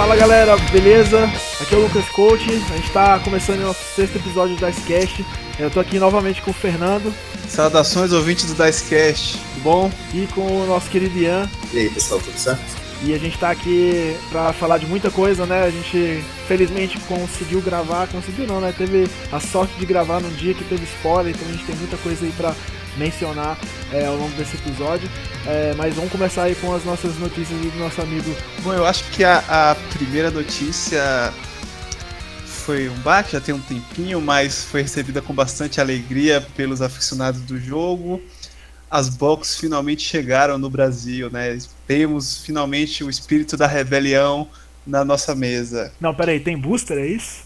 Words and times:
Fala 0.00 0.16
galera, 0.16 0.56
beleza? 0.72 1.30
Aqui 1.60 1.74
é 1.74 1.76
o 1.76 1.82
Lucas 1.82 2.08
Coach, 2.08 2.42
a 2.48 2.74
gente 2.74 2.86
está 2.86 3.18
começando 3.18 3.60
o 3.60 3.64
nosso 3.64 3.84
sexto 3.94 4.16
episódio 4.16 4.56
do 4.56 4.66
Dicecast. 4.66 5.22
Eu 5.58 5.70
tô 5.70 5.78
aqui 5.78 5.98
novamente 5.98 6.40
com 6.40 6.52
o 6.52 6.54
Fernando. 6.54 7.12
Saudações 7.46 8.10
ouvintes 8.10 8.46
do 8.46 8.54
Dicecast, 8.54 9.36
tudo 9.36 9.62
bom? 9.62 9.92
E 10.14 10.26
com 10.28 10.40
o 10.40 10.66
nosso 10.66 10.88
querido 10.88 11.18
Ian. 11.18 11.46
E 11.74 11.80
aí 11.80 11.90
pessoal, 11.90 12.18
tudo 12.18 12.38
certo? 12.38 12.62
E 13.02 13.12
a 13.12 13.18
gente 13.18 13.36
tá 13.36 13.50
aqui 13.50 14.16
pra 14.30 14.54
falar 14.54 14.78
de 14.78 14.86
muita 14.86 15.10
coisa, 15.10 15.44
né? 15.44 15.64
A 15.64 15.70
gente 15.70 16.24
felizmente 16.48 16.98
conseguiu 17.00 17.60
gravar, 17.60 18.08
conseguiu 18.08 18.46
não, 18.46 18.58
né? 18.58 18.72
Teve 18.76 19.06
a 19.30 19.38
sorte 19.38 19.74
de 19.74 19.84
gravar 19.84 20.18
num 20.18 20.30
dia 20.30 20.54
que 20.54 20.64
teve 20.64 20.84
spoiler, 20.84 21.34
então 21.34 21.46
a 21.46 21.52
gente 21.52 21.64
tem 21.66 21.76
muita 21.76 21.98
coisa 21.98 22.24
aí 22.24 22.32
pra 22.32 22.54
mencionar 22.96 23.58
é, 23.92 24.06
ao 24.06 24.16
longo 24.16 24.34
desse 24.36 24.56
episódio. 24.56 25.08
É, 25.46 25.74
mas 25.76 25.94
vamos 25.94 26.10
começar 26.10 26.44
aí 26.44 26.54
com 26.54 26.74
as 26.74 26.84
nossas 26.84 27.18
notícias 27.18 27.58
do 27.58 27.78
nosso 27.78 28.00
amigo. 28.00 28.34
Bom, 28.62 28.72
eu 28.72 28.86
acho 28.86 29.04
que 29.10 29.24
a, 29.24 29.42
a 29.48 29.74
primeira 29.94 30.30
notícia 30.30 31.32
foi 32.44 32.88
um 32.88 32.94
baque, 32.98 33.32
já 33.32 33.40
tem 33.40 33.54
um 33.54 33.60
tempinho, 33.60 34.20
mas 34.20 34.64
foi 34.64 34.82
recebida 34.82 35.20
com 35.20 35.34
bastante 35.34 35.80
alegria 35.80 36.40
pelos 36.56 36.82
aficionados 36.82 37.40
do 37.40 37.58
jogo. 37.58 38.20
As 38.90 39.08
box 39.08 39.56
finalmente 39.56 40.02
chegaram 40.02 40.58
no 40.58 40.68
Brasil, 40.68 41.30
né? 41.30 41.56
Temos 41.86 42.38
finalmente 42.44 43.02
o 43.04 43.10
espírito 43.10 43.56
da 43.56 43.66
rebelião 43.66 44.48
na 44.86 45.04
nossa 45.04 45.34
mesa. 45.34 45.92
Não, 46.00 46.14
peraí, 46.14 46.40
tem 46.40 46.58
booster, 46.58 46.98
é 46.98 47.06
isso? 47.06 47.44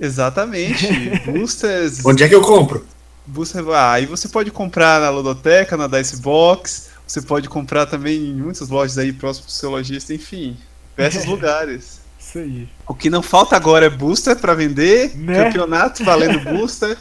Exatamente. 0.00 0.86
Boosters. 1.26 2.04
Onde 2.04 2.22
é 2.22 2.28
que 2.28 2.34
eu 2.34 2.42
compro? 2.42 2.86
Booster, 3.28 3.66
ah, 3.68 3.92
aí 3.92 4.06
você 4.06 4.28
pode 4.28 4.50
comprar 4.50 5.00
na 5.00 5.10
Lodoteca, 5.10 5.76
na 5.76 5.86
Dicebox, 5.86 6.90
você 7.06 7.22
pode 7.22 7.48
comprar 7.48 7.86
também 7.86 8.16
em 8.30 8.34
muitas 8.34 8.68
lojas 8.68 8.98
aí 8.98 9.12
próximo 9.12 9.46
do 9.46 9.52
seu 9.52 9.70
lojista, 9.70 10.14
enfim, 10.14 10.56
diversos 10.96 11.24
lugares. 11.26 12.00
Isso 12.18 12.38
aí. 12.38 12.68
O 12.86 12.94
que 12.94 13.08
não 13.10 13.22
falta 13.22 13.56
agora 13.56 13.86
é 13.86 13.90
booster 13.90 14.36
para 14.36 14.54
vender, 14.54 15.16
Né? 15.16 15.44
campeonato 15.44 16.04
valendo 16.04 16.40
booster, 16.44 16.96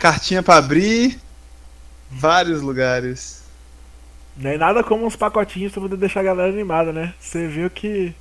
cartinha 0.00 0.42
para 0.42 0.56
abrir, 0.56 1.18
vários 2.10 2.60
lugares. 2.62 3.42
Não 4.36 4.50
é 4.50 4.56
nada 4.58 4.82
como 4.82 5.04
uns 5.06 5.16
pacotinhos 5.16 5.72
pra 5.72 5.82
poder 5.82 5.96
deixar 5.96 6.20
a 6.20 6.24
galera 6.24 6.50
animada, 6.52 6.92
né? 6.92 7.14
Você 7.18 7.46
viu 7.48 7.68
que. 7.70 8.14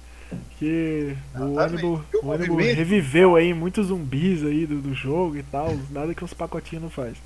Que 0.58 1.16
o 1.36 1.60
Exatamente. 1.60 1.86
ânimo, 1.86 2.06
o 2.22 2.28
o 2.28 2.32
ânimo 2.32 2.54
movimento? 2.54 2.76
reviveu 2.78 3.36
aí 3.36 3.54
muitos 3.54 3.88
zumbis 3.88 4.44
aí 4.46 4.66
do, 4.66 4.82
do 4.82 4.94
jogo 4.94 5.38
e 5.38 5.44
tal. 5.44 5.78
Nada 5.90 6.14
que 6.16 6.24
uns 6.24 6.34
pacotinhos 6.34 6.84
não 6.84 6.90
faz. 6.90 7.18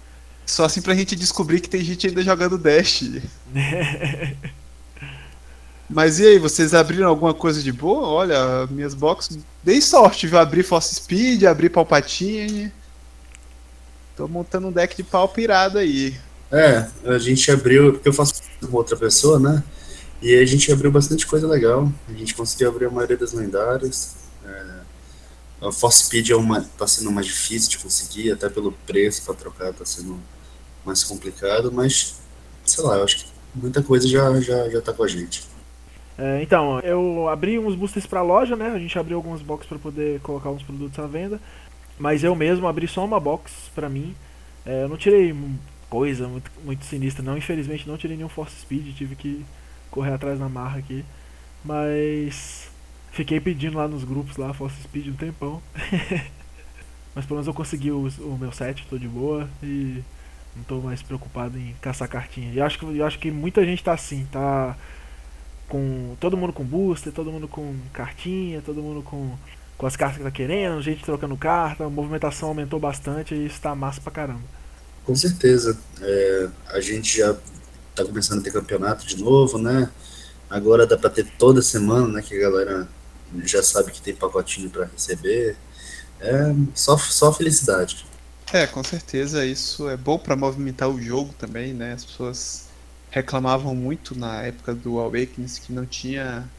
Só 0.45 0.65
assim 0.65 0.81
pra 0.81 0.93
gente 0.93 1.15
descobrir 1.15 1.59
que 1.59 1.69
tem 1.69 1.83
gente 1.83 2.07
ainda 2.07 2.21
jogando 2.21 2.57
Dash. 2.57 3.03
Mas 5.89 6.19
e 6.19 6.25
aí, 6.25 6.39
vocês 6.39 6.73
abriram 6.73 7.07
alguma 7.07 7.33
coisa 7.33 7.61
de 7.61 7.71
boa? 7.71 8.07
Olha, 8.07 8.67
minhas 8.67 8.93
boxes. 8.93 9.39
Dei 9.63 9.79
sorte, 9.79 10.27
viu? 10.27 10.39
Abri 10.39 10.63
Force 10.63 10.95
Speed, 10.95 11.43
abri 11.43 11.69
Palpatine. 11.69 12.71
Tô 14.15 14.27
montando 14.27 14.67
um 14.67 14.71
deck 14.71 14.95
de 14.95 15.03
pau 15.03 15.27
pirado 15.27 15.77
aí. 15.77 16.17
É, 16.51 16.87
a 17.05 17.17
gente 17.17 17.51
abriu, 17.51 17.93
porque 17.93 18.09
eu 18.09 18.13
faço 18.13 18.41
com 18.61 18.77
outra 18.77 18.95
pessoa, 18.95 19.39
né? 19.39 19.63
E 20.21 20.33
a 20.35 20.45
gente 20.45 20.71
abriu 20.71 20.91
bastante 20.91 21.27
coisa 21.27 21.47
legal. 21.47 21.91
A 22.07 22.13
gente 22.13 22.33
conseguiu 22.33 22.69
abrir 22.69 22.85
a 22.85 22.89
maioria 22.89 23.17
das 23.17 23.33
lendárias. 23.33 24.15
É, 24.43 24.65
a 25.67 25.71
Force 25.71 26.05
Speed 26.05 26.29
é 26.29 26.35
uma, 26.35 26.61
tá 26.77 26.87
sendo 26.87 27.11
mais 27.11 27.27
difícil 27.27 27.69
de 27.69 27.77
conseguir, 27.77 28.31
até 28.31 28.49
pelo 28.49 28.71
preço 28.71 29.21
pra 29.23 29.33
trocar 29.33 29.73
tá 29.73 29.85
sendo 29.85 30.19
mais 30.85 31.03
complicado, 31.03 31.71
mas 31.71 32.19
sei 32.63 32.83
lá, 32.83 32.97
eu 32.97 33.03
acho 33.03 33.17
que 33.17 33.25
muita 33.53 33.81
coisa 33.81 34.07
já, 34.07 34.39
já, 34.39 34.69
já 34.69 34.81
tá 34.81 34.93
com 34.93 35.03
a 35.03 35.07
gente. 35.07 35.43
É, 36.17 36.41
então, 36.41 36.79
eu 36.79 37.27
abri 37.27 37.59
uns 37.59 37.75
boosters 37.75 38.05
pra 38.05 38.21
loja, 38.21 38.55
né? 38.55 38.69
A 38.69 38.79
gente 38.79 38.97
abriu 38.97 39.17
algumas 39.17 39.41
boxes 39.41 39.67
pra 39.67 39.77
poder 39.77 40.19
colocar 40.21 40.49
uns 40.49 40.63
produtos 40.63 40.97
à 40.99 41.07
venda. 41.07 41.39
Mas 41.99 42.23
eu 42.23 42.35
mesmo 42.35 42.67
abri 42.67 42.87
só 42.87 43.03
uma 43.03 43.19
box 43.19 43.51
pra 43.73 43.89
mim. 43.89 44.15
É, 44.65 44.83
eu 44.83 44.89
não 44.89 44.97
tirei 44.97 45.35
coisa 45.89 46.27
muito, 46.27 46.51
muito 46.63 46.85
sinistra, 46.85 47.23
não. 47.23 47.37
Infelizmente 47.37 47.87
não 47.87 47.97
tirei 47.97 48.17
nenhum 48.17 48.29
Force 48.29 48.55
Speed, 48.61 48.95
tive 48.95 49.15
que 49.15 49.45
correr 49.91 50.13
atrás 50.13 50.39
da 50.39 50.49
marra 50.49 50.79
aqui. 50.79 51.03
Mas 51.63 52.69
fiquei 53.11 53.39
pedindo 53.39 53.77
lá 53.77 53.87
nos 53.87 54.03
grupos 54.03 54.37
lá 54.37 54.53
Force 54.53 54.81
Speed 54.83 55.07
um 55.07 55.13
tempão. 55.13 55.61
Mas 57.13 57.25
pelo 57.25 57.37
menos 57.37 57.47
eu 57.47 57.53
consegui 57.53 57.91
o, 57.91 58.07
o 58.19 58.37
meu 58.37 58.51
set, 58.51 58.85
tô 58.89 58.97
de 58.97 59.07
boa 59.07 59.49
e 59.63 60.03
não 60.55 60.63
tô 60.63 60.79
mais 60.79 61.01
preocupado 61.01 61.57
em 61.57 61.75
caçar 61.81 62.07
cartinha. 62.07 62.53
E 62.53 62.61
acho 62.61 62.79
que, 62.79 62.85
eu 62.85 63.05
acho 63.05 63.19
que 63.19 63.31
muita 63.31 63.63
gente 63.65 63.83
tá 63.83 63.93
assim, 63.93 64.27
tá 64.31 64.75
com 65.67 66.15
todo 66.19 66.37
mundo 66.37 66.53
com 66.53 66.63
booster, 66.63 67.11
todo 67.11 67.31
mundo 67.31 67.47
com 67.47 67.75
cartinha, 67.91 68.61
todo 68.61 68.81
mundo 68.81 69.01
com, 69.01 69.35
com 69.77 69.85
as 69.85 69.95
cartas 69.95 70.17
que 70.17 70.23
tá 70.23 70.31
querendo, 70.31 70.81
gente 70.81 71.03
trocando 71.03 71.35
carta, 71.35 71.85
a 71.85 71.89
movimentação 71.89 72.49
aumentou 72.49 72.79
bastante 72.79 73.33
e 73.33 73.45
isso 73.45 73.59
tá 73.59 73.75
massa 73.75 73.99
pra 74.01 74.11
caramba. 74.11 74.43
Com 75.05 75.15
certeza. 75.15 75.77
É, 76.01 76.49
a 76.67 76.79
gente 76.79 77.17
já 77.17 77.35
tá 77.93 78.03
começando 78.03 78.39
a 78.39 78.43
ter 78.43 78.51
campeonato 78.51 79.05
de 79.05 79.21
novo, 79.23 79.57
né? 79.57 79.89
Agora 80.49 80.85
dá 80.85 80.97
pra 80.97 81.09
ter 81.09 81.25
toda 81.37 81.61
semana, 81.61 82.07
né? 82.07 82.21
Que 82.21 82.35
a 82.35 82.49
galera 82.49 82.87
já 83.43 83.61
sabe 83.61 83.91
que 83.91 84.01
tem 84.01 84.15
pacotinho 84.15 84.69
pra 84.69 84.85
receber. 84.85 85.55
É 86.19 86.53
só, 86.73 86.97
só 86.97 87.31
felicidade. 87.33 88.05
É, 88.53 88.67
com 88.67 88.83
certeza 88.83 89.45
isso 89.45 89.89
é 89.89 89.97
bom 89.97 90.17
pra 90.17 90.35
movimentar 90.35 90.89
o 90.89 91.01
jogo 91.01 91.33
também, 91.33 91.73
né? 91.73 91.93
As 91.93 92.05
pessoas 92.05 92.69
reclamavam 93.09 93.75
muito 93.75 94.17
na 94.17 94.43
época 94.43 94.73
do 94.75 94.99
Awakens 94.99 95.59
que 95.59 95.73
não 95.73 95.85
tinha 95.85 96.49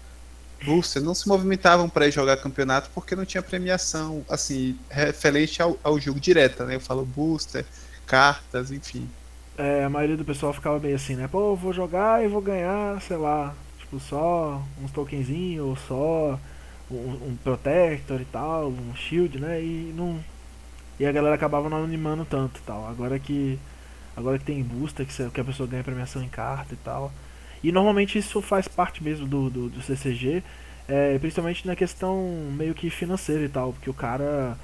booster, 0.60 1.02
não 1.02 1.14
se 1.14 1.28
movimentavam 1.28 1.88
pra 1.88 2.08
ir 2.08 2.12
jogar 2.12 2.38
campeonato 2.38 2.90
porque 2.94 3.16
não 3.16 3.26
tinha 3.26 3.42
premiação, 3.42 4.24
assim, 4.28 4.78
referente 4.90 5.62
ao, 5.62 5.78
ao 5.82 6.00
jogo 6.00 6.20
direta, 6.20 6.66
né? 6.66 6.76
Eu 6.76 6.80
falo 6.80 7.04
booster, 7.06 7.66
cartas, 8.06 8.70
enfim. 8.72 9.16
É, 9.58 9.84
a 9.84 9.88
maioria 9.90 10.16
do 10.16 10.24
pessoal 10.24 10.52
ficava 10.52 10.78
meio 10.78 10.96
assim, 10.96 11.14
né? 11.16 11.28
Pô, 11.28 11.56
vou 11.56 11.72
jogar 11.72 12.22
e 12.24 12.28
vou 12.28 12.42
ganhar, 12.42 13.00
sei 13.00 13.16
lá, 13.16 13.56
tipo, 13.78 13.98
só 14.00 14.62
uns 14.76 14.92
tokenzinhos, 14.92 15.66
ou 15.66 15.76
só 15.76 16.38
um, 16.90 17.30
um 17.30 17.36
Protector 17.42 18.20
e 18.20 18.24
tal, 18.26 18.68
um 18.70 18.94
Shield, 18.94 19.38
né? 19.40 19.62
E 19.62 19.92
não. 19.96 20.22
E 20.98 21.06
a 21.06 21.12
galera 21.12 21.34
acabava 21.34 21.68
não 21.68 21.84
animando 21.84 22.24
tanto 22.24 22.60
tal. 22.66 22.86
Agora 22.88 23.18
que. 23.18 23.58
Agora 24.16 24.38
que 24.38 24.44
tem 24.44 24.62
booster, 24.62 25.06
que, 25.06 25.30
que 25.30 25.40
a 25.40 25.44
pessoa 25.44 25.68
ganha 25.68 25.84
premiação 25.84 26.22
em 26.22 26.28
carta 26.28 26.72
e 26.72 26.76
tal. 26.78 27.12
E 27.62 27.70
normalmente 27.70 28.18
isso 28.18 28.40
faz 28.40 28.66
parte 28.66 29.02
mesmo 29.02 29.26
do, 29.26 29.50
do, 29.50 29.68
do 29.68 29.82
CCG, 29.82 30.42
é, 30.88 31.18
principalmente 31.18 31.66
na 31.66 31.76
questão 31.76 32.50
meio 32.56 32.74
que 32.74 32.88
financeira 32.88 33.44
e 33.44 33.48
tal, 33.48 33.72
porque 33.72 33.90
o 33.90 33.94
cara. 33.94 34.56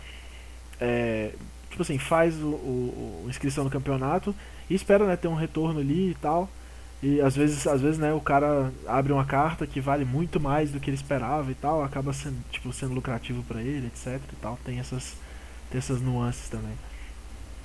É, 0.81 1.33
tipo 1.71 1.83
assim, 1.83 1.99
faz 1.99 2.37
o, 2.37 2.49
o, 2.49 3.27
inscrição 3.29 3.65
no 3.65 3.71
campeonato 3.71 4.35
e 4.69 4.75
espera 4.75 5.07
né, 5.07 5.17
ter 5.17 5.29
um 5.29 5.35
retorno 5.35 5.81
ali 5.81 6.11
e 6.11 6.15
tal. 6.15 6.49
E 7.03 7.21
às 7.21 7.35
vezes, 7.35 7.67
às 7.67 7.81
vezes, 7.81 7.99
né, 7.99 8.13
o 8.13 8.21
cara 8.21 8.73
abre 8.87 9.13
uma 9.13 9.25
carta 9.25 9.67
que 9.67 9.81
vale 9.81 10.05
muito 10.05 10.39
mais 10.39 10.71
do 10.71 10.79
que 10.79 10.89
ele 10.89 10.97
esperava 10.97 11.51
e 11.51 11.55
tal, 11.55 11.83
acaba 11.83 12.13
sendo, 12.13 12.37
tipo, 12.51 12.73
sendo 12.73 12.95
lucrativo 12.95 13.43
pra 13.43 13.61
ele, 13.61 13.89
etc 13.89 14.21
e 14.33 14.37
tal. 14.41 14.59
Tem 14.65 14.79
essas, 14.79 15.17
tem 15.73 15.79
essas 15.79 16.01
nuances 16.01 16.49
também. 16.51 16.73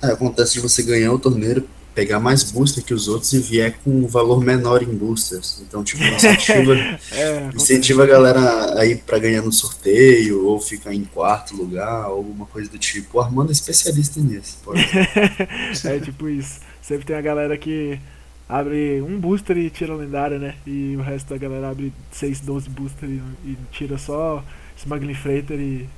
É, 0.02 0.06
acontece 0.06 0.54
de 0.54 0.60
você 0.60 0.82
ganhar 0.82 1.12
o 1.12 1.18
torneio, 1.18 1.68
pegar 1.94 2.20
mais 2.20 2.50
booster 2.50 2.82
que 2.82 2.94
os 2.94 3.08
outros 3.08 3.32
e 3.32 3.40
vier 3.40 3.76
com 3.84 3.90
um 3.90 4.06
valor 4.06 4.40
menor 4.40 4.82
em 4.82 4.86
boosters. 4.86 5.60
Então, 5.60 5.84
tipo, 5.84 6.02
incentiva, 6.14 6.74
É, 7.12 7.50
incentiva 7.54 8.04
a 8.04 8.06
galera 8.06 8.80
a 8.80 8.86
ir 8.86 9.02
pra 9.02 9.18
ganhar 9.18 9.42
no 9.42 9.52
sorteio, 9.52 10.46
ou 10.46 10.60
ficar 10.60 10.94
em 10.94 11.04
quarto 11.04 11.54
lugar, 11.54 12.08
ou 12.08 12.18
alguma 12.18 12.46
coisa 12.46 12.70
do 12.70 12.78
tipo. 12.78 13.18
O 13.18 13.20
Armando 13.20 13.50
é 13.50 13.52
especialista 13.52 14.20
nisso. 14.20 14.58
Pode. 14.64 14.80
é 15.84 16.00
tipo 16.00 16.28
isso. 16.28 16.60
Sempre 16.80 17.04
tem 17.04 17.16
a 17.16 17.20
galera 17.20 17.58
que 17.58 18.00
abre 18.48 19.02
um 19.02 19.18
booster 19.20 19.58
e 19.58 19.68
tira 19.68 19.94
lendária, 19.94 20.38
né? 20.38 20.54
E 20.66 20.96
o 20.96 21.02
resto 21.02 21.28
da 21.28 21.36
galera 21.36 21.68
abre 21.70 21.92
6, 22.12 22.40
12 22.40 22.70
booster 22.70 23.08
e, 23.08 23.20
e 23.44 23.58
tira 23.70 23.98
só 23.98 24.42
Smuggling 24.76 25.14
Freighter 25.14 25.58
e, 25.58 25.88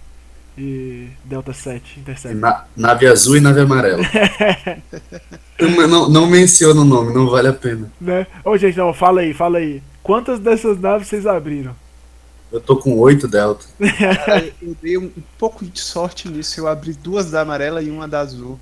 e 0.60 1.08
Delta 1.24 1.54
7 1.54 2.00
Intercept. 2.00 2.36
Na- 2.36 2.64
nave 2.76 3.06
azul 3.06 3.36
e 3.38 3.40
nave 3.40 3.60
amarela. 3.60 4.02
não, 5.88 6.08
não, 6.10 6.26
menciona 6.26 6.82
o 6.82 6.84
nome, 6.84 7.14
não 7.14 7.30
vale 7.30 7.48
a 7.48 7.52
pena. 7.52 7.90
Né? 7.98 8.26
Ô, 8.44 8.58
gente, 8.58 8.76
não, 8.76 8.92
fala 8.92 9.22
aí, 9.22 9.32
fala 9.32 9.56
aí. 9.56 9.82
Quantas 10.02 10.38
dessas 10.38 10.78
naves 10.78 11.08
vocês 11.08 11.26
abriram? 11.26 11.74
Eu 12.52 12.60
tô 12.60 12.76
com 12.76 12.98
oito 12.98 13.26
Delta. 13.26 13.64
Cara, 14.26 14.52
eu 14.60 14.76
dei 14.82 14.98
um, 14.98 15.04
um 15.04 15.22
pouco 15.38 15.64
de 15.64 15.80
sorte 15.80 16.28
nisso, 16.28 16.60
eu 16.60 16.68
abri 16.68 16.92
duas 16.92 17.30
da 17.30 17.40
amarela 17.40 17.80
e 17.82 17.90
uma 17.90 18.06
da 18.06 18.20
azul. 18.20 18.60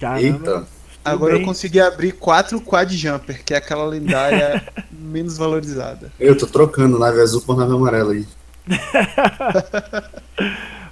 Caramba. 0.00 0.22
Eita. 0.22 0.66
Agora 1.04 1.34
bem. 1.34 1.42
eu 1.42 1.46
consegui 1.46 1.80
abrir 1.80 2.12
quatro 2.12 2.60
Quad 2.60 2.90
Jumper, 2.92 3.44
que 3.44 3.52
é 3.52 3.58
aquela 3.58 3.84
lendária 3.84 4.66
menos 4.90 5.36
valorizada. 5.36 6.10
Eu 6.18 6.36
tô 6.36 6.46
trocando 6.46 6.98
nave 6.98 7.20
azul 7.20 7.42
por 7.42 7.56
nave 7.56 7.74
amarela 7.74 8.12
aí. 8.12 8.26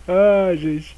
Ah, 0.07 0.55
gente. 0.57 0.97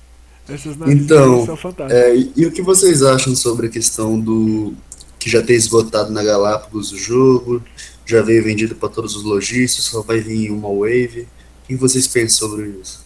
Essas 0.49 0.76
naves 0.76 0.94
Então, 0.94 1.44
são 1.44 1.56
fantásticas. 1.56 2.03
É, 2.03 2.17
e, 2.17 2.32
e 2.37 2.47
o 2.47 2.53
que 2.53 2.62
vocês 2.62 3.03
acham 3.03 3.35
sobre 3.35 3.67
a 3.67 3.70
questão 3.70 4.19
do 4.19 4.75
que 5.19 5.29
já 5.29 5.43
ter 5.43 5.55
esgotado 5.55 6.12
na 6.12 6.23
Galápagos 6.23 6.93
o 6.93 6.97
jogo, 6.97 7.62
já 8.05 8.23
veio 8.23 8.44
vendido 8.44 8.76
para 8.76 8.88
todos 8.88 9.17
os 9.17 9.25
lojistas, 9.25 9.85
só 9.85 10.03
vai 10.03 10.20
vir 10.20 10.50
uma 10.50 10.69
wave. 10.69 11.26
O 11.64 11.67
que 11.67 11.75
vocês 11.75 12.06
pensam 12.06 12.49
sobre 12.49 12.69
isso? 12.69 13.05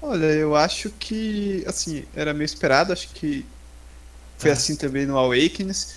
Olha, 0.00 0.26
eu 0.26 0.54
acho 0.54 0.90
que, 0.90 1.64
assim, 1.66 2.04
era 2.14 2.32
meio 2.32 2.44
esperado, 2.44 2.92
acho 2.92 3.08
que 3.08 3.44
foi 4.38 4.50
é. 4.50 4.52
assim 4.52 4.76
também 4.76 5.06
no 5.06 5.18
Awakens. 5.18 5.94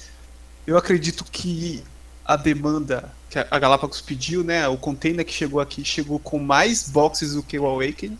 Eu 0.65 0.77
acredito 0.77 1.23
que 1.25 1.83
a 2.25 2.35
demanda 2.35 3.11
que 3.29 3.37
a 3.37 3.59
Galápagos 3.59 4.01
pediu, 4.01 4.43
né, 4.43 4.67
o 4.67 4.77
container 4.77 5.25
que 5.25 5.33
chegou 5.33 5.59
aqui 5.59 5.83
chegou 5.83 6.17
com 6.17 6.39
mais 6.39 6.89
boxes 6.89 7.33
do 7.33 7.43
que 7.43 7.59
o 7.59 7.65
Awakens, 7.65 8.17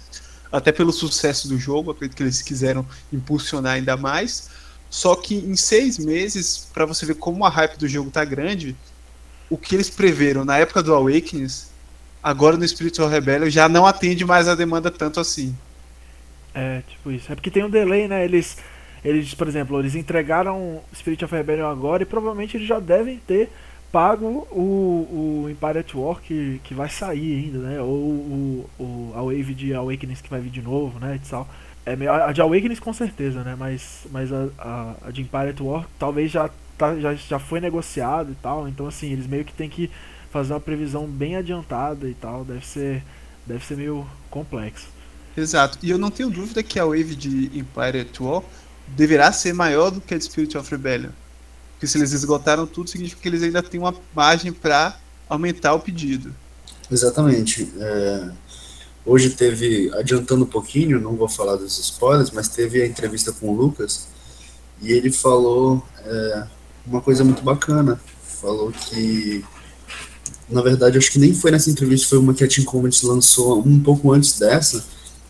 até 0.51 0.71
pelo 0.71 0.91
sucesso 0.91 1.47
do 1.47 1.57
jogo, 1.57 1.91
acredito 1.91 2.15
que 2.15 2.23
eles 2.23 2.41
quiseram 2.41 2.85
impulsionar 3.11 3.73
ainda 3.73 3.97
mais. 3.97 4.49
Só 4.89 5.15
que 5.15 5.35
em 5.35 5.55
seis 5.55 5.97
meses, 5.97 6.69
para 6.73 6.85
você 6.85 7.05
ver 7.05 7.15
como 7.15 7.45
a 7.45 7.49
hype 7.49 7.77
do 7.77 7.87
jogo 7.87 8.09
tá 8.09 8.23
grande, 8.23 8.75
o 9.49 9.57
que 9.57 9.75
eles 9.75 9.89
preveram 9.89 10.45
na 10.45 10.57
época 10.57 10.81
do 10.81 10.93
Awakens, 10.93 11.69
agora 12.23 12.57
no 12.57 12.67
Spiritual 12.67 13.09
Rebellion 13.09 13.49
já 13.49 13.67
não 13.67 13.85
atende 13.85 14.25
mais 14.25 14.47
a 14.47 14.55
demanda 14.55 14.89
tanto 14.89 15.19
assim. 15.19 15.55
É, 16.53 16.81
tipo 16.87 17.11
isso. 17.11 17.31
É 17.31 17.35
porque 17.35 17.51
tem 17.51 17.63
um 17.63 17.69
delay, 17.69 18.07
né? 18.07 18.23
Eles, 18.23 18.57
eles 19.03 19.33
por 19.33 19.47
exemplo, 19.47 19.79
eles 19.79 19.95
entregaram 19.95 20.81
Spirit 20.95 21.23
of 21.23 21.35
Rebellion 21.35 21.69
agora 21.69 22.03
e 22.03 22.05
provavelmente 22.05 22.57
eles 22.57 22.67
já 22.67 22.79
devem 22.79 23.17
ter 23.19 23.49
pago 23.91 24.47
o, 24.51 25.43
o 25.43 25.49
Empire 25.49 25.79
at 25.79 25.93
War 25.95 26.19
que, 26.21 26.59
que 26.63 26.73
vai 26.73 26.89
sair 26.89 27.45
ainda, 27.45 27.59
né? 27.59 27.81
Ou 27.81 27.87
o, 27.87 28.69
o, 28.79 29.11
a 29.15 29.21
Wave 29.21 29.53
de 29.53 29.73
Awakenings 29.73 30.21
que 30.21 30.29
vai 30.29 30.39
vir 30.41 30.49
de 30.49 30.61
novo, 30.61 30.99
né? 30.99 31.15
E 31.15 31.29
tal. 31.29 31.47
É, 31.85 31.93
a 32.07 32.31
de 32.33 32.41
Awakenings 32.41 32.79
com 32.79 32.93
certeza, 32.93 33.43
né? 33.43 33.55
Mas, 33.57 34.01
mas 34.11 34.31
a, 34.31 34.49
a, 34.57 34.95
a 35.07 35.11
de 35.11 35.21
Empire 35.21 35.49
at 35.49 35.61
War 35.61 35.87
talvez 35.97 36.29
já, 36.29 36.49
tá, 36.77 36.99
já, 36.99 37.13
já 37.15 37.39
foi 37.39 37.61
negociado 37.61 38.31
e 38.31 38.35
tal. 38.35 38.67
Então, 38.67 38.87
assim, 38.87 39.11
eles 39.11 39.25
meio 39.25 39.45
que 39.45 39.53
tem 39.53 39.69
que 39.69 39.89
fazer 40.29 40.53
uma 40.53 40.59
previsão 40.59 41.07
bem 41.07 41.37
adiantada 41.37 42.07
e 42.09 42.13
tal. 42.13 42.43
Deve 42.43 42.65
ser, 42.65 43.03
deve 43.45 43.65
ser 43.65 43.77
meio 43.77 44.05
complexo. 44.29 44.87
Exato. 45.37 45.77
E 45.81 45.89
eu 45.89 45.97
não 45.97 46.11
tenho 46.11 46.29
dúvida 46.29 46.61
que 46.61 46.79
a 46.79 46.85
Wave 46.85 47.15
de 47.15 47.57
Empire 47.57 48.01
at 48.01 48.19
War 48.19 48.43
deverá 48.87 49.31
ser 49.31 49.53
maior 49.53 49.89
do 49.89 50.01
que 50.01 50.13
a 50.13 50.17
de 50.17 50.25
Spirit 50.25 50.57
of 50.57 50.69
Rebellion. 50.69 51.11
Porque 51.77 51.87
se 51.87 51.97
eles 51.97 52.11
esgotaram 52.11 52.65
tudo, 52.65 52.89
significa 52.89 53.21
que 53.21 53.27
eles 53.27 53.43
ainda 53.43 53.61
têm 53.61 53.79
uma 53.79 53.95
margem 54.15 54.51
para 54.51 54.99
aumentar 55.29 55.73
o 55.75 55.79
pedido. 55.79 56.33
Exatamente. 56.89 57.71
É, 57.77 58.31
Hoje 59.07 59.29
teve, 59.29 59.89
adiantando 59.93 60.43
um 60.43 60.47
pouquinho, 60.47 60.99
não 60.99 61.15
vou 61.15 61.29
falar 61.29 61.55
dos 61.55 61.79
spoilers, 61.79 62.29
mas 62.29 62.49
teve 62.49 62.81
a 62.81 62.85
entrevista 62.85 63.31
com 63.31 63.47
o 63.47 63.55
Lucas 63.55 64.05
e 64.81 64.91
ele 64.91 65.09
falou 65.09 65.81
é, 66.03 66.43
uma 66.85 66.99
coisa 66.99 67.23
muito 67.23 67.41
bacana. 67.41 67.97
Falou 68.41 68.69
que, 68.69 69.45
na 70.49 70.61
verdade, 70.61 70.97
acho 70.97 71.09
que 71.09 71.19
nem 71.19 71.33
foi 71.33 71.51
nessa 71.51 71.69
entrevista, 71.69 72.09
foi 72.09 72.17
uma 72.17 72.33
que 72.33 72.43
a 72.43 72.47
Team 72.49 72.65
Combat 72.65 73.05
lançou 73.05 73.65
um 73.65 73.79
pouco 73.79 74.11
antes 74.11 74.37
dessa, 74.37 74.83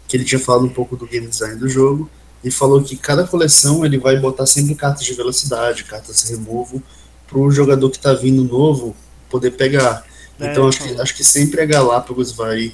que 0.08 0.18
ele 0.18 0.26
tinha 0.26 0.40
falado 0.40 0.66
um 0.66 0.74
pouco 0.74 0.98
do 0.98 1.06
game 1.06 1.28
design 1.28 1.56
do 1.60 1.70
jogo 1.70 2.10
e 2.44 2.52
falou 2.52 2.82
que 2.82 2.96
cada 2.96 3.26
coleção 3.26 3.86
ele 3.86 3.98
vai 3.98 4.18
botar 4.18 4.46
sempre 4.46 4.76
cartas 4.76 5.06
de 5.06 5.14
velocidade, 5.14 5.84
cartas 5.84 6.30
removo, 6.30 6.82
para 7.28 7.38
o 7.38 7.52
jogador 7.52 7.90
que 7.90 7.98
está 7.98 8.14
vindo 8.14 8.44
novo 8.44 8.96
poder 9.30 9.52
pegar. 9.52 10.06
É, 10.40 10.52
então, 10.52 10.68
acho, 10.68 10.84
que, 10.84 11.02
acho 11.02 11.16
que 11.16 11.24
sempre 11.24 11.62
a 11.62 11.66
Galápagos 11.66 12.32
vai 12.32 12.74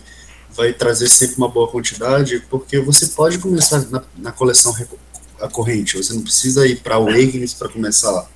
vai 0.56 0.72
trazer 0.72 1.10
sempre 1.10 1.38
uma 1.38 1.50
boa 1.50 1.68
quantidade, 1.68 2.44
porque 2.50 2.80
você 2.80 3.08
pode 3.08 3.40
começar 3.40 3.82
na, 3.90 4.04
na 4.16 4.32
coleção 4.32 4.72
a 5.42 5.48
corrente, 5.48 5.98
você 5.98 6.14
não 6.14 6.22
precisa 6.22 6.68
ir 6.68 6.78
para 6.78 6.96
Awakenings 6.96 7.56
para 7.56 7.68
começar 7.70 8.12
lá. 8.12 8.28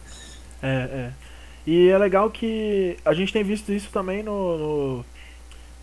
É, 0.62 0.68
é. 0.68 1.12
E 1.65 1.89
é 1.89 1.97
legal 1.97 2.30
que 2.31 2.97
a 3.06 3.13
gente 3.13 3.31
tem 3.31 3.44
visto 3.44 3.71
isso 3.71 3.89
também 3.91 4.23
no, 4.23 4.57
no, 4.57 5.06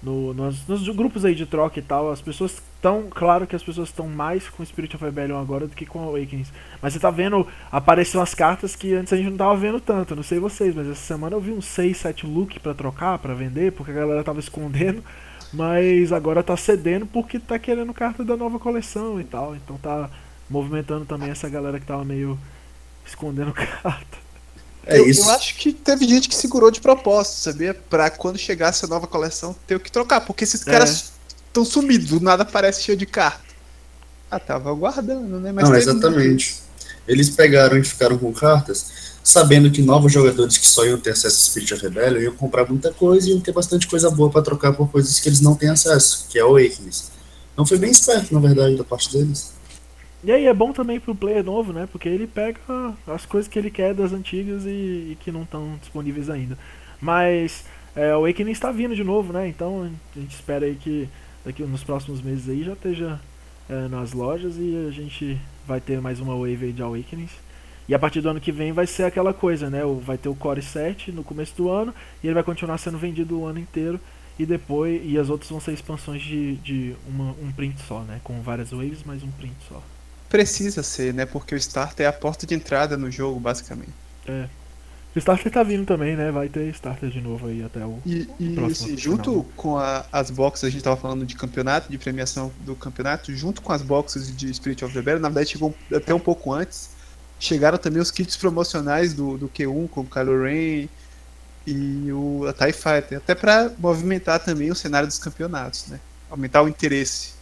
no 0.05 0.35
nos, 0.35 0.67
nos, 0.67 0.89
grupos 0.89 1.25
aí 1.25 1.35
de 1.35 1.47
troca 1.47 1.79
e 1.79 1.83
tal. 1.83 2.11
As 2.11 2.21
pessoas 2.21 2.53
estão, 2.53 3.09
claro 3.11 3.47
que 3.47 3.57
as 3.57 3.63
pessoas 3.63 3.89
estão 3.89 4.09
mais 4.09 4.49
com 4.49 4.65
Spirit 4.65 4.95
of 4.95 5.05
Rebellion 5.05 5.41
agora 5.41 5.67
do 5.67 5.75
que 5.75 5.87
com 5.87 6.01
Awakenings. 6.01 6.53
Mas 6.83 6.93
você 6.93 7.01
tá 7.01 7.11
vendo, 7.11 7.47
apareceu 7.73 8.21
as 8.21 8.35
cartas 8.35 8.77
que 8.77 8.95
antes 8.95 9.13
a 9.13 9.17
gente 9.17 9.31
não 9.31 9.37
tava 9.37 9.57
vendo 9.57 9.81
tanto. 9.81 10.15
Não 10.15 10.23
sei 10.23 10.39
vocês, 10.39 10.75
mas 10.75 10.87
essa 10.87 11.01
semana 11.01 11.35
eu 11.35 11.41
vi 11.41 11.51
uns 11.51 11.65
6, 11.67 11.97
7 11.97 12.27
look 12.27 12.61
para 12.61 12.75
trocar, 12.75 13.19
para 13.19 13.35
vender, 13.35 13.73
porque 13.73 13.91
a 13.91 13.95
galera 13.95 14.23
tava 14.23 14.41
escondendo 14.41 15.03
mas 15.55 16.13
agora 16.13 16.43
tá 16.43 16.57
cedendo 16.57 17.07
porque 17.07 17.39
tá 17.39 17.59
querendo 17.59 17.95
carta 17.95 18.25
da 18.25 18.37
nova 18.37 18.59
coleção 18.59 19.21
e 19.21 19.25
tal. 19.25 19.55
Então 19.55 19.79
tá 19.79 20.11
movimentando 20.51 21.05
também 21.05 21.31
essa 21.31 21.49
galera 21.49 21.79
que 21.79 21.87
tava 21.87 22.05
meio 22.05 22.39
escondendo 23.07 23.53
carta. 23.83 24.24
É 24.87 24.99
eu, 24.99 25.09
isso. 25.09 25.23
eu 25.23 25.31
acho 25.31 25.57
que 25.57 25.73
teve 25.73 26.07
gente 26.07 26.29
que 26.29 26.35
segurou 26.35 26.71
de 26.71 26.81
propósito, 26.81 27.37
sabia? 27.37 27.75
Pra 27.75 28.11
quando 28.11 28.39
chegasse 28.39 28.85
a 28.85 28.89
nova 28.89 29.07
coleção 29.07 29.55
ter 29.67 29.77
o 29.77 29.81
que 29.81 29.91
trocar, 29.91 30.21
porque 30.21 30.45
esses 30.45 30.67
é. 30.67 30.71
caras 30.71 31.13
estão 31.47 31.65
sumidos, 31.65 32.21
nada 32.21 32.45
parece 32.45 32.83
cheio 32.83 32.97
de 32.97 33.07
carta. 33.07 33.43
Ah, 34.31 34.39
tava 34.39 34.71
aguardando, 34.71 35.39
né? 35.41 35.53
Mas 35.53 35.69
Não, 35.69 35.77
exatamente. 35.77 36.57
Eles 37.07 37.31
pegaram 37.31 37.79
e 37.79 37.85
ficaram 37.85 38.19
com 38.19 38.33
cartas 38.33 39.15
sabendo 39.25 39.71
que 39.71 39.81
novos 39.81 40.13
jogadores 40.13 40.59
que 40.59 40.67
só 40.67 40.85
iam 40.85 41.01
ter 41.01 41.11
acesso 41.11 41.37
a 41.37 41.47
Spirit 41.47 41.73
of 41.73 41.83
Rebellion 41.83 42.21
iam 42.21 42.37
comprar 42.37 42.69
muita 42.69 42.93
coisa 42.93 43.27
e 43.27 43.31
iam 43.31 43.41
ter 43.41 43.53
bastante 43.53 43.89
coisa 43.89 44.11
boa 44.11 44.31
para 44.31 44.43
trocar 44.43 44.75
por 44.75 44.91
coisas 44.91 45.19
que 45.19 45.29
eles 45.31 45.41
não 45.41 45.55
têm 45.55 45.71
acesso, 45.71 46.27
que 46.29 46.39
é 46.39 46.45
o 46.45 46.49
Awakenings. 46.49 47.11
Então 47.55 47.65
foi 47.65 47.79
bem 47.79 47.91
esperto, 47.91 48.35
na 48.35 48.41
verdade, 48.41 48.77
da 48.77 48.85
parte 48.85 49.11
deles. 49.11 49.54
E 50.25 50.33
aí 50.33 50.47
é 50.47 50.55
bom 50.55 50.73
também 50.73 50.99
pro 50.99 51.15
player 51.15 51.45
novo, 51.45 51.71
né? 51.71 51.87
Porque 51.93 52.09
ele 52.09 52.27
pega 52.27 52.59
as 53.07 53.27
coisas 53.27 53.47
que 53.47 53.59
ele 53.59 53.71
quer 53.71 53.93
das 53.93 54.11
antigas 54.11 54.65
e, 54.65 54.69
e 55.13 55.19
que 55.21 55.31
não 55.31 55.43
estão 55.43 55.77
disponíveis 55.79 56.31
ainda. 56.31 56.57
Mas 56.99 57.67
é, 57.95 58.13
o 58.17 58.21
Awakening 58.21 58.51
está 58.51 58.73
vindo 58.73 58.97
de 58.97 59.05
novo, 59.05 59.35
né? 59.35 59.47
Então 59.47 59.91
a 60.17 60.19
gente 60.19 60.35
espera 60.35 60.65
aí 60.65 60.77
que 60.77 61.07
daqui 61.45 61.63
nos 61.63 61.85
próximos 61.85 62.23
meses 62.23 62.49
aí 62.49 62.65
já 62.65 62.73
esteja 62.73 63.21
é, 63.69 63.87
nas 63.89 64.15
lojas 64.15 64.57
e 64.57 64.87
a 64.89 64.91
gente 64.91 65.39
vai 65.67 65.79
ter 65.79 66.01
mais 66.01 66.21
uma 66.21 66.35
wave 66.35 66.73
de 66.73 66.83
Awakenings. 66.83 67.33
E 67.87 67.95
a 67.95 67.99
partir 67.99 68.23
do 68.23 68.31
ano 68.31 68.41
que 68.41 68.51
vem 68.51 68.73
vai 68.73 68.87
ser 68.87 69.03
aquela 69.03 69.35
coisa, 69.35 69.69
né? 69.69 69.83
Vai 70.01 70.17
ter 70.17 70.31
o 70.31 70.35
Core 70.35 70.63
7 70.63 71.13
no 71.13 71.23
começo 71.23 71.55
do 71.55 71.69
ano 71.69 71.95
e 72.23 72.27
ele 72.27 72.35
vai 72.35 72.43
continuar 72.43 72.79
sendo 72.79 72.97
vendido 72.97 73.39
o 73.39 73.47
ano 73.47 73.59
inteiro 73.59 74.01
e 74.39 74.47
depois 74.47 75.03
e 75.05 75.19
as 75.19 75.29
outras 75.29 75.51
vão 75.51 75.61
ser 75.61 75.73
expansões 75.73 76.23
de, 76.23 76.57
de 76.57 76.97
uma, 77.07 77.33
um 77.43 77.53
print 77.53 77.79
só, 77.83 78.01
né? 78.01 78.23
Com 78.25 78.41
várias 78.41 78.71
waves, 78.71 79.03
mas 79.05 79.23
um 79.23 79.31
print 79.31 79.55
só. 79.69 79.83
Precisa 80.35 80.83
ser, 80.83 81.15
né? 81.15 81.27
Porque 81.27 81.55
o 81.55 81.59
starter 81.59 82.07
é 82.07 82.09
a 82.09 82.13
porta 82.13 82.47
de 82.47 82.55
entrada 82.55 82.97
no 82.97 83.11
jogo, 83.11 83.39
basicamente. 83.39 83.93
É. 84.27 84.49
O 85.15 85.19
starter 85.19 85.53
tá 85.53 85.63
vindo 85.63 85.87
também, 85.87 86.17
né? 86.17 86.33
Vai 86.33 86.49
ter 86.49 86.67
starter 86.75 87.09
de 87.09 87.21
novo 87.21 87.47
aí 87.47 87.63
até 87.63 87.87
o 87.87 88.01
e, 88.05 88.29
e 88.41 88.55
próximo. 88.55 88.99
junto 88.99 89.31
final. 89.31 89.47
com 89.57 89.79
a, 89.79 90.05
as 90.11 90.31
boxes, 90.31 90.65
a 90.65 90.71
gente 90.71 90.83
tava 90.83 90.97
falando 90.97 91.25
de 91.25 91.37
campeonato, 91.37 91.91
de 91.91 91.99
premiação 91.99 92.51
do 92.61 92.75
campeonato, 92.75 93.33
junto 93.33 93.63
com 93.63 93.73
as 93.73 93.83
boxes 93.83 94.37
de 94.37 94.53
Spirit 94.53 94.85
of 94.85 94.93
the 94.93 95.01
Bear, 95.01 95.21
na 95.21 95.29
verdade 95.29 95.51
chegou 95.51 95.73
até 95.93 96.13
um 96.13 96.19
pouco 96.19 96.53
antes 96.53 96.91
chegaram 97.45 97.79
também 97.79 98.01
os 98.01 98.11
kits 98.11 98.37
promocionais 98.37 99.13
do, 99.13 99.37
do 99.37 99.49
Q1, 99.49 99.89
com 99.89 100.01
o 100.01 100.07
Kylo 100.07 100.43
Ren 100.43 100.89
e 101.67 102.13
o 102.13 102.47
a 102.47 102.53
TIE 102.53 102.73
Fighter, 102.73 103.19
até 103.19 103.35
para 103.35 103.71
movimentar 103.79 104.41
também 104.41 104.71
o 104.71 104.75
cenário 104.75 105.07
dos 105.07 105.19
campeonatos, 105.19 105.87
né? 105.89 106.01
Aumentar 106.31 106.63
o 106.63 106.69
interesse. 106.69 107.35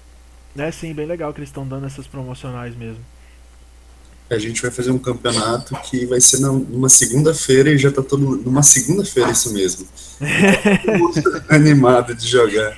É 0.56 0.70
sim, 0.70 0.92
bem 0.92 1.06
legal 1.06 1.32
que 1.32 1.40
eles 1.40 1.48
estão 1.48 1.66
dando 1.66 1.86
essas 1.86 2.06
promocionais 2.06 2.76
mesmo. 2.76 3.02
A 4.30 4.38
gente 4.38 4.62
vai 4.62 4.70
fazer 4.70 4.90
um 4.90 4.98
campeonato 4.98 5.74
que 5.82 6.06
vai 6.06 6.20
ser 6.20 6.40
numa 6.40 6.88
segunda-feira 6.88 7.70
e 7.70 7.78
já 7.78 7.90
tá 7.90 8.02
todo 8.02 8.36
numa 8.36 8.62
segunda-feira 8.62 9.30
isso 9.30 9.52
mesmo. 9.52 9.86
animado 11.50 12.14
de 12.14 12.26
jogar. 12.26 12.76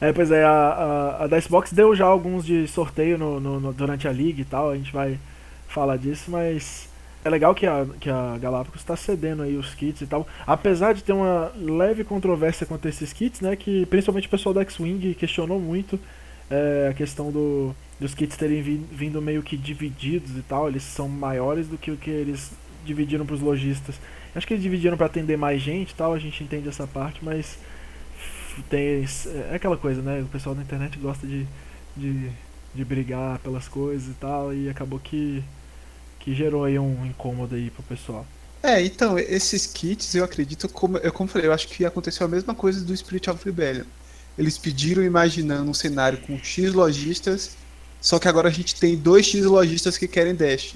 É, 0.00 0.12
pois 0.12 0.30
é, 0.30 0.44
a, 0.44 0.50
a, 0.50 1.24
a 1.24 1.26
Dicebox 1.26 1.72
deu 1.72 1.94
já 1.94 2.04
alguns 2.04 2.44
de 2.44 2.68
sorteio 2.68 3.16
no, 3.16 3.40
no, 3.40 3.60
no, 3.60 3.72
durante 3.72 4.06
a 4.06 4.12
liga 4.12 4.40
e 4.40 4.44
tal, 4.44 4.70
a 4.70 4.76
gente 4.76 4.92
vai 4.92 5.18
falar 5.68 5.96
disso, 5.96 6.30
mas 6.30 6.88
é 7.24 7.30
legal 7.30 7.54
que 7.54 7.66
a, 7.66 7.86
que 7.98 8.10
a 8.10 8.36
Galápagos 8.38 8.80
está 8.80 8.96
cedendo 8.96 9.42
aí 9.42 9.56
os 9.56 9.74
kits 9.74 10.02
e 10.02 10.06
tal. 10.06 10.26
Apesar 10.46 10.92
de 10.92 11.02
ter 11.02 11.12
uma 11.12 11.50
leve 11.56 12.04
controvérsia 12.04 12.66
quanto 12.66 12.86
a 12.86 12.90
esses 12.90 13.12
kits, 13.12 13.40
né? 13.40 13.56
Que 13.56 13.86
principalmente 13.86 14.26
o 14.26 14.30
pessoal 14.30 14.54
da 14.54 14.60
X-Wing 14.60 15.14
questionou 15.14 15.58
muito 15.58 15.98
é, 16.50 16.88
a 16.90 16.94
questão 16.94 17.30
do, 17.30 17.74
dos 17.98 18.14
kits 18.14 18.36
terem 18.36 18.62
vindo 18.62 19.20
meio 19.20 19.42
que 19.42 19.56
divididos 19.56 20.36
e 20.36 20.42
tal. 20.42 20.68
Eles 20.68 20.82
são 20.82 21.08
maiores 21.08 21.66
do 21.68 21.78
que 21.78 21.90
o 21.90 21.96
que 21.96 22.10
eles 22.10 22.52
dividiram 22.84 23.24
para 23.24 23.34
os 23.34 23.40
lojistas. 23.40 23.96
Acho 24.34 24.46
que 24.46 24.54
eles 24.54 24.62
dividiram 24.62 24.96
para 24.96 25.06
atender 25.06 25.36
mais 25.36 25.62
gente 25.62 25.92
e 25.92 25.94
tal, 25.94 26.12
a 26.12 26.18
gente 26.18 26.42
entende 26.42 26.68
essa 26.68 26.86
parte, 26.86 27.24
mas 27.24 27.56
tem, 28.68 29.04
é 29.50 29.54
aquela 29.54 29.76
coisa, 29.76 30.02
né? 30.02 30.22
O 30.22 30.26
pessoal 30.26 30.54
da 30.54 30.62
internet 30.62 30.98
gosta 30.98 31.24
de, 31.24 31.46
de, 31.96 32.30
de 32.74 32.84
brigar 32.84 33.38
pelas 33.38 33.68
coisas 33.68 34.08
e 34.08 34.14
tal, 34.14 34.52
e 34.52 34.68
acabou 34.68 34.98
que 34.98 35.42
que 36.24 36.34
gerou 36.34 36.64
aí 36.64 36.78
um 36.78 37.04
incômodo 37.04 37.54
aí 37.54 37.70
pro 37.70 37.82
pessoal. 37.82 38.26
É, 38.62 38.82
então, 38.82 39.18
esses 39.18 39.66
kits, 39.66 40.14
eu 40.14 40.24
acredito, 40.24 40.66
como 40.70 40.96
eu 40.96 41.12
como 41.12 41.28
falei, 41.28 41.48
eu 41.48 41.52
acho 41.52 41.68
que 41.68 41.84
aconteceu 41.84 42.24
a 42.26 42.30
mesma 42.30 42.54
coisa 42.54 42.82
do 42.82 42.96
Spirit 42.96 43.28
of 43.28 43.44
Rebellion. 43.44 43.84
Eles 44.38 44.58
pediram 44.58 45.02
imaginando 45.02 45.70
um 45.70 45.74
cenário 45.74 46.18
com 46.18 46.38
X 46.38 46.72
lojistas, 46.72 47.56
só 48.00 48.18
que 48.18 48.28
agora 48.28 48.48
a 48.48 48.52
gente 48.52 48.74
tem 48.74 48.96
dois 48.96 49.26
X 49.26 49.44
lojistas 49.44 49.96
que 49.96 50.08
querem 50.08 50.34
Dash. 50.34 50.74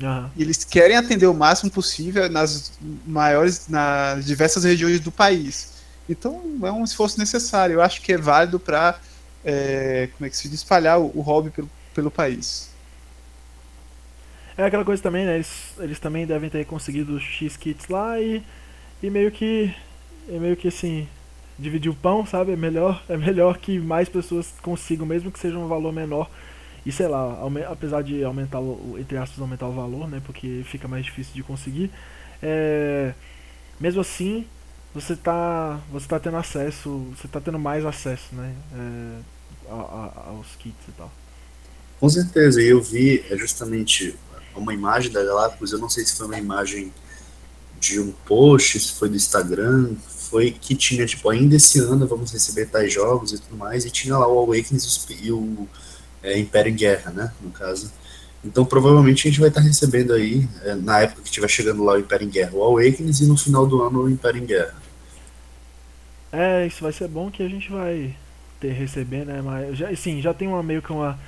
Uhum. 0.00 0.30
E 0.36 0.42
eles 0.42 0.64
querem 0.64 0.96
atender 0.96 1.26
o 1.26 1.34
máximo 1.34 1.70
possível 1.70 2.28
nas 2.28 2.72
maiores, 3.06 3.68
nas 3.68 4.24
diversas 4.24 4.64
regiões 4.64 5.00
do 5.00 5.10
país. 5.10 5.74
Então 6.08 6.42
é 6.62 6.70
um 6.70 6.84
esforço 6.84 7.18
necessário. 7.18 7.74
Eu 7.74 7.82
acho 7.82 8.00
que 8.00 8.12
é 8.12 8.18
válido 8.18 8.60
para 8.60 9.00
é, 9.44 10.08
como 10.16 10.26
é 10.26 10.30
que 10.30 10.36
se 10.36 10.48
diz, 10.48 10.60
espalhar 10.60 11.00
o, 11.00 11.10
o 11.14 11.20
hobby 11.20 11.50
pelo, 11.50 11.70
pelo 11.94 12.10
país. 12.10 12.70
É 14.56 14.64
aquela 14.64 14.84
coisa 14.84 15.02
também, 15.02 15.26
né? 15.26 15.34
Eles, 15.34 15.74
eles 15.78 16.00
também 16.00 16.26
devem 16.26 16.48
ter 16.48 16.64
conseguido 16.64 17.14
os 17.14 17.22
X-Kits 17.22 17.88
lá 17.88 18.18
e, 18.18 18.42
e 19.02 19.10
meio 19.10 19.30
que. 19.30 19.74
É 20.28 20.38
meio 20.38 20.56
que 20.56 20.68
assim. 20.68 21.06
Dividir 21.58 21.90
o 21.90 21.94
pão, 21.94 22.26
sabe? 22.26 22.52
É 22.52 22.56
melhor, 22.56 23.02
é 23.08 23.16
melhor 23.16 23.58
que 23.58 23.78
mais 23.78 24.08
pessoas 24.08 24.52
consigam, 24.62 25.06
mesmo 25.06 25.32
que 25.32 25.38
seja 25.38 25.58
um 25.58 25.68
valor 25.68 25.92
menor. 25.92 26.30
E 26.84 26.92
sei 26.92 27.08
lá, 27.08 27.38
apesar 27.68 28.02
de 28.02 28.22
aumentar 28.22 28.60
o, 28.60 28.96
entre 28.98 29.16
aspas, 29.16 29.40
aumentar 29.40 29.66
o 29.66 29.72
valor, 29.72 30.08
né? 30.08 30.22
Porque 30.24 30.62
fica 30.64 30.86
mais 30.86 31.04
difícil 31.04 31.34
de 31.34 31.42
conseguir. 31.42 31.90
É, 32.42 33.12
mesmo 33.80 34.00
assim, 34.00 34.46
você 34.94 35.16
tá, 35.16 35.80
você 35.90 36.06
tá 36.06 36.20
tendo 36.20 36.36
acesso, 36.36 37.06
você 37.16 37.26
tá 37.26 37.40
tendo 37.40 37.58
mais 37.58 37.84
acesso, 37.84 38.34
né? 38.34 38.54
É, 38.72 39.36
a, 39.68 39.74
a, 39.74 40.28
aos 40.30 40.54
kits 40.56 40.88
e 40.88 40.92
tal. 40.92 41.10
Com 41.98 42.08
certeza, 42.08 42.62
e 42.62 42.66
eu 42.66 42.82
vi 42.82 43.24
é 43.30 43.36
justamente 43.36 44.14
uma 44.54 44.72
imagem 44.72 45.10
da 45.10 45.24
Galápagos, 45.24 45.72
eu 45.72 45.78
não 45.78 45.88
sei 45.88 46.04
se 46.04 46.16
foi 46.16 46.26
uma 46.26 46.38
imagem 46.38 46.92
de 47.78 48.00
um 48.00 48.12
post, 48.26 48.78
se 48.80 48.92
foi 48.92 49.08
do 49.08 49.16
Instagram, 49.16 49.94
foi 50.28 50.50
que 50.50 50.74
tinha, 50.74 51.06
tipo, 51.06 51.28
ainda 51.30 51.56
esse 51.56 51.78
ano 51.78 52.06
vamos 52.06 52.32
receber 52.32 52.66
tais 52.66 52.92
jogos 52.92 53.32
e 53.32 53.38
tudo 53.38 53.56
mais, 53.56 53.84
e 53.84 53.90
tinha 53.90 54.16
lá 54.16 54.26
o 54.26 54.38
Awakens 54.38 55.06
e 55.22 55.32
o 55.32 55.68
é, 56.22 56.38
Império 56.38 56.72
em 56.72 56.76
Guerra, 56.76 57.10
né, 57.10 57.32
no 57.40 57.50
caso. 57.50 57.90
Então, 58.44 58.64
provavelmente 58.64 59.26
a 59.26 59.30
gente 59.30 59.40
vai 59.40 59.48
estar 59.48 59.60
recebendo 59.60 60.12
aí, 60.12 60.48
é, 60.62 60.74
na 60.74 61.00
época 61.00 61.22
que 61.22 61.28
estiver 61.28 61.48
chegando 61.48 61.82
lá 61.84 61.94
o 61.94 61.98
Império 61.98 62.26
em 62.26 62.30
Guerra, 62.30 62.52
o 62.54 62.62
Awakens, 62.62 63.20
e 63.20 63.26
no 63.26 63.36
final 63.36 63.66
do 63.66 63.82
ano 63.82 64.02
o 64.02 64.10
Império 64.10 64.42
em 64.42 64.46
Guerra. 64.46 64.74
É, 66.32 66.66
isso 66.66 66.82
vai 66.82 66.92
ser 66.92 67.08
bom 67.08 67.30
que 67.30 67.42
a 67.42 67.48
gente 67.48 67.70
vai 67.70 68.14
ter 68.60 68.72
receber, 68.72 69.24
né, 69.24 69.40
mas, 69.42 69.76
já, 69.76 69.94
sim, 69.96 70.20
já 70.20 70.32
tem 70.34 70.48
uma 70.48 70.62
meio 70.62 70.82
que 70.82 70.92
uma 70.92 71.18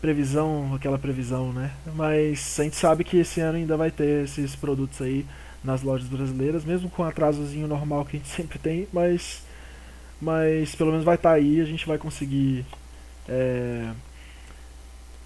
previsão, 0.00 0.74
aquela 0.74 0.98
previsão, 0.98 1.52
né? 1.52 1.72
Mas 1.94 2.58
a 2.58 2.62
gente 2.62 2.76
sabe 2.76 3.04
que 3.04 3.18
esse 3.18 3.40
ano 3.40 3.58
ainda 3.58 3.76
vai 3.76 3.90
ter 3.90 4.24
esses 4.24 4.54
produtos 4.54 5.00
aí 5.02 5.26
nas 5.68 5.82
lojas 5.82 6.08
brasileiras, 6.08 6.64
mesmo 6.64 6.88
com 6.88 7.02
o 7.02 7.04
atrasozinho 7.04 7.68
normal 7.68 8.04
que 8.04 8.16
a 8.16 8.18
gente 8.18 8.30
sempre 8.34 8.58
tem, 8.58 8.88
mas 8.92 9.46
mas 10.20 10.74
pelo 10.74 10.90
menos 10.90 11.04
vai 11.04 11.14
estar 11.14 11.30
tá 11.30 11.34
aí, 11.36 11.60
a 11.60 11.64
gente 11.64 11.86
vai 11.86 11.96
conseguir 11.96 12.66
é, 13.28 13.88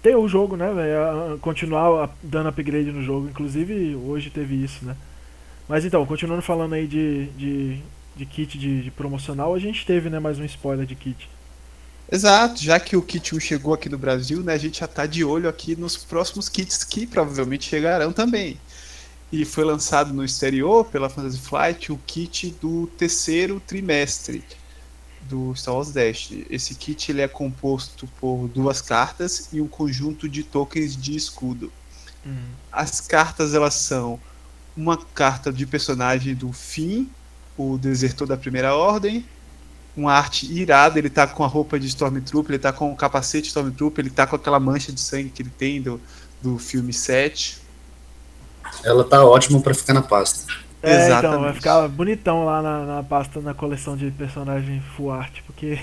ter 0.03 0.15
o 0.15 0.27
jogo, 0.27 0.55
né, 0.55 0.71
véio, 0.71 1.39
continuar 1.39 2.15
dando 2.21 2.49
upgrade 2.49 2.91
no 2.91 3.01
jogo, 3.01 3.27
inclusive 3.27 3.95
hoje 3.95 4.29
teve 4.29 4.53
isso, 4.63 4.85
né? 4.85 4.95
Mas 5.67 5.85
então, 5.85 6.05
continuando 6.05 6.43
falando 6.43 6.73
aí 6.73 6.85
de, 6.85 7.25
de, 7.37 7.81
de 8.15 8.25
kit 8.25 8.57
de, 8.57 8.83
de 8.83 8.91
promocional, 8.91 9.55
a 9.55 9.59
gente 9.59 9.83
teve 9.85 10.09
né, 10.09 10.19
mais 10.19 10.37
um 10.37 10.43
spoiler 10.43 10.85
de 10.85 10.93
kit. 10.93 11.27
Exato, 12.11 12.61
já 12.61 12.79
que 12.79 12.95
o 12.95 13.01
kit 13.01 13.33
1 13.33 13.39
chegou 13.39 13.73
aqui 13.73 13.89
no 13.89 13.97
Brasil, 13.97 14.41
né, 14.41 14.53
a 14.53 14.57
gente 14.57 14.81
já 14.81 14.85
está 14.85 15.05
de 15.07 15.23
olho 15.23 15.49
aqui 15.49 15.75
nos 15.75 15.97
próximos 15.97 16.49
kits 16.49 16.83
que 16.83 17.07
provavelmente 17.07 17.67
chegarão 17.67 18.11
também. 18.11 18.59
E 19.33 19.43
foi 19.45 19.63
lançado 19.63 20.13
no 20.13 20.23
exterior 20.23 20.85
pela 20.85 21.09
Fantasy 21.09 21.39
Flight 21.39 21.91
o 21.91 21.99
kit 22.05 22.55
do 22.61 22.85
terceiro 22.85 23.59
trimestre 23.59 24.43
do 25.21 25.55
Star 25.55 25.73
Wars 25.73 25.91
Dash. 25.91 26.29
Esse 26.51 26.75
kit 26.75 27.11
ele 27.11 27.21
é 27.21 27.27
composto 27.27 28.07
por 28.21 28.47
duas 28.49 28.79
cartas 28.79 29.49
e 29.51 29.59
um 29.59 29.67
conjunto 29.67 30.29
de 30.29 30.43
tokens 30.43 30.95
de 30.95 31.15
escudo. 31.15 31.73
Uhum. 32.23 32.45
As 32.71 33.01
cartas 33.01 33.55
elas 33.55 33.73
são 33.73 34.19
uma 34.77 34.97
carta 34.97 35.51
de 35.51 35.65
personagem 35.65 36.35
do 36.35 36.53
Finn, 36.53 37.07
o 37.57 37.79
desertor 37.79 38.27
da 38.27 38.37
Primeira 38.37 38.75
Ordem, 38.75 39.25
uma 39.97 40.13
arte 40.13 40.45
irada, 40.45 40.99
ele 40.99 41.09
tá 41.09 41.25
com 41.25 41.43
a 41.43 41.47
roupa 41.47 41.79
de 41.79 41.87
Stormtrooper, 41.87 42.51
ele 42.51 42.61
tá 42.61 42.71
com 42.71 42.91
o 42.91 42.95
capacete 42.95 43.45
de 43.45 43.47
Stormtrooper, 43.47 44.05
ele 44.05 44.13
tá 44.13 44.27
com 44.27 44.35
aquela 44.35 44.59
mancha 44.59 44.91
de 44.91 45.01
sangue 45.01 45.29
que 45.29 45.41
ele 45.41 45.49
tem 45.57 45.81
do, 45.81 45.99
do 46.39 46.59
filme 46.59 46.93
7. 46.93 47.62
Ela 48.83 49.03
tá 49.03 49.25
ótima 49.25 49.59
para 49.59 49.73
ficar 49.73 49.93
na 49.93 50.01
pasta. 50.01 50.53
É, 50.81 51.05
Exatamente. 51.05 51.27
então, 51.27 51.41
vai 51.41 51.53
ficar 51.53 51.87
bonitão 51.87 52.45
lá 52.45 52.61
na, 52.61 52.85
na 52.85 53.03
pasta, 53.03 53.39
na 53.39 53.53
coleção 53.53 53.95
de 53.95 54.11
personagem 54.11 54.81
full 54.95 55.11
art, 55.11 55.39
porque 55.45 55.79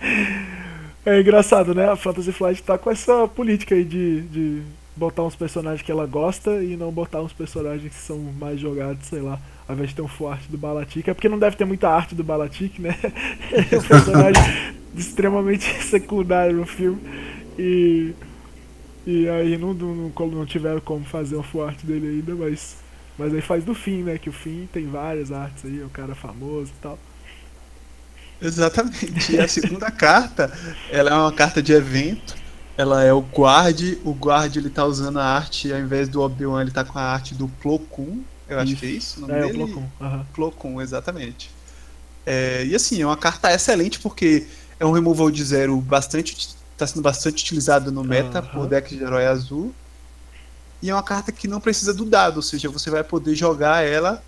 é 1.06 1.20
engraçado, 1.20 1.74
né? 1.74 1.88
A 1.88 1.96
Fantasy 1.96 2.32
Flight 2.32 2.62
tá 2.62 2.76
com 2.76 2.90
essa 2.90 3.26
política 3.28 3.74
aí 3.74 3.84
de, 3.84 4.22
de 4.22 4.62
botar 4.94 5.22
uns 5.22 5.34
personagens 5.34 5.80
que 5.80 5.90
ela 5.90 6.06
gosta 6.06 6.62
e 6.62 6.76
não 6.76 6.92
botar 6.92 7.22
uns 7.22 7.32
personagens 7.32 7.90
que 7.90 8.00
são 8.00 8.18
mais 8.18 8.60
jogados, 8.60 9.06
sei 9.06 9.22
lá 9.22 9.38
ao 9.68 9.74
invés 9.74 9.90
de 9.90 9.96
ter 9.96 10.02
um 10.02 10.08
forte 10.08 10.50
do 10.50 10.56
Balatic. 10.56 11.06
É 11.06 11.14
porque 11.14 11.28
não 11.28 11.38
deve 11.38 11.54
ter 11.54 11.66
muita 11.66 11.90
arte 11.90 12.14
do 12.14 12.24
Balatic, 12.24 12.80
né? 12.80 12.96
é 13.52 13.76
um 13.76 13.82
personagem 13.82 14.42
extremamente 14.96 15.64
secundário 15.84 16.56
no 16.56 16.66
filme. 16.66 16.98
E, 17.58 18.14
e 19.10 19.26
aí 19.26 19.56
não, 19.56 19.72
não, 19.72 20.12
não 20.28 20.44
tiveram 20.44 20.82
como 20.82 21.02
fazer 21.02 21.34
o 21.34 21.42
forte 21.42 21.86
dele 21.86 22.08
ainda, 22.08 22.34
mas, 22.34 22.76
mas 23.16 23.32
aí 23.32 23.40
faz 23.40 23.64
do 23.64 23.74
fim, 23.74 24.02
né? 24.02 24.18
Que 24.18 24.28
o 24.28 24.32
fim 24.32 24.68
tem 24.70 24.86
várias 24.86 25.32
artes 25.32 25.64
aí, 25.64 25.80
é 25.80 25.84
um 25.84 25.88
cara 25.88 26.14
famoso 26.14 26.70
e 26.76 26.82
tal. 26.82 26.98
Exatamente. 28.38 29.32
E 29.32 29.40
a 29.40 29.48
segunda 29.48 29.90
carta, 29.90 30.52
ela 30.90 31.10
é 31.10 31.14
uma 31.14 31.32
carta 31.32 31.62
de 31.62 31.72
evento. 31.72 32.36
Ela 32.76 33.02
é 33.02 33.10
o 33.10 33.20
guard. 33.20 33.80
O 34.04 34.12
guard 34.12 34.54
ele 34.54 34.68
tá 34.68 34.84
usando 34.84 35.18
a 35.18 35.24
arte, 35.24 35.72
ao 35.72 35.80
invés 35.80 36.06
do 36.10 36.20
Obi-Wan, 36.20 36.60
ele 36.60 36.70
tá 36.70 36.84
com 36.84 36.98
a 36.98 37.02
arte 37.02 37.34
do 37.34 37.48
Plo 37.48 37.78
Koon. 37.78 38.20
Eu 38.46 38.58
acho 38.60 38.76
que 38.76 38.84
é 38.84 38.90
isso. 38.90 39.18
O 39.18 39.20
nome 39.22 39.32
é, 39.32 39.46
dele? 39.46 39.62
o 39.62 39.68
Plo 39.68 39.84
Uhum. 40.00 40.52
Plo 40.52 40.82
exatamente. 40.82 41.50
É, 42.26 42.62
e 42.66 42.74
assim, 42.74 43.00
é 43.00 43.06
uma 43.06 43.16
carta 43.16 43.50
excelente 43.50 43.98
porque 44.00 44.46
é 44.78 44.84
um 44.84 44.92
removal 44.92 45.30
de 45.30 45.42
zero 45.42 45.80
bastante. 45.80 46.57
Está 46.78 46.86
sendo 46.86 47.02
bastante 47.02 47.42
utilizado 47.42 47.90
no 47.90 48.04
meta 48.04 48.40
uhum. 48.40 48.46
por 48.48 48.66
deck 48.66 48.96
de 48.96 49.02
herói 49.02 49.26
azul. 49.26 49.74
E 50.80 50.90
é 50.90 50.94
uma 50.94 51.02
carta 51.02 51.32
que 51.32 51.48
não 51.48 51.60
precisa 51.60 51.92
do 51.92 52.04
dado, 52.04 52.36
ou 52.36 52.42
seja, 52.42 52.68
você 52.68 52.88
vai 52.88 53.02
poder 53.02 53.34
jogar 53.34 53.84
ela 53.84 54.22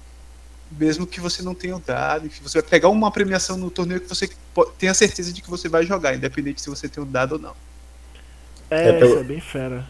mesmo 0.72 1.04
que 1.04 1.20
você 1.20 1.42
não 1.42 1.54
tenha 1.54 1.76
o 1.76 1.80
dado. 1.80 2.26
Enfim, 2.26 2.42
você 2.42 2.60
vai 2.60 2.68
pegar 2.68 2.88
uma 2.88 3.10
premiação 3.10 3.56
no 3.56 3.70
torneio 3.70 4.00
que 4.00 4.08
você 4.08 4.28
tenha 4.78 4.94
certeza 4.94 5.32
de 5.32 5.42
que 5.42 5.50
você 5.50 5.68
vai 5.68 5.84
jogar, 5.84 6.14
independente 6.14 6.60
se 6.60 6.70
você 6.70 6.88
tem 6.88 7.02
o 7.02 7.06
dado 7.06 7.32
ou 7.32 7.38
não. 7.38 7.54
É, 8.70 8.90
é 8.90 8.92
pelo... 8.98 9.10
isso 9.10 9.20
é 9.20 9.24
bem 9.24 9.40
fera 9.40 9.86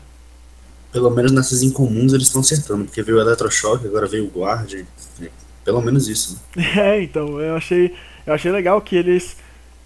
pelo 0.92 1.10
menos 1.10 1.32
nessas 1.32 1.62
incomuns 1.62 2.12
eles 2.12 2.26
estão 2.26 2.40
acertando, 2.40 2.84
porque 2.84 3.02
veio 3.02 3.18
o 3.18 3.20
Eletrochoque, 3.20 3.86
agora 3.86 4.06
veio 4.06 4.24
o 4.24 4.28
Guard, 4.28 4.84
pelo 5.64 5.80
menos 5.80 6.08
isso. 6.08 6.40
Né? 6.54 6.64
É, 6.76 7.02
então, 7.02 7.40
eu 7.40 7.56
achei, 7.56 7.94
eu 8.26 8.34
achei 8.34 8.50
legal 8.50 8.80
que 8.80 8.96
eles 8.96 9.36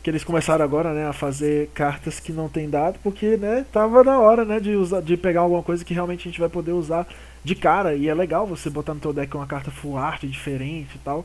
que 0.04 0.10
eles 0.10 0.22
começaram 0.22 0.62
agora, 0.62 0.92
né, 0.92 1.08
a 1.08 1.14
fazer 1.14 1.70
cartas 1.72 2.20
que 2.20 2.30
não 2.30 2.46
tem 2.46 2.68
dado, 2.68 2.98
porque, 3.02 3.38
né, 3.38 3.64
tava 3.72 4.04
na 4.04 4.18
hora, 4.18 4.44
né, 4.44 4.60
de 4.60 4.76
usar, 4.76 5.00
de 5.00 5.16
pegar 5.16 5.40
alguma 5.40 5.62
coisa 5.62 5.82
que 5.82 5.94
realmente 5.94 6.28
a 6.28 6.30
gente 6.30 6.38
vai 6.38 6.50
poder 6.50 6.72
usar 6.72 7.08
de 7.42 7.54
cara, 7.54 7.94
e 7.94 8.06
é 8.06 8.12
legal 8.12 8.46
você 8.46 8.68
botar 8.68 8.92
no 8.92 9.00
teu 9.00 9.14
deck 9.14 9.34
uma 9.34 9.46
carta 9.46 9.70
full 9.70 9.96
art 9.96 10.22
diferente 10.24 10.96
e 10.96 10.98
tal, 10.98 11.24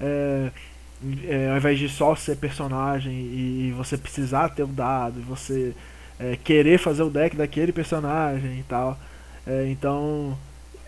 é, 0.00 0.50
é, 1.28 1.50
ao 1.50 1.58
invés 1.58 1.78
de 1.78 1.86
só 1.86 2.16
ser 2.16 2.36
personagem 2.38 3.12
e, 3.12 3.68
e 3.68 3.72
você 3.72 3.98
precisar 3.98 4.48
ter 4.48 4.62
o 4.62 4.68
dado, 4.68 5.20
e 5.20 5.22
você 5.22 5.74
é, 6.18 6.34
querer 6.42 6.78
fazer 6.78 7.02
o 7.02 7.10
deck 7.10 7.36
daquele 7.36 7.72
personagem 7.72 8.58
e 8.58 8.62
tal. 8.62 8.98
É, 9.46 9.68
então, 9.68 10.34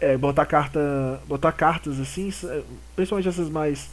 é, 0.01 0.17
botar 0.17 0.47
carta, 0.47 1.21
botar 1.29 1.53
cartas 1.53 2.01
assim, 2.01 2.33
é, 2.45 2.63
principalmente 2.95 3.29
essas 3.29 3.51
mais 3.51 3.91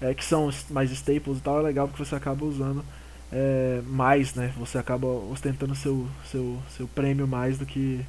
é, 0.00 0.14
que 0.14 0.24
são 0.24 0.50
mais 0.70 0.90
staples 0.90 1.38
e 1.38 1.40
tal, 1.40 1.60
é 1.60 1.62
legal 1.62 1.88
porque 1.88 2.04
você 2.04 2.14
acaba 2.14 2.44
usando 2.44 2.84
é, 3.32 3.80
mais, 3.86 4.34
né? 4.34 4.52
Você 4.58 4.78
acaba 4.78 5.06
ostentando 5.06 5.74
seu 5.74 6.06
seu 6.30 6.58
seu 6.76 6.88
prêmio 6.88 7.26
mais 7.26 7.58
do 7.58 7.66
que 7.66 8.04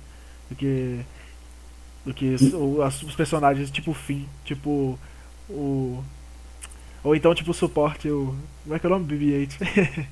do 0.49 0.55
que 0.55 0.99
do 2.05 2.13
que 2.13 2.35
os, 2.35 3.03
os 3.03 3.15
personagens 3.15 3.69
tipo 3.71 3.93
fim, 3.93 4.27
tipo 4.45 4.97
o 5.49 6.03
ou 7.03 7.15
então 7.15 7.35
tipo 7.35 7.53
suporte 7.53 8.09
o 8.09 8.35
como 8.63 8.75
é 8.75 8.79
que 8.79 8.85
é 8.85 8.89
o 8.89 8.91
nome 8.91 9.05
BB-8? 9.07 10.07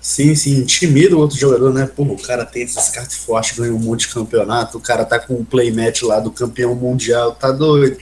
Sim, 0.00 0.34
sim, 0.34 0.58
intimida 0.58 1.14
o 1.16 1.20
outro 1.20 1.38
jogador, 1.38 1.72
né? 1.72 1.86
Pô, 1.86 2.02
o 2.02 2.20
cara 2.20 2.44
tem 2.44 2.62
esses 2.62 2.88
cartas 2.88 3.14
fortes, 3.18 3.56
ganha 3.56 3.72
um 3.72 3.78
monte 3.78 4.08
de 4.08 4.14
campeonato, 4.14 4.76
o 4.76 4.80
cara 4.80 5.04
tá 5.04 5.16
com 5.18 5.34
o 5.34 5.44
playmatch 5.44 6.02
lá 6.02 6.18
do 6.18 6.32
campeão 6.32 6.74
mundial, 6.74 7.32
tá 7.36 7.52
doido. 7.52 7.98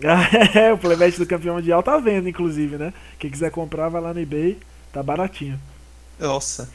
é, 0.54 0.72
o 0.72 0.78
playmatch 0.78 1.18
do 1.18 1.26
campeão 1.26 1.56
mundial 1.56 1.82
tá 1.82 1.98
vendo, 1.98 2.28
inclusive, 2.28 2.76
né? 2.76 2.92
Quem 3.18 3.30
quiser 3.30 3.50
comprar, 3.50 3.88
vai 3.88 4.00
lá 4.00 4.12
no 4.12 4.20
eBay, 4.20 4.58
tá 4.92 5.02
baratinho. 5.02 5.58
Nossa. 6.18 6.68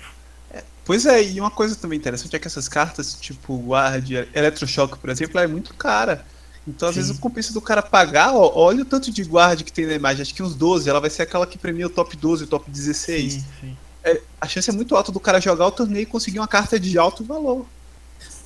É, 0.52 0.64
pois 0.84 1.06
é, 1.06 1.24
e 1.24 1.40
uma 1.40 1.52
coisa 1.52 1.76
também 1.76 1.98
interessante 1.98 2.36
é 2.36 2.40
que 2.40 2.48
essas 2.48 2.68
cartas, 2.68 3.14
tipo 3.20 3.58
Guard, 3.58 4.10
Eletrochoque, 4.34 4.98
por 4.98 5.10
exemplo, 5.10 5.40
é 5.40 5.48
muito 5.48 5.74
cara. 5.74 6.26
Então, 6.68 6.90
às 6.90 6.96
Sim. 6.96 7.02
vezes, 7.02 7.18
o 7.18 7.20
compensa 7.20 7.54
do 7.54 7.62
cara 7.62 7.82
pagar, 7.82 8.34
ó, 8.34 8.52
olha 8.56 8.84
o 8.84 8.86
tanto 8.86 9.12
de 9.12 9.24
guard 9.24 9.64
que 9.64 9.74
tem 9.74 9.88
na 9.88 9.94
imagem, 9.94 10.22
acho 10.22 10.34
que 10.34 10.44
uns 10.44 10.54
12, 10.54 10.88
ela 10.90 11.00
vai 11.00 11.10
ser 11.10 11.24
aquela 11.24 11.48
que 11.48 11.58
premia 11.58 11.88
o 11.88 11.90
top 11.90 12.16
12, 12.16 12.44
o 12.44 12.48
top 12.48 12.70
16. 12.70 13.34
Sim, 13.34 13.44
sim 13.60 13.78
é, 14.04 14.22
a 14.40 14.48
chance 14.48 14.70
é 14.70 14.74
muito 14.74 14.96
alta 14.96 15.12
do 15.12 15.20
cara 15.20 15.40
jogar 15.40 15.68
o 15.68 15.72
torneio 15.72 16.04
e 16.04 16.08
conseguir 16.08 16.40
uma 16.40 16.48
carta 16.48 16.80
de 16.80 16.98
alto 16.98 17.24
valor. 17.24 17.66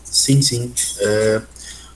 Sim, 0.03 0.41
sim. 0.41 0.74
É, 1.00 1.41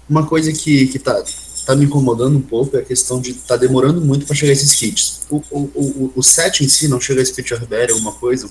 uma 0.09 0.25
coisa 0.25 0.51
que, 0.51 0.88
que 0.88 1.00
tá, 1.00 1.21
tá 1.69 1.75
me 1.75 1.85
incomodando 1.85 2.35
um 2.35 2.41
pouco 2.41 2.75
é 2.75 2.79
a 2.79 2.83
questão 2.83 3.21
de 3.21 3.31
tá 3.35 3.55
demorando 3.55 4.01
muito 4.01 4.25
para 4.25 4.35
chegar 4.35 4.53
esses 4.53 4.73
kits. 4.73 5.21
O, 5.29 5.35
o, 5.51 5.59
o, 5.75 6.13
o 6.15 6.23
set 6.23 6.63
em 6.63 6.67
si 6.67 6.88
não 6.88 6.99
chega 6.99 7.21
a 7.21 7.25
Spirit 7.25 7.53
of 7.53 7.63
Battle, 7.67 7.93
alguma 7.93 8.11
coisa. 8.13 8.49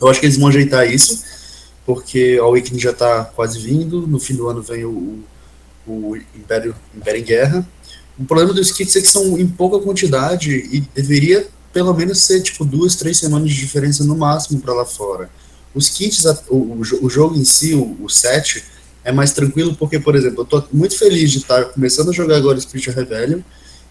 Eu 0.00 0.06
acho 0.06 0.20
que 0.20 0.26
eles 0.26 0.38
vão 0.38 0.46
ajeitar 0.46 0.88
isso, 0.88 1.24
porque 1.84 2.38
o 2.38 2.44
Awakening 2.44 2.78
já 2.78 2.92
tá 2.92 3.24
quase 3.24 3.58
vindo, 3.58 4.06
no 4.06 4.20
fim 4.20 4.36
do 4.36 4.48
ano 4.48 4.62
vem 4.62 4.84
o, 4.84 5.18
o 5.84 6.16
Império, 6.36 6.76
Império 6.94 7.20
em 7.20 7.24
Guerra. 7.24 7.68
O 8.16 8.24
problema 8.24 8.52
dos 8.52 8.70
kits 8.70 8.94
é 8.94 9.00
que 9.00 9.08
são 9.08 9.36
em 9.36 9.48
pouca 9.48 9.80
quantidade 9.80 10.52
e 10.72 10.80
deveria 10.94 11.48
pelo 11.72 11.92
menos 11.92 12.22
ser 12.22 12.40
tipo 12.40 12.64
duas, 12.64 12.94
três 12.94 13.18
semanas 13.18 13.50
de 13.50 13.56
diferença 13.56 14.04
no 14.04 14.16
máximo 14.16 14.60
para 14.60 14.74
lá 14.74 14.84
fora. 14.84 15.28
Os 15.74 15.88
kits, 15.88 16.24
o, 16.48 16.78
o, 17.02 17.10
jogo 17.10 17.34
em 17.34 17.44
si, 17.44 17.74
o, 17.74 17.96
o 18.00 18.08
set, 18.08 18.64
é 19.04 19.12
mais 19.12 19.32
tranquilo 19.32 19.74
porque, 19.76 20.00
por 20.00 20.16
exemplo, 20.16 20.40
eu 20.40 20.44
tô 20.44 20.64
muito 20.72 20.98
feliz 20.98 21.30
de 21.30 21.38
estar 21.38 21.66
começando 21.66 22.10
a 22.10 22.12
jogar 22.12 22.36
agora 22.36 22.58
Spirit 22.58 22.90
Rebellion 22.90 23.40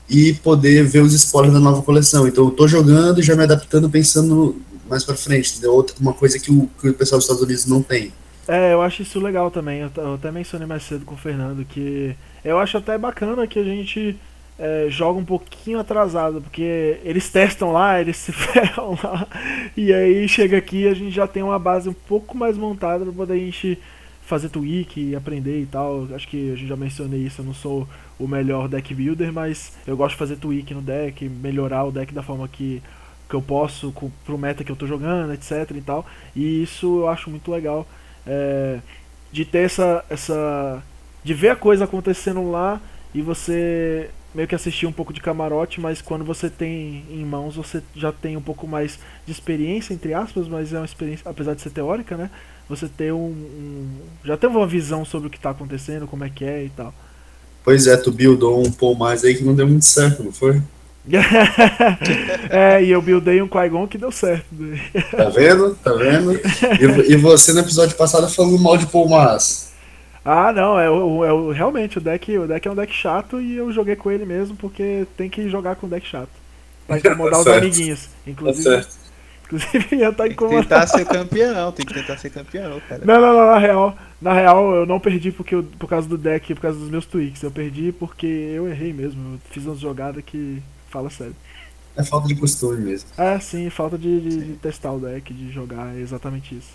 e 0.09 0.33
poder 0.33 0.83
ver 0.83 1.01
os 1.01 1.13
spoilers 1.13 1.53
da 1.53 1.59
nova 1.59 1.81
coleção. 1.81 2.27
Então 2.27 2.45
eu 2.45 2.51
tô 2.51 2.67
jogando 2.67 3.19
e 3.19 3.23
já 3.23 3.35
me 3.35 3.43
adaptando 3.43 3.89
pensando 3.89 4.59
mais 4.89 5.03
para 5.03 5.15
frente, 5.15 5.51
entendeu? 5.51 5.73
Outra 5.73 5.95
uma 5.99 6.13
coisa 6.13 6.37
que 6.39 6.51
o, 6.51 6.69
que 6.81 6.89
o 6.89 6.93
pessoal 6.93 7.19
dos 7.19 7.25
Estados 7.25 7.43
Unidos 7.43 7.65
não 7.65 7.81
tem. 7.81 8.11
É, 8.47 8.73
eu 8.73 8.81
acho 8.81 9.03
isso 9.03 9.19
legal 9.19 9.49
também. 9.49 9.81
Eu, 9.81 9.91
eu 9.95 10.15
até 10.15 10.31
mencionei 10.31 10.67
mais 10.67 10.83
cedo 10.83 11.05
com 11.05 11.15
o 11.15 11.17
Fernando 11.17 11.63
que 11.63 12.15
eu 12.43 12.59
acho 12.59 12.77
até 12.77 12.97
bacana 12.97 13.47
que 13.47 13.59
a 13.59 13.63
gente 13.63 14.17
é, 14.59 14.87
joga 14.89 15.19
um 15.19 15.25
pouquinho 15.25 15.79
atrasado, 15.79 16.41
porque 16.41 16.99
eles 17.03 17.29
testam 17.29 17.71
lá, 17.71 17.99
eles 18.01 18.17
se 18.17 18.31
ferram 18.33 18.97
lá, 19.01 19.27
e 19.75 19.93
aí 19.93 20.27
chega 20.27 20.57
aqui 20.57 20.87
a 20.87 20.93
gente 20.93 21.11
já 21.11 21.27
tem 21.27 21.41
uma 21.41 21.57
base 21.57 21.89
um 21.89 21.93
pouco 21.93 22.37
mais 22.37 22.57
montada 22.57 23.03
para 23.03 23.13
poder 23.13 23.33
a 23.33 23.37
gente 23.37 23.79
fazer 24.25 24.49
tweak 24.49 24.99
e 24.99 25.15
aprender 25.15 25.61
e 25.61 25.65
tal. 25.65 26.07
Acho 26.13 26.27
que 26.27 26.51
a 26.51 26.55
gente 26.55 26.67
já 26.67 26.75
mencionei 26.75 27.21
isso, 27.21 27.41
eu 27.41 27.45
não 27.45 27.53
sou 27.53 27.87
o 28.19 28.27
melhor 28.27 28.67
deck 28.67 28.93
builder, 28.93 29.31
mas 29.31 29.73
eu 29.85 29.97
gosto 29.97 30.13
de 30.13 30.19
fazer 30.19 30.37
tweak 30.37 30.73
no 30.73 30.81
deck, 30.81 31.27
melhorar 31.27 31.83
o 31.83 31.91
deck 31.91 32.13
da 32.13 32.23
forma 32.23 32.47
que, 32.47 32.81
que 33.29 33.35
eu 33.35 33.41
posso, 33.41 33.91
com, 33.91 34.09
pro 34.25 34.37
meta 34.37 34.63
que 34.63 34.71
eu 34.71 34.75
tô 34.75 34.87
jogando, 34.87 35.33
etc 35.33 35.69
e 35.75 35.81
tal. 35.81 36.05
E 36.35 36.63
isso 36.63 37.01
eu 37.01 37.07
acho 37.09 37.29
muito 37.29 37.51
legal 37.51 37.87
é, 38.25 38.79
de 39.31 39.45
ter 39.45 39.65
essa, 39.65 40.03
essa. 40.09 40.81
de 41.23 41.33
ver 41.33 41.49
a 41.49 41.55
coisa 41.55 41.85
acontecendo 41.85 42.49
lá 42.49 42.81
e 43.13 43.21
você 43.21 44.09
meio 44.33 44.47
que 44.47 44.55
assistir 44.55 44.87
um 44.87 44.91
pouco 44.91 45.13
de 45.13 45.21
camarote, 45.21 45.79
mas 45.79 46.01
quando 46.01 46.25
você 46.25 46.49
tem 46.49 47.05
em 47.09 47.23
mãos, 47.23 47.55
você 47.55 47.83
já 47.95 48.11
tem 48.11 48.35
um 48.35 48.41
pouco 48.41 48.67
mais 48.67 48.99
de 49.25 49.31
experiência, 49.31 49.93
entre 49.93 50.13
aspas, 50.13 50.47
mas 50.47 50.73
é 50.73 50.79
uma 50.79 50.85
experiência, 50.85 51.29
apesar 51.29 51.53
de 51.53 51.61
ser 51.61 51.69
teórica, 51.69 52.17
né? 52.17 52.31
Você 52.75 52.87
ter 52.87 53.13
um. 53.13 53.27
um 53.27 53.87
já 54.23 54.35
tem 54.35 54.49
uma 54.49 54.65
visão 54.65 55.05
sobre 55.05 55.27
o 55.27 55.29
que 55.29 55.37
está 55.37 55.51
acontecendo, 55.51 56.07
como 56.07 56.23
é 56.23 56.29
que 56.29 56.43
é 56.43 56.63
e 56.63 56.69
tal. 56.69 56.93
Pois 57.63 57.87
é, 57.87 57.95
tu 57.95 58.11
buildou 58.11 58.65
um 58.65 58.71
pouco 58.71 58.99
mais 58.99 59.23
aí 59.23 59.35
que 59.35 59.43
não 59.43 59.55
deu 59.55 59.67
muito 59.67 59.85
certo, 59.85 60.23
não 60.23 60.31
foi? 60.31 60.61
é, 62.49 62.81
e 62.81 62.89
eu 62.89 63.01
buildei 63.01 63.41
um 63.41 63.47
Qui-Gon 63.47 63.87
que 63.87 63.97
deu 63.97 64.11
certo. 64.11 64.45
tá 65.11 65.29
vendo? 65.29 65.75
Tá 65.75 65.93
vendo? 65.93 66.33
E, 66.33 67.11
e, 67.11 67.15
você 67.17 67.51
no 67.51 67.59
episódio 67.59 67.95
passado 67.97 68.29
falou 68.29 68.57
mal 68.57 68.77
de 68.77 68.87
Paul 68.87 69.09
Mas. 69.09 69.73
Ah, 70.23 70.53
não, 70.53 70.79
é, 70.79 70.85
é 70.85 70.89
o, 70.89 71.51
realmente 71.51 71.97
o 71.97 72.01
deck, 72.01 72.37
o 72.37 72.47
deck 72.47 72.65
é 72.65 72.71
um 72.71 72.75
deck 72.75 72.93
chato 72.93 73.41
e 73.41 73.57
eu 73.57 73.71
joguei 73.73 73.97
com 73.97 74.09
ele 74.09 74.25
mesmo 74.25 74.55
porque 74.55 75.05
tem 75.17 75.29
que 75.29 75.49
jogar 75.49 75.75
com 75.75 75.89
deck 75.89 76.07
chato. 76.07 76.29
Pra 76.87 76.97
incomodar 76.99 77.31
tá 77.31 77.39
os 77.39 77.47
amiguinhos. 77.47 78.09
Inclusive, 78.25 78.63
tá 78.63 78.71
certo. 78.71 79.02
Inclusive 79.45 79.95
ia 79.95 80.09
estar 80.09 80.23
tá 80.23 80.27
incomodado. 80.27 80.67
Tem 80.67 80.79
que 80.79 80.85
tentar 80.85 80.87
ser 80.87 81.05
campeão, 81.05 81.71
tem 81.71 81.85
que 81.85 81.93
tentar 81.93 82.17
ser 82.17 82.29
campeão, 82.29 82.81
cara. 82.87 83.01
Não, 83.05 83.21
não, 83.21 83.33
não, 83.33 83.45
na 83.47 83.57
real, 83.57 83.97
na 84.21 84.33
real 84.33 84.75
eu 84.75 84.85
não 84.85 84.99
perdi 84.99 85.31
porque 85.31 85.55
eu, 85.55 85.63
por 85.63 85.87
causa 85.87 86.07
do 86.07 86.17
deck, 86.17 86.53
por 86.55 86.61
causa 86.61 86.79
dos 86.79 86.89
meus 86.89 87.05
tweaks. 87.05 87.43
Eu 87.43 87.51
perdi 87.51 87.91
porque 87.91 88.25
eu 88.25 88.67
errei 88.67 88.93
mesmo. 88.93 89.35
Eu 89.35 89.39
fiz 89.51 89.65
umas 89.65 89.79
jogadas 89.79 90.23
que 90.25 90.61
Fala 90.93 91.09
sério. 91.09 91.35
É 91.97 92.03
falta 92.03 92.27
de 92.27 92.35
costume 92.35 92.79
mesmo. 92.79 93.09
É, 93.17 93.39
sim, 93.39 93.67
falta 93.71 93.97
de, 93.97 94.21
de, 94.21 94.45
de 94.45 94.53
testar 94.57 94.91
o 94.91 94.99
deck, 94.99 95.33
de 95.33 95.51
jogar, 95.51 95.95
é 95.95 95.99
exatamente 95.99 96.53
isso. 96.55 96.69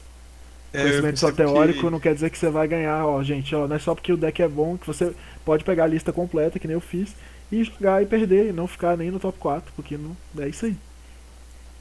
É, 0.73 0.83
Conhecimento 0.83 1.21
só 1.21 1.31
teórico 1.31 1.83
que... 1.83 1.90
não 1.90 2.01
quer 2.01 2.14
dizer 2.14 2.29
que 2.29 2.37
você 2.37 2.51
vai 2.51 2.66
ganhar, 2.66 3.07
ó, 3.07 3.23
gente, 3.23 3.55
ó, 3.55 3.69
não 3.69 3.77
é 3.77 3.79
só 3.79 3.95
porque 3.95 4.12
o 4.12 4.16
deck 4.16 4.42
é 4.42 4.49
bom 4.49 4.77
que 4.77 4.88
você 4.88 5.14
pode 5.45 5.62
pegar 5.62 5.85
a 5.85 5.87
lista 5.87 6.12
completa, 6.12 6.59
que 6.59 6.66
nem 6.66 6.75
eu 6.75 6.81
fiz, 6.81 7.14
e 7.51 7.62
jogar 7.62 8.03
e 8.03 8.07
perder, 8.07 8.49
e 8.49 8.53
não 8.53 8.66
ficar 8.66 8.97
nem 8.97 9.09
no 9.09 9.21
top 9.21 9.38
4, 9.38 9.73
porque 9.77 9.97
não 9.97 10.16
é 10.37 10.49
isso 10.49 10.66
aí. 10.66 10.77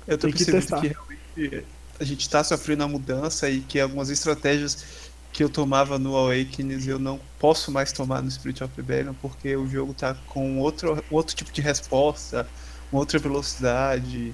Eu 0.07 0.17
tô 0.17 0.27
Tem 0.27 0.35
que 0.35 0.45
que 0.45 0.51
realmente 0.51 1.65
a 1.99 2.03
gente 2.03 2.29
tá 2.29 2.43
sofrendo 2.43 2.83
a 2.83 2.87
mudança 2.87 3.49
e 3.49 3.59
que 3.61 3.79
algumas 3.79 4.09
estratégias 4.09 5.09
que 5.33 5.43
eu 5.43 5.49
tomava 5.49 5.99
no 5.99 6.15
Awakenings 6.15 6.87
eu 6.87 6.97
não 6.97 7.19
posso 7.39 7.71
mais 7.71 7.91
tomar 7.91 8.21
no 8.21 8.31
Spirit 8.31 8.63
of 8.63 8.73
Rebellion 8.75 9.13
porque 9.21 9.55
o 9.55 9.67
jogo 9.67 9.93
tá 9.93 10.15
com 10.27 10.59
outro, 10.59 11.03
outro 11.11 11.35
tipo 11.35 11.51
de 11.51 11.61
resposta, 11.61 12.47
outra 12.91 13.19
velocidade. 13.19 14.33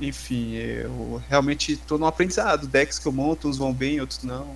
Enfim, 0.00 0.54
eu 0.54 1.22
realmente 1.28 1.72
estou 1.72 1.98
no 1.98 2.06
aprendizado. 2.06 2.68
Decks 2.68 2.98
que 2.98 3.06
eu 3.06 3.12
monto, 3.12 3.48
uns 3.48 3.58
vão 3.58 3.72
bem, 3.72 4.00
outros 4.00 4.22
não. 4.22 4.54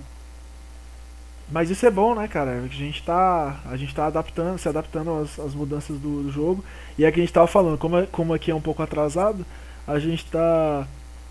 Mas 1.51 1.69
isso 1.69 1.85
é 1.85 1.91
bom, 1.91 2.15
né, 2.15 2.27
cara? 2.27 2.61
A 2.61 2.67
gente 2.67 3.03
tá, 3.03 3.59
a 3.65 3.75
gente 3.75 3.93
tá 3.93 4.07
adaptando, 4.07 4.57
se 4.57 4.69
adaptando 4.69 5.21
às, 5.21 5.37
às 5.37 5.53
mudanças 5.53 5.99
do, 5.99 6.23
do, 6.23 6.31
jogo. 6.31 6.63
E 6.97 7.03
é 7.03 7.11
que 7.11 7.19
a 7.19 7.23
gente 7.23 7.33
tava 7.33 7.47
falando, 7.47 7.77
como, 7.77 8.07
como 8.07 8.33
aqui 8.33 8.49
é 8.49 8.55
um 8.55 8.61
pouco 8.61 8.81
atrasado, 8.81 9.45
a 9.87 9.99
gente 9.99 10.25
tá. 10.25 10.87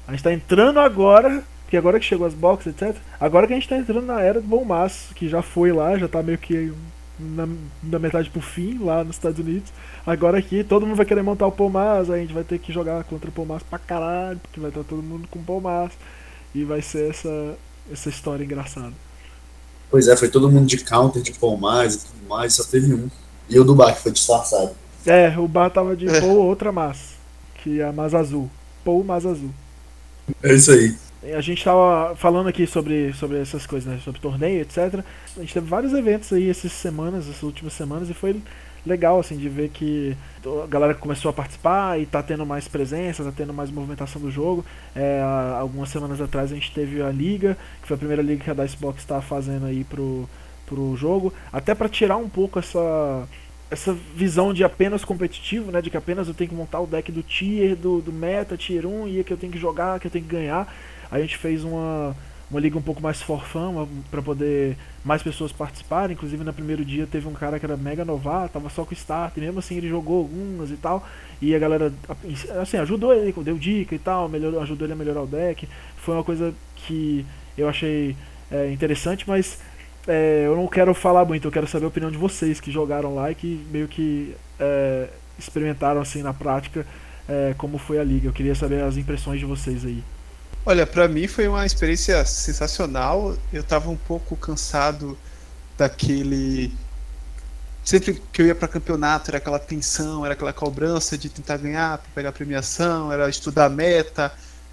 A 0.06 0.10
gente 0.12 0.22
tá 0.22 0.32
entrando 0.32 0.80
agora 0.80 1.42
porque 1.72 1.78
agora 1.78 1.98
que 1.98 2.04
chegou 2.04 2.26
as 2.26 2.34
boxes, 2.34 2.74
etc. 2.74 2.94
Agora 3.18 3.46
que 3.46 3.54
a 3.54 3.56
gente 3.56 3.66
tá 3.66 3.78
entrando 3.78 4.04
na 4.04 4.20
era 4.20 4.42
do 4.42 4.46
bom 4.46 4.62
maço, 4.62 5.14
que 5.14 5.26
já 5.26 5.40
foi 5.40 5.72
lá, 5.72 5.96
já 5.96 6.06
tá 6.06 6.22
meio 6.22 6.36
que 6.36 6.70
na, 7.18 7.48
na 7.82 7.98
metade 7.98 8.28
pro 8.28 8.42
fim, 8.42 8.78
lá 8.78 9.02
nos 9.02 9.16
Estados 9.16 9.38
Unidos. 9.38 9.72
Agora 10.06 10.36
aqui 10.36 10.62
todo 10.62 10.86
mundo 10.86 10.96
vai 10.96 11.06
querer 11.06 11.22
montar 11.22 11.46
o 11.46 11.52
Palmas, 11.52 12.10
a 12.10 12.18
gente 12.18 12.34
vai 12.34 12.44
ter 12.44 12.58
que 12.58 12.70
jogar 12.70 13.02
contra 13.04 13.30
o 13.30 13.32
Palmas 13.32 13.62
pra 13.62 13.78
caralho, 13.78 14.38
porque 14.40 14.60
vai 14.60 14.68
estar 14.68 14.84
todo 14.84 15.02
mundo 15.02 15.26
com 15.30 15.38
o 15.38 15.42
Palmas. 15.42 15.92
E 16.54 16.62
vai 16.62 16.82
ser 16.82 17.08
essa, 17.08 17.56
essa 17.90 18.10
história 18.10 18.44
engraçada. 18.44 18.92
Pois 19.90 20.08
é, 20.08 20.14
foi 20.14 20.28
todo 20.28 20.50
mundo 20.50 20.66
de 20.66 20.76
counter, 20.84 21.22
de 21.22 21.32
Palmas 21.32 21.94
e 21.94 21.98
tudo 22.06 22.28
mais, 22.28 22.52
só 22.52 22.64
teve 22.64 22.92
um. 22.92 23.08
E 23.48 23.58
o 23.58 23.64
do 23.64 23.74
Bar, 23.74 23.94
que 23.94 24.02
foi 24.02 24.12
disfarçado. 24.12 24.72
É, 25.06 25.38
o 25.38 25.48
Bar 25.48 25.70
tava 25.70 25.96
de 25.96 26.06
é. 26.14 26.22
outra 26.22 26.70
massa, 26.70 27.11
que 27.62 27.80
é 27.80 27.84
a 27.84 27.92
Mas 27.92 28.14
Azul. 28.14 28.50
Pou 28.84 29.02
Mas 29.04 29.24
Azul. 29.24 29.50
É 30.42 30.54
isso 30.54 30.70
aí 30.70 30.94
a 31.22 31.40
gente 31.40 31.58
estava 31.58 32.16
falando 32.16 32.48
aqui 32.48 32.66
sobre, 32.66 33.12
sobre 33.12 33.38
essas 33.38 33.64
coisas, 33.64 33.92
né? 33.92 34.00
sobre 34.02 34.20
torneio, 34.20 34.60
etc. 34.60 35.04
A 35.36 35.40
gente 35.40 35.54
teve 35.54 35.68
vários 35.68 35.92
eventos 35.92 36.32
aí 36.32 36.50
essas 36.50 36.72
semanas, 36.72 37.28
essas 37.28 37.42
últimas 37.44 37.72
semanas, 37.72 38.10
e 38.10 38.14
foi 38.14 38.40
legal 38.84 39.20
assim 39.20 39.36
de 39.36 39.48
ver 39.48 39.68
que 39.68 40.16
a 40.64 40.66
galera 40.66 40.94
começou 40.94 41.28
a 41.28 41.32
participar 41.32 42.00
e 42.00 42.06
tá 42.06 42.20
tendo 42.20 42.44
mais 42.44 42.66
presença, 42.66 43.22
tá 43.22 43.32
tendo 43.34 43.54
mais 43.54 43.70
movimentação 43.70 44.20
do 44.20 44.30
jogo. 44.30 44.64
É, 44.96 45.22
algumas 45.56 45.88
semanas 45.88 46.20
atrás 46.20 46.50
a 46.50 46.54
gente 46.56 46.72
teve 46.72 47.00
a 47.00 47.10
liga, 47.10 47.56
que 47.80 47.86
foi 47.86 47.94
a 47.94 47.98
primeira 47.98 48.22
liga 48.22 48.42
que 48.42 48.50
a 48.50 48.54
Dicebox 48.54 48.98
está 49.00 49.22
fazendo 49.22 49.66
aí 49.66 49.84
pro, 49.84 50.28
pro 50.66 50.96
jogo, 50.96 51.32
até 51.52 51.74
para 51.74 51.88
tirar 51.88 52.16
um 52.16 52.28
pouco 52.28 52.58
essa 52.58 53.28
essa 53.72 53.96
visão 54.14 54.52
de 54.52 54.62
apenas 54.62 55.04
competitivo, 55.04 55.72
né, 55.72 55.80
de 55.80 55.90
que 55.90 55.96
apenas 55.96 56.28
eu 56.28 56.34
tenho 56.34 56.50
que 56.50 56.56
montar 56.56 56.80
o 56.80 56.86
deck 56.86 57.10
do 57.10 57.22
tier, 57.22 57.74
do, 57.74 58.00
do 58.00 58.12
meta, 58.12 58.56
tier 58.56 58.86
1, 58.86 59.08
e 59.08 59.24
que 59.24 59.32
eu 59.32 59.36
tenho 59.36 59.52
que 59.52 59.58
jogar, 59.58 59.98
que 59.98 60.06
eu 60.06 60.10
tenho 60.10 60.24
que 60.24 60.30
ganhar 60.30 60.72
a 61.12 61.20
gente 61.20 61.36
fez 61.36 61.62
uma, 61.62 62.16
uma 62.50 62.58
liga 62.58 62.78
um 62.78 62.82
pouco 62.82 63.02
mais 63.02 63.20
forfã 63.20 63.70
para 64.10 64.22
poder 64.22 64.78
mais 65.04 65.22
pessoas 65.22 65.52
participarem. 65.52 66.14
Inclusive, 66.14 66.42
no 66.42 66.54
primeiro 66.54 66.82
dia 66.82 67.06
teve 67.06 67.28
um 67.28 67.34
cara 67.34 67.58
que 67.58 67.66
era 67.66 67.76
mega 67.76 68.02
novato, 68.02 68.54
tava 68.54 68.70
só 68.70 68.82
com 68.82 68.94
start, 68.94 69.36
e 69.36 69.40
mesmo 69.40 69.58
assim 69.58 69.76
ele 69.76 69.90
jogou 69.90 70.20
algumas 70.20 70.70
e 70.70 70.76
tal. 70.76 71.06
E 71.40 71.54
a 71.54 71.58
galera 71.58 71.92
assim, 72.62 72.78
ajudou 72.78 73.12
ele, 73.12 73.30
deu 73.44 73.58
dica 73.58 73.94
e 73.94 73.98
tal, 73.98 74.26
melhorou, 74.26 74.62
ajudou 74.62 74.86
ele 74.86 74.94
a 74.94 74.96
melhorar 74.96 75.20
o 75.20 75.26
deck. 75.26 75.68
Foi 75.98 76.14
uma 76.14 76.24
coisa 76.24 76.54
que 76.76 77.26
eu 77.58 77.68
achei 77.68 78.16
é, 78.50 78.72
interessante, 78.72 79.28
mas 79.28 79.60
é, 80.06 80.44
eu 80.46 80.56
não 80.56 80.66
quero 80.66 80.94
falar 80.94 81.24
muito, 81.24 81.46
eu 81.46 81.52
quero 81.52 81.66
saber 81.66 81.84
a 81.84 81.88
opinião 81.88 82.10
de 82.10 82.18
vocês 82.18 82.60
que 82.60 82.70
jogaram 82.70 83.14
lá 83.14 83.30
e 83.30 83.34
que 83.34 83.66
meio 83.70 83.88
que 83.88 84.34
é, 84.58 85.08
experimentaram 85.38 86.00
assim 86.00 86.22
na 86.22 86.32
prática 86.32 86.86
é, 87.28 87.54
como 87.56 87.78
foi 87.78 87.98
a 87.98 88.04
liga. 88.04 88.28
Eu 88.28 88.32
queria 88.32 88.54
saber 88.54 88.82
as 88.82 88.96
impressões 88.96 89.38
de 89.38 89.46
vocês 89.46 89.84
aí. 89.84 90.02
Olha, 90.64 90.86
para 90.86 91.08
mim 91.08 91.26
foi 91.26 91.48
uma 91.48 91.66
experiência 91.66 92.24
sensacional. 92.24 93.36
Eu 93.52 93.62
tava 93.62 93.90
um 93.90 93.96
pouco 93.96 94.36
cansado 94.36 95.16
daquele 95.76 96.72
sempre 97.84 98.22
que 98.32 98.42
eu 98.42 98.46
ia 98.46 98.54
para 98.54 98.68
campeonato 98.68 99.30
era 99.30 99.38
aquela 99.38 99.58
tensão, 99.58 100.24
era 100.24 100.34
aquela 100.34 100.52
cobrança 100.52 101.18
de 101.18 101.28
tentar 101.28 101.56
ganhar, 101.56 102.00
pegar 102.14 102.32
premiação, 102.32 103.12
era 103.12 103.28
estudar 103.28 103.68
meta. 103.68 104.32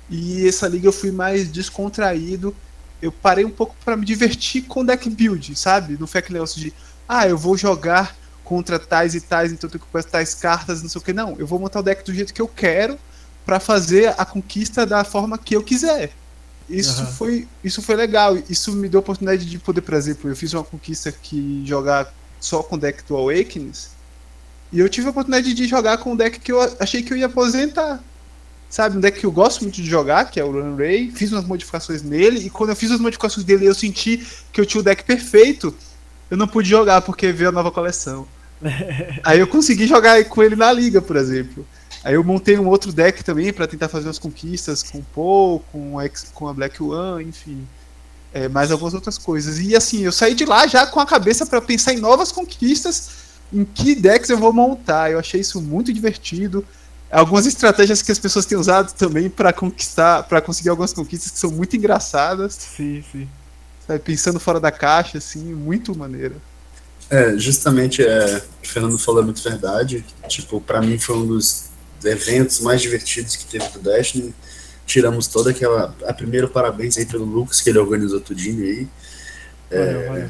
E 0.09 0.47
essa 0.47 0.67
liga 0.67 0.87
eu 0.87 0.91
fui 0.91 1.11
mais 1.11 1.51
descontraído. 1.51 2.55
Eu 3.01 3.11
parei 3.11 3.45
um 3.45 3.49
pouco 3.49 3.75
para 3.83 3.95
me 3.95 4.05
divertir 4.05 4.63
com 4.63 4.85
deck 4.85 5.09
build, 5.09 5.55
sabe? 5.55 5.97
Não 5.99 6.07
foi 6.07 6.19
aquele 6.19 6.35
negócio 6.35 6.59
de, 6.59 6.73
ah, 7.07 7.27
eu 7.27 7.37
vou 7.37 7.57
jogar 7.57 8.15
contra 8.43 8.79
tais 8.79 9.15
e 9.15 9.21
tais, 9.21 9.51
então 9.51 9.67
eu 9.67 9.71
tenho 9.71 9.79
que 9.79 9.85
comprar 9.85 10.03
tais 10.03 10.33
cartas, 10.33 10.81
não 10.81 10.89
sei 10.89 10.99
o 10.99 11.03
que. 11.03 11.13
Não, 11.13 11.35
eu 11.37 11.47
vou 11.47 11.59
montar 11.59 11.79
o 11.79 11.83
deck 11.83 12.03
do 12.03 12.13
jeito 12.13 12.33
que 12.33 12.41
eu 12.41 12.47
quero 12.47 12.97
para 13.45 13.59
fazer 13.59 14.13
a 14.17 14.25
conquista 14.25 14.85
da 14.85 15.03
forma 15.03 15.37
que 15.37 15.55
eu 15.55 15.63
quiser. 15.63 16.11
Isso, 16.69 17.01
uhum. 17.01 17.07
foi, 17.07 17.47
isso 17.63 17.81
foi 17.81 17.95
legal. 17.95 18.37
Isso 18.49 18.71
me 18.73 18.87
deu 18.87 18.99
a 18.99 19.01
oportunidade 19.01 19.45
de 19.45 19.57
poder, 19.57 19.81
por 19.81 19.95
exemplo, 19.95 20.29
eu 20.29 20.35
fiz 20.35 20.53
uma 20.53 20.63
conquista 20.63 21.11
que 21.11 21.63
jogar 21.65 22.13
só 22.39 22.61
com 22.61 22.75
o 22.75 22.79
deck 22.79 23.03
do 23.03 23.17
Awakenings 23.17 23.89
E 24.71 24.79
eu 24.79 24.87
tive 24.87 25.07
a 25.07 25.09
oportunidade 25.09 25.53
de 25.53 25.67
jogar 25.67 25.97
com 25.97 26.13
um 26.13 26.15
deck 26.15 26.39
que 26.39 26.51
eu 26.51 26.61
achei 26.79 27.01
que 27.01 27.11
eu 27.11 27.17
ia 27.17 27.25
aposentar. 27.25 28.01
Sabe, 28.69 28.97
um 28.97 28.99
deck 28.99 29.19
que 29.19 29.25
eu 29.25 29.31
gosto 29.31 29.61
muito 29.61 29.81
de 29.81 29.89
jogar, 29.89 30.29
que 30.29 30.39
é 30.39 30.43
o 30.43 30.51
Run 30.51 30.75
Ray. 30.75 31.11
Fiz 31.11 31.31
umas 31.31 31.43
modificações 31.43 32.03
nele, 32.03 32.45
e 32.45 32.49
quando 32.49 32.69
eu 32.69 32.75
fiz 32.75 32.91
as 32.91 32.99
modificações 32.99 33.43
dele 33.43 33.65
eu 33.65 33.73
senti 33.73 34.23
que 34.53 34.61
eu 34.61 34.65
tinha 34.65 34.79
o 34.81 34.83
deck 34.83 35.03
perfeito. 35.03 35.73
Eu 36.29 36.37
não 36.37 36.47
pude 36.47 36.69
jogar 36.69 37.01
porque 37.01 37.31
veio 37.31 37.49
a 37.49 37.51
nova 37.51 37.71
coleção. 37.71 38.27
Aí 39.25 39.39
eu 39.39 39.47
consegui 39.47 39.87
jogar 39.87 40.23
com 40.25 40.43
ele 40.43 40.55
na 40.55 40.71
liga, 40.71 41.01
por 41.01 41.15
exemplo. 41.15 41.65
Aí 42.03 42.13
eu 42.13 42.23
montei 42.23 42.57
um 42.57 42.67
outro 42.67 42.93
deck 42.93 43.23
também 43.23 43.51
para 43.51 43.67
tentar 43.67 43.89
fazer 43.89 44.07
umas 44.07 44.19
conquistas 44.19 44.83
com 44.83 44.99
o 44.99 45.05
Paul, 45.13 45.59
com, 45.71 45.95
com 46.33 46.47
a 46.47 46.53
Black 46.53 46.81
One, 46.81 47.25
enfim. 47.25 47.67
É, 48.31 48.47
mais 48.47 48.71
algumas 48.71 48.93
outras 48.93 49.17
coisas. 49.17 49.59
E 49.59 49.75
assim, 49.75 50.03
eu 50.03 50.11
saí 50.11 50.35
de 50.35 50.45
lá 50.45 50.67
já 50.67 50.85
com 50.85 50.99
a 50.99 51.05
cabeça 51.05 51.45
para 51.45 51.59
pensar 51.59 51.93
em 51.93 51.97
novas 51.97 52.31
conquistas 52.31 53.09
em 53.51 53.65
que 53.65 53.95
decks 53.95 54.29
eu 54.29 54.37
vou 54.37 54.53
montar. 54.53 55.11
Eu 55.11 55.19
achei 55.19 55.41
isso 55.41 55.59
muito 55.59 55.91
divertido. 55.91 56.63
Algumas 57.11 57.47
estratégias 57.47 58.01
que 58.01 58.11
as 58.11 58.19
pessoas 58.19 58.45
têm 58.45 58.57
usado 58.57 58.93
também 58.93 59.29
para 59.29 59.51
conquistar, 59.51 60.23
para 60.23 60.41
conseguir 60.41 60.69
algumas 60.69 60.93
conquistas 60.93 61.31
que 61.31 61.39
são 61.39 61.49
muito 61.49 61.75
engraçadas. 61.75 62.53
Sim, 62.53 63.03
sim. 63.11 63.27
Sabe, 63.87 63.99
pensando 63.99 64.39
fora 64.39 64.59
da 64.59 64.71
caixa, 64.71 65.17
assim, 65.17 65.43
muito 65.53 65.97
maneira. 65.97 66.35
É, 67.09 67.35
justamente, 67.37 68.03
é, 68.03 68.43
o 68.63 68.67
Fernando 68.67 68.99
falou 68.99 69.21
é 69.21 69.25
muito 69.25 69.41
verdade. 69.41 70.05
Tipo, 70.27 70.61
para 70.61 70.79
mim 70.79 70.99
foi 70.99 71.17
um 71.17 71.25
dos 71.25 71.65
eventos 72.03 72.59
mais 72.59 72.81
divertidos 72.81 73.35
que 73.35 73.45
teve 73.45 73.67
do 73.69 73.79
Destiny. 73.79 74.33
Tiramos 74.85 75.25
toda 75.27 75.49
aquela. 75.49 75.95
A 76.07 76.13
primeiro, 76.13 76.47
parabéns 76.47 76.97
aí 76.97 77.05
pelo 77.05 77.25
Lucas, 77.25 77.61
que 77.61 77.69
ele 77.69 77.79
organizou 77.79 78.21
tudinho 78.21 78.63
aí. 78.63 78.87
É, 79.71 79.85
valeu, 79.85 80.07
valeu. 80.07 80.29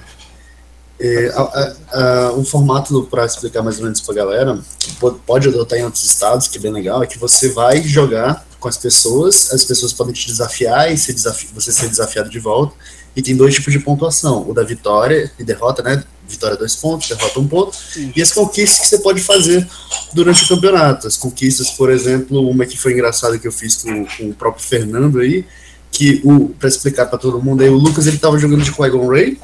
É, 1.01 1.29
a, 1.33 1.75
a, 1.93 2.33
um 2.33 2.43
formato 2.43 3.03
para 3.09 3.25
explicar 3.25 3.61
mais 3.63 3.77
ou 3.77 3.83
menos 3.83 4.01
para 4.01 4.13
a 4.13 4.17
galera, 4.17 4.59
que 4.77 4.91
pode 5.25 5.47
adotar 5.47 5.79
em 5.79 5.83
outros 5.83 6.03
estados, 6.03 6.47
que 6.49 6.57
é 6.57 6.61
bem 6.61 6.73
legal, 6.73 7.01
é 7.01 7.07
que 7.07 7.17
você 7.17 7.49
vai 7.49 7.81
jogar 7.81 8.45
com 8.59 8.67
as 8.67 8.77
pessoas, 8.77 9.53
as 9.53 9.63
pessoas 9.63 9.93
podem 9.93 10.13
te 10.13 10.27
desafiar 10.27 10.91
e 10.91 10.97
ser 10.97 11.13
desafi 11.13 11.47
você 11.53 11.71
ser 11.71 11.87
desafiado 11.87 12.29
de 12.29 12.39
volta, 12.39 12.75
e 13.15 13.21
tem 13.21 13.35
dois 13.35 13.55
tipos 13.55 13.71
de 13.71 13.79
pontuação, 13.79 14.45
o 14.47 14.53
da 14.53 14.63
vitória 14.63 15.31
e 15.39 15.43
derrota, 15.43 15.81
né? 15.81 16.03
Vitória 16.27 16.55
dois 16.55 16.75
pontos, 16.75 17.09
derrota 17.09 17.39
um 17.39 17.47
ponto, 17.47 17.75
Sim. 17.75 18.11
e 18.15 18.21
as 18.21 18.31
conquistas 18.31 18.79
que 18.79 18.87
você 18.87 18.99
pode 18.99 19.21
fazer 19.21 19.67
durante 20.13 20.43
o 20.43 20.47
campeonato. 20.47 21.07
As 21.07 21.17
conquistas, 21.17 21.71
por 21.71 21.89
exemplo, 21.89 22.47
uma 22.47 22.65
que 22.65 22.77
foi 22.77 22.93
engraçada 22.93 23.39
que 23.39 23.47
eu 23.47 23.51
fiz 23.51 23.77
com, 23.77 24.05
com 24.05 24.29
o 24.29 24.33
próprio 24.33 24.63
Fernando 24.63 25.19
aí, 25.19 25.43
que 25.91 26.21
o 26.23 26.49
para 26.49 26.69
explicar 26.69 27.07
para 27.07 27.17
todo 27.17 27.41
mundo 27.41 27.63
aí, 27.63 27.69
o 27.69 27.75
Lucas 27.75 28.05
ele 28.05 28.19
tava 28.19 28.37
jogando 28.37 28.63
de 28.63 28.71
Qui-Gon 28.71 29.07
Ray, 29.07 29.39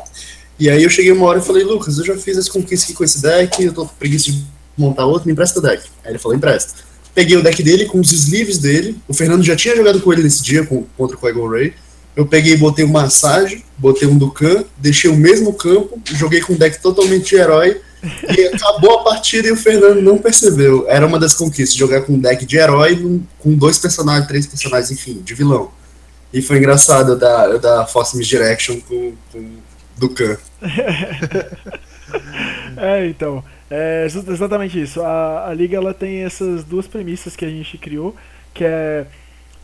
e 0.60 0.70
aí 0.70 0.84
eu 0.84 0.90
cheguei 0.90 1.12
uma 1.12 1.26
hora 1.26 1.40
e 1.40 1.42
falei, 1.42 1.64
Lucas, 1.64 1.98
eu 1.98 2.06
já 2.06 2.18
fiz 2.18 2.38
as 2.38 2.48
conquistas 2.48 2.84
aqui 2.84 2.94
com 2.94 3.04
esse 3.04 3.22
deck, 3.22 3.64
eu 3.64 3.74
tô 3.74 3.86
com 3.86 3.96
preguiça 3.96 4.32
de 4.32 4.44
montar 4.78 5.06
outro, 5.06 5.28
me 5.28 5.34
empresta 5.34 5.60
o 5.60 5.62
deck. 5.62 5.84
Aí 6.04 6.12
ele 6.12 6.20
falou, 6.20 6.38
empresta. 6.38 6.74
Peguei 7.14 7.38
o 7.38 7.44
deck 7.44 7.62
dele 7.62 7.86
com 7.86 8.00
os 8.00 8.12
sleeves 8.12 8.58
dele, 8.58 8.98
o 9.08 9.14
Fernando 9.14 9.44
já 9.44 9.56
tinha 9.56 9.76
jogado 9.76 10.02
com 10.02 10.12
ele 10.12 10.24
nesse 10.24 10.44
dia, 10.44 10.66
com, 10.66 10.84
contra 10.98 11.16
o 11.16 11.20
Qui-Gon 11.20 11.50
Ray. 11.50 11.74
Eu 12.16 12.26
peguei 12.26 12.54
e 12.54 12.58
botei 12.58 12.86
um 12.86 12.90
massagem, 12.90 13.64
botei 13.78 14.08
um 14.08 14.18
Dukan, 14.18 14.64
deixei 14.78 15.10
o 15.10 15.16
mesmo 15.16 15.54
campo, 15.54 16.00
joguei 16.14 16.40
com 16.40 16.54
um 16.54 16.58
deck 16.58 16.82
totalmente 16.82 17.30
de 17.30 17.36
herói, 17.36 17.82
e 18.38 18.48
acabou 18.56 19.00
a 19.00 19.04
partida 19.04 19.50
e 19.50 19.52
o 19.52 19.58
Fernando 19.58 20.02
não 20.02 20.18
percebeu. 20.18 20.86
Era 20.88 21.06
uma 21.06 21.20
das 21.20 21.34
conquistas, 21.34 21.76
jogar 21.76 22.02
com 22.02 22.14
um 22.14 22.20
deck 22.20 22.46
de 22.46 22.58
herói 22.58 23.22
com 23.40 23.54
dois 23.54 23.78
personagens, 23.78 24.28
três 24.28 24.48
personagens, 24.48 24.92
enfim, 24.92 25.22
de 25.24 25.34
vilão. 25.34 25.72
E 26.32 26.42
foi 26.42 26.58
engraçado 26.58 27.18
da, 27.18 27.58
da 27.58 27.86
Force 27.86 28.16
Misdirection 28.18 28.80
com, 28.88 29.14
com 29.32 29.46
do 29.98 30.10
Khan. 30.10 30.38
é, 32.78 33.08
então. 33.08 33.44
É 33.70 34.06
exatamente 34.06 34.80
isso. 34.80 35.02
A, 35.02 35.50
a 35.50 35.54
liga 35.54 35.78
ela 35.78 35.94
tem 35.94 36.24
essas 36.24 36.64
duas 36.64 36.88
premissas 36.88 37.36
que 37.36 37.44
a 37.44 37.50
gente 37.50 37.78
criou, 37.78 38.16
que 38.54 38.64
é 38.64 39.06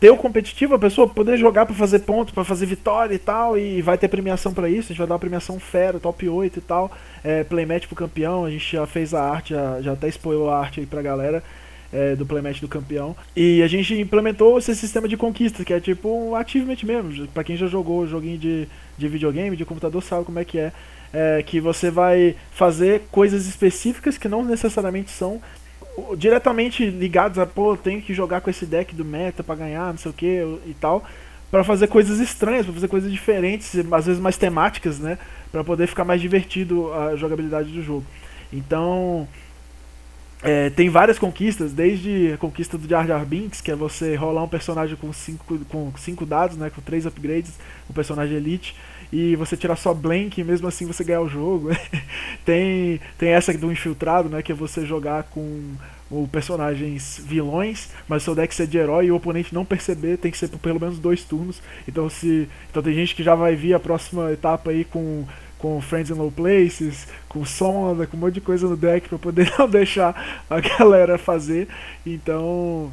ter 0.00 0.10
o 0.10 0.16
competitivo, 0.16 0.74
a 0.74 0.78
pessoa 0.80 1.08
poder 1.08 1.38
jogar 1.38 1.64
para 1.64 1.76
fazer 1.76 2.00
ponto, 2.00 2.34
para 2.34 2.42
fazer 2.42 2.66
vitória 2.66 3.14
e 3.14 3.20
tal, 3.20 3.56
e 3.56 3.80
vai 3.80 3.96
ter 3.96 4.08
premiação 4.08 4.52
para 4.52 4.68
isso, 4.68 4.86
a 4.86 4.88
gente 4.88 4.98
vai 4.98 5.06
dar 5.06 5.14
uma 5.14 5.20
premiação 5.20 5.60
fera, 5.60 6.00
top 6.00 6.28
8 6.28 6.58
e 6.58 6.60
tal, 6.60 6.90
é, 7.22 7.44
playmatch 7.44 7.86
pro 7.86 7.94
campeão, 7.94 8.44
a 8.44 8.50
gente 8.50 8.72
já 8.72 8.84
fez 8.84 9.14
a 9.14 9.22
arte, 9.22 9.54
já, 9.54 9.80
já 9.80 9.92
até 9.92 10.08
spoilou 10.08 10.50
a 10.50 10.58
arte 10.58 10.80
aí 10.80 10.86
pra 10.86 11.02
galera, 11.02 11.40
é, 11.92 12.16
do 12.16 12.24
playmatch 12.24 12.60
do 12.60 12.68
campeão, 12.68 13.14
e 13.36 13.62
a 13.62 13.66
gente 13.68 13.94
implementou 14.00 14.58
esse 14.58 14.74
sistema 14.74 15.06
de 15.06 15.16
conquista, 15.16 15.64
que 15.64 15.72
é 15.72 15.80
tipo 15.80 16.08
um 16.08 16.34
achievement 16.34 16.78
mesmo, 16.82 17.28
para 17.28 17.44
quem 17.44 17.56
já 17.56 17.66
jogou 17.66 18.06
joguinho 18.06 18.38
de 18.38 18.68
de 18.96 19.08
videogame, 19.08 19.56
de 19.56 19.64
computador, 19.64 20.02
sabe 20.02 20.24
como 20.24 20.38
é 20.38 20.44
que 20.44 20.58
é, 20.58 20.72
é 21.12 21.42
que 21.42 21.60
você 21.60 21.90
vai 21.90 22.36
fazer 22.52 23.02
coisas 23.10 23.46
específicas 23.46 24.16
que 24.16 24.28
não 24.28 24.44
necessariamente 24.44 25.10
são 25.10 25.40
diretamente 26.16 26.86
ligados 26.86 27.38
a, 27.38 27.46
pô, 27.46 27.76
tenho 27.76 28.00
que 28.00 28.14
jogar 28.14 28.40
com 28.40 28.48
esse 28.48 28.64
deck 28.64 28.94
do 28.94 29.04
meta 29.04 29.42
para 29.42 29.56
ganhar, 29.56 29.90
não 29.90 29.98
sei 29.98 30.10
o 30.10 30.14
que 30.14 30.58
e 30.66 30.74
tal, 30.80 31.04
para 31.50 31.62
fazer 31.62 31.86
coisas 31.88 32.18
estranhas, 32.18 32.64
para 32.64 32.74
fazer 32.74 32.88
coisas 32.88 33.12
diferentes, 33.12 33.76
às 33.92 34.06
vezes 34.06 34.20
mais 34.20 34.38
temáticas, 34.38 34.98
né, 34.98 35.18
para 35.50 35.62
poder 35.62 35.86
ficar 35.86 36.04
mais 36.04 36.20
divertido 36.20 36.92
a 36.94 37.14
jogabilidade 37.14 37.70
do 37.70 37.82
jogo. 37.82 38.06
Então, 38.50 39.28
é, 40.42 40.70
tem 40.70 40.88
várias 40.88 41.18
conquistas, 41.18 41.72
desde 41.72 42.32
a 42.32 42.36
conquista 42.36 42.76
do 42.76 42.88
Jar 42.88 43.06
Jar 43.06 43.24
Binks, 43.24 43.60
que 43.60 43.70
é 43.70 43.76
você 43.76 44.16
rolar 44.16 44.42
um 44.42 44.48
personagem 44.48 44.96
com 44.96 45.12
cinco, 45.12 45.58
com 45.66 45.92
cinco 45.96 46.26
dados, 46.26 46.56
né, 46.56 46.68
com 46.68 46.80
três 46.80 47.06
upgrades, 47.06 47.52
um 47.88 47.92
personagem 47.92 48.36
elite, 48.36 48.74
e 49.12 49.36
você 49.36 49.56
tirar 49.56 49.76
só 49.76 49.94
blank 49.94 50.40
e 50.40 50.44
mesmo 50.44 50.66
assim 50.66 50.86
você 50.86 51.04
ganhar 51.04 51.20
o 51.20 51.28
jogo. 51.28 51.70
tem, 52.44 53.00
tem 53.18 53.28
essa 53.30 53.56
do 53.56 53.70
infiltrado, 53.70 54.28
né, 54.28 54.42
que 54.42 54.50
é 54.50 54.54
você 54.54 54.84
jogar 54.84 55.24
com 55.24 55.74
o 56.10 56.28
personagens 56.30 57.22
vilões, 57.24 57.88
mas 58.06 58.22
seu 58.22 58.34
deck 58.34 58.54
ser 58.54 58.66
de 58.66 58.76
herói 58.76 59.06
e 59.06 59.12
o 59.12 59.16
oponente 59.16 59.54
não 59.54 59.64
perceber, 59.64 60.18
tem 60.18 60.30
que 60.30 60.36
ser 60.36 60.48
por 60.48 60.58
pelo 60.58 60.78
menos 60.78 60.98
dois 60.98 61.24
turnos. 61.24 61.62
Então 61.88 62.10
se 62.10 62.48
então 62.70 62.82
tem 62.82 62.92
gente 62.92 63.14
que 63.14 63.22
já 63.22 63.34
vai 63.34 63.56
vir 63.56 63.74
a 63.74 63.80
próxima 63.80 64.30
etapa 64.30 64.70
aí 64.70 64.84
com 64.84 65.24
com 65.62 65.80
Friends 65.80 66.10
in 66.10 66.14
Low 66.14 66.32
Places, 66.32 67.06
com 67.28 67.44
sonda, 67.44 68.04
com 68.04 68.16
um 68.16 68.20
monte 68.20 68.34
de 68.34 68.40
coisa 68.40 68.66
no 68.66 68.76
deck 68.76 69.08
para 69.08 69.16
poder 69.16 69.50
não 69.56 69.70
deixar 69.70 70.42
a 70.50 70.58
galera 70.58 71.16
fazer. 71.16 71.68
Então, 72.04 72.90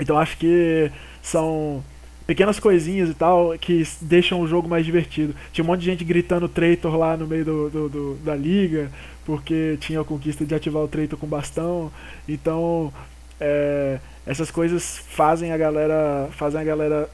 então 0.00 0.16
acho 0.16 0.38
que 0.38 0.90
são 1.22 1.84
pequenas 2.26 2.58
coisinhas 2.58 3.10
e 3.10 3.14
tal 3.14 3.54
que 3.58 3.86
deixam 4.00 4.40
o 4.40 4.48
jogo 4.48 4.66
mais 4.66 4.86
divertido. 4.86 5.34
Tinha 5.52 5.62
um 5.62 5.66
monte 5.66 5.80
de 5.80 5.86
gente 5.86 6.04
gritando 6.04 6.48
traitor 6.48 6.96
lá 6.96 7.18
no 7.18 7.26
meio 7.26 7.44
do, 7.44 7.68
do, 7.68 7.88
do, 7.90 8.14
da 8.24 8.34
liga, 8.34 8.90
porque 9.26 9.76
tinha 9.78 10.00
a 10.00 10.04
conquista 10.04 10.46
de 10.46 10.54
ativar 10.54 10.82
o 10.82 10.88
traitor 10.88 11.18
com 11.18 11.26
bastão. 11.26 11.92
Então, 12.26 12.90
é, 13.38 14.00
essas 14.26 14.50
coisas 14.50 15.04
fazem 15.10 15.52
a 15.52 15.58
galera 15.58 16.28
fazem 16.32 16.60
a 16.60 16.64
galera 16.64 17.10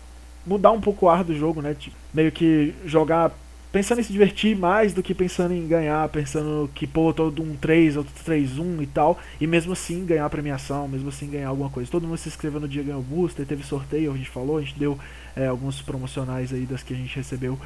mudar 0.47 0.71
um 0.71 0.81
pouco 0.81 1.07
o 1.07 1.09
ar 1.09 1.25
do 1.25 1.35
jogo, 1.35 1.61
né? 1.61 1.75
Meio 2.13 2.31
que 2.31 2.73
jogar 2.87 3.33
pensando 3.75 3.99
em 3.99 4.05
se 4.05 4.13
divertir 4.13 4.57
mais 4.57 4.93
do 4.93 5.03
que 5.03 5.13
pensando 5.13 5.53
em 5.53 5.67
ganhar, 5.67 6.09
pensando 6.09 6.71
que 6.73 6.87
pô, 6.87 7.13
todo 7.13 7.43
um 7.43 7.57
3, 7.57 7.97
outro 7.97 8.15
3, 8.25 8.57
1 8.57 8.83
e 8.83 8.87
tal, 8.87 9.19
e 9.41 9.49
mesmo 9.49 9.73
assim 9.73 10.07
ganhar 10.07 10.31
premiação, 10.31 10.87
mesmo 10.87 11.09
assim 11.09 11.29
ganhar 11.29 11.49
alguma 11.49 11.69
coisa. 11.69 11.91
Todo 11.91 12.07
mundo 12.07 12.17
se 12.17 12.29
inscreveu 12.29 12.61
no 12.61 12.69
dia 12.69 12.85
ganhou 12.85 13.03
booster, 13.03 13.45
teve 13.45 13.65
sorteio, 13.65 14.13
a 14.13 14.17
gente 14.17 14.31
falou, 14.31 14.59
a 14.59 14.61
gente 14.61 14.79
deu 14.79 14.97
é, 15.35 15.49
alguns 15.49 15.83
promocionais 15.83 16.53
aí 16.53 16.67
das 16.67 16.85
que 16.85 16.95
a 16.95 16.97
gente 16.97 17.17
recebeu 17.17 17.59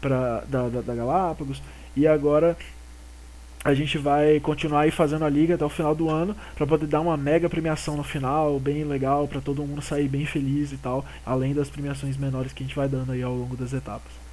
pra, 0.00 0.44
da, 0.48 0.68
da, 0.68 0.80
da 0.82 0.94
Galápagos, 0.94 1.60
e 1.96 2.06
agora 2.06 2.56
a 3.64 3.74
gente 3.74 3.98
vai 3.98 4.38
continuar 4.38 4.82
aí 4.82 4.92
fazendo 4.92 5.24
a 5.24 5.28
liga 5.28 5.56
até 5.56 5.64
o 5.64 5.68
final 5.68 5.96
do 5.96 6.08
ano 6.08 6.36
para 6.54 6.64
poder 6.64 6.86
dar 6.86 7.00
uma 7.00 7.16
mega 7.16 7.48
premiação 7.48 7.96
no 7.96 8.04
final, 8.04 8.60
bem 8.60 8.84
legal, 8.84 9.26
para 9.26 9.40
todo 9.40 9.64
mundo 9.64 9.82
sair 9.82 10.06
bem 10.06 10.24
feliz 10.26 10.70
e 10.70 10.76
tal, 10.76 11.04
além 11.24 11.52
das 11.52 11.68
premiações 11.68 12.16
menores 12.16 12.52
que 12.52 12.62
a 12.62 12.66
gente 12.66 12.76
vai 12.76 12.86
dando 12.86 13.10
aí 13.10 13.20
ao 13.20 13.34
longo 13.34 13.56
das 13.56 13.72
etapas. 13.72 14.25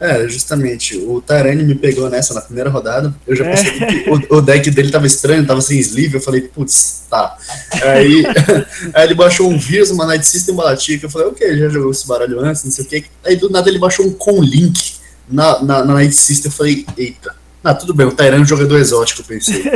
É, 0.00 0.28
justamente. 0.28 0.96
O 0.96 1.20
Tyrene 1.20 1.64
me 1.64 1.74
pegou 1.74 2.08
nessa 2.08 2.32
na 2.32 2.40
primeira 2.40 2.70
rodada. 2.70 3.12
Eu 3.26 3.34
já 3.34 3.44
é. 3.44 3.48
percebi 3.48 3.84
é. 3.84 3.86
que 3.86 4.10
o, 4.10 4.36
o, 4.36 4.40
deck 4.40 4.70
dele 4.70 4.90
tava 4.90 5.06
estranho, 5.06 5.46
tava 5.46 5.60
sem 5.60 5.78
sleeve. 5.80 6.16
Eu 6.16 6.20
falei, 6.20 6.42
putz, 6.42 7.02
tá. 7.10 7.36
Aí, 7.82 8.22
aí 8.94 9.04
ele 9.04 9.14
baixou 9.14 9.50
um 9.50 9.58
vírus, 9.58 9.90
uma 9.90 10.06
Night 10.06 10.26
System 10.26 10.54
Balatica. 10.54 11.06
Eu 11.06 11.10
falei, 11.10 11.28
ok, 11.28 11.58
já 11.58 11.68
jogou 11.68 11.90
esse 11.90 12.06
baralho 12.06 12.40
antes, 12.40 12.64
não 12.64 12.70
sei 12.70 12.84
o 12.84 12.88
que. 12.88 13.04
Aí 13.24 13.36
do 13.36 13.50
nada 13.50 13.68
ele 13.68 13.78
baixou 13.78 14.06
um 14.06 14.12
com 14.12 14.40
link 14.40 14.94
na, 15.28 15.62
na, 15.62 15.84
na 15.84 15.94
Night 15.94 16.14
System. 16.14 16.50
Eu 16.50 16.56
falei, 16.56 16.86
eita. 16.96 17.36
Ah, 17.62 17.74
tudo 17.74 17.92
bem, 17.92 18.06
o 18.06 18.12
Tyrene 18.12 18.36
é 18.36 18.40
um 18.40 18.46
jogador 18.46 18.78
exótico, 18.78 19.20
eu 19.20 19.24
pensei. 19.24 19.64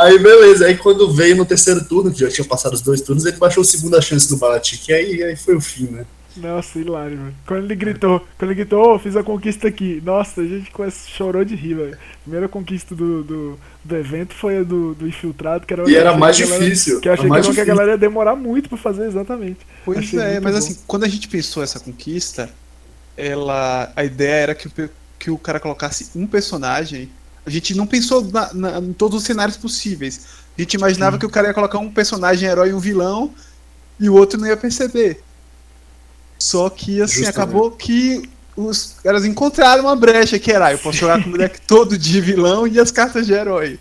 aí, 0.00 0.18
beleza. 0.18 0.66
Aí, 0.66 0.76
quando 0.76 1.12
veio 1.12 1.34
no 1.36 1.44
terceiro 1.44 1.84
turno, 1.84 2.12
que 2.12 2.20
já 2.20 2.28
tinha 2.28 2.44
passado 2.46 2.74
os 2.74 2.80
dois 2.80 3.00
turnos, 3.00 3.26
ele 3.26 3.36
baixou 3.36 3.62
a 3.62 3.64
segunda 3.64 4.00
chance 4.00 4.28
do 4.28 4.36
Balatic. 4.36 4.88
E 4.88 4.94
aí, 4.94 5.22
aí 5.24 5.36
foi 5.36 5.56
o 5.56 5.60
fim, 5.60 5.88
né? 5.88 6.06
Nossa, 6.36 6.78
hilário, 6.78 7.16
velho. 7.16 7.34
Quando 7.46 7.64
ele 7.64 7.74
gritou, 7.74 8.20
quando 8.38 8.50
ele 8.50 8.54
gritou, 8.54 8.94
oh, 8.94 8.98
fiz 8.98 9.16
a 9.16 9.22
conquista 9.22 9.68
aqui. 9.68 10.02
Nossa, 10.04 10.40
a 10.40 10.46
gente 10.46 10.70
quase 10.70 11.08
chorou 11.08 11.44
de 11.44 11.54
rir, 11.54 11.74
velho. 11.74 11.98
Primeira 12.22 12.48
conquista 12.48 12.94
do, 12.94 13.22
do, 13.22 13.58
do, 13.84 13.96
evento 13.96 14.34
foi 14.34 14.58
a 14.58 14.62
do, 14.62 14.94
do 14.94 15.06
infiltrado, 15.06 15.66
que 15.66 15.72
era 15.72 15.88
E 15.88 15.94
era 15.94 16.16
mais 16.16 16.36
difícil. 16.36 17.00
que 17.00 17.08
eu 17.08 17.12
achei 17.12 17.30
que, 17.30 17.52
que, 17.54 17.60
a 17.60 17.64
galera 17.64 17.92
ia 17.92 17.98
demorar 17.98 18.36
muito 18.36 18.68
pra 18.68 18.78
fazer 18.78 19.06
exatamente. 19.06 19.60
Pois 19.84 19.98
achei 19.98 20.18
é, 20.18 20.40
mas 20.40 20.52
bom. 20.52 20.58
assim, 20.58 20.78
quando 20.86 21.04
a 21.04 21.08
gente 21.08 21.28
pensou 21.28 21.62
essa 21.62 21.80
conquista, 21.80 22.50
ela. 23.16 23.92
A 23.96 24.04
ideia 24.04 24.42
era 24.42 24.54
que 24.54 24.68
o, 24.68 24.90
que 25.18 25.30
o 25.30 25.38
cara 25.38 25.58
colocasse 25.58 26.10
um 26.14 26.26
personagem 26.26 27.08
A 27.44 27.50
gente 27.50 27.74
não 27.74 27.86
pensou 27.86 28.24
na, 28.24 28.52
na, 28.52 28.78
em 28.78 28.92
todos 28.92 29.18
os 29.18 29.24
cenários 29.24 29.56
possíveis. 29.56 30.26
A 30.56 30.60
gente 30.60 30.74
imaginava 30.74 31.16
Sim. 31.16 31.20
que 31.20 31.26
o 31.26 31.30
cara 31.30 31.48
ia 31.48 31.54
colocar 31.54 31.78
um 31.78 31.90
personagem 31.90 32.48
herói 32.48 32.70
e 32.70 32.74
um 32.74 32.78
vilão 32.78 33.32
e 33.98 34.08
o 34.08 34.14
outro 34.14 34.38
não 34.38 34.46
ia 34.46 34.56
perceber. 34.56 35.22
Só 36.46 36.70
que 36.70 37.02
assim, 37.02 37.24
Justamente. 37.24 37.30
acabou 37.30 37.70
que 37.72 38.22
os 38.56 38.94
caras 39.02 39.24
encontraram 39.24 39.82
uma 39.82 39.96
brecha 39.96 40.38
que 40.38 40.52
era, 40.52 40.66
ah, 40.66 40.72
eu 40.72 40.78
posso 40.78 40.96
jogar 40.96 41.22
com 41.22 41.30
o 41.30 41.36
deck 41.36 41.60
todo 41.62 41.98
de 41.98 42.20
vilão 42.20 42.68
e 42.68 42.78
as 42.78 42.92
cartas 42.92 43.26
de 43.26 43.32
herói. 43.32 43.80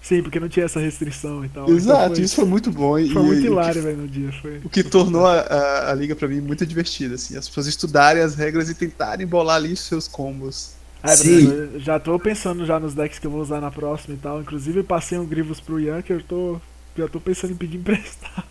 Sim, 0.00 0.22
porque 0.22 0.38
não 0.38 0.48
tinha 0.48 0.64
essa 0.64 0.78
restrição 0.78 1.44
e 1.44 1.48
tal. 1.48 1.64
Então 1.64 1.76
Exato, 1.76 2.02
então 2.04 2.14
foi, 2.14 2.24
isso 2.24 2.36
foi 2.36 2.44
muito 2.44 2.70
bom. 2.70 2.96
E, 2.96 3.12
foi 3.12 3.22
muito 3.22 3.44
hilário, 3.44 3.82
velho, 3.82 3.96
no 3.96 4.06
dia. 4.06 4.30
Foi. 4.40 4.60
O 4.62 4.68
que 4.68 4.84
tornou 4.84 5.26
a, 5.26 5.40
a, 5.40 5.90
a, 5.90 5.94
liga 5.94 6.14
pra 6.14 6.28
mim 6.28 6.40
muito 6.40 6.64
divertida, 6.64 7.16
assim. 7.16 7.36
As 7.36 7.48
pessoas 7.48 7.66
estudarem 7.66 8.22
as 8.22 8.36
regras 8.36 8.68
e 8.70 8.74
tentarem 8.74 9.26
bolar 9.26 9.56
ali 9.56 9.72
os 9.72 9.80
seus 9.80 10.06
combos. 10.06 10.74
É, 11.02 11.16
Sim. 11.16 11.80
já 11.80 11.98
tô 11.98 12.16
pensando 12.16 12.64
já 12.64 12.78
nos 12.78 12.94
decks 12.94 13.18
que 13.18 13.26
eu 13.26 13.30
vou 13.32 13.40
usar 13.40 13.60
na 13.60 13.72
próxima 13.72 14.14
e 14.14 14.18
tal. 14.18 14.40
Inclusive, 14.40 14.84
passei 14.84 15.18
um 15.18 15.26
Grivos 15.26 15.58
pro 15.58 15.80
Ian 15.80 16.00
que 16.00 16.12
eu 16.12 16.22
tô. 16.22 16.60
Já 16.96 17.08
tô 17.08 17.18
pensando 17.18 17.52
em 17.54 17.56
pedir 17.56 17.78
emprestado. 17.78 18.44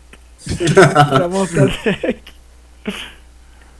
pra 1.16 1.28
montar 1.28 1.66
deck. 1.82 2.32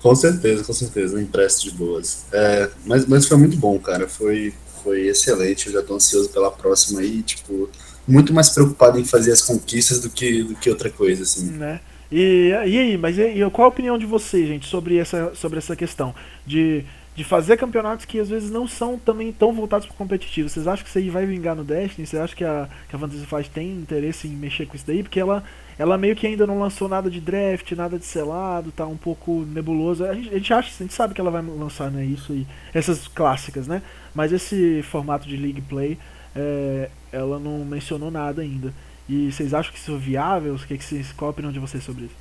Com 0.02 0.14
certeza, 0.16 0.64
com 0.64 0.72
certeza. 0.72 1.16
Um 1.16 1.24
de 1.24 1.70
boas. 1.70 2.26
É, 2.32 2.68
mas, 2.84 3.06
mas 3.06 3.26
foi 3.26 3.36
muito 3.36 3.56
bom, 3.56 3.78
cara. 3.78 4.08
Foi, 4.08 4.52
foi 4.82 5.06
excelente. 5.06 5.68
Eu 5.68 5.74
já 5.74 5.82
tô 5.82 5.94
ansioso 5.94 6.28
pela 6.30 6.50
próxima 6.50 7.00
aí, 7.00 7.22
tipo, 7.22 7.70
muito 8.06 8.34
mais 8.34 8.50
preocupado 8.50 8.98
em 8.98 9.04
fazer 9.04 9.30
as 9.30 9.40
conquistas 9.40 10.00
do 10.00 10.10
que, 10.10 10.42
do 10.42 10.56
que 10.56 10.68
outra 10.68 10.90
coisa, 10.90 11.22
assim. 11.22 11.52
Né? 11.52 11.80
E, 12.10 12.48
e 12.50 12.78
aí, 12.78 12.98
mas 12.98 13.16
e, 13.16 13.48
qual 13.52 13.66
a 13.66 13.68
opinião 13.68 13.96
de 13.96 14.04
vocês, 14.04 14.48
gente, 14.48 14.66
sobre 14.66 14.98
essa, 14.98 15.32
sobre 15.34 15.58
essa 15.58 15.76
questão 15.76 16.14
de, 16.44 16.84
de 17.14 17.22
fazer 17.24 17.56
campeonatos 17.56 18.04
que 18.04 18.18
às 18.18 18.28
vezes 18.28 18.50
não 18.50 18.66
são 18.66 18.98
também 18.98 19.32
tão 19.32 19.52
voltados 19.52 19.86
para 19.86 19.94
o 19.94 19.96
competitivo? 19.96 20.48
Vocês 20.48 20.66
acham 20.66 20.82
que 20.82 20.90
isso 20.90 20.98
aí 20.98 21.08
vai 21.08 21.24
vingar 21.24 21.54
no 21.54 21.62
Destiny? 21.62 22.06
Vocês 22.06 22.20
acham 22.20 22.36
que 22.36 22.44
a, 22.44 22.68
que 22.88 22.96
a 22.96 22.98
Fantasy 22.98 23.24
Flight 23.24 23.50
tem 23.50 23.70
interesse 23.70 24.26
em 24.26 24.32
mexer 24.32 24.66
com 24.66 24.74
isso 24.74 24.86
daí? 24.86 25.02
Porque 25.02 25.20
ela, 25.20 25.44
ela 25.78 25.96
meio 25.96 26.14
que 26.14 26.26
ainda 26.26 26.46
não 26.46 26.58
lançou 26.58 26.88
nada 26.88 27.10
de 27.10 27.20
draft, 27.20 27.72
nada 27.72 27.98
de 27.98 28.04
selado, 28.04 28.72
tá 28.72 28.86
um 28.86 28.96
pouco 28.96 29.44
nebuloso. 29.46 30.04
A 30.04 30.14
gente, 30.14 30.28
a 30.28 30.34
gente 30.34 30.54
acha, 30.54 30.70
a 30.78 30.82
gente 30.82 30.94
sabe 30.94 31.14
que 31.14 31.20
ela 31.20 31.30
vai 31.30 31.42
lançar 31.42 31.90
né, 31.90 32.04
isso 32.04 32.32
e 32.32 32.46
essas 32.74 33.08
clássicas, 33.08 33.66
né? 33.66 33.82
Mas 34.14 34.32
esse 34.32 34.82
formato 34.82 35.26
de 35.26 35.36
League 35.36 35.62
Play, 35.62 35.98
é, 36.36 36.90
ela 37.10 37.38
não 37.38 37.64
mencionou 37.64 38.10
nada 38.10 38.42
ainda. 38.42 38.72
E 39.08 39.32
vocês 39.32 39.52
acham 39.52 39.72
que 39.72 39.78
isso 39.78 39.92
é 39.92 39.98
viável? 39.98 40.56
Que 40.56 40.78
que 40.78 40.84
vocês, 40.84 41.12
qual 41.12 41.28
a 41.28 41.32
opinião 41.32 41.52
de 41.52 41.58
vocês 41.58 41.82
sobre 41.82 42.04
isso? 42.04 42.14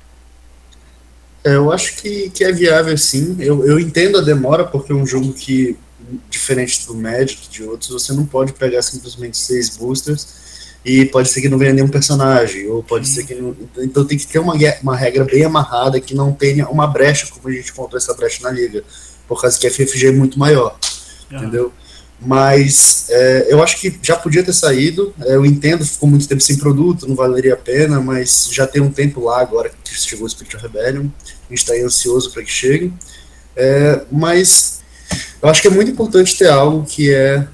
É, 1.44 1.56
eu 1.56 1.72
acho 1.72 1.96
que, 1.96 2.30
que 2.30 2.44
é 2.44 2.52
viável 2.52 2.96
sim. 2.96 3.36
Eu, 3.38 3.64
eu 3.66 3.78
entendo 3.78 4.18
a 4.18 4.22
demora, 4.22 4.64
porque 4.64 4.92
é 4.92 4.94
um 4.94 5.06
jogo 5.06 5.32
que, 5.32 5.76
diferente 6.30 6.86
do 6.86 6.94
Magic 6.94 7.48
de 7.48 7.62
outros, 7.64 7.90
você 7.90 8.12
não 8.12 8.24
pode 8.24 8.52
pegar 8.52 8.82
simplesmente 8.82 9.36
seis 9.36 9.76
boosters 9.76 10.41
e 10.84 11.04
pode 11.06 11.28
ser 11.28 11.40
que 11.40 11.48
não 11.48 11.58
venha 11.58 11.72
nenhum 11.72 11.88
personagem, 11.88 12.66
ou 12.68 12.82
pode 12.82 13.08
ser 13.08 13.24
que 13.24 13.34
não. 13.34 13.56
Então 13.78 14.04
tem 14.04 14.18
que 14.18 14.26
ter 14.26 14.38
uma, 14.38 14.54
uma 14.82 14.96
regra 14.96 15.24
bem 15.24 15.44
amarrada 15.44 16.00
que 16.00 16.14
não 16.14 16.32
tenha 16.32 16.68
uma 16.68 16.86
brecha, 16.86 17.26
como 17.30 17.48
a 17.48 17.52
gente 17.52 17.70
encontrou 17.70 17.98
essa 17.98 18.14
brecha 18.14 18.42
na 18.42 18.50
liga, 18.50 18.82
por 19.28 19.40
causa 19.40 19.58
que 19.58 19.66
a 19.66 19.70
FFG 19.70 20.08
é 20.08 20.12
muito 20.12 20.38
maior. 20.38 20.76
Uhum. 21.30 21.38
Entendeu? 21.38 21.72
Mas 22.24 23.06
é, 23.10 23.46
eu 23.48 23.62
acho 23.62 23.80
que 23.80 23.98
já 24.02 24.16
podia 24.16 24.42
ter 24.42 24.52
saído. 24.52 25.12
É, 25.22 25.34
eu 25.34 25.44
entendo, 25.44 25.84
ficou 25.84 26.08
muito 26.08 26.28
tempo 26.28 26.40
sem 26.40 26.56
produto, 26.56 27.08
não 27.08 27.16
valeria 27.16 27.54
a 27.54 27.56
pena, 27.56 28.00
mas 28.00 28.48
já 28.50 28.66
tem 28.66 28.80
um 28.80 28.90
tempo 28.90 29.24
lá 29.24 29.40
agora 29.40 29.70
que 29.82 29.94
chegou 29.94 30.26
o 30.26 30.30
Spectre 30.30 30.58
Rebellion. 30.58 31.06
A 31.26 31.48
gente 31.48 31.58
está 31.58 31.74
ansioso 31.74 32.30
para 32.32 32.42
que 32.42 32.50
chegue. 32.50 32.92
É, 33.56 34.02
mas 34.10 34.80
eu 35.42 35.48
acho 35.48 35.60
que 35.60 35.68
é 35.68 35.70
muito 35.70 35.90
importante 35.90 36.36
ter 36.36 36.48
algo 36.48 36.86
que 36.86 37.12
é 37.12 37.46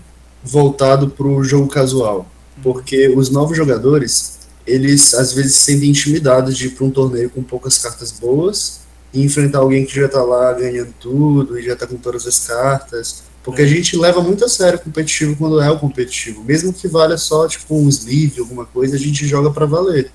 voltado 0.43 1.09
para 1.11 1.27
o 1.27 1.43
jogo 1.43 1.69
casual, 1.69 2.31
porque 2.63 3.09
os 3.09 3.31
novos 3.31 3.57
jogadores 3.57 4.39
eles 4.67 5.15
às 5.15 5.33
vezes 5.33 5.57
se 5.57 5.73
sentem 5.73 5.91
intimidados 5.91 6.57
de 6.57 6.67
ir 6.67 6.71
para 6.71 6.85
um 6.85 6.91
torneio 6.91 7.31
com 7.31 7.43
poucas 7.43 7.79
cartas 7.79 8.13
boas 8.13 8.81
e 9.13 9.23
enfrentar 9.25 9.61
alguém 9.61 9.87
que 9.87 9.95
já 9.95 10.07
está 10.07 10.23
lá 10.23 10.53
ganhando 10.53 10.93
tudo 11.01 11.59
e 11.59 11.63
já 11.63 11.73
está 11.73 11.87
com 11.87 11.97
todas 11.97 12.27
as 12.27 12.47
cartas 12.47 13.23
porque 13.49 13.63
a 13.63 13.67
gente 13.67 13.97
leva 13.97 14.21
muito 14.21 14.45
a 14.45 14.49
sério 14.49 14.79
o 14.79 14.83
competitivo 14.83 15.35
quando 15.35 15.59
é 15.59 15.71
o 15.71 15.79
competitivo. 15.79 16.45
Mesmo 16.45 16.71
que 16.71 16.87
valha 16.87 17.17
só, 17.17 17.49
tipo, 17.49 17.75
um 17.75 17.89
sleeve, 17.89 18.41
alguma 18.41 18.67
coisa, 18.67 18.95
a 18.97 18.99
gente 18.99 19.27
joga 19.27 19.51
para 19.51 19.65
valer. 19.65 20.11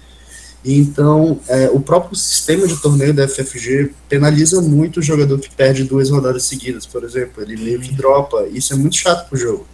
Então, 0.63 1.39
é, 1.47 1.67
o 1.69 1.79
próprio 1.79 2.15
sistema 2.15 2.67
de 2.67 2.79
torneio 2.79 3.11
da 3.11 3.27
FFG 3.27 3.91
penaliza 4.07 4.61
muito 4.61 4.99
o 4.99 5.01
jogador 5.01 5.39
que 5.39 5.49
perde 5.49 5.83
duas 5.83 6.11
rodadas 6.11 6.43
seguidas, 6.43 6.85
por 6.85 7.03
exemplo. 7.03 7.41
Ele 7.41 7.57
meio 7.57 7.79
que 7.79 7.91
dropa. 7.91 8.45
Isso 8.51 8.71
é 8.71 8.75
muito 8.75 8.97
chato 8.97 9.27
pro 9.27 9.35
jogo. 9.35 9.65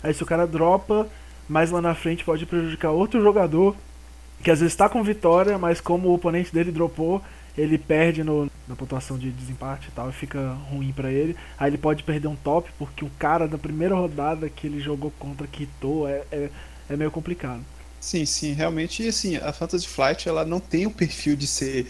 Aí 0.00 0.14
se 0.14 0.22
o 0.22 0.26
cara 0.26 0.46
dropa, 0.46 1.08
mais 1.48 1.70
lá 1.70 1.80
na 1.80 1.94
frente 1.94 2.24
pode 2.24 2.44
prejudicar 2.46 2.90
outro 2.90 3.22
jogador 3.22 3.74
que 4.42 4.50
às 4.50 4.60
vezes 4.60 4.72
está 4.72 4.88
com 4.88 5.02
vitória, 5.02 5.58
mas 5.58 5.80
como 5.80 6.08
o 6.08 6.14
oponente 6.14 6.52
dele 6.52 6.70
dropou, 6.70 7.22
ele 7.56 7.76
perde 7.76 8.22
no, 8.22 8.48
na 8.68 8.76
pontuação 8.76 9.18
de 9.18 9.30
desempate 9.30 9.88
e 9.88 9.90
tal, 9.90 10.10
e 10.10 10.12
fica 10.12 10.52
ruim 10.70 10.92
para 10.92 11.10
ele. 11.10 11.36
Aí 11.58 11.70
ele 11.70 11.78
pode 11.78 12.04
perder 12.04 12.28
um 12.28 12.36
top, 12.36 12.70
porque 12.78 13.04
o 13.04 13.10
cara 13.18 13.48
da 13.48 13.58
primeira 13.58 13.94
rodada 13.94 14.48
que 14.48 14.66
ele 14.66 14.80
jogou 14.80 15.12
contra 15.18 15.46
quitou, 15.46 16.08
é, 16.08 16.22
é, 16.30 16.50
é 16.88 16.96
meio 16.96 17.10
complicado. 17.10 17.64
Sim, 18.00 18.24
sim, 18.24 18.52
realmente, 18.52 19.08
assim, 19.08 19.36
a 19.36 19.52
Fantasy 19.52 19.88
Flight, 19.88 20.28
ela 20.28 20.44
não 20.44 20.60
tem 20.60 20.86
o 20.86 20.90
perfil 20.90 21.34
de 21.34 21.48
ser 21.48 21.88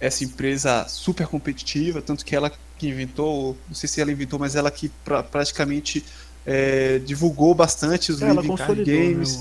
essa 0.00 0.22
empresa 0.22 0.86
super 0.88 1.26
competitiva, 1.26 2.00
tanto 2.00 2.24
que 2.24 2.34
ela 2.34 2.52
que 2.78 2.88
inventou, 2.88 3.56
não 3.68 3.74
sei 3.74 3.88
se 3.88 4.00
ela 4.00 4.10
inventou, 4.10 4.38
mas 4.38 4.56
ela 4.56 4.70
que 4.70 4.88
pra, 5.04 5.22
praticamente 5.22 6.04
é, 6.46 6.98
divulgou 7.00 7.54
bastante 7.54 8.10
os 8.10 8.20
é, 8.20 8.32
Living 8.32 8.56
Card 8.56 8.84
Games, 8.84 9.34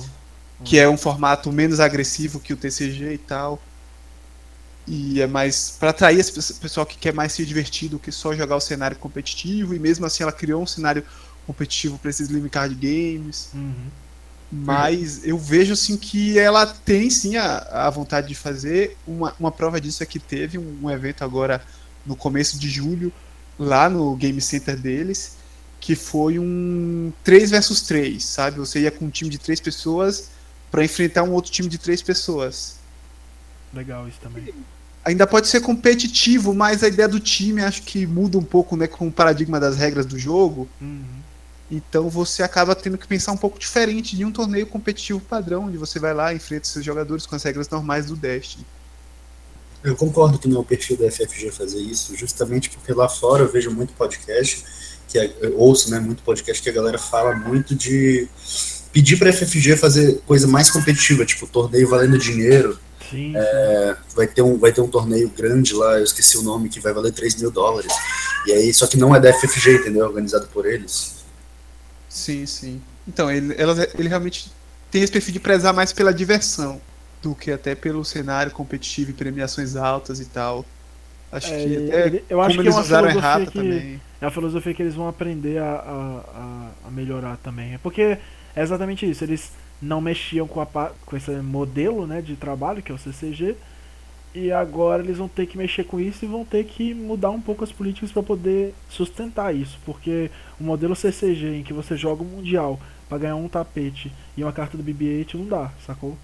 o... 0.60 0.64
que 0.64 0.78
é 0.78 0.88
um 0.88 0.98
formato 0.98 1.52
menos 1.52 1.80
agressivo 1.80 2.40
que 2.40 2.54
o 2.54 2.58
TCG 2.58 3.14
e 3.14 3.18
tal. 3.18 3.62
E 4.88 5.22
é 5.22 5.28
mais 5.28 5.76
para 5.80 5.92
atrair 5.92 6.20
esse 6.20 6.54
pessoal 6.56 6.86
que 6.86 6.98
quer 6.98 7.14
mais 7.14 7.34
se 7.34 7.46
divertir 7.46 7.90
do 7.90 8.00
que 8.00 8.12
só 8.12 8.36
jogar 8.36 8.56
o 8.56 8.60
cenário 8.60 8.98
competitivo. 8.98 9.76
E 9.76 9.80
mesmo 9.80 10.06
assim 10.06 10.24
ela 10.24 10.32
criou 10.32 10.62
um 10.62 10.68
cenário 10.68 11.04
competitivo 11.46 11.98
para 11.98 12.10
esses 12.10 12.30
Slim 12.30 12.48
Card 12.50 12.76
Games. 12.76 13.50
Uhum. 13.54 13.74
Mas 14.52 15.26
eu 15.26 15.38
vejo 15.38 15.74
assim 15.74 15.96
que 15.96 16.38
ela 16.38 16.66
tem 16.66 17.10
sim 17.10 17.38
a, 17.38 17.88
a 17.88 17.90
vontade 17.90 18.28
de 18.28 18.36
fazer. 18.36 18.98
Uma, 19.08 19.34
uma 19.40 19.52
prova 19.52 19.80
disso 19.80 20.04
é 20.04 20.06
que 20.06 20.20
teve 20.20 20.58
um, 20.58 20.80
um 20.84 20.90
evento 20.90 21.24
agora 21.24 21.64
no 22.06 22.16
começo 22.16 22.60
de 22.60 22.70
julho, 22.70 23.14
lá 23.58 23.88
no 23.88 24.16
Game 24.16 24.42
Center 24.42 24.76
deles, 24.76 25.38
que 25.82 25.96
foi 25.96 26.38
um 26.38 27.12
3 27.24 27.50
versus 27.50 27.82
3, 27.82 28.24
sabe? 28.24 28.60
Você 28.60 28.82
ia 28.82 28.92
com 28.92 29.06
um 29.06 29.10
time 29.10 29.32
de 29.32 29.40
três 29.40 29.60
pessoas 29.60 30.30
para 30.70 30.86
enfrentar 30.86 31.24
um 31.24 31.32
outro 31.32 31.52
time 31.52 31.68
de 31.68 31.80
três 31.80 32.04
pessoas. 32.04 32.76
Legal 33.74 34.08
isso 34.08 34.20
também. 34.22 34.54
Ainda 35.04 35.26
pode 35.26 35.48
ser 35.48 35.60
competitivo, 35.62 36.54
mas 36.54 36.84
a 36.84 36.88
ideia 36.88 37.08
do 37.08 37.20
time 37.20 37.64
acho 37.64 37.82
que 37.82 38.06
muda 38.06 38.38
um 38.38 38.44
pouco 38.44 38.78
né, 38.78 38.86
com 38.86 39.08
o 39.08 39.12
paradigma 39.12 39.60
das 39.60 39.76
regras 39.76 40.06
do 40.06 40.20
jogo. 40.20 40.70
Uhum. 40.80 41.04
Então 41.72 42.08
você 42.10 42.44
acaba 42.44 42.76
tendo 42.76 42.98
que 42.98 43.08
pensar 43.08 43.32
um 43.32 43.38
pouco 43.38 43.58
diferente 43.58 44.16
de 44.16 44.24
um 44.24 44.32
torneio 44.32 44.68
competitivo 44.68 45.20
padrão, 45.20 45.66
onde 45.66 45.78
você 45.78 45.98
vai 45.98 46.14
lá 46.14 46.32
e 46.32 46.36
enfrenta 46.36 46.68
seus 46.68 46.86
jogadores 46.86 47.26
com 47.26 47.36
as 47.36 47.42
regras 47.42 47.68
normais 47.70 48.06
do 48.06 48.16
Destiny. 48.16 48.64
Eu 49.84 49.96
concordo 49.96 50.38
que 50.38 50.48
não 50.48 50.58
é 50.58 50.60
o 50.60 50.64
perfil 50.64 50.96
da 50.98 51.10
FFG 51.10 51.50
fazer 51.50 51.80
isso, 51.80 52.16
justamente 52.16 52.70
porque 52.70 52.94
lá 52.94 53.10
fora 53.10 53.44
eu 53.44 53.52
vejo 53.52 53.72
muito 53.72 53.94
podcast, 53.94 54.64
que 55.12 55.20
é, 55.20 55.32
eu 55.42 55.60
ouço 55.60 55.92
né, 55.92 56.00
muito 56.00 56.24
podcast 56.24 56.64
que 56.64 56.70
a 56.70 56.74
galera 56.74 56.98
fala 56.98 57.36
muito 57.36 57.76
de 57.76 58.28
pedir 58.94 59.18
para 59.18 59.30
a 59.30 59.34
FFG 59.34 59.76
fazer 59.76 60.22
coisa 60.26 60.48
mais 60.48 60.70
competitiva, 60.70 61.26
tipo 61.26 61.46
torneio 61.46 61.90
valendo 61.90 62.18
dinheiro, 62.18 62.80
Sim, 63.10 63.34
é, 63.36 63.96
vai, 64.16 64.26
ter 64.26 64.42
um, 64.42 64.58
vai 64.58 64.72
ter 64.72 64.80
um 64.80 64.88
torneio 64.88 65.30
grande 65.30 65.74
lá, 65.74 65.98
eu 65.98 66.04
esqueci 66.04 66.38
o 66.38 66.44
nome, 66.44 66.70
que 66.70 66.80
vai 66.80 66.94
valer 66.94 67.12
3 67.12 67.36
mil 67.42 67.52
dólares. 67.52 67.92
E 68.48 68.54
aí, 68.54 68.74
só 68.74 68.88
que 68.88 68.98
não 68.98 69.14
é 69.14 69.20
da 69.20 69.34
FFG, 69.34 69.76
entendeu? 69.76 70.06
Organizado 70.06 70.48
por 70.48 70.66
eles. 70.66 71.16
Sim, 72.08 72.46
sim. 72.46 72.82
Então, 73.08 73.30
ele, 73.30 73.54
ela, 73.58 73.76
ele 73.98 74.08
realmente 74.08 74.52
tem 74.90 75.02
esse 75.02 75.12
perfil 75.12 75.34
de 75.34 75.40
prezar 75.40 75.74
mais 75.74 75.92
pela 75.92 76.14
diversão 76.14 76.82
do 77.22 77.36
que 77.36 77.52
até 77.52 77.76
pelo 77.76 78.04
cenário 78.04 78.52
competitivo 78.52 79.12
e 79.12 79.14
premiações 79.14 79.76
altas 79.76 80.20
e 80.20 80.26
tal. 80.26 80.66
Acho 81.32 81.54
é, 81.54 81.58
que 81.58 81.76
até 81.76 82.08
ele, 82.08 82.26
eu 82.30 82.42
acho 82.42 82.56
que 82.56 82.62
eles 82.62 82.74
é 82.74 82.78
uma 82.78 82.84
usaram 82.84 83.10
errado 83.10 83.46
que, 83.48 83.54
também. 83.54 84.02
É 84.22 84.26
a 84.28 84.32
filosofia 84.32 84.74
que 84.74 84.84
eles 84.84 84.96
vão 84.96 85.08
aprender 85.08 85.58
a, 85.58 85.74
a, 86.84 86.88
a 86.88 86.92
melhorar 86.92 87.38
também. 87.38 87.74
É 87.74 87.78
porque 87.80 88.18
é 88.56 88.62
exatamente 88.62 89.10
isso. 89.10 89.24
Eles 89.24 89.52
não 89.82 90.00
mexiam 90.00 90.48
com, 90.48 90.62
a, 90.62 90.66
com 91.06 91.18
esse 91.18 91.32
modelo 91.32 92.06
né, 92.06 92.22
de 92.22 92.36
trabalho, 92.36 92.84
que 92.84 92.92
é 92.92 92.96
o 92.96 93.00
CCG, 93.00 93.56
e 94.34 94.52
agora 94.52 95.04
eles 95.04 95.18
vão 95.18 95.28
ter 95.28 95.46
que 95.46 95.58
mexer 95.58 95.84
com 95.84 96.00
isso 96.00 96.24
e 96.24 96.28
vão 96.28 96.46
ter 96.46 96.64
que 96.66 96.94
mudar 96.94 97.32
um 97.32 97.42
pouco 97.42 97.64
as 97.64 97.72
políticas 97.72 98.12
para 98.12 98.24
poder 98.24 98.74
sustentar 98.90 99.54
isso, 99.54 99.78
porque 99.86 100.32
o 100.60 100.64
modelo 100.64 100.96
CCG 100.96 101.58
em 101.58 101.64
que 101.64 101.74
você 101.74 101.98
joga 101.98 102.24
o 102.24 102.26
Mundial 102.26 102.80
para 103.10 103.18
ganhar 103.18 103.36
um 103.36 103.50
tapete 103.50 104.12
e 104.38 104.44
uma 104.44 104.54
carta 104.54 104.78
do 104.78 104.84
BB-8 104.84 105.34
não 105.34 105.46
dá, 105.48 105.72
sacou? 105.86 106.18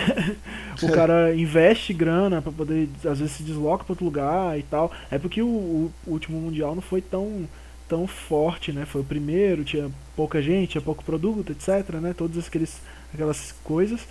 o 0.82 0.92
cara 0.92 1.34
investe 1.34 1.92
grana 1.92 2.42
para 2.42 2.52
poder, 2.52 2.88
às 3.04 3.18
vezes 3.18 3.32
se 3.32 3.42
desloca 3.42 3.84
para 3.84 3.92
outro 3.92 4.04
lugar 4.04 4.58
e 4.58 4.62
tal. 4.62 4.92
É 5.10 5.18
porque 5.18 5.42
o, 5.42 5.46
o, 5.46 5.92
último 6.06 6.40
mundial 6.40 6.74
não 6.74 6.82
foi 6.82 7.00
tão 7.00 7.48
tão 7.88 8.06
forte, 8.06 8.72
né? 8.72 8.86
Foi 8.86 9.02
o 9.02 9.04
primeiro, 9.04 9.62
tinha 9.62 9.90
pouca 10.16 10.40
gente, 10.40 10.70
tinha 10.70 10.82
pouco 10.82 11.04
produto, 11.04 11.52
etc, 11.52 11.94
né? 12.00 12.14
Todas 12.16 12.46
aqueles, 12.46 12.80
aquelas 13.12 13.52
coisas. 13.62 14.06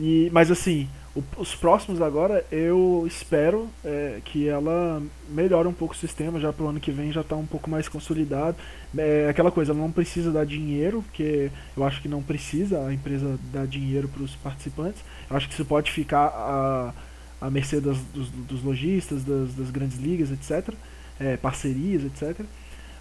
E, 0.00 0.30
mas 0.32 0.50
assim, 0.50 0.88
o, 1.14 1.22
os 1.38 1.54
próximos 1.54 2.02
agora 2.02 2.44
eu 2.50 3.04
espero 3.06 3.68
é, 3.84 4.20
que 4.24 4.48
ela 4.48 5.00
melhore 5.28 5.68
um 5.68 5.72
pouco 5.72 5.94
o 5.94 5.96
sistema, 5.96 6.40
já 6.40 6.52
pro 6.52 6.66
ano 6.66 6.80
que 6.80 6.90
vem 6.90 7.12
já 7.12 7.20
está 7.20 7.36
um 7.36 7.46
pouco 7.46 7.70
mais 7.70 7.88
consolidado. 7.88 8.56
É 8.96 9.28
aquela 9.28 9.50
coisa, 9.50 9.72
ela 9.72 9.80
não 9.80 9.92
precisa 9.92 10.32
dar 10.32 10.44
dinheiro, 10.44 11.02
porque 11.02 11.50
eu 11.76 11.84
acho 11.84 12.02
que 12.02 12.08
não 12.08 12.22
precisa 12.22 12.84
a 12.86 12.92
empresa 12.92 13.38
dar 13.52 13.66
dinheiro 13.66 14.08
para 14.08 14.22
os 14.22 14.34
participantes. 14.36 15.02
Eu 15.30 15.36
acho 15.36 15.46
que 15.48 15.54
isso 15.54 15.64
pode 15.64 15.92
ficar 15.92 16.26
a, 16.26 16.92
a 17.40 17.50
mercê 17.50 17.80
das, 17.80 17.98
dos, 18.12 18.28
dos 18.30 18.62
lojistas, 18.62 19.22
das, 19.22 19.54
das 19.54 19.70
grandes 19.70 19.98
ligas, 19.98 20.32
etc. 20.32 20.74
É, 21.20 21.36
parcerias, 21.36 22.04
etc. 22.04 22.44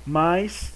Mas 0.06 0.74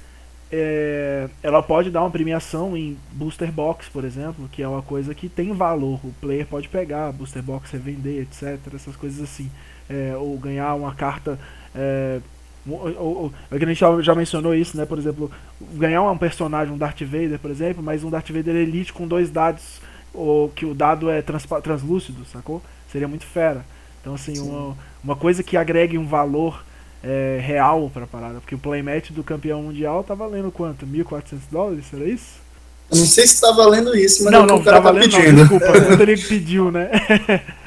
é, 0.51 1.27
ela 1.43 1.61
pode 1.61 1.89
dar 1.89 2.01
uma 2.01 2.09
premiação 2.09 2.75
em 2.77 2.97
booster 3.11 3.51
box, 3.51 3.89
por 3.89 4.05
exemplo, 4.05 4.47
que 4.49 4.63
é 4.63 4.67
uma 4.67 4.81
coisa 4.81 5.13
que 5.13 5.27
tem 5.27 5.51
valor. 5.51 5.99
O 6.03 6.13
player 6.21 6.45
pode 6.45 6.69
pegar 6.69 7.11
booster 7.11 7.43
box, 7.43 7.71
revender, 7.71 8.21
etc. 8.21 8.59
Essas 8.73 8.95
coisas 8.95 9.21
assim. 9.21 9.49
É, 9.89 10.15
ou 10.15 10.37
ganhar 10.37 10.73
uma 10.75 10.93
carta. 10.93 11.37
É, 11.75 12.19
ou, 12.67 12.97
ou, 12.97 13.33
a 13.49 13.57
gente 13.57 13.75
já, 13.75 14.01
já, 14.01 14.15
mencionou 14.15 14.53
isso, 14.55 14.77
né? 14.77 14.85
Por 14.85 14.97
exemplo, 14.97 15.31
ganhar 15.73 16.01
um 16.03 16.17
personagem, 16.17 16.73
um 16.73 16.77
Darth 16.77 17.01
Vader, 17.01 17.39
por 17.39 17.51
exemplo, 17.51 17.83
mas 17.83 18.03
um 18.03 18.09
Darth 18.09 18.29
Vader 18.29 18.55
Elite 18.55 18.93
com 18.93 19.07
dois 19.07 19.29
dados, 19.29 19.81
ou 20.13 20.49
que 20.49 20.65
o 20.65 20.73
dado 20.73 21.09
é 21.09 21.21
trans, 21.21 21.45
translúcido, 21.63 22.25
sacou? 22.25 22.61
Seria 22.89 23.07
muito 23.07 23.25
fera. 23.25 23.65
Então, 24.01 24.13
assim, 24.13 24.39
uma, 24.39 24.77
uma 25.03 25.15
coisa 25.15 25.43
que 25.43 25.57
agregue 25.57 25.97
um 25.97 26.05
valor 26.05 26.63
é, 27.03 27.39
real 27.41 27.89
para 27.93 28.03
a 28.03 28.07
parada. 28.07 28.39
Porque 28.39 28.55
o 28.55 28.59
playmatch 28.59 29.11
do 29.11 29.23
campeão 29.23 29.63
mundial 29.63 30.03
tá 30.03 30.13
valendo 30.13 30.51
quanto? 30.51 30.85
1.400 30.85 31.39
dólares? 31.51 31.85
Será 31.89 32.05
isso? 32.05 32.47
Eu 32.89 32.97
não 32.97 33.05
sei 33.05 33.27
se 33.27 33.41
tá 33.41 33.51
valendo 33.51 33.95
isso, 33.95 34.23
mas 34.23 34.31
não, 34.31 34.43
é 34.43 34.47
não, 34.47 34.55
o 34.57 34.63
cara 34.63 34.77
tá, 34.77 34.83
tá 34.83 34.91
valendo, 34.91 35.11
pedindo. 35.11 35.31
Não, 35.33 35.39
desculpa, 35.39 35.81
quanto 35.81 36.01
ele 36.01 36.17
pediu, 36.21 36.71
né? 36.71 36.89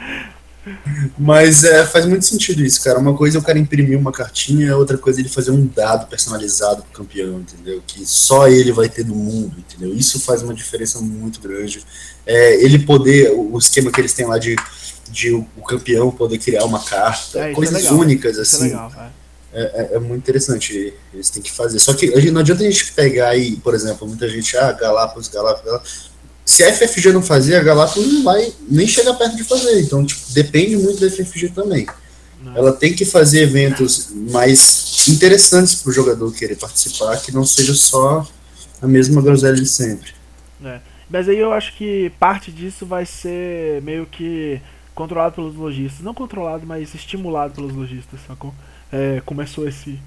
Mas 1.19 1.65
é, 1.65 1.87
faz 1.87 2.05
muito 2.05 2.25
sentido 2.27 2.63
isso, 2.63 2.83
cara. 2.83 2.99
Uma 2.99 3.17
coisa 3.17 3.39
é 3.39 3.41
o 3.41 3.43
cara 3.43 3.59
imprimir 3.59 3.99
uma 3.99 4.13
cartinha, 4.13 4.77
outra 4.77 4.99
coisa 4.99 5.19
é 5.19 5.23
ele 5.23 5.29
fazer 5.29 5.51
um 5.51 5.67
dado 5.67 6.07
personalizado 6.07 6.83
pro 6.83 7.05
campeão, 7.05 7.41
entendeu? 7.41 7.83
Que 7.87 8.05
só 8.05 8.47
ele 8.47 8.71
vai 8.71 8.89
ter 8.89 9.05
no 9.07 9.15
mundo, 9.15 9.57
entendeu? 9.59 9.95
Isso 9.95 10.21
faz 10.21 10.43
uma 10.43 10.53
diferença 10.53 11.01
muito 11.01 11.41
grande. 11.41 11.83
É, 12.27 12.63
ele 12.63 12.79
poder, 12.81 13.33
o 13.33 13.57
esquema 13.59 13.91
que 13.91 14.01
eles 14.01 14.13
têm 14.13 14.27
lá 14.27 14.39
de, 14.39 14.55
de 15.11 15.33
o, 15.33 15.47
campeão 15.67 16.11
poder 16.11 16.39
criar 16.39 16.65
uma 16.65 16.81
carta, 16.81 17.39
é, 17.39 17.53
é 17.53 17.55
coisas 17.55 17.87
é 17.87 17.93
únicas, 17.93 18.39
assim. 18.39 18.65
Legal, 18.65 18.93
é, 19.53 19.63
é, 19.63 19.97
é, 19.97 19.99
muito 19.99 20.23
interessante, 20.23 20.95
eles 21.13 21.29
têm 21.29 21.43
que 21.43 21.51
fazer. 21.51 21.79
Só 21.81 21.93
que 21.93 22.31
não 22.31 22.41
adianta 22.41 22.63
a 22.63 22.71
gente 22.71 22.93
pegar 22.93 23.31
aí, 23.31 23.57
por 23.57 23.75
exemplo, 23.75 24.07
muita 24.07 24.29
gente, 24.29 24.57
ah, 24.57 24.73
Galápagos, 24.73 25.29
Galápagos, 25.29 25.65
Galápagos. 25.65 26.11
Se 26.45 26.65
a 26.65 26.73
FFG 26.73 27.13
não 27.13 27.23
fazer, 27.23 27.57
a 27.57 27.63
Galápagos 27.63 28.13
não 28.13 28.23
vai 28.23 28.53
nem 28.69 28.87
chegar 28.87 29.15
perto 29.15 29.37
de 29.37 29.45
fazer. 29.45 29.81
Então, 29.81 30.05
tipo, 30.05 30.21
depende 30.33 30.77
muito 30.77 31.01
da 31.01 31.11
FFG 31.11 31.51
também. 31.51 31.87
Não. 32.43 32.57
Ela 32.57 32.73
tem 32.73 32.95
que 32.95 33.05
fazer 33.05 33.43
eventos 33.43 34.09
mais 34.31 35.07
interessantes 35.09 35.77
para 35.77 35.91
o 35.91 35.93
jogador 35.93 36.33
querer 36.33 36.57
participar, 36.57 37.17
que 37.21 37.33
não 37.33 37.45
seja 37.45 37.75
só 37.75 38.27
a 38.81 38.87
mesma 38.87 39.21
groselha 39.21 39.57
de 39.57 39.67
sempre. 39.67 40.13
É. 40.65 40.81
Mas 41.09 41.29
aí 41.29 41.39
eu 41.39 41.53
acho 41.53 41.77
que 41.77 42.11
parte 42.19 42.53
disso 42.53 42.87
vai 42.87 43.05
ser 43.05 43.83
meio 43.83 44.07
que 44.07 44.61
controlado 44.95 45.35
pelos 45.35 45.55
lojistas. 45.55 46.01
Não 46.05 46.15
controlado, 46.15 46.67
mas 46.67 46.95
estimulado 46.95 47.55
pelos 47.55 47.75
lojistas, 47.75 48.21
sacou? 48.27 48.55
É, 48.93 49.23
começou 49.25 49.67
esse 49.69 49.99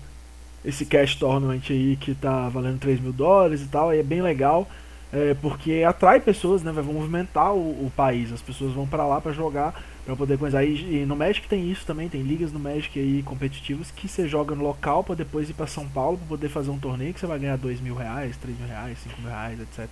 esse 0.65 0.85
cash 0.85 1.15
tournament 1.15 1.61
aí 1.69 1.97
que 1.97 2.15
tá 2.15 2.47
valendo 2.47 2.79
3 2.79 2.99
mil 2.99 3.11
dólares 3.11 3.61
e 3.61 3.67
tal, 3.67 3.93
e 3.93 3.99
é 3.99 4.03
bem 4.03 4.21
legal, 4.21 4.67
é, 5.11 5.33
porque 5.35 5.83
atrai 5.85 6.19
pessoas, 6.19 6.63
né, 6.63 6.71
vai 6.71 6.83
movimentar 6.83 7.53
o, 7.53 7.85
o 7.85 7.91
país, 7.95 8.31
as 8.31 8.41
pessoas 8.41 8.73
vão 8.73 8.87
para 8.87 9.05
lá 9.05 9.19
para 9.19 9.33
jogar, 9.33 9.83
para 10.05 10.15
poder 10.15 10.37
coisar. 10.37 10.63
E, 10.63 11.01
e, 11.01 11.05
no 11.05 11.15
Magic 11.15 11.47
tem 11.47 11.69
isso 11.69 11.85
também, 11.85 12.09
tem 12.09 12.21
ligas 12.21 12.51
no 12.51 12.59
Magic 12.59 12.97
aí 12.97 13.21
competitivas 13.23 13.91
que 13.91 14.07
você 14.07 14.27
joga 14.27 14.55
no 14.55 14.63
local 14.63 15.03
para 15.03 15.15
depois 15.15 15.49
ir 15.49 15.53
para 15.53 15.67
São 15.67 15.87
Paulo 15.87 16.17
para 16.17 16.27
poder 16.27 16.49
fazer 16.49 16.71
um 16.71 16.79
torneio 16.79 17.13
que 17.13 17.19
você 17.19 17.27
vai 17.27 17.39
ganhar 17.39 17.57
2 17.57 17.81
mil 17.81 17.95
reais, 17.95 18.37
3 18.37 18.57
mil 18.57 18.67
reais, 18.67 18.97
5 19.03 19.21
mil 19.21 19.29
reais, 19.29 19.59
etc. 19.59 19.89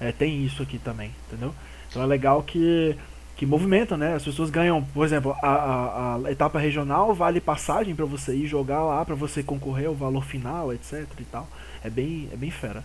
É, 0.00 0.12
tem 0.12 0.44
isso 0.44 0.62
aqui 0.62 0.78
também, 0.78 1.12
entendeu? 1.26 1.54
Então 1.88 2.02
é 2.02 2.06
legal 2.06 2.42
que 2.42 2.96
que 3.38 3.46
movimentam, 3.46 3.96
né? 3.96 4.16
As 4.16 4.24
pessoas 4.24 4.50
ganham, 4.50 4.82
por 4.82 5.06
exemplo, 5.06 5.30
a, 5.40 5.48
a, 5.48 6.16
a 6.26 6.32
etapa 6.32 6.58
regional 6.58 7.14
vale 7.14 7.40
passagem 7.40 7.94
para 7.94 8.04
você 8.04 8.34
ir 8.34 8.48
jogar 8.48 8.82
lá, 8.82 9.04
para 9.04 9.14
você 9.14 9.44
concorrer 9.44 9.86
ao 9.86 9.94
valor 9.94 10.24
final, 10.24 10.72
etc 10.74 11.06
e 11.20 11.24
tal. 11.24 11.48
É 11.82 11.88
bem, 11.88 12.28
é 12.32 12.36
bem 12.36 12.50
fera. 12.50 12.82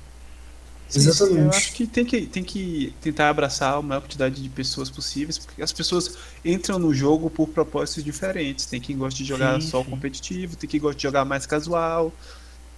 Exatamente. 0.96 1.40
Eu 1.40 1.50
acho 1.50 1.74
que 1.74 1.88
tem, 1.88 2.06
que 2.06 2.28
tem 2.28 2.44
que 2.44 2.94
tentar 3.02 3.30
abraçar 3.30 3.74
a 3.74 3.82
maior 3.82 4.02
quantidade 4.02 4.44
de 4.44 4.48
pessoas 4.48 4.92
possíveis, 4.92 5.40
porque 5.40 5.60
as 5.60 5.74
pessoas 5.74 6.16
entram 6.46 6.78
no 6.78 6.94
jogo 6.94 7.32
por 7.32 7.50
propósitos 7.50 8.04
diferentes. 8.04 8.68
Tem 8.68 8.80
quem 8.80 8.96
gosta 8.96 9.18
de 9.18 9.26
jogar 9.26 9.60
sim, 9.60 9.68
só 9.68 9.84
sim. 9.84 9.90
competitivo, 9.90 10.56
tem 10.56 10.70
quem 10.70 10.80
gosta 10.80 10.98
de 10.98 11.02
jogar 11.02 11.26
mais 11.26 11.48
casual. 11.48 12.14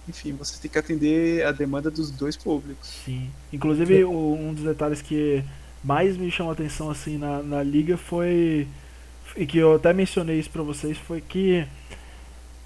Enfim, 0.08 0.32
você 0.32 0.58
tem 0.58 0.70
que 0.70 0.78
atender 0.78 1.44
a 1.44 1.52
demanda 1.52 1.90
dos 1.90 2.10
dois 2.10 2.38
públicos. 2.38 2.88
Sim. 3.04 3.28
Inclusive, 3.52 4.02
um 4.06 4.54
dos 4.54 4.64
detalhes 4.64 5.02
que 5.02 5.44
mais 5.86 6.16
me 6.16 6.30
chamou 6.30 6.50
a 6.50 6.54
atenção 6.54 6.90
assim 6.90 7.16
na, 7.16 7.40
na 7.42 7.62
liga 7.62 7.96
foi 7.96 8.66
e 9.36 9.46
que 9.46 9.58
eu 9.58 9.76
até 9.76 9.92
mencionei 9.92 10.38
isso 10.38 10.50
para 10.50 10.62
vocês 10.62 10.98
foi 10.98 11.20
que 11.20 11.64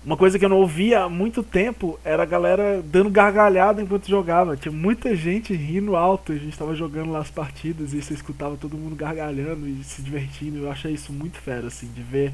uma 0.03 0.17
coisa 0.17 0.39
que 0.39 0.45
eu 0.45 0.49
não 0.49 0.57
ouvia 0.57 1.03
há 1.03 1.09
muito 1.11 1.43
tempo 1.43 2.01
era 2.03 2.23
a 2.23 2.27
galera 2.27 2.83
dando 2.83 3.11
gargalhada 3.11 3.83
enquanto 3.83 4.09
jogava. 4.09 4.57
Tinha 4.57 4.73
muita 4.73 5.15
gente 5.15 5.53
rindo 5.53 5.95
alto. 5.95 6.33
A 6.33 6.37
gente 6.37 6.53
estava 6.53 6.75
jogando 6.75 7.13
lá 7.13 7.19
as 7.19 7.31
partidas 7.31 7.93
e 7.93 8.01
você 8.01 8.15
escutava 8.15 8.57
todo 8.57 8.79
mundo 8.79 8.97
gargalhando 8.97 9.69
e 9.69 9.85
se 9.85 10.01
divertindo. 10.01 10.61
Eu 10.61 10.71
achei 10.71 10.93
isso 10.95 11.13
muito 11.13 11.37
fera, 11.37 11.67
assim, 11.67 11.87
de 11.89 12.01
ver, 12.01 12.33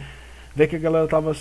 ver 0.54 0.68
que 0.68 0.76
a 0.76 0.78
galera 0.78 1.08
tava 1.08 1.34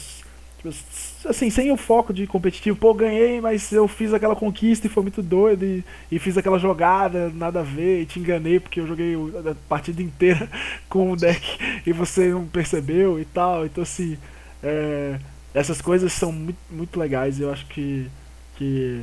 assim, 1.26 1.50
sem 1.50 1.72
o 1.72 1.78
foco 1.78 2.14
de 2.14 2.28
competitivo, 2.28 2.78
pô, 2.78 2.94
ganhei, 2.94 3.42
mas 3.42 3.72
eu 3.72 3.88
fiz 3.88 4.14
aquela 4.14 4.36
conquista 4.36 4.88
e 4.88 4.90
foi 4.90 5.04
muito 5.04 5.22
doido 5.22 5.66
e, 5.66 5.84
e 6.12 6.20
fiz 6.20 6.38
aquela 6.38 6.60
jogada, 6.60 7.30
nada 7.30 7.60
a 7.60 7.64
ver, 7.64 8.02
e 8.02 8.06
te 8.06 8.20
enganei 8.20 8.60
porque 8.60 8.80
eu 8.80 8.88
joguei 8.88 9.16
a 9.16 9.56
partida 9.68 10.02
inteira 10.02 10.50
com 10.90 11.12
o 11.12 11.16
deck 11.16 11.58
e 11.86 11.92
você 11.92 12.30
não 12.30 12.46
percebeu 12.46 13.20
e 13.20 13.26
tal. 13.26 13.66
Então, 13.66 13.84
assim, 13.84 14.18
é, 14.64 15.20
essas 15.54 15.82
coisas 15.82 16.12
são 16.14 16.32
muito, 16.32 16.60
muito 16.70 17.00
legais 17.00 17.40
eu 17.40 17.52
acho 17.52 17.66
que, 17.68 18.10
que, 18.58 19.02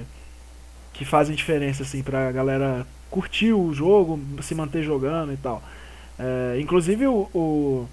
que 0.92 1.05
fazem 1.05 1.35
diferença, 1.35 1.83
assim, 1.83 2.03
pra 2.03 2.31
galera 2.33 2.87
curtir 3.11 3.53
o 3.53 3.72
jogo, 3.72 4.18
se 4.40 4.55
manter 4.55 4.83
jogando 4.83 5.33
e 5.33 5.37
tal. 5.37 5.62
É, 6.18 6.59
inclusive 6.61 7.07
o, 7.07 7.29
o 7.35 7.88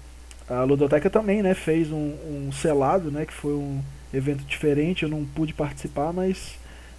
a 0.50 0.64
Ludoteca 0.64 1.08
também, 1.08 1.42
né, 1.42 1.54
fez 1.54 1.92
um, 1.92 2.12
um, 2.26 2.50
selado, 2.52 3.08
né, 3.08 3.24
que 3.24 3.32
foi 3.32 3.52
um 3.52 3.80
evento 4.12 4.42
diferente, 4.44 5.04
eu 5.04 5.08
não 5.08 5.24
pude 5.24 5.54
participar, 5.54 6.12
mas, 6.12 6.38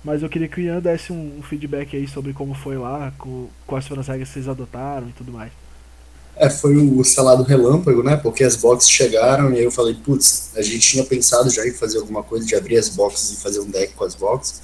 mas 0.01 0.23
eu 0.23 0.29
queria 0.29 0.47
que 0.47 0.61
o 0.61 0.63
Ian 0.63 0.79
desse 0.79 1.11
um, 1.11 1.41
feedback 1.43 1.97
aí 1.97 2.07
sobre 2.07 2.31
como 2.31 2.53
foi 2.53 2.77
lá, 2.77 3.11
com, 3.17 3.49
quais 3.67 3.85
foram 3.85 3.99
as 3.99 4.07
regras 4.07 4.29
que 4.29 4.35
vocês 4.35 4.47
adotaram 4.47 5.09
e 5.09 5.11
tudo 5.11 5.33
mais. 5.33 5.51
É, 6.37 6.49
foi 6.49 6.77
o 6.77 7.03
selado 7.03 7.43
relâmpago, 7.43 8.01
né, 8.01 8.15
porque 8.15 8.41
as 8.45 8.55
boxes 8.55 8.89
chegaram 8.89 9.51
e 9.51 9.57
aí 9.57 9.63
eu 9.65 9.71
falei, 9.71 9.95
putz, 9.95 10.53
a 10.55 10.61
gente 10.61 10.79
tinha 10.79 11.03
pensado 11.03 11.49
já 11.49 11.67
em 11.67 11.73
fazer 11.73 11.97
alguma 11.97 12.23
coisa, 12.23 12.45
de 12.45 12.55
abrir 12.55 12.77
as 12.77 12.87
boxes 12.87 13.37
e 13.37 13.41
fazer 13.41 13.59
um 13.59 13.69
deck 13.69 13.93
com 13.95 14.05
as 14.05 14.15
boxes, 14.15 14.61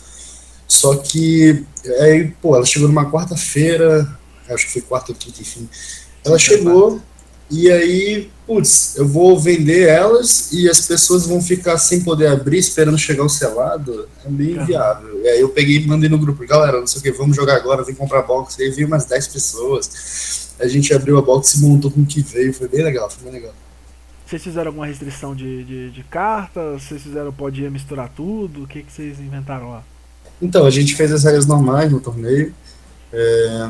só 0.66 0.96
que, 0.96 1.66
aí, 2.00 2.30
pô, 2.42 2.56
ela 2.56 2.66
chegou 2.66 2.88
numa 2.88 3.12
quarta-feira, 3.12 4.18
acho 4.50 4.66
que 4.66 4.72
foi 4.72 4.82
quarta 4.82 5.12
ou 5.12 5.18
quinta, 5.18 5.42
enfim, 5.42 5.68
ela 6.24 6.40
chegou 6.40 7.02
e 7.50 7.72
aí, 7.72 8.30
putz, 8.46 8.98
eu 8.98 9.08
vou 9.08 9.40
vender 9.40 9.88
elas 9.88 10.52
e 10.52 10.70
as 10.70 10.82
pessoas 10.82 11.26
vão 11.26 11.42
ficar 11.42 11.78
sem 11.78 12.02
poder 12.02 12.28
abrir, 12.28 12.58
esperando 12.58 12.98
chegar 12.98 13.24
o 13.24 13.30
selado. 13.30 14.08
É 14.26 14.30
meio 14.30 14.62
inviável. 14.62 15.22
E 15.22 15.28
aí 15.28 15.40
eu 15.40 15.50
peguei 15.50 15.78
e 15.78 15.88
mandei 15.88 16.10
no 16.10 16.18
grupo, 16.18 16.46
galera, 16.46 16.80
não 16.80 16.88
sei 16.88 17.00
o 17.00 17.04
que, 17.04 17.12
vamos 17.12 17.36
jogar 17.36 17.56
agora, 17.56 17.84
vem 17.84 17.96
comprar 17.96 18.24
box. 18.24 18.60
E 18.60 18.64
aí 18.64 18.72
veio 18.72 18.88
umas 18.88 19.06
10 19.06 19.28
pessoas. 19.28 20.56
A 20.60 20.68
gente 20.68 20.94
abriu 20.94 21.18
a 21.18 21.22
box 21.22 21.54
e 21.54 21.62
montou 21.62 21.90
com 21.90 22.02
o 22.02 22.06
que 22.06 22.22
veio. 22.22 22.54
Foi 22.54 22.68
bem 22.68 22.84
legal, 22.84 23.10
foi 23.10 23.24
bem 23.24 23.40
legal. 23.40 23.54
Vocês 24.26 24.44
fizeram 24.44 24.68
alguma 24.68 24.86
restrição 24.86 25.34
de, 25.34 25.64
de, 25.64 25.92
de 25.92 26.04
cartas? 26.04 26.84
Vocês 26.84 27.02
fizeram, 27.02 27.32
podia 27.32 27.72
misturar 27.72 28.10
tudo? 28.10 28.64
O 28.64 28.68
que, 28.68 28.84
que 28.84 28.92
vocês 28.92 29.22
inventaram 29.22 29.70
lá? 29.70 29.84
Então, 30.42 30.66
a 30.66 30.70
gente 30.70 30.96
fez 30.96 31.14
as 31.14 31.24
regras 31.24 31.46
normais 31.46 31.90
no 31.90 32.02
torneio. 32.02 32.54
É, 33.14 33.70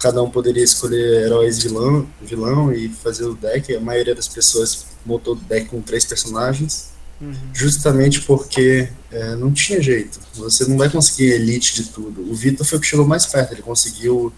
cada 0.00 0.22
um 0.22 0.30
poderia 0.30 0.64
escolher 0.64 1.26
heróis 1.26 1.62
vilão, 1.62 2.08
vilão 2.22 2.72
e 2.72 2.88
fazer 2.88 3.24
o 3.24 3.34
deck. 3.34 3.76
A 3.76 3.80
maioria 3.80 4.14
das 4.14 4.26
pessoas 4.26 4.86
montou 5.04 5.34
o 5.34 5.36
deck 5.36 5.66
com 5.66 5.82
três 5.82 6.06
personagens, 6.06 6.90
uhum. 7.20 7.34
justamente 7.52 8.22
porque 8.22 8.88
é, 9.12 9.36
não 9.36 9.52
tinha 9.52 9.80
jeito. 9.80 10.18
Você 10.34 10.64
não 10.64 10.78
vai 10.78 10.88
conseguir 10.88 11.32
elite 11.32 11.74
de 11.74 11.90
tudo. 11.90 12.22
O 12.30 12.34
Vitor 12.34 12.66
foi 12.66 12.78
o 12.78 12.80
que 12.80 12.86
chegou 12.86 13.06
mais 13.06 13.26
perto, 13.26 13.52
ele 13.52 13.62
conseguiu 13.62 14.32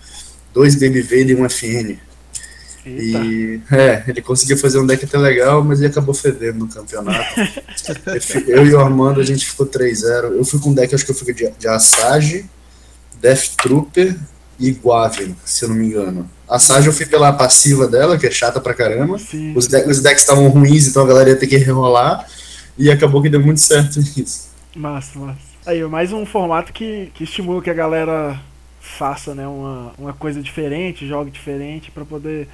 dois 0.52 0.74
BMV 0.74 1.26
e 1.26 1.34
um 1.36 1.48
FN. 1.48 1.96
Eita. 2.84 3.18
E 3.24 3.60
é, 3.70 4.02
ele 4.08 4.20
conseguiu 4.20 4.58
fazer 4.58 4.80
um 4.80 4.86
deck 4.86 5.04
até 5.04 5.16
legal, 5.16 5.62
mas 5.62 5.78
ele 5.78 5.86
acabou 5.88 6.12
fedendo 6.12 6.58
no 6.58 6.68
campeonato. 6.68 7.40
eu 8.48 8.66
e 8.66 8.74
o 8.74 8.80
Armando, 8.80 9.20
a 9.20 9.24
gente 9.24 9.46
ficou 9.46 9.64
3-0. 9.64 10.32
Eu 10.32 10.44
fui 10.44 10.58
com 10.58 10.70
um 10.70 10.74
deck, 10.74 10.92
acho 10.92 11.04
que 11.04 11.12
eu 11.12 11.14
fui 11.14 11.32
de, 11.32 11.48
de 11.52 11.68
Asage, 11.68 12.50
Death 13.20 13.54
Trooper 13.62 14.18
e 14.58 14.70
Guavin, 14.70 15.34
se 15.44 15.64
eu 15.64 15.70
não 15.70 15.76
me 15.76 15.86
engano. 15.86 16.28
A 16.48 16.58
Sage 16.58 16.86
eu 16.86 16.92
fui 16.92 17.06
pela 17.06 17.32
passiva 17.32 17.86
dela, 17.86 18.18
que 18.18 18.26
é 18.26 18.30
chata 18.30 18.60
pra 18.60 18.74
caramba. 18.74 19.18
Sim. 19.18 19.54
Os, 19.56 19.66
de 19.66 19.82
os 19.84 20.00
decks 20.00 20.22
estavam 20.22 20.48
ruins, 20.48 20.86
então 20.86 21.02
a 21.02 21.06
galera 21.06 21.30
ia 21.30 21.36
ter 21.36 21.46
que 21.46 21.56
rerolar. 21.56 22.26
E 22.76 22.90
acabou 22.90 23.22
que 23.22 23.28
deu 23.28 23.40
muito 23.40 23.60
certo 23.60 23.98
isso. 24.16 24.50
Massa, 24.74 25.18
massa. 25.18 25.52
Aí, 25.64 25.82
mais 25.84 26.12
um 26.12 26.26
formato 26.26 26.72
que, 26.72 27.10
que 27.14 27.24
estimula 27.24 27.62
que 27.62 27.70
a 27.70 27.74
galera 27.74 28.40
faça 28.80 29.34
né, 29.34 29.46
uma, 29.46 29.92
uma 29.96 30.12
coisa 30.12 30.42
diferente, 30.42 31.06
jogue 31.06 31.30
diferente, 31.30 31.90
para 31.90 32.04
poder 32.04 32.48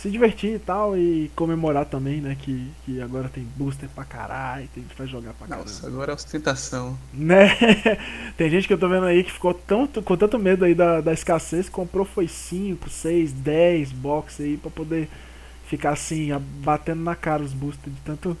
se 0.00 0.10
divertir 0.10 0.54
e 0.54 0.58
tal, 0.58 0.96
e 0.96 1.30
comemorar 1.36 1.84
também, 1.84 2.20
né? 2.20 2.36
Que, 2.40 2.70
que 2.84 3.00
agora 3.02 3.28
tem 3.28 3.46
booster 3.56 3.88
pra 3.94 4.04
caralho, 4.04 4.66
tem 4.74 4.82
gente 4.82 4.96
vai 4.96 5.06
jogar 5.06 5.34
pra 5.34 5.46
caralho. 5.46 5.68
Nossa, 5.68 5.86
agora 5.86 6.12
é 6.12 6.14
ostentação. 6.14 6.98
Né? 7.12 7.54
tem 8.36 8.50
gente 8.50 8.66
que 8.66 8.72
eu 8.72 8.78
tô 8.78 8.88
vendo 8.88 9.04
aí 9.04 9.22
que 9.22 9.32
ficou 9.32 9.52
tão, 9.52 9.86
com 9.86 10.16
tanto 10.16 10.38
medo 10.38 10.64
aí 10.64 10.74
da, 10.74 11.02
da 11.02 11.12
escassez, 11.12 11.68
comprou 11.68 12.06
foi 12.06 12.26
5, 12.26 12.88
6, 12.88 13.32
10 13.32 13.92
box 13.92 14.42
aí 14.42 14.56
pra 14.56 14.70
poder 14.70 15.08
ficar 15.66 15.90
assim, 15.90 16.30
batendo 16.64 17.02
na 17.02 17.14
cara 17.14 17.42
os 17.42 17.52
boosters 17.52 17.94
de 17.94 18.00
tanto. 18.00 18.36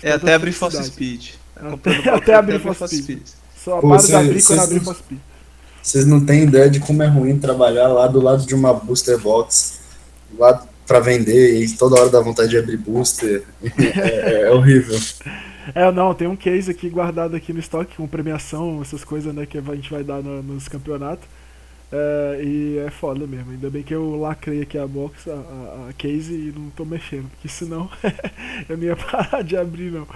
De 0.00 0.08
é 0.08 0.12
até 0.12 0.34
abrir 0.34 0.52
Force 0.52 0.82
Speed. 0.84 1.30
Até, 1.56 2.10
até 2.10 2.34
abrir 2.34 2.60
Force 2.60 2.86
Speed. 2.86 3.02
Speed. 3.02 3.22
Só 3.56 3.80
para 3.80 3.96
de 3.96 4.14
abrir 4.14 4.44
quando 4.44 4.60
abrir 4.60 4.80
Force 4.80 5.00
Speed. 5.00 5.20
Vocês 5.82 6.04
não 6.04 6.22
têm 6.22 6.42
ideia 6.42 6.68
de 6.68 6.80
como 6.80 7.02
é 7.02 7.06
ruim 7.06 7.38
trabalhar 7.38 7.88
lá 7.88 8.06
do 8.06 8.20
lado 8.20 8.44
de 8.44 8.54
uma 8.54 8.74
booster 8.74 9.18
box, 9.18 9.75
lá 10.38 10.66
para 10.86 11.00
vender 11.00 11.60
e 11.60 11.76
toda 11.76 12.00
hora 12.00 12.10
dá 12.10 12.20
vontade 12.20 12.50
de 12.50 12.58
abrir 12.58 12.76
booster. 12.76 13.42
é, 13.62 14.42
é, 14.42 14.50
horrível. 14.50 14.98
É, 15.74 15.90
não, 15.90 16.14
tem 16.14 16.28
um 16.28 16.36
case 16.36 16.70
aqui 16.70 16.88
guardado 16.88 17.34
aqui 17.34 17.52
no 17.52 17.58
estoque 17.58 17.96
com 17.96 18.06
premiação, 18.06 18.80
essas 18.80 19.02
coisas 19.02 19.34
né, 19.34 19.46
que 19.46 19.58
a 19.58 19.74
gente 19.74 19.90
vai 19.90 20.04
dar 20.04 20.22
no, 20.22 20.42
nos 20.42 20.68
campeonatos. 20.68 21.26
É, 21.90 22.40
e 22.42 22.78
é 22.78 22.90
foda 22.90 23.26
mesmo. 23.26 23.52
Ainda 23.52 23.70
bem 23.70 23.82
que 23.82 23.94
eu 23.94 24.18
lacrei 24.18 24.62
aqui 24.62 24.78
a 24.78 24.86
box, 24.86 25.28
a, 25.28 25.34
a, 25.34 25.88
a 25.90 25.92
case 25.92 26.32
e 26.32 26.54
não 26.56 26.70
tô 26.70 26.84
mexendo, 26.84 27.28
porque 27.30 27.48
senão 27.48 27.90
eu 28.68 28.76
não 28.76 28.84
ia 28.84 28.96
parar 28.96 29.42
de 29.42 29.56
abrir 29.56 29.92
não. 29.92 30.06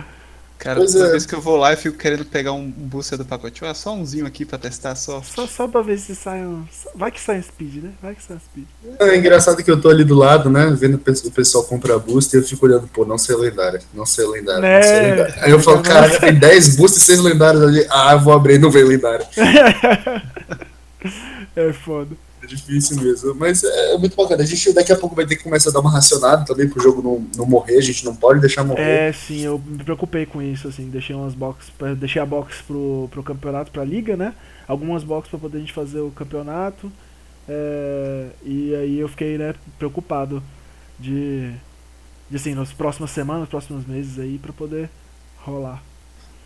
Cara, 0.61 0.77
pois 0.77 0.93
toda 0.93 1.07
é. 1.07 1.11
vez 1.13 1.25
que 1.25 1.35
eu 1.35 1.41
vou 1.41 1.57
lá, 1.57 1.73
eu 1.73 1.77
fico 1.79 1.97
querendo 1.97 2.23
pegar 2.23 2.53
um, 2.53 2.71
booster 2.71 3.17
do 3.17 3.25
pacote. 3.25 3.65
Ah, 3.65 3.73
só 3.73 3.95
umzinho 3.95 4.27
aqui 4.27 4.45
pra 4.45 4.59
testar 4.59 4.95
só. 4.95 5.23
Só, 5.23 5.47
só 5.47 5.67
pra 5.67 5.81
ver 5.81 5.99
se 5.99 6.15
sai 6.15 6.41
um. 6.41 6.67
Vai 6.95 7.11
que 7.11 7.19
sai 7.19 7.39
um 7.39 7.43
speed, 7.43 7.83
né? 7.83 7.93
Vai 8.03 8.15
que 8.15 8.23
sai 8.23 8.37
um 8.37 8.41
speed. 8.41 8.67
É 8.99 9.17
engraçado 9.17 9.65
que 9.65 9.71
eu 9.71 9.81
tô 9.81 9.89
ali 9.89 10.05
do 10.05 10.15
lado, 10.15 10.51
né? 10.51 10.71
Vendo 10.79 10.97
o 10.97 11.31
pessoal 11.31 11.65
comprar 11.65 11.99
booster 11.99 12.39
e 12.39 12.43
eu 12.43 12.47
fico 12.47 12.67
olhando, 12.67 12.87
pô, 12.89 13.07
não 13.07 13.17
sei 13.17 13.37
lendária, 13.37 13.81
não 13.95 14.05
sei 14.05 14.27
lendária, 14.27 14.61
né? 14.61 14.77
não 14.77 14.83
sei 14.83 15.01
lendária. 15.01 15.35
Aí 15.39 15.51
eu 15.51 15.61
falo, 15.61 15.83
cara, 15.83 16.11
tem 16.21 16.35
10 16.35 16.77
boosters 16.77 17.05
e 17.05 17.07
6 17.07 17.21
lendários 17.21 17.63
ali. 17.63 17.87
Ah, 17.89 18.13
eu 18.13 18.21
vou 18.21 18.35
abrir 18.35 18.57
e 18.57 18.59
não 18.59 18.71
vem 18.71 18.85
lendária. 18.85 19.27
é 21.57 21.73
foda 21.73 22.15
difícil 22.51 23.01
mesmo. 23.01 23.35
Mas 23.35 23.63
é, 23.65 23.95
é, 23.95 23.99
muito 23.99 24.17
bacana. 24.17 24.43
A 24.43 24.47
gente 24.47 24.73
daqui 24.73 24.93
a 24.93 24.97
pouco 24.97 25.15
vai 25.15 25.27
ter 25.27 25.37
que 25.37 25.45
começar 25.45 25.71
a 25.71 25.73
dar 25.73 25.81
uma 25.81 25.91
racionada 25.91 26.45
também 26.45 26.69
pro 26.69 26.83
jogo 26.83 27.01
não, 27.03 27.27
não 27.37 27.47
morrer. 27.47 27.79
A 27.79 27.83
gente 27.83 28.05
não 28.05 28.15
pode 28.15 28.41
deixar 28.41 28.65
morrer. 28.65 28.83
É, 28.83 29.13
sim, 29.13 29.43
eu 29.43 29.59
me 29.65 29.83
preocupei 29.83 30.27
com 30.27 30.43
isso, 30.43 30.69
assim. 30.69 30.89
Deixei 30.91 31.15
umas 31.15 31.35
boxes, 31.35 31.73
deixei 31.97 32.21
a 32.21 32.27
box 32.27 32.63
pro, 32.67 33.09
pro 33.11 33.23
campeonato, 33.23 33.71
pra 33.71 33.85
liga, 33.85 34.17
né? 34.17 34.35
Algumas 34.67 35.05
boxes 35.05 35.31
pra 35.31 35.39
poder 35.39 35.59
a 35.59 35.61
gente 35.61 35.73
fazer 35.73 36.01
o 36.01 36.11
campeonato. 36.11 36.91
É, 37.49 38.27
e 38.45 38.75
aí 38.75 38.99
eu 38.99 39.09
fiquei, 39.09 39.37
né, 39.37 39.55
preocupado 39.79 40.43
de, 40.99 41.51
de 42.29 42.37
assim, 42.37 42.55
nas 42.55 42.73
próximas 42.73 43.11
semanas, 43.11 43.49
próximos 43.49 43.87
meses 43.87 44.19
aí, 44.19 44.39
pra 44.39 44.53
poder 44.53 44.89
rolar. 45.39 45.83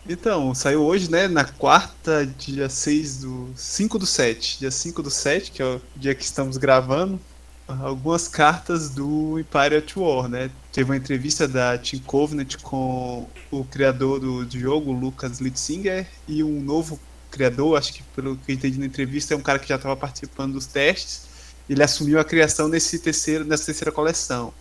Então, 0.07 0.53
saiu 0.53 0.83
hoje, 0.83 1.09
né, 1.09 1.27
na 1.27 1.43
quarta, 1.43 2.25
dia 2.25 2.69
6 2.69 3.17
do. 3.21 3.49
5 3.55 3.97
do 3.97 4.05
7. 4.05 4.59
Dia 4.59 4.69
5 4.69 5.01
do 5.01 5.09
7, 5.09 5.51
que 5.51 5.61
é 5.61 5.65
o 5.65 5.81
dia 5.95 6.13
que 6.13 6.23
estamos 6.23 6.57
gravando, 6.57 7.19
algumas 7.67 8.27
cartas 8.27 8.91
do 8.91 9.39
Empire 9.39 9.77
at 9.77 9.97
War, 9.97 10.29
né? 10.29 10.51
Teve 10.71 10.91
uma 10.91 10.97
entrevista 10.97 11.47
da 11.47 11.75
Team 11.79 12.03
Covenant 12.03 12.55
com 12.61 13.27
o 13.49 13.63
criador 13.65 14.19
do, 14.19 14.45
do 14.45 14.59
jogo, 14.59 14.91
Lucas 14.91 15.39
Litzinger, 15.39 16.07
e 16.27 16.43
um 16.43 16.61
novo 16.61 16.99
criador, 17.31 17.75
acho 17.75 17.93
que 17.93 18.03
pelo 18.15 18.37
que 18.37 18.51
eu 18.51 18.55
entendi 18.55 18.79
na 18.79 18.85
entrevista, 18.85 19.33
é 19.33 19.37
um 19.37 19.41
cara 19.41 19.57
que 19.57 19.67
já 19.67 19.75
estava 19.75 19.95
participando 19.95 20.53
dos 20.53 20.67
testes. 20.67 21.25
Ele 21.67 21.81
assumiu 21.81 22.19
a 22.19 22.23
criação 22.23 22.67
nesse 22.67 22.99
terceiro, 22.99 23.43
nessa 23.43 23.65
terceira 23.65 23.91
coleção 23.91 24.53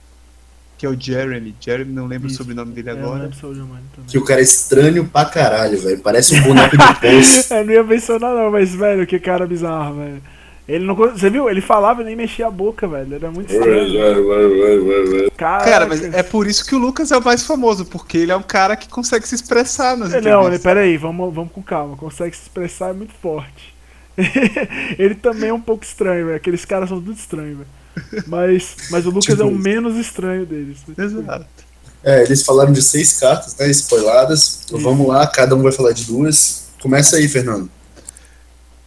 que 0.76 0.86
é 0.86 0.88
o 0.88 0.98
Jeremy. 0.98 1.54
Jeremy, 1.60 1.92
não 1.92 2.06
lembro 2.06 2.26
Isso. 2.26 2.36
o 2.36 2.38
sobrenome 2.38 2.72
dele 2.72 2.90
é, 2.90 2.92
agora. 2.92 3.30
Que 4.08 4.18
o 4.18 4.24
cara 4.24 4.40
é 4.40 4.42
estranho 4.42 5.04
pra 5.04 5.24
caralho, 5.24 5.78
velho. 5.78 6.00
Parece 6.00 6.34
um 6.34 6.42
boneco 6.42 6.76
de 6.76 6.94
poço. 7.00 7.54
eu 7.54 7.64
não 7.64 7.72
ia 7.72 7.82
mencionar, 7.82 8.34
não, 8.34 8.50
mas, 8.50 8.74
velho, 8.74 9.06
que 9.06 9.18
cara 9.18 9.46
bizarro, 9.46 9.96
velho. 9.96 10.22
Ele 10.66 10.84
não. 10.86 10.94
Você 10.94 11.28
viu? 11.28 11.48
Ele 11.50 11.60
falava 11.60 12.00
e 12.00 12.04
nem 12.06 12.16
mexia 12.16 12.46
a 12.46 12.50
boca, 12.50 12.88
velho. 12.88 13.14
Era 13.14 13.30
muito 13.30 13.52
estranho. 13.52 15.30
cara, 15.36 15.86
mas 15.86 16.02
é 16.02 16.22
por 16.22 16.46
isso 16.46 16.64
que 16.64 16.74
o 16.74 16.78
Lucas 16.78 17.12
é 17.12 17.18
o 17.18 17.22
mais 17.22 17.44
famoso, 17.44 17.84
porque 17.84 18.16
ele 18.16 18.32
é 18.32 18.36
um 18.36 18.42
cara 18.42 18.74
que 18.74 18.88
consegue 18.88 19.28
se 19.28 19.34
expressar 19.34 19.96
nas 19.96 20.12
Não, 20.22 20.58
pera 20.58 20.80
aí, 20.80 20.96
vamos, 20.96 21.34
vamos 21.34 21.52
com 21.52 21.62
calma. 21.62 21.96
Consegue 21.96 22.34
se 22.34 22.42
expressar 22.44 22.90
é 22.90 22.92
muito 22.94 23.12
forte. 23.12 23.74
ele 24.98 25.14
também 25.14 25.50
é 25.50 25.54
um 25.54 25.60
pouco 25.60 25.84
estranho, 25.84 26.26
velho. 26.26 26.36
Aqueles 26.36 26.64
caras 26.64 26.88
são 26.88 26.98
tudo 26.98 27.12
estranhos, 27.12 27.58
velho. 27.58 27.83
Mas, 28.26 28.76
mas 28.90 29.06
o 29.06 29.10
Lucas 29.10 29.26
tipo... 29.26 29.42
é 29.42 29.44
o 29.44 29.50
menos 29.50 29.96
estranho 29.96 30.44
deles. 30.46 30.78
Né? 30.86 31.04
Exato. 31.04 31.46
É, 32.02 32.22
eles 32.22 32.42
falaram 32.42 32.72
de 32.72 32.82
seis 32.82 33.18
cartas, 33.18 33.56
né? 33.56 33.68
Spoiladas. 33.70 34.62
Então, 34.66 34.78
vamos 34.78 35.06
lá, 35.08 35.26
cada 35.26 35.54
um 35.54 35.62
vai 35.62 35.72
falar 35.72 35.92
de 35.92 36.04
duas. 36.04 36.64
Começa 36.80 37.16
aí, 37.16 37.26
Fernando. 37.28 37.70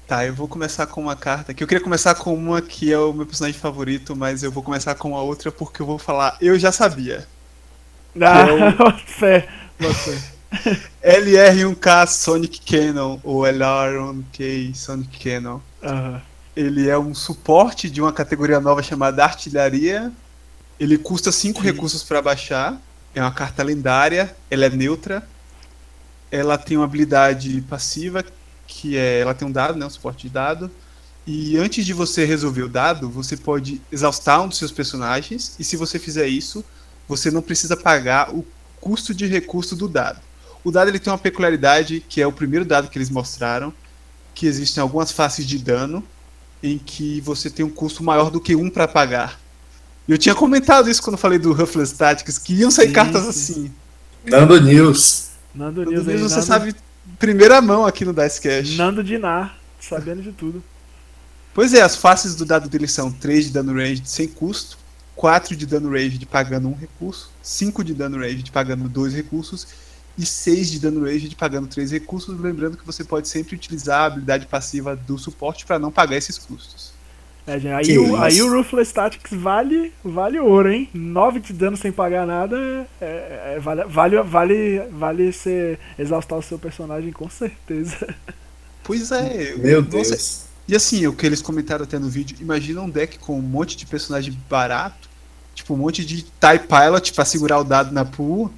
Tá, 0.08 0.26
eu 0.26 0.34
vou 0.34 0.48
começar 0.48 0.86
com 0.88 1.02
uma 1.02 1.18
carta 1.18 1.54
que 1.54 1.62
eu 1.62 1.68
queria 1.68 1.84
começar 1.84 2.16
com 2.16 2.34
uma 2.34 2.62
que 2.62 2.94
é 2.94 2.98
o 2.98 3.12
meu 3.12 3.26
personagem 3.26 3.60
favorito, 3.60 4.16
mas 4.16 4.42
eu 4.42 4.50
vou 4.50 4.64
começar 4.64 4.96
com 4.96 5.18
a 5.18 5.22
outra 5.22 5.52
porque 5.52 5.82
eu 5.82 5.86
vou 5.86 5.98
falar, 5.98 6.38
eu 6.40 6.58
já 6.58 6.72
sabia. 6.72 7.28
Ah, 8.22 8.46
é 8.48 8.92
fé, 9.06 9.50
você. 9.78 10.18
LR1K 11.04 12.08
Sonic 12.08 12.62
Cannon, 12.62 13.20
ou 13.22 13.42
LR1K 13.42 14.74
Sonic 14.76 15.20
Cannon. 15.20 15.60
Uhum. 15.84 16.22
Ele 16.58 16.90
é 16.90 16.98
um 16.98 17.14
suporte 17.14 17.88
de 17.88 18.02
uma 18.02 18.12
categoria 18.12 18.60
nova 18.60 18.82
chamada 18.82 19.24
Artilharia. 19.24 20.12
Ele 20.80 20.98
custa 20.98 21.32
5 21.32 21.62
recursos 21.62 22.02
para 22.02 22.20
baixar. 22.20 22.82
É 23.14 23.22
uma 23.22 23.32
carta 23.32 23.62
lendária. 23.62 24.36
Ela 24.50 24.66
é 24.66 24.70
neutra. 24.72 25.22
Ela 26.32 26.58
tem 26.58 26.76
uma 26.76 26.86
habilidade 26.86 27.62
passiva 27.70 28.26
que 28.66 28.98
é, 28.98 29.20
ela 29.20 29.36
tem 29.36 29.48
um 29.48 29.52
dado, 29.52 29.78
né, 29.78 29.86
um 29.86 29.90
suporte 29.92 30.24
de 30.24 30.34
dado. 30.34 30.72
E 31.28 31.56
antes 31.58 31.86
de 31.86 31.94
você 31.94 32.26
resolver 32.26 32.64
o 32.64 32.68
dado, 32.68 33.08
você 33.08 33.38
pode 33.38 33.80
exaustar 33.92 34.42
um 34.42 34.48
dos 34.48 34.58
seus 34.58 34.72
personagens. 34.72 35.56
E 35.60 35.64
se 35.64 35.78
você 35.78 36.00
fizer 36.00 36.26
isso, 36.28 36.66
você 37.08 37.30
não 37.30 37.44
precisa 37.44 37.78
pagar 37.78 38.34
o 38.34 38.44
custo 38.82 39.14
de 39.14 39.28
recurso 39.28 39.76
do 39.76 39.88
dado. 39.88 40.20
O 40.64 40.72
dado 40.72 40.88
ele 40.90 40.98
tem 40.98 41.14
uma 41.14 41.20
peculiaridade 41.20 42.04
que 42.10 42.20
é 42.20 42.26
o 42.26 42.32
primeiro 42.32 42.66
dado 42.66 42.90
que 42.90 42.98
eles 42.98 43.12
mostraram, 43.12 43.72
que 44.34 44.48
existem 44.48 44.82
algumas 44.82 45.12
faces 45.12 45.46
de 45.46 45.60
dano 45.60 46.04
em 46.62 46.78
que 46.78 47.22
você 47.22 47.50
tem 47.50 47.66
um 47.66 47.70
custo 47.70 48.04
maior 48.04 48.30
do 48.30 48.42
que 48.42 48.56
um 48.56 48.70
para 48.70 48.88
pagar. 48.88 49.40
Eu 50.08 50.18
tinha 50.18 50.34
comentado 50.34 50.90
isso 50.90 51.02
quando 51.02 51.18
falei 51.18 51.38
do 51.38 51.52
Ruffles 51.52 51.92
Tactics, 51.92 52.38
que 52.38 52.54
iam 52.54 52.72
sair 52.72 52.88
sim, 52.88 52.94
cartas 52.94 53.24
sim. 53.24 53.30
assim. 53.30 53.72
Nando 54.26 54.60
News. 54.62 55.30
Nando, 55.54 55.82
Nando 55.82 55.92
News, 55.92 56.08
aí, 56.08 56.18
você 56.18 56.36
Nando... 56.36 56.48
sabe 56.48 56.76
primeira 57.20 57.62
mão 57.62 57.86
aqui 57.86 58.06
no 58.06 58.14
Dice 58.14 58.42
Cash. 58.42 58.76
Nando 58.78 59.04
Dinar, 59.04 59.58
sabendo 59.80 60.22
de 60.22 60.32
tudo. 60.32 60.64
Pois 61.54 61.74
é, 61.74 61.82
as 61.82 61.96
faces 61.96 62.36
do 62.36 62.46
dado 62.46 62.70
dele 62.70 62.88
são 62.88 63.12
3 63.12 63.46
de 63.46 63.52
dano 63.52 63.74
range 63.74 64.04
sem 64.06 64.28
custo, 64.28 64.78
4 65.16 65.56
de 65.56 65.66
dano 65.66 65.90
range 65.90 66.18
de 66.18 66.26
pagando 66.26 66.68
um 66.68 66.76
recurso, 66.76 67.32
5 67.42 67.84
de 67.84 67.94
dano 67.94 68.18
range 68.18 68.44
de 68.44 68.52
pagando 68.52 68.88
dois 68.88 69.14
recursos 69.14 69.68
e 70.18 70.26
6 70.26 70.72
de 70.72 70.80
dano 70.80 71.06
rage 71.06 71.34
pagando 71.36 71.68
3 71.68 71.92
recursos, 71.92 72.40
lembrando 72.40 72.78
que 72.78 72.86
você 72.86 73.04
pode 73.04 73.28
sempre 73.28 73.56
utilizar 73.56 74.02
a 74.02 74.06
habilidade 74.06 74.48
passiva 74.48 74.96
do 74.96 75.18
suporte 75.18 75.66
para 75.66 75.78
não 75.78 75.92
pagar 75.92 76.18
esses 76.18 76.38
custos. 76.38 76.98
É, 77.46 77.58
gente, 77.58 77.92
aí, 77.92 77.98
o, 77.98 78.16
aí 78.18 78.42
o 78.42 78.52
Ruthless 78.52 78.94
Tactics 78.94 79.32
vale, 79.32 79.94
vale 80.04 80.38
ouro, 80.38 80.70
hein? 80.70 80.90
9 80.94 81.40
de 81.40 81.54
dano 81.54 81.78
sem 81.78 81.94
pagar 81.94 82.28
nada 82.28 82.58
é, 83.00 83.06
é, 83.06 83.54
é, 83.56 83.60
vale, 83.60 83.86
vale, 83.86 84.22
vale, 84.22 84.80
vale 84.92 85.32
você 85.32 85.80
exaustar 85.98 86.38
o 86.38 86.42
seu 86.42 86.60
personagem 86.60 87.14
com 87.14 87.30
certeza. 87.30 88.14
Pois 88.84 89.12
é. 89.12 89.56
Meu 89.56 89.82
Deus. 89.82 90.46
E 90.68 90.76
assim, 90.76 91.08
o 91.08 91.14
que 91.14 91.26
eles 91.26 91.42
comentaram 91.42 91.86
até 91.86 91.98
no 91.98 92.10
vídeo, 92.10 92.38
imagina 92.42 92.82
um 92.82 92.90
deck 92.90 93.18
com 93.20 93.40
um 93.40 93.42
monte 93.42 93.78
de 93.78 93.86
personagem 93.86 94.38
barato, 94.50 95.10
tipo 95.56 95.74
um 95.74 95.78
monte 95.78 96.06
de 96.06 96.24
TIE 96.24 96.60
Pilot 96.68 97.14
para 97.14 97.24
segurar 97.24 97.60
o 97.60 97.64
dado 97.64 97.94
na 97.94 98.04
pool, 98.04 98.52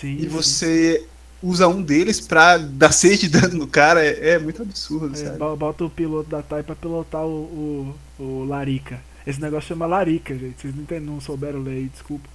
Sim, 0.00 0.18
e 0.20 0.26
você 0.26 1.04
usa 1.42 1.68
um 1.68 1.80
deles 1.80 2.20
pra 2.20 2.56
dar 2.56 2.92
6 2.92 3.20
de 3.20 3.28
dano 3.28 3.58
no 3.58 3.66
cara, 3.66 4.04
é, 4.04 4.30
é 4.30 4.38
muito 4.38 4.62
absurdo, 4.62 5.14
é, 5.14 5.24
sabe? 5.24 5.38
Bota 5.56 5.84
o 5.84 5.90
piloto 5.90 6.28
da 6.28 6.42
TAI 6.42 6.62
pra 6.62 6.74
pilotar 6.74 7.24
o, 7.24 7.94
o, 8.18 8.22
o 8.22 8.44
Larica. 8.44 9.00
Esse 9.26 9.42
negócio 9.42 9.68
chama 9.68 9.84
larica, 9.84 10.34
gente. 10.34 10.58
Vocês 10.58 10.74
não, 10.74 10.82
entendem, 10.84 11.04
não 11.04 11.20
souberam 11.20 11.62
ler 11.62 11.72
aí, 11.72 11.90
desculpa. 11.92 12.26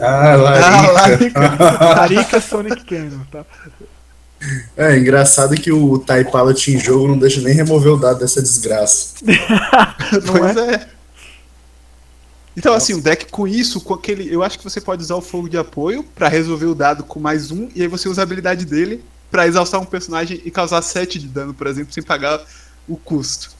Ah, 0.00 0.34
larica. 0.34 1.40
Ah, 1.78 1.94
larica 2.00 2.40
Sonic 2.42 2.84
Cannon, 2.84 3.20
tá? 3.30 3.44
É, 4.76 4.98
engraçado 4.98 5.54
que 5.54 5.70
o 5.70 5.98
Tai 6.00 6.24
Pilot 6.24 6.72
em 6.72 6.78
jogo 6.78 7.06
não 7.06 7.18
deixa 7.18 7.40
nem 7.40 7.54
remover 7.54 7.92
o 7.92 7.96
dado 7.96 8.18
dessa 8.18 8.42
desgraça. 8.42 9.14
pois 10.26 10.56
é? 10.56 10.74
é. 10.74 10.86
Então, 12.56 12.74
assim, 12.74 12.94
um 12.94 13.00
deck 13.00 13.26
com 13.30 13.46
isso, 13.46 13.80
com 13.80 13.94
aquele. 13.94 14.32
Eu 14.32 14.42
acho 14.42 14.58
que 14.58 14.64
você 14.64 14.80
pode 14.80 15.02
usar 15.02 15.14
o 15.14 15.20
fogo 15.20 15.48
de 15.48 15.56
apoio 15.56 16.02
para 16.02 16.28
resolver 16.28 16.66
o 16.66 16.74
dado 16.74 17.04
com 17.04 17.20
mais 17.20 17.50
um, 17.50 17.68
e 17.74 17.82
aí 17.82 17.88
você 17.88 18.08
usa 18.08 18.22
a 18.22 18.24
habilidade 18.24 18.64
dele 18.64 19.02
para 19.30 19.46
exaustar 19.46 19.80
um 19.80 19.84
personagem 19.84 20.40
e 20.44 20.50
causar 20.50 20.82
7 20.82 21.18
de 21.18 21.28
dano, 21.28 21.54
por 21.54 21.66
exemplo, 21.66 21.92
sem 21.92 22.02
pagar 22.02 22.40
o 22.88 22.96
custo. 22.96 23.54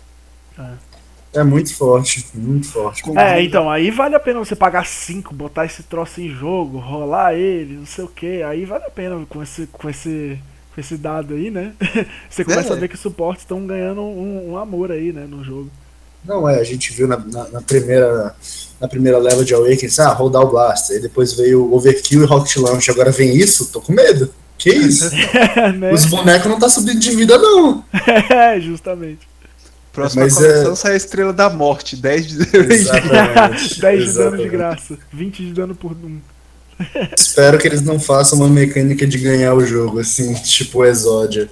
É. 0.58 1.40
é 1.40 1.44
muito 1.44 1.72
forte, 1.74 2.26
muito 2.34 2.66
forte. 2.66 3.02
É, 3.16 3.40
então, 3.42 3.70
aí 3.70 3.90
vale 3.90 4.16
a 4.16 4.20
pena 4.20 4.40
você 4.40 4.56
pagar 4.56 4.84
5, 4.84 5.32
botar 5.32 5.64
esse 5.64 5.84
troço 5.84 6.20
em 6.20 6.28
jogo, 6.28 6.78
rolar 6.78 7.34
ele, 7.34 7.76
não 7.76 7.86
sei 7.86 8.04
o 8.04 8.08
que, 8.08 8.42
aí 8.42 8.64
vale 8.64 8.84
a 8.84 8.90
pena 8.90 9.24
com 9.28 9.40
esse, 9.40 9.68
com 9.68 9.88
esse, 9.88 10.38
com 10.74 10.80
esse 10.80 10.96
dado 10.96 11.34
aí, 11.34 11.50
né? 11.50 11.72
você 12.28 12.44
começa 12.44 12.74
é. 12.74 12.76
a 12.76 12.80
ver 12.80 12.88
que 12.88 12.96
os 12.96 13.00
suportes 13.00 13.44
estão 13.44 13.64
ganhando 13.64 14.00
um, 14.02 14.50
um 14.50 14.58
amor 14.58 14.90
aí, 14.90 15.12
né, 15.12 15.24
no 15.28 15.44
jogo. 15.44 15.70
Não, 16.24 16.48
é, 16.48 16.60
a 16.60 16.64
gente 16.64 16.92
viu 16.92 17.08
na, 17.08 17.16
na, 17.16 17.48
na, 17.48 17.62
primeira 17.62 18.34
na 18.80 18.88
primeira 18.88 19.18
leva 19.18 19.44
de 19.44 19.54
Awakens, 19.54 19.98
ah, 19.98 20.12
rodar 20.12 20.42
o 20.42 20.50
Blaster, 20.50 20.96
aí 20.96 21.02
depois 21.02 21.32
veio 21.34 21.64
o 21.64 21.74
Overkill 21.74 22.22
e 22.22 22.26
Rocket 22.26 22.56
Launch, 22.56 22.90
agora 22.90 23.10
vem 23.10 23.36
isso, 23.36 23.70
tô 23.70 23.80
com 23.80 23.92
medo. 23.92 24.32
Que 24.56 24.70
isso? 24.70 25.10
É, 25.56 25.72
né? 25.72 25.92
Os 25.92 26.04
bonecos 26.06 26.50
não 26.50 26.58
tá 26.58 26.68
subindo 26.68 26.98
de 26.98 27.10
vida, 27.14 27.36
não. 27.38 27.84
É, 28.30 28.60
justamente. 28.60 29.28
Próxima 29.92 30.24
Mas 30.24 30.34
coleção 30.34 30.72
é... 30.72 30.76
sai 30.76 30.92
a 30.92 30.96
Estrela 30.96 31.32
da 31.32 31.50
Morte, 31.50 31.96
10 31.96 32.26
de 32.26 32.38
dano. 32.38 32.68
10 32.68 32.88
de 33.80 34.14
dano 34.14 34.36
de 34.36 34.48
graça, 34.48 34.98
20 35.12 35.46
de 35.46 35.52
dano 35.52 35.74
por 35.74 35.92
um. 35.92 36.18
Espero 37.18 37.58
que 37.58 37.66
eles 37.66 37.82
não 37.82 37.98
façam 37.98 38.38
uma 38.38 38.48
mecânica 38.48 39.06
de 39.06 39.18
ganhar 39.18 39.54
o 39.54 39.64
jogo, 39.66 39.98
assim, 39.98 40.32
tipo 40.34 40.84
Exódia. 40.84 41.50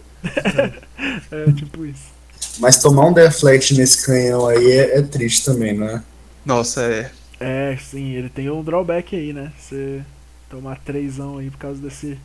é, 1.30 1.52
tipo 1.52 1.84
isso. 1.84 2.17
Mas 2.58 2.80
tomar 2.80 3.06
um 3.06 3.12
deflect 3.12 3.74
nesse 3.74 4.04
canhão 4.04 4.46
aí 4.46 4.72
é, 4.72 4.98
é 4.98 5.02
triste 5.02 5.44
também, 5.44 5.74
não 5.74 5.88
é? 5.88 6.02
Nossa, 6.44 6.82
é. 6.82 7.10
É, 7.40 7.76
sim, 7.76 8.14
ele 8.14 8.28
tem 8.28 8.50
um 8.50 8.62
drawback 8.62 9.14
aí, 9.14 9.32
né? 9.32 9.52
Você 9.58 10.02
tomar 10.50 10.78
trêsão 10.78 11.38
aí 11.38 11.50
por 11.50 11.58
causa 11.58 11.80
desse, 11.80 12.18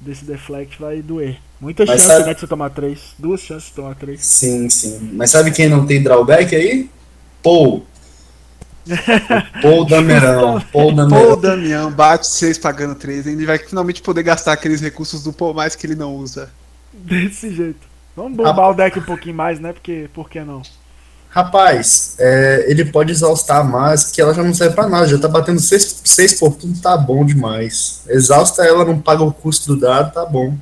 desse 0.00 0.24
deflect 0.24 0.80
vai 0.80 1.02
doer. 1.02 1.38
Muita 1.60 1.84
Mas 1.84 2.00
chance, 2.00 2.12
sabe... 2.14 2.26
né, 2.26 2.34
de 2.34 2.40
você 2.40 2.46
tomar 2.46 2.70
três. 2.70 3.14
Duas 3.18 3.40
chances 3.40 3.68
de 3.68 3.74
tomar 3.74 3.94
três. 3.96 4.24
Sim, 4.24 4.70
sim. 4.70 5.10
Mas 5.12 5.30
sabe 5.30 5.50
quem 5.50 5.68
não 5.68 5.84
tem 5.84 6.02
drawback 6.02 6.54
aí? 6.56 6.88
Paul. 7.42 7.84
Paul 9.60 9.84
Damerão. 9.84 10.60
Paul 10.72 10.94
Damerão. 10.94 11.26
Paul 11.26 11.36
Damião 11.36 11.92
bate 11.92 12.26
seis 12.26 12.56
pagando 12.56 12.94
três. 12.94 13.26
Ele 13.26 13.44
vai 13.44 13.58
finalmente 13.58 14.00
poder 14.00 14.22
gastar 14.22 14.52
aqueles 14.52 14.80
recursos 14.80 15.22
do 15.22 15.32
Paul 15.32 15.52
mais 15.52 15.76
que 15.76 15.86
ele 15.86 15.94
não 15.94 16.16
usa. 16.16 16.50
Desse 16.92 17.54
jeito. 17.54 17.89
Vamos 18.20 18.36
bombar 18.36 18.58
a... 18.58 18.68
o 18.68 18.74
deck 18.74 18.98
um 18.98 19.02
pouquinho 19.02 19.34
mais, 19.34 19.58
né? 19.58 19.72
Porque 19.72 20.10
por 20.12 20.28
que 20.28 20.40
não? 20.40 20.60
Rapaz, 21.30 22.16
é, 22.18 22.66
ele 22.68 22.84
pode 22.84 23.12
exaustar 23.12 23.66
mais, 23.66 24.10
que 24.10 24.20
ela 24.20 24.34
já 24.34 24.42
não 24.42 24.52
serve 24.52 24.74
pra 24.74 24.88
nada, 24.88 25.06
já 25.06 25.18
tá 25.18 25.28
batendo 25.28 25.60
6 25.60 26.34
por 26.38 26.56
tudo, 26.56 26.78
tá 26.80 26.98
bom 26.98 27.24
demais. 27.24 28.02
Exausta 28.08 28.64
ela, 28.64 28.84
não 28.84 29.00
paga 29.00 29.22
o 29.22 29.32
custo 29.32 29.74
do 29.74 29.80
dado, 29.80 30.12
tá 30.12 30.26
bom. 30.26 30.58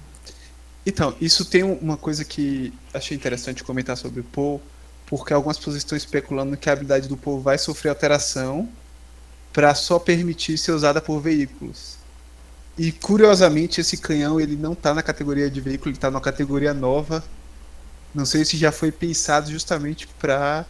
Então, 0.86 1.14
isso 1.20 1.44
tem 1.46 1.64
uma 1.64 1.96
coisa 1.96 2.24
que 2.24 2.72
achei 2.94 3.16
interessante 3.16 3.64
comentar 3.64 3.96
sobre 3.96 4.20
o 4.20 4.24
Paul, 4.24 4.60
porque 5.06 5.32
algumas 5.32 5.56
pessoas 5.56 5.76
estão 5.76 5.96
especulando 5.98 6.56
que 6.56 6.70
a 6.70 6.74
habilidade 6.74 7.08
do 7.08 7.16
Paul 7.16 7.40
vai 7.40 7.58
sofrer 7.58 7.88
alteração 7.88 8.68
para 9.52 9.74
só 9.74 9.98
permitir 9.98 10.58
ser 10.58 10.72
usada 10.72 11.00
por 11.00 11.18
veículos. 11.18 11.96
E 12.76 12.92
curiosamente 12.92 13.80
esse 13.80 13.96
canhão 13.96 14.38
ele 14.38 14.54
não 14.54 14.74
tá 14.74 14.94
na 14.94 15.02
categoria 15.02 15.50
de 15.50 15.60
veículo, 15.60 15.90
ele 15.90 15.98
tá 15.98 16.10
na 16.10 16.20
categoria 16.20 16.72
nova 16.72 17.24
não 18.14 18.24
sei 18.24 18.44
se 18.44 18.56
já 18.56 18.72
foi 18.72 18.90
pensado 18.90 19.50
justamente 19.50 20.08
para 20.18 20.64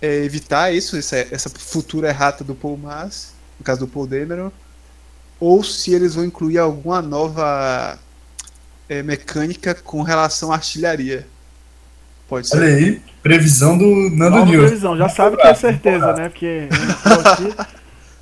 é, 0.00 0.24
evitar 0.24 0.72
isso, 0.72 0.96
essa, 0.96 1.16
essa 1.16 1.48
futura 1.48 2.08
errata 2.08 2.42
do 2.42 2.54
Paul 2.54 2.76
Mas, 2.76 3.32
no 3.58 3.64
caso 3.64 3.80
do 3.80 3.88
Paul 3.88 4.06
Dameron, 4.06 4.50
ou 5.38 5.62
se 5.62 5.92
eles 5.92 6.14
vão 6.14 6.24
incluir 6.24 6.58
alguma 6.58 7.00
nova 7.02 7.98
é, 8.88 9.02
mecânica 9.02 9.74
com 9.74 10.02
relação 10.02 10.52
à 10.52 10.56
artilharia. 10.56 11.26
Pode 12.28 12.48
ser. 12.48 12.58
Olha 12.58 12.66
aí, 12.66 13.02
previsão 13.22 13.76
do 13.76 13.86
Nando 14.10 14.36
Nova 14.36 14.46
News. 14.46 14.66
previsão, 14.66 14.96
já 14.96 15.08
sabe 15.08 15.36
que 15.36 15.46
é 15.46 15.54
certeza, 15.54 16.12
né? 16.14 16.28
Porque 16.28 16.68
aqui, 17.04 17.54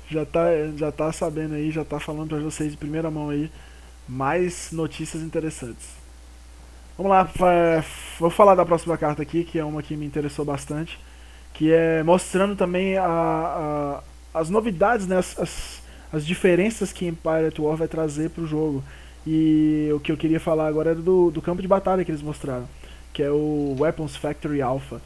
já 0.09 0.25
tá, 0.25 0.45
já 0.75 0.91
tá 0.91 1.11
sabendo 1.11 1.55
aí, 1.55 1.71
já 1.71 1.85
tá 1.85 1.99
falando 1.99 2.29
para 2.29 2.39
vocês 2.39 2.71
de 2.71 2.77
primeira 2.77 3.09
mão 3.09 3.29
aí 3.29 3.51
mais 4.07 4.69
notícias 4.71 5.21
interessantes. 5.23 6.00
Vamos 7.01 7.17
lá, 7.17 7.83
vou 8.19 8.29
falar 8.29 8.53
da 8.53 8.63
próxima 8.63 8.95
carta 8.95 9.23
aqui, 9.23 9.43
que 9.43 9.57
é 9.57 9.65
uma 9.65 9.81
que 9.81 9.97
me 9.97 10.05
interessou 10.05 10.45
bastante, 10.45 10.99
que 11.51 11.73
é 11.73 12.03
mostrando 12.03 12.55
também 12.55 12.95
a, 12.95 13.03
a, 13.03 14.39
as 14.39 14.51
novidades, 14.51 15.07
né, 15.07 15.17
as, 15.17 15.39
as, 15.39 15.81
as, 16.13 16.23
diferenças 16.23 16.93
que 16.93 17.07
Empire 17.07 17.47
at 17.47 17.57
War 17.57 17.75
vai 17.75 17.87
trazer 17.87 18.29
para 18.29 18.43
o 18.43 18.45
jogo. 18.45 18.83
E 19.25 19.89
o 19.91 19.99
que 19.99 20.11
eu 20.11 20.15
queria 20.15 20.39
falar 20.39 20.67
agora 20.67 20.91
era 20.91 21.01
do, 21.01 21.31
do 21.31 21.41
campo 21.41 21.59
de 21.59 21.67
batalha 21.67 22.05
que 22.05 22.11
eles 22.11 22.21
mostraram, 22.21 22.69
que 23.11 23.23
é 23.23 23.31
o 23.31 23.75
Weapons 23.79 24.15
Factory 24.15 24.61
Alpha, 24.61 25.01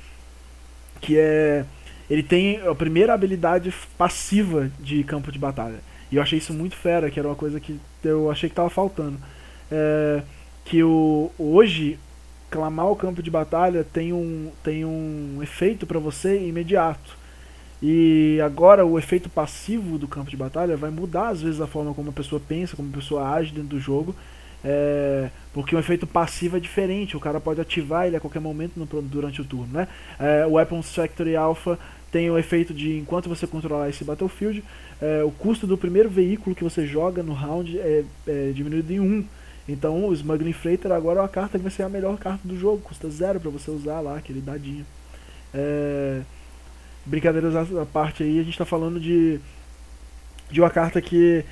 que 1.00 1.18
é 1.18 1.64
ele 2.10 2.24
tem 2.24 2.60
a 2.68 2.76
primeira 2.76 3.14
habilidade 3.14 3.74
passiva 3.98 4.70
de 4.82 5.02
campo 5.06 5.32
de 5.32 5.39
batalha. 5.39 5.80
E 6.12 6.18
eu 6.18 6.22
achei 6.22 6.39
isso 6.39 6.54
muito 6.54 6.76
fera, 6.76 7.10
que 7.10 7.18
era 7.18 7.30
uma 7.30 7.36
coisa 7.36 7.58
que 7.58 7.80
eu 8.04 8.30
achei 8.30 8.50
que 8.50 8.54
estava 8.54 8.70
faltando. 8.70 9.18
É, 9.72 10.22
que 10.66 10.84
o, 10.84 11.32
hoje 11.38 11.97
clamar 12.49 12.89
o 12.91 12.95
campo 12.95 13.22
de 13.22 13.30
batalha 13.30 13.84
tem 13.84 14.11
um, 14.11 14.51
tem 14.63 14.84
um 14.84 15.39
efeito 15.41 15.86
para 15.86 15.99
você 15.99 16.39
imediato. 16.47 17.18
E 17.82 18.39
agora 18.43 18.86
o 18.86 18.97
efeito 18.97 19.30
passivo 19.30 19.97
do 19.97 20.07
campo 20.07 20.30
de 20.30 20.38
batalha 20.38 20.76
vai 20.76 20.89
mudar 20.89 21.30
às 21.30 21.41
vezes 21.41 21.61
a 21.61 21.68
forma 21.68 21.93
como 21.93 22.09
a 22.09 22.13
pessoa 22.13 22.41
pensa, 22.45 22.76
como 22.76 22.89
a 22.89 22.95
pessoa 22.97 23.30
age 23.30 23.53
dentro 23.53 23.70
do 23.70 23.80
jogo. 23.80 24.16
É, 24.68 25.30
porque 25.53 25.76
o 25.76 25.80
efeito 25.80 26.07
passivo 26.07 26.57
é 26.57 26.59
diferente, 26.59 27.16
o 27.16 27.20
cara 27.20 27.39
pode 27.39 27.61
ativar 27.61 28.07
ele 28.07 28.16
a 28.16 28.20
qualquer 28.20 28.39
momento 28.39 28.74
no, 28.78 28.86
durante 29.03 29.41
o 29.41 29.45
turno. 29.45 29.72
Né? 29.72 29.88
É, 30.20 30.45
o 30.47 30.53
Weapons 30.53 30.95
Factory 30.95 31.36
Alpha 31.36 31.78
tem 32.11 32.32
o 32.32 32.38
efeito 32.38 32.74
de, 32.74 32.97
enquanto 32.97 33.30
você 33.30 33.45
controlar 33.45 33.89
esse 33.89 34.03
Battlefield, 34.03 34.63
é, 34.99 35.24
o 35.24 35.30
custo 35.30 35.68
do 35.68 35.78
primeiro 35.78 36.09
veículo 36.09 36.55
que 36.55 36.63
você 36.63 36.88
joga 36.88 37.22
no 37.22 37.34
round 37.34 37.78
é, 37.78 38.03
é 38.26 38.51
diminuído 38.55 38.91
em 38.91 38.99
1. 38.99 39.03
Um. 39.03 39.26
Então 39.68 40.05
o 40.05 40.13
Smuggling 40.13 40.53
Freighter 40.53 40.91
agora 40.91 41.20
é 41.20 41.22
uma 41.24 41.30
carta 41.30 41.57
que 41.57 41.63
vai 41.63 41.72
ser 41.72 41.84
a 41.84 41.89
melhor 41.89 42.18
carta 42.18 42.47
do 42.47 42.57
jogo, 42.57 42.82
custa 42.82 43.09
zero 43.09 43.39
para 43.39 43.49
você 43.49 43.72
usar 43.72 43.99
lá, 43.99 44.18
aquele 44.18 44.41
dadinho. 44.41 44.86
É... 45.53 46.22
Brincadeiras 47.05 47.55
à 47.55 47.86
parte 47.86 48.24
aí, 48.24 48.39
a 48.39 48.43
gente 48.43 48.53
está 48.53 48.66
falando 48.66 48.99
de, 48.99 49.39
de 50.49 50.59
uma 50.59 50.70
carta 50.70 50.99
que 51.01 51.45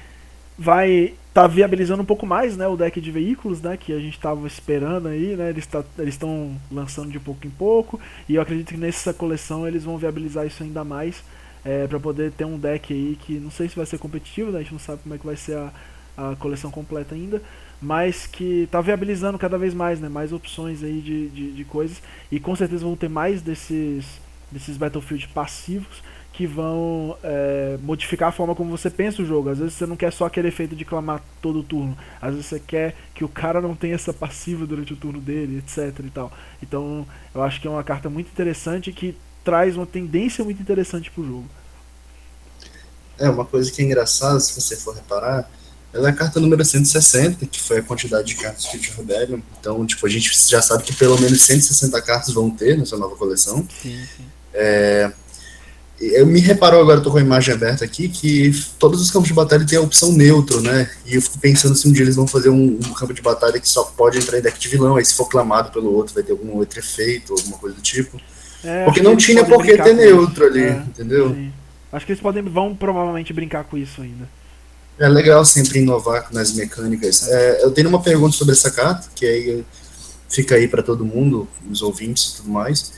vai 0.58 1.14
tá 1.34 1.48
viabilizando 1.48 2.04
um 2.04 2.06
pouco 2.06 2.28
mais 2.28 2.56
né, 2.56 2.68
o 2.68 2.78
deck 2.78 3.02
de 3.02 3.12
veículos 3.12 3.60
né, 3.60 3.76
que 3.76 3.92
a 3.92 4.00
gente 4.00 4.14
estava 4.14 4.46
esperando 4.46 5.08
aí, 5.08 5.36
né, 5.36 5.50
eles 5.50 5.66
tá, 5.66 5.84
estão 6.06 6.56
lançando 6.72 7.12
de 7.12 7.20
pouco 7.20 7.48
em 7.48 7.50
pouco 7.50 8.00
e 8.30 8.36
eu 8.36 8.42
acredito 8.42 8.70
que 8.70 8.78
nessa 8.78 9.12
coleção 9.14 9.68
eles 9.68 9.84
vão 9.84 9.98
viabilizar 9.98 10.46
isso 10.46 10.62
ainda 10.62 10.84
mais 10.84 11.24
é, 11.66 11.88
para 11.88 12.00
poder 12.00 12.32
ter 12.32 12.46
um 12.46 12.58
deck 12.58 12.94
aí 12.94 13.18
que 13.20 13.40
não 13.40 13.50
sei 13.50 13.68
se 13.68 13.76
vai 13.76 13.86
ser 13.86 13.98
competitivo, 13.98 14.52
né, 14.52 14.60
a 14.60 14.62
gente 14.62 14.74
não 14.74 14.80
sabe 14.80 15.02
como 15.02 15.16
é 15.16 15.18
que 15.18 15.26
vai 15.26 15.36
ser 15.36 15.58
a, 15.58 15.72
a 16.16 16.36
coleção 16.36 16.70
completa 16.70 17.16
ainda, 17.16 17.42
mas 17.84 18.26
que 18.26 18.64
está 18.64 18.80
viabilizando 18.80 19.38
cada 19.38 19.58
vez 19.58 19.74
mais, 19.74 20.00
né? 20.00 20.08
Mais 20.08 20.32
opções 20.32 20.84
aí 20.84 21.02
de, 21.02 21.28
de, 21.30 21.52
de, 21.52 21.66
coisas. 21.66 22.02
E 22.32 22.40
com 22.40 22.56
certeza 22.56 22.86
vão 22.86 22.96
ter 22.96 23.10
mais 23.10 23.42
desses, 23.42 24.06
desses 24.50 24.78
Battlefield 24.78 25.28
passivos 25.28 26.02
que 26.32 26.48
vão 26.48 27.16
é, 27.22 27.78
modificar 27.84 28.30
a 28.30 28.32
forma 28.32 28.56
como 28.56 28.72
você 28.72 28.90
pensa 28.90 29.22
o 29.22 29.26
jogo. 29.26 29.50
Às 29.50 29.60
vezes 29.60 29.74
você 29.76 29.86
não 29.86 29.96
quer 29.96 30.12
só 30.12 30.26
aquele 30.26 30.48
efeito 30.48 30.76
de 30.76 30.84
clamar 30.84 31.22
todo 31.42 31.60
o 31.60 31.64
turno. 31.64 31.96
Às 32.20 32.32
vezes 32.32 32.48
você 32.48 32.60
quer 32.60 32.96
que 33.14 33.24
o 33.24 33.30
cara 33.30 33.62
não 33.62 33.76
tenha 33.76 33.94
essa 33.94 34.12
passiva 34.12 34.66
durante 34.66 34.94
o 34.94 34.96
turno 34.96 35.22
dele, 35.22 35.60
etc 35.60 36.00
e 36.00 36.10
tal. 36.10 36.32
Então 36.62 37.06
eu 37.36 37.44
acho 37.44 37.62
que 37.62 37.68
é 37.68 37.70
uma 37.70 37.84
carta 37.84 38.10
muito 38.10 38.28
interessante 38.32 38.92
que 38.92 39.16
traz 39.44 39.76
uma 39.76 39.86
tendência 39.86 40.44
muito 40.44 40.60
interessante 40.60 41.12
pro 41.12 41.24
jogo. 41.24 41.46
É, 43.20 43.30
uma 43.30 43.46
coisa 43.46 43.72
que 43.72 43.82
é 43.82 43.86
engraçada, 43.86 44.40
se 44.40 44.60
você 44.60 44.76
for 44.76 44.96
reparar, 44.96 45.48
ela 45.94 46.08
é 46.08 46.12
a 46.12 46.16
carta 46.16 46.40
número 46.40 46.66
160, 46.66 47.46
que 47.46 47.62
foi 47.62 47.78
a 47.78 47.82
quantidade 47.84 48.28
de 48.28 48.36
cartas 48.36 48.66
que 48.66 48.78
Future 48.78 48.98
Rebellion. 48.98 49.40
Então, 49.60 49.86
tipo, 49.86 50.06
a 50.06 50.10
gente 50.10 50.32
já 50.50 50.62
sabe 50.62 50.84
que 50.84 50.94
pelo 50.94 51.20
menos 51.20 51.42
160 51.44 52.02
cartas 52.02 52.34
vão 52.34 52.50
ter 52.50 52.78
nessa 52.78 52.98
nova 52.98 53.16
coleção. 53.16 53.66
Sim, 53.82 54.00
sim. 54.18 54.24
É, 54.54 55.12
eu 56.00 56.26
me 56.26 56.40
reparou 56.40 56.82
agora, 56.82 57.00
tô 57.00 57.12
com 57.12 57.18
a 57.18 57.22
imagem 57.22 57.54
aberta 57.54 57.86
aqui, 57.86 58.10
que 58.10 58.52
todos 58.80 59.02
os 59.02 59.12
campos 59.12 59.28
de 59.28 59.34
batalha 59.34 59.66
têm 59.66 59.78
a 59.78 59.82
opção 59.82 60.12
neutro, 60.12 60.62
né? 60.62 60.90
E 61.06 61.16
eu 61.16 61.22
fico 61.22 61.38
pensando 61.38 61.76
se 61.76 61.88
um 61.88 61.92
dia 61.92 62.04
eles 62.04 62.16
vão 62.16 62.28
fazer 62.28 62.50
um, 62.50 62.80
um, 62.84 62.94
campo 62.94 63.14
de 63.14 63.22
batalha 63.22 63.60
que 63.60 63.70
só 63.70 63.84
pode 63.84 64.18
entrar 64.18 64.40
em 64.40 64.42
deck 64.42 64.60
de 64.60 64.68
vilão, 64.68 64.96
aí 64.96 65.06
se 65.06 65.14
for 65.14 65.30
clamado 65.30 65.72
pelo 65.72 65.94
outro 65.94 66.14
vai 66.14 66.24
ter 66.24 66.32
algum 66.32 66.56
outro 66.58 66.80
efeito, 66.80 67.34
alguma 67.34 67.58
coisa 67.58 67.76
do 67.76 67.82
tipo. 67.82 68.20
É, 68.64 68.86
Porque 68.86 69.02
não 69.02 69.16
tinha 69.16 69.46
por 69.46 69.64
que 69.64 69.78
ter 69.78 69.94
neutro 69.94 70.46
ali, 70.46 70.64
É, 70.64 70.84
entendeu? 70.88 71.30
sim. 71.30 71.54
Acho 71.92 72.06
que 72.08 72.12
eles 72.12 72.22
podem, 72.22 72.42
vão 72.42 72.76
provavelmente 72.76 73.32
brincar 73.32 73.64
com 73.66 73.78
isso 73.78 74.02
ainda. 74.02 74.28
É 75.00 75.08
legal 75.08 75.44
sempre 75.44 75.80
inovar 75.80 76.28
nas 76.32 76.54
mecânicas. 76.54 77.28
É, 77.28 77.64
eu 77.64 77.72
tenho 77.72 77.90
uma 77.90 78.02
pergunta 78.02 78.36
sobre 78.36 78.54
essa 78.54 78.70
carta, 78.70 79.08
que 79.16 79.26
aí 79.26 79.66
fica 80.30 80.56
aí 80.56 80.68
para 80.68 80.84
todo 80.84 81.06
mundo, 81.06 81.48
os 81.70 81.82
ouvintes 81.82 82.34
e 82.34 82.36
tudo 82.38 82.50
mais. 82.50 82.92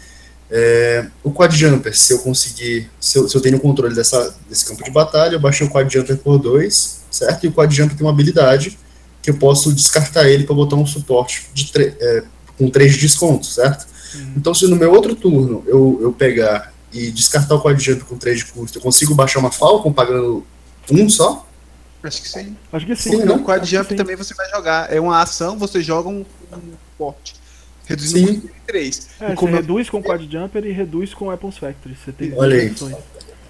É, 0.50 1.08
o 1.24 1.32
Quad 1.32 1.54
Jumper, 1.56 1.98
se 1.98 2.14
eu 2.14 2.20
conseguir, 2.20 2.90
se 3.00 3.18
eu, 3.18 3.28
se 3.28 3.36
eu 3.36 3.42
tenho 3.42 3.58
o 3.58 3.60
controle 3.60 3.96
dessa, 3.96 4.36
desse 4.48 4.66
campo 4.66 4.84
de 4.84 4.92
batalha, 4.92 5.36
eu 5.36 5.40
baixei 5.40 5.66
o 5.66 5.70
Quad 5.70 5.92
Jumper 5.92 6.18
por 6.18 6.38
2, 6.38 7.02
certo? 7.10 7.44
E 7.44 7.48
o 7.48 7.52
Quad 7.52 7.74
Jumper 7.74 7.98
tem 7.98 8.06
uma 8.06 8.14
habilidade 8.14 8.78
que 9.22 9.32
eu 9.32 9.38
posso 9.38 9.74
descartar 9.74 10.30
ele 10.30 10.44
para 10.44 10.54
botar 10.54 10.76
um 10.76 10.86
suporte 10.86 11.50
de 11.54 11.72
é, 11.78 12.24
com 12.58 12.70
3 12.70 12.94
de 12.94 13.00
desconto, 13.00 13.46
certo? 13.46 13.88
Uhum. 14.14 14.34
Então, 14.38 14.54
se 14.54 14.68
no 14.68 14.76
meu 14.76 14.92
outro 14.92 15.16
turno 15.16 15.64
eu, 15.66 16.00
eu 16.02 16.14
pegar 16.14 16.72
e 16.94 17.12
descartar 17.12 17.56
o 17.56 17.60
Quad 17.60 17.80
Jumper 17.82 18.06
com 18.06 18.18
3 18.18 18.38
de 18.38 18.46
custo, 18.46 18.78
eu 18.78 18.82
consigo 18.82 19.16
baixar 19.16 19.40
uma 19.40 19.52
Falcon 19.52 19.92
pagando 19.92 20.46
um 20.92 21.10
só? 21.10 21.46
Acho 22.08 22.22
que 22.22 22.30
sim. 22.30 22.56
Acho 22.72 22.86
que 22.86 22.96
sim. 22.96 23.12
Sim, 23.12 23.18
né? 23.18 23.26
né? 23.26 23.32
O 23.34 23.40
quad 23.44 23.66
jump 23.66 23.90
sim. 23.90 23.96
também 23.96 24.16
você 24.16 24.34
vai 24.34 24.50
jogar. 24.50 24.92
É 24.94 25.00
uma 25.00 25.22
ação, 25.22 25.58
você 25.58 25.82
joga 25.82 26.10
um, 26.10 26.26
um 26.54 26.74
porte. 26.98 27.36
Reduzindo 27.88 28.28
Sim. 28.28 28.38
o 28.38 28.42
custo 28.42 28.58
em 28.58 28.66
3. 28.66 29.10
É, 29.22 29.36
você 29.36 29.46
reduz 29.46 29.90
com 29.90 30.02
Quad 30.02 30.28
Jumper 30.32 30.66
e 30.66 30.72
reduz 30.72 31.14
com 31.14 31.28
Weapons 31.28 31.58
Factory. 31.58 31.96
Você 31.96 32.12
tem 32.12 32.34
Olha 32.36 32.56
aí. 32.60 32.72
opções. 32.72 32.96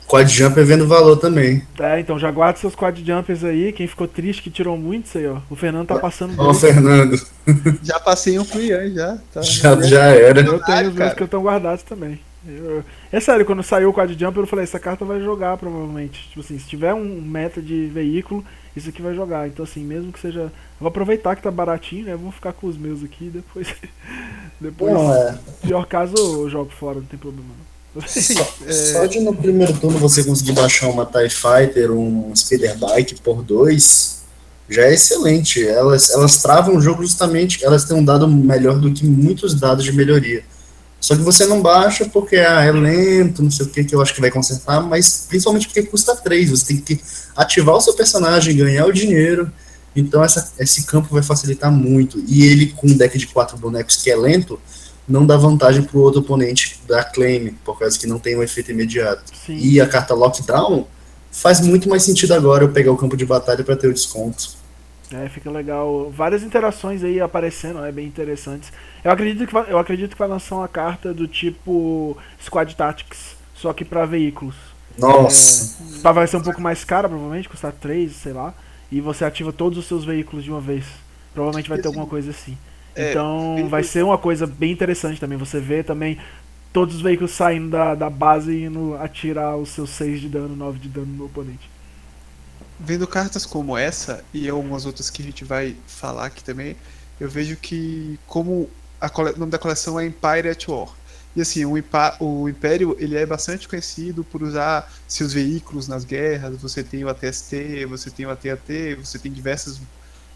Quad 0.08 0.30
Jumper 0.30 0.66
vendo 0.66 0.88
valor 0.88 1.18
também. 1.18 1.64
É, 1.80 2.00
então 2.00 2.20
já 2.20 2.30
guarda 2.30 2.60
seus 2.60 2.76
Quad 2.76 3.00
Jumpers 3.04 3.44
aí. 3.44 3.72
Quem 3.72 3.88
ficou 3.88 4.08
triste 4.08 4.44
que 4.44 4.52
tirou 4.52 4.78
muito, 4.78 5.08
isso 5.08 5.18
aí, 5.18 5.26
ó. 5.26 5.40
O 5.50 5.56
Fernando 5.56 5.88
tá 5.88 5.98
passando 5.98 6.36
Ó, 6.38 6.52
o. 6.52 6.54
Fernando, 6.54 7.20
Já 7.82 8.00
passei 8.00 8.38
um 8.38 8.46
Ian, 8.56 8.94
já. 8.94 9.18
Tá. 9.34 9.42
já, 9.42 9.82
já 9.82 10.04
era. 10.06 10.42
Eu 10.42 10.60
tenho 10.60 10.90
os 10.90 10.96
meus 10.96 11.14
que 11.14 11.24
estão 11.24 11.42
guardados 11.42 11.84
também. 11.84 12.20
Eu- 12.48 12.84
É 13.16 13.20
sério, 13.22 13.46
quando 13.46 13.64
saiu 13.64 13.92
o 13.92 13.94
Quad 13.94 14.12
Jumper, 14.12 14.44
eu 14.44 14.46
falei, 14.46 14.64
essa 14.64 14.78
carta 14.78 15.06
vai 15.06 15.22
jogar 15.22 15.56
provavelmente. 15.56 16.28
Tipo 16.28 16.42
assim, 16.42 16.60
se 16.60 16.68
tiver 16.68 16.94
um 16.94 17.22
meta 17.22 17.62
de 17.62 17.86
veículo, 17.86 18.44
isso 18.76 18.90
aqui 18.90 19.02
vai 19.02 19.16
jogar. 19.16 19.48
Então 19.48 19.64
assim, 19.64 19.86
mesmo 19.86 20.12
que 20.12 20.20
seja. 20.20 20.42
Eu 20.42 20.52
vou 20.82 20.90
aproveitar 20.90 21.34
que 21.34 21.42
tá 21.42 21.50
baratinho, 21.50 22.08
né? 22.08 22.16
Vou 22.18 22.30
ficar 22.30 22.52
com 22.52 22.68
os 22.68 22.76
meus 22.76 23.06
aqui 23.06 23.28
e 23.28 23.30
depois. 23.30 23.74
depois, 24.60 24.94
Não, 24.94 25.14
é. 25.14 25.40
pior 25.62 25.86
caso, 25.86 26.14
eu 26.18 26.50
jogo 26.50 26.70
fora, 26.78 26.96
não 26.96 27.06
tem 27.06 27.18
problema 27.18 27.48
não. 27.58 28.02
Só, 28.06 28.44
só 28.70 29.06
de 29.06 29.22
no 29.22 29.34
primeiro 29.34 29.72
turno 29.80 29.98
você 29.98 30.22
conseguir 30.22 30.52
baixar 30.52 30.90
uma 30.90 31.06
TIE 31.06 31.30
Fighter, 31.30 31.94
um 31.94 32.36
Speeder 32.36 32.78
Bike 32.78 33.22
por 33.22 33.42
dois, 33.42 34.26
já 34.70 34.82
é 34.82 34.94
excelente. 34.94 35.66
Elas, 35.66 36.10
elas 36.10 36.42
travam 36.42 36.76
o 36.76 36.82
jogo 36.82 37.02
justamente, 37.02 37.64
elas 37.64 37.86
têm 37.86 37.96
um 37.96 38.04
dado 38.04 38.28
melhor 38.28 38.78
do 38.78 38.92
que 38.92 39.06
muitos 39.06 39.54
dados 39.54 39.86
de 39.86 39.94
melhoria. 39.94 40.44
Só 41.06 41.16
que 41.16 41.22
você 41.22 41.46
não 41.46 41.62
baixa 41.62 42.04
porque 42.06 42.38
ah, 42.38 42.64
é 42.64 42.72
lento, 42.72 43.44
não 43.44 43.52
sei 43.52 43.68
o 43.68 43.70
que, 43.70 43.84
que 43.84 43.94
eu 43.94 44.02
acho 44.02 44.12
que 44.12 44.20
vai 44.20 44.32
consertar, 44.32 44.82
mas 44.82 45.28
principalmente 45.30 45.68
porque 45.68 45.84
custa 45.84 46.16
3. 46.16 46.50
Você 46.50 46.66
tem 46.66 46.78
que 46.78 47.00
ativar 47.36 47.76
o 47.76 47.80
seu 47.80 47.94
personagem, 47.94 48.58
ganhar 48.58 48.88
o 48.88 48.92
dinheiro. 48.92 49.52
Então 49.96 50.24
essa, 50.24 50.52
esse 50.58 50.84
campo 50.88 51.14
vai 51.14 51.22
facilitar 51.22 51.72
muito. 51.72 52.20
E 52.28 52.48
ele, 52.48 52.74
com 52.76 52.88
um 52.88 52.98
deck 52.98 53.20
de 53.20 53.28
quatro 53.28 53.56
bonecos 53.56 53.98
que 53.98 54.10
é 54.10 54.16
lento, 54.16 54.60
não 55.08 55.28
dá 55.28 55.38
vantagem 55.38 55.84
pro 55.84 56.00
outro 56.00 56.22
oponente 56.22 56.82
da 56.88 57.04
claim, 57.04 57.56
por 57.64 57.78
causa 57.78 58.00
que 58.00 58.08
não 58.08 58.18
tem 58.18 58.36
um 58.36 58.42
efeito 58.42 58.72
imediato. 58.72 59.32
Sim. 59.46 59.58
E 59.58 59.80
a 59.80 59.86
carta 59.86 60.16
Lockdown 60.16 60.88
faz 61.32 61.62
muito 61.62 61.88
mais 61.88 62.02
sentido 62.02 62.34
agora 62.34 62.64
eu 62.64 62.72
pegar 62.72 62.92
o 62.92 62.98
campo 62.98 63.16
de 63.16 63.28
batalha 63.28 63.64
para 63.64 63.76
ter 63.76 63.90
o 63.90 63.94
desconto. 63.94 64.56
É, 65.12 65.30
fica 65.30 65.52
legal. 65.52 66.10
Várias 66.10 66.42
interações 66.44 67.04
aí 67.04 67.22
aparecendo, 67.22 67.84
é 67.86 67.92
bem 67.92 68.08
interessantes. 68.08 68.72
Eu 69.04 69.12
acredito 69.12 69.46
que 69.46 69.54
vai, 69.54 69.72
eu 69.72 69.78
acredito 69.78 70.14
que 70.14 70.18
vai 70.20 70.28
lançar 70.28 70.56
uma 70.56 70.68
carta 70.68 71.14
do 71.14 71.28
tipo 71.28 72.18
Squad 72.44 72.76
Tactics, 72.76 73.36
só 73.54 73.72
que 73.72 73.86
pra 73.86 74.06
veículos. 74.06 74.56
Nossa, 74.98 75.84
É, 75.98 76.02
tá, 76.02 76.12
vai 76.12 76.26
ser 76.26 76.38
um 76.38 76.42
pouco 76.42 76.62
mais 76.62 76.84
cara, 76.84 77.08
provavelmente, 77.08 77.50
custar 77.50 77.72
3, 77.74 78.14
sei 78.14 78.34
lá. 78.34 78.54
E 78.92 79.02
você 79.02 79.26
ativa 79.26 79.52
todos 79.54 79.78
os 79.78 79.86
seus 79.86 80.04
veículos 80.06 80.44
de 80.44 80.50
uma 80.52 80.62
vez. 80.62 80.86
Provavelmente 81.34 81.70
vai 81.70 81.78
ter 81.78 81.88
alguma 81.88 82.08
coisa 82.08 82.32
assim. 82.32 82.58
É, 82.96 83.10
Então 83.12 83.48
veículos- 83.56 83.72
vai 83.72 83.84
ser 83.84 84.04
uma 84.04 84.18
coisa 84.18 84.48
bem 84.48 84.72
interessante 84.72 85.20
também. 85.20 85.38
Você 85.38 85.60
vê 85.60 85.84
também 85.84 86.18
todos 86.74 86.96
os 86.96 87.02
veículos 87.02 87.32
saindo 87.32 87.70
da, 87.70 87.94
da 87.94 88.10
base 88.10 88.52
e 88.54 88.64
indo 88.66 88.96
atirar 88.96 89.56
os 89.58 89.70
seus 89.70 89.90
6 89.92 90.20
de 90.22 90.30
dano, 90.30 90.56
9 90.56 90.80
de 90.80 90.88
dano 90.90 91.08
no 91.08 91.26
oponente. 91.26 91.70
Vendo 92.78 93.08
cartas 93.08 93.46
como 93.46 93.78
essa 93.78 94.28
e 94.34 94.50
algumas 94.50 94.86
outras 94.86 95.10
que 95.10 95.22
a 95.22 95.26
gente 95.26 95.46
vai 95.46 95.78
falar 95.88 96.26
aqui 96.28 96.44
também, 96.44 96.76
eu 97.20 97.30
vejo 97.30 97.56
que 97.58 98.20
como 98.26 98.70
a 99.00 99.10
cole- 99.10 99.32
o 99.34 99.40
nome 99.40 99.52
da 99.52 99.58
coleção 99.60 100.00
é 100.00 100.06
Empire 100.06 100.50
at 100.50 100.68
War. 100.68 100.90
E 101.36 101.42
assim, 101.42 101.66
o, 101.66 101.78
Impa- 101.78 102.16
o 102.20 102.48
Império 102.50 102.96
ele 103.00 103.16
é 103.18 103.26
bastante 103.26 103.68
conhecido 103.68 104.24
por 104.24 104.42
usar 104.44 104.92
seus 105.08 105.34
veículos 105.34 105.88
nas 105.88 106.04
guerras. 106.06 106.58
Você 106.62 106.84
tem 106.84 107.04
o 107.04 107.10
ATST, 107.10 107.86
você 107.86 108.12
tem 108.12 108.26
o 108.26 108.30
AT-AT, 108.32 108.96
você 108.96 109.20
tem 109.20 109.32
diversos 109.32 109.82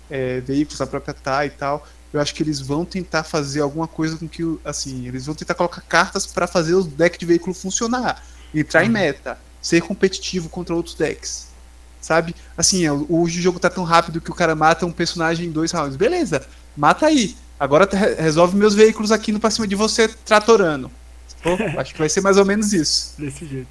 é, 0.10 0.42
veículos, 0.42 0.82
a 0.82 0.88
própria 0.88 1.14
TAI 1.14 1.48
e 1.48 1.52
tal. 1.52 1.88
Eu 2.12 2.20
acho 2.20 2.34
que 2.36 2.44
eles 2.44 2.60
vão 2.62 2.86
tentar 2.86 3.24
fazer 3.24 3.62
alguma 3.62 3.88
coisa 3.88 4.18
com 4.18 4.28
que, 4.28 4.44
assim, 4.66 5.08
eles 5.08 5.26
vão 5.28 5.36
tentar 5.36 5.56
colocar 5.56 5.82
cartas 5.82 6.26
para 6.28 6.48
fazer 6.48 6.74
o 6.76 6.84
deck 6.84 7.18
de 7.20 7.26
veículo 7.26 7.54
funcionar, 7.54 8.24
entrar 8.54 8.84
em 8.86 8.90
meta, 8.90 9.40
ser 9.62 9.82
competitivo 9.82 10.50
contra 10.50 10.76
outros 10.76 10.96
decks. 10.96 11.49
Sabe? 12.02 12.34
Assim, 12.58 12.86
é, 12.86 12.92
o- 12.92 13.06
hoje 13.10 13.40
o 13.40 13.42
jogo 13.42 13.60
tá 13.60 13.70
tão 13.70 13.84
rápido 13.84 14.22
que 14.22 14.32
o 14.32 14.36
cara 14.36 14.56
mata 14.56 14.86
um 14.86 14.92
personagem 14.92 15.48
em 15.48 15.52
dois 15.52 15.72
rounds. 15.72 15.96
Beleza, 15.98 16.42
mata 16.76 17.06
aí. 17.08 17.36
Agora 17.60 17.88
resolve 18.18 18.56
meus 18.56 18.74
veículos 18.74 19.12
aqui 19.12 19.32
no 19.34 19.40
pra 19.40 19.52
cima 19.52 19.68
de 19.68 19.76
você, 19.76 20.08
tratorando. 20.26 20.90
Pô, 21.44 21.50
acho 21.80 21.94
que 21.94 22.00
vai 22.00 22.08
ser 22.10 22.22
mais 22.22 22.38
ou 22.38 22.46
menos 22.46 22.72
isso. 22.74 23.14
Desse 23.18 23.46
jeito. 23.46 23.68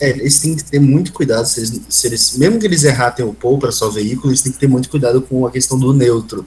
é, 0.00 0.10
eles 0.10 0.40
têm 0.40 0.54
que 0.56 0.64
ter 0.64 0.80
muito 0.80 1.12
cuidado. 1.12 1.46
Se 1.46 1.60
eles, 1.60 1.80
se 1.88 2.06
eles- 2.06 2.36
mesmo 2.36 2.58
que 2.60 2.66
eles 2.66 2.84
erratem 2.84 3.24
o 3.24 3.34
pull 3.34 3.58
para 3.58 3.72
só 3.72 3.88
veículo, 3.90 4.30
eles 4.30 4.42
têm 4.42 4.52
que 4.52 4.58
ter 4.58 4.68
muito 4.68 4.88
cuidado 4.88 5.20
com 5.20 5.44
a 5.46 5.50
questão 5.50 5.78
do 5.78 5.92
neutro. 5.92 6.46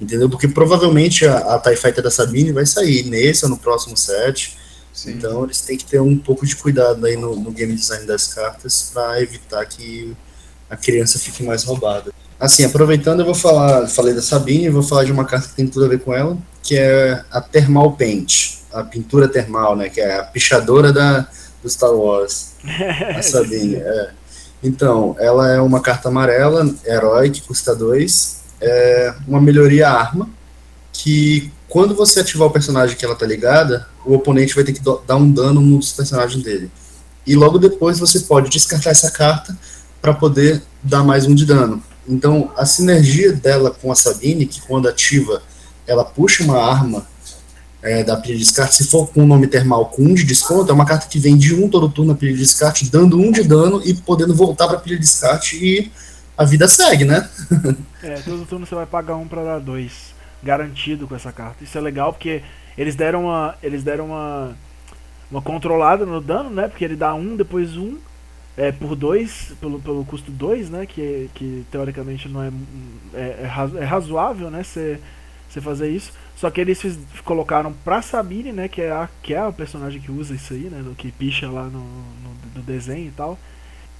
Entendeu? 0.00 0.28
Porque 0.28 0.48
provavelmente 0.48 1.24
a, 1.24 1.54
a 1.54 1.58
TIE 1.60 1.76
Fighter 1.76 2.02
da 2.02 2.10
Sabine 2.10 2.50
vai 2.52 2.66
sair 2.66 3.04
nesse 3.04 3.44
ou 3.44 3.50
no 3.50 3.56
próximo 3.56 3.96
set. 3.96 4.56
Sim. 4.94 5.14
Então 5.14 5.42
eles 5.42 5.60
têm 5.60 5.76
que 5.76 5.84
ter 5.84 6.00
um 6.00 6.16
pouco 6.16 6.46
de 6.46 6.54
cuidado 6.54 7.04
aí 7.04 7.16
no, 7.16 7.34
no 7.34 7.50
game 7.50 7.74
design 7.74 8.06
das 8.06 8.32
cartas 8.32 8.90
para 8.94 9.20
evitar 9.20 9.66
que 9.66 10.16
a 10.70 10.76
criança 10.76 11.18
fique 11.18 11.42
mais 11.42 11.64
roubada. 11.64 12.12
Assim, 12.38 12.64
aproveitando, 12.64 13.20
eu 13.20 13.26
vou 13.26 13.34
falar, 13.34 13.88
falei 13.88 14.14
da 14.14 14.22
Sabine, 14.22 14.66
eu 14.66 14.72
vou 14.72 14.82
falar 14.82 15.04
de 15.04 15.12
uma 15.12 15.24
carta 15.24 15.48
que 15.48 15.54
tem 15.54 15.66
tudo 15.66 15.86
a 15.86 15.88
ver 15.88 16.00
com 16.00 16.14
ela, 16.14 16.38
que 16.62 16.76
é 16.76 17.24
a 17.30 17.40
Thermal 17.40 17.92
Paint, 17.92 18.58
a 18.72 18.84
pintura 18.84 19.28
termal, 19.28 19.76
né, 19.76 19.88
que 19.88 20.00
é 20.00 20.18
a 20.18 20.24
pichadora 20.24 20.92
da, 20.92 21.28
do 21.62 21.68
Star 21.68 21.92
Wars. 21.92 22.52
A 23.16 23.22
Sabine, 23.22 23.76
é. 23.76 24.10
Então, 24.62 25.16
ela 25.18 25.50
é 25.50 25.60
uma 25.60 25.80
carta 25.80 26.08
amarela, 26.08 26.68
herói, 26.84 27.30
que 27.30 27.40
custa 27.42 27.74
2, 27.74 28.42
é 28.60 29.14
uma 29.26 29.40
melhoria 29.40 29.88
arma, 29.88 30.28
que 30.92 31.52
quando 31.74 31.92
você 31.92 32.20
ativar 32.20 32.46
o 32.46 32.52
personagem 32.52 32.96
que 32.96 33.04
ela 33.04 33.16
tá 33.16 33.26
ligada, 33.26 33.88
o 34.06 34.14
oponente 34.14 34.54
vai 34.54 34.62
ter 34.62 34.72
que 34.72 34.80
dar 34.80 35.16
um 35.16 35.28
dano 35.28 35.60
num 35.60 35.76
dos 35.76 35.92
personagens 35.92 36.40
dele. 36.40 36.70
E 37.26 37.34
logo 37.34 37.58
depois 37.58 37.98
você 37.98 38.20
pode 38.20 38.48
descartar 38.48 38.90
essa 38.90 39.10
carta 39.10 39.58
para 40.00 40.14
poder 40.14 40.62
dar 40.80 41.02
mais 41.02 41.26
um 41.26 41.34
de 41.34 41.44
dano. 41.44 41.82
Então, 42.08 42.52
a 42.56 42.64
sinergia 42.64 43.32
dela 43.32 43.72
com 43.72 43.90
a 43.90 43.96
Sabine, 43.96 44.46
que 44.46 44.60
quando 44.60 44.86
ativa, 44.86 45.42
ela 45.84 46.04
puxa 46.04 46.44
uma 46.44 46.62
arma 46.62 47.04
é, 47.82 48.04
da 48.04 48.16
pilha 48.18 48.34
de 48.34 48.44
descarte, 48.44 48.76
se 48.76 48.84
for 48.84 49.08
com 49.08 49.24
o 49.24 49.26
nome 49.26 49.48
termal 49.48 49.86
com 49.86 50.02
um 50.02 50.14
de 50.14 50.22
desconto, 50.22 50.70
é 50.70 50.72
uma 50.72 50.86
carta 50.86 51.08
que 51.08 51.18
vem 51.18 51.36
de 51.36 51.56
um 51.56 51.68
todo 51.68 51.88
turno 51.88 52.12
na 52.12 52.16
pilha 52.16 52.34
de 52.34 52.38
descarte, 52.38 52.88
dando 52.88 53.18
um 53.18 53.32
de 53.32 53.42
dano 53.42 53.82
e 53.84 53.92
podendo 53.94 54.32
voltar 54.32 54.68
para 54.68 54.76
a 54.76 54.80
pilha 54.80 54.94
de 54.94 55.02
descarte 55.02 55.56
e 55.56 55.90
a 56.38 56.44
vida 56.44 56.68
segue, 56.68 57.04
né? 57.04 57.28
É, 58.00 58.16
todo 58.16 58.44
turno 58.44 58.66
você 58.66 58.74
vai 58.74 58.84
pagar 58.84 59.16
um 59.16 59.26
pra 59.26 59.42
dar 59.42 59.58
dois. 59.58 60.13
Garantido 60.44 61.08
com 61.08 61.16
essa 61.16 61.32
carta. 61.32 61.64
Isso 61.64 61.76
é 61.76 61.80
legal 61.80 62.12
porque 62.12 62.42
eles 62.76 62.94
deram 62.94 63.24
uma. 63.24 63.56
Eles 63.62 63.82
deram 63.82 64.06
uma. 64.06 64.56
Uma 65.30 65.42
controlada 65.42 66.04
no 66.04 66.20
dano, 66.20 66.50
né? 66.50 66.68
Porque 66.68 66.84
ele 66.84 66.96
dá 66.96 67.14
um, 67.14 67.34
depois 67.34 67.76
um. 67.76 67.98
É, 68.56 68.70
por 68.70 68.94
dois, 68.94 69.52
pelo, 69.60 69.80
pelo 69.80 70.04
custo 70.04 70.30
2, 70.30 70.70
né? 70.70 70.86
Que, 70.86 71.28
que 71.34 71.64
teoricamente 71.72 72.28
não 72.28 72.42
é, 72.42 72.52
é, 73.12 73.20
é 73.20 73.82
é 73.82 73.84
razoável, 73.84 74.50
né? 74.50 74.62
Você 74.62 75.00
fazer 75.60 75.90
isso. 75.90 76.12
Só 76.36 76.50
que 76.50 76.60
eles 76.60 76.80
fiz- 76.80 76.98
colocaram 77.24 77.72
pra 77.72 78.02
Sabine, 78.02 78.52
né? 78.52 78.68
Que 78.68 78.82
é 78.82 78.92
a, 78.92 79.08
que 79.22 79.34
é 79.34 79.38
a 79.38 79.50
personagem 79.50 80.00
que 80.00 80.10
usa 80.10 80.34
isso 80.34 80.52
aí, 80.52 80.68
né? 80.70 80.84
Que 80.96 81.10
picha 81.10 81.48
lá 81.50 81.64
no, 81.64 81.80
no, 82.54 82.62
desenho 82.62 83.08
e 83.08 83.12
tal 83.12 83.38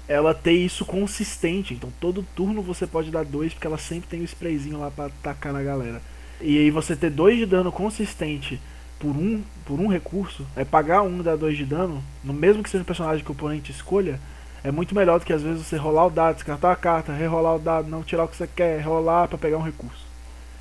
ela 0.06 0.34
ter 0.34 0.52
isso 0.52 0.84
consistente. 0.84 1.74
Então 1.74 1.90
todo 2.00 2.24
turno 2.34 2.62
você 2.62 2.86
pode 2.86 3.10
dar 3.10 3.24
dois, 3.24 3.52
porque 3.52 3.66
ela 3.66 3.78
sempre 3.78 4.08
tem 4.08 4.20
o 4.20 4.24
sprayzinho 4.24 4.78
lá 4.78 4.90
pra 4.90 5.06
atacar 5.06 5.52
na 5.52 5.62
galera. 5.62 6.00
E 6.40 6.58
aí 6.58 6.70
você 6.70 6.94
ter 6.96 7.10
dois 7.10 7.38
de 7.38 7.46
dano 7.46 7.72
consistente 7.72 8.60
por 8.98 9.16
um, 9.16 9.42
por 9.64 9.78
um 9.80 9.88
recurso, 9.88 10.46
é 10.56 10.64
pagar 10.64 11.02
um 11.02 11.20
e 11.20 11.22
dar 11.22 11.36
dois 11.36 11.56
de 11.56 11.64
dano, 11.64 12.02
no 12.22 12.32
mesmo 12.32 12.62
que 12.62 12.70
seja 12.70 12.82
um 12.82 12.86
personagem 12.86 13.24
que 13.24 13.30
o 13.30 13.34
oponente 13.34 13.70
escolha, 13.70 14.20
é 14.62 14.70
muito 14.70 14.94
melhor 14.94 15.18
do 15.18 15.26
que 15.26 15.32
às 15.32 15.42
vezes 15.42 15.66
você 15.66 15.76
rolar 15.76 16.06
o 16.06 16.10
dado, 16.10 16.36
descartar 16.36 16.72
a 16.72 16.76
carta, 16.76 17.12
rerolar 17.12 17.56
o 17.56 17.58
dado, 17.58 17.88
não 17.88 18.02
tirar 18.02 18.24
o 18.24 18.28
que 18.28 18.36
você 18.36 18.46
quer, 18.46 18.80
rolar 18.80 19.28
pra 19.28 19.36
pegar 19.36 19.58
um 19.58 19.62
recurso. 19.62 20.06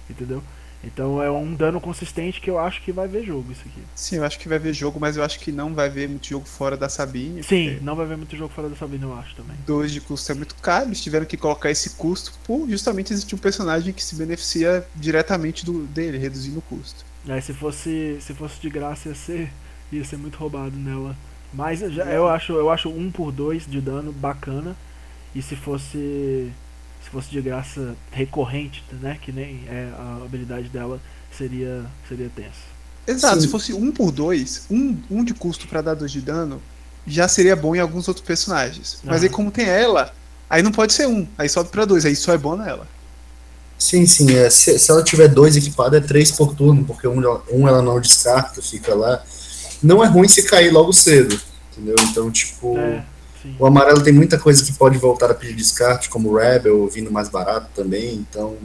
Entendeu? 0.09 0.43
Então 0.83 1.21
é 1.21 1.31
um 1.31 1.53
dano 1.53 1.79
consistente 1.79 2.41
que 2.41 2.49
eu 2.49 2.59
acho 2.59 2.81
que 2.81 2.91
vai 2.91 3.07
ver 3.07 3.23
jogo 3.23 3.51
isso 3.51 3.61
aqui. 3.65 3.81
Sim, 3.95 4.17
eu 4.17 4.25
acho 4.25 4.37
que 4.37 4.49
vai 4.49 4.59
ver 4.59 4.73
jogo, 4.73 4.99
mas 4.99 5.15
eu 5.15 5.23
acho 5.23 5.39
que 5.39 5.51
não 5.51 5.73
vai 5.73 5.89
ver 5.89 6.09
muito 6.09 6.27
jogo 6.27 6.45
fora 6.45 6.75
da 6.75 6.89
Sabine. 6.89 7.41
Sim, 7.41 7.79
não 7.81 7.95
vai 7.95 8.05
ver 8.05 8.17
muito 8.17 8.35
jogo 8.35 8.53
fora 8.53 8.67
da 8.67 8.75
Sabine, 8.75 9.03
eu 9.03 9.13
acho 9.17 9.35
também. 9.35 9.55
Dois 9.65 9.91
de 9.91 10.01
custo 10.01 10.31
é 10.31 10.35
muito 10.35 10.55
caro, 10.55 10.87
eles 10.87 11.01
tiveram 11.01 11.25
que 11.25 11.37
colocar 11.37 11.71
esse 11.71 11.91
custo 11.91 12.33
por 12.43 12.69
justamente 12.69 13.13
existir 13.13 13.35
um 13.35 13.37
personagem 13.37 13.93
que 13.93 14.03
se 14.03 14.15
beneficia 14.15 14.85
diretamente 14.95 15.65
do, 15.65 15.85
dele, 15.87 16.17
reduzindo 16.17 16.59
o 16.59 16.61
custo. 16.61 17.05
É, 17.27 17.39
se 17.39 17.53
fosse 17.53 18.17
se 18.19 18.33
fosse 18.33 18.59
de 18.59 18.69
graça 18.69 19.07
ia 19.07 19.15
ser, 19.15 19.49
ia 19.91 20.03
ser 20.03 20.17
muito 20.17 20.37
roubado 20.37 20.75
nela. 20.75 21.15
Mas 21.53 21.79
já, 21.79 22.05
eu 22.05 22.27
acho 22.27 22.51
eu 22.53 22.69
acho 22.69 22.89
um 22.89 23.09
por 23.09 23.31
dois 23.31 23.65
de 23.65 23.79
dano 23.79 24.11
bacana. 24.11 24.75
E 25.35 25.41
se 25.41 25.55
fosse 25.55 26.51
se 27.03 27.09
fosse 27.09 27.29
de 27.29 27.41
graça 27.41 27.95
recorrente, 28.11 28.83
né, 29.01 29.17
que 29.21 29.31
nem 29.31 29.61
é 29.67 29.89
a 29.97 30.23
habilidade 30.25 30.69
dela, 30.69 30.99
seria 31.37 31.85
seria 32.07 32.29
tenso. 32.35 32.73
Exato, 33.05 33.35
Sim. 33.35 33.41
se 33.41 33.47
fosse 33.49 33.73
um 33.73 33.91
por 33.91 34.11
dois, 34.11 34.65
um, 34.71 34.97
um 35.11 35.23
de 35.23 35.33
custo 35.33 35.67
pra 35.67 35.81
dar 35.81 35.93
dois 35.93 36.11
de 36.11 36.21
dano, 36.21 36.61
já 37.05 37.27
seria 37.27 37.55
bom 37.55 37.75
em 37.75 37.79
alguns 37.79 38.07
outros 38.07 38.25
personagens. 38.25 38.99
Mas 39.03 39.23
aí 39.23 39.29
como 39.29 39.51
tem 39.51 39.65
ela, 39.65 40.13
aí 40.49 40.63
não 40.63 40.71
pode 40.71 40.93
ser 40.93 41.07
um, 41.07 41.27
aí 41.37 41.49
sobe 41.49 41.69
pra 41.69 41.83
dois, 41.85 42.05
aí 42.05 42.15
só 42.15 42.33
é 42.33 42.37
bom 42.37 42.55
nela. 42.55 42.87
Sim, 43.77 44.05
sim. 44.05 44.33
É, 44.33 44.49
se, 44.49 44.79
se 44.79 44.89
ela 44.89 45.03
tiver 45.03 45.27
dois 45.27 45.57
equipados, 45.57 45.97
é 45.97 46.01
três 46.01 46.31
por 46.31 46.55
turno, 46.55 46.85
porque 46.85 47.05
um, 47.07 47.21
ela- 47.21 47.43
um 47.51 47.67
ela 47.67 47.81
não 47.81 47.99
descarta, 47.99 48.61
fica 48.61 48.95
lá. 48.95 49.21
Não 49.81 50.01
é 50.01 50.07
ruim 50.07 50.29
se 50.29 50.43
cair 50.43 50.71
logo 50.71 50.93
cedo, 50.93 51.37
entendeu? 51.73 51.95
Então, 52.03 52.31
tipo, 52.31 52.77
É, 52.77 53.03
sim. 53.43 53.55
o 53.59 53.65
amarelo 53.67 54.01
tem 54.01 54.11
muita 54.11 54.39
coisa 54.39 54.65
que 54.65 54.73
pode 54.73 54.97
voltar 54.97 55.29
a 55.29 55.35
pedir 55.35 55.53
descarte, 55.53 56.09
como 56.09 56.29
o 56.29 56.37
Rebel, 56.37 56.87
vindo 56.87 57.11
mais 57.11 57.29
barato 57.29 57.67
também. 57.75 58.15
Então, 58.15 58.57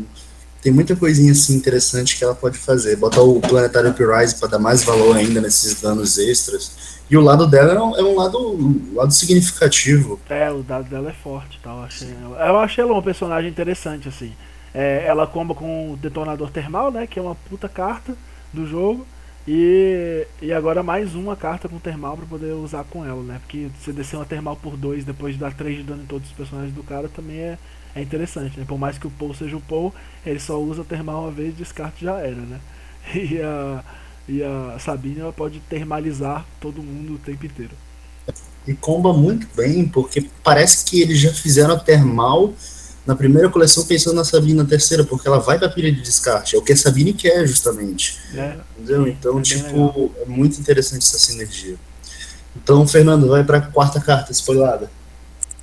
tem 0.63 0.73
muita 0.73 0.97
coisinha 0.97 1.33
assim 1.33 1.55
interessante 1.55 2.17
que 2.17 2.25
ela 2.25 2.35
pode 2.35 2.59
fazer. 2.59 2.97
Botar 2.97 3.21
o 3.21 3.41
Planetário 3.41 3.91
Uprise 3.91 4.35
para 4.37 4.49
dar 4.49 4.59
mais 4.59 4.83
valor 4.83 5.17
ainda 5.17 5.41
nesses 5.41 5.81
danos 5.81 6.19
extras. 6.19 6.99
E 7.11 7.17
o 7.17 7.21
lado 7.21 7.47
dela 7.47 7.73
é 7.73 7.81
um, 7.81 7.97
é 7.97 8.03
um 8.03 8.17
lado, 8.17 8.39
um 8.39 8.95
lado 8.95 9.13
significativo. 9.13 10.21
É, 10.29 10.51
o 10.51 10.63
dado 10.63 10.89
dela 10.89 11.11
é 11.11 11.13
forte 11.13 11.59
tal. 11.63 11.79
Eu 11.79 11.85
achei, 11.85 12.15
ela, 12.23 12.47
eu 12.47 12.59
achei 12.59 12.85
ela 12.85 12.93
uma 12.93 13.03
personagem 13.03 13.49
interessante, 13.49 14.09
assim. 14.09 14.33
É, 14.75 15.05
ela 15.07 15.27
comba 15.27 15.55
com 15.55 15.93
o 15.93 15.97
detonador 15.97 16.51
termal, 16.51 16.91
né? 16.91 17.07
Que 17.07 17.19
é 17.19 17.23
uma 17.23 17.35
puta 17.35 17.69
carta 17.69 18.15
do 18.53 18.67
jogo. 18.67 19.07
E, 19.51 20.27
e 20.43 20.53
agora 20.53 20.83
mais 20.83 21.15
uma 21.15 21.35
carta 21.35 21.71
com 21.71 21.79
termal 21.79 22.19
pra 22.19 22.27
poder 22.27 22.53
usar 22.53 22.85
com 22.85 23.03
ela, 23.03 23.23
né? 23.23 23.39
Porque 23.41 23.69
você 23.81 23.93
descer 23.95 24.17
uma 24.17 24.27
termal 24.27 24.55
por 24.57 24.77
dois 24.77 25.07
depois 25.07 25.33
de 25.33 25.41
dar 25.41 25.55
3 25.55 25.79
de 25.79 25.85
dano 25.85 26.03
em 26.03 26.07
todos 26.07 26.29
os 26.29 26.35
personagens 26.35 26.75
do 26.75 26.83
cara 26.83 27.09
também 27.09 27.39
é, 27.39 27.59
é 27.95 28.03
interessante, 28.03 28.61
né? 28.61 28.67
Por 28.69 28.77
mais 28.77 28.99
que 28.99 29.07
o 29.07 29.11
Paul 29.11 29.33
seja 29.33 29.57
o 29.57 29.61
Paul, 29.63 29.95
ele 30.27 30.39
só 30.39 30.61
usa 30.61 30.85
termal 30.85 31.23
uma 31.23 31.31
vez, 31.31 31.57
descarte 31.57 32.05
já 32.05 32.19
era, 32.19 32.37
né? 32.37 32.61
E 33.15 33.41
a, 33.41 33.85
e 34.29 34.43
a 34.43 34.79
Sabine 34.79 35.21
ela 35.21 35.33
pode 35.33 35.61
termalizar 35.61 36.45
todo 36.61 36.83
mundo 36.83 37.15
o 37.15 37.19
tempo 37.19 37.47
inteiro. 37.47 37.73
E 38.67 38.75
comba 38.75 39.15
muito 39.15 39.49
bem, 39.57 39.89
porque 39.89 40.29
parece 40.45 40.85
que 40.85 41.01
eles 41.01 41.19
já 41.19 41.33
fizeram 41.33 41.73
a 41.73 41.81
termal 41.81 42.53
na 43.09 43.17
primeira 43.17 43.49
coleção 43.49 43.87
pensando 43.87 44.17
na 44.17 44.23
Sabine 44.25 44.53
na 44.53 44.67
terceira, 44.67 45.03
porque 45.03 45.27
ela 45.27 45.39
vai 45.39 45.59
pra 45.59 45.71
pilha 45.71 45.91
de 45.91 46.03
descarte. 46.03 46.55
É 46.55 46.59
o 46.59 46.63
que 46.63 46.75
a 46.75 46.77
Sabine 46.77 47.15
quer, 47.15 47.47
justamente. 47.47 48.21
Né? 48.35 48.61
Entendeu? 48.77 49.05
Sim, 49.05 49.11
então, 49.19 49.39
é 49.39 49.43
tipo, 49.43 50.15
é 50.21 50.27
muito 50.27 50.61
interessante 50.61 51.05
essa 51.07 51.19
sinergia. 51.19 51.77
Então, 52.55 52.87
Fernando, 52.87 53.27
vai 53.27 53.43
pra 53.43 53.63
quarta 53.63 53.99
carta 53.99 54.31
spoilada. 54.33 54.91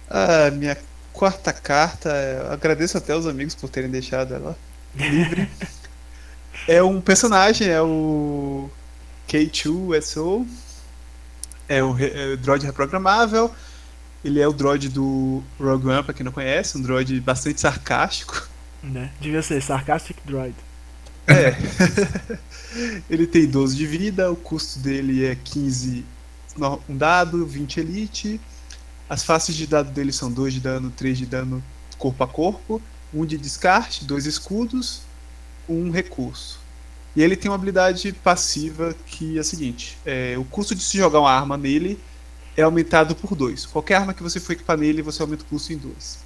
A 0.09 0.49
minha 0.49 0.75
quarta 1.13 1.53
carta, 1.53 2.09
eu 2.09 2.51
agradeço 2.51 2.97
até 2.97 3.15
os 3.15 3.27
amigos 3.27 3.53
por 3.53 3.69
terem 3.69 3.91
deixado 3.91 4.33
ela 4.33 4.57
livre. 4.95 5.47
é 6.67 6.81
um 6.81 6.99
personagem, 6.99 7.67
é 7.67 7.79
o 7.79 8.67
K2SO. 9.29 10.47
É 11.69 11.83
o, 11.83 11.91
re- 11.91 12.11
é 12.11 12.33
o 12.33 12.37
droid 12.37 12.65
reprogramável. 12.65 13.51
Ele 14.25 14.39
é 14.39 14.47
o 14.47 14.51
droid 14.51 14.89
do 14.89 15.43
Rogue 15.59 15.87
One, 15.87 16.03
pra 16.03 16.11
quem 16.11 16.23
não 16.23 16.31
conhece, 16.31 16.75
um 16.79 16.81
droid 16.81 17.19
bastante 17.21 17.61
sarcástico. 17.61 18.49
Né? 18.81 19.11
Devia 19.21 19.43
ser 19.43 19.61
Sarcastic 19.61 20.17
Droid. 20.25 20.55
É. 21.27 21.55
ele 23.07 23.27
tem 23.27 23.45
12 23.47 23.75
de 23.75 23.85
vida, 23.85 24.31
o 24.31 24.35
custo 24.35 24.79
dele 24.79 25.25
é 25.25 25.35
15 25.35 26.03
no- 26.57 26.81
um 26.89 26.97
dado, 26.97 27.45
20 27.45 27.79
elite. 27.79 28.41
As 29.07 29.23
faces 29.23 29.55
de 29.55 29.67
dado 29.67 29.91
dele 29.91 30.11
são 30.11 30.31
2 30.31 30.55
de 30.55 30.59
dano, 30.59 30.89
3 30.89 31.19
de 31.19 31.25
dano 31.27 31.63
corpo 31.99 32.23
a 32.23 32.27
corpo, 32.27 32.81
1 33.13 33.25
de 33.27 33.37
descarte, 33.37 34.05
2 34.05 34.25
escudos, 34.25 35.01
1 35.69 35.91
recurso. 35.91 36.59
E 37.15 37.21
ele 37.21 37.35
tem 37.35 37.49
uma 37.49 37.55
habilidade 37.55 38.11
passiva 38.11 38.95
que 39.05 39.37
é 39.37 39.41
a 39.41 39.43
seguinte: 39.43 39.97
é, 40.03 40.35
o 40.37 40.43
custo 40.43 40.73
de 40.73 40.81
se 40.83 40.97
jogar 40.97 41.19
uma 41.19 41.31
arma 41.31 41.57
nele 41.57 41.99
é 42.57 42.61
aumentado 42.61 43.15
por 43.15 43.35
2. 43.35 43.65
Qualquer 43.67 43.95
arma 43.95 44.13
que 44.13 44.23
você 44.23 44.39
for 44.39 44.53
equipar 44.53 44.77
nele, 44.77 45.01
você 45.01 45.21
aumenta 45.21 45.43
o 45.43 45.45
custo 45.47 45.73
em 45.73 45.77
2. 45.77 46.19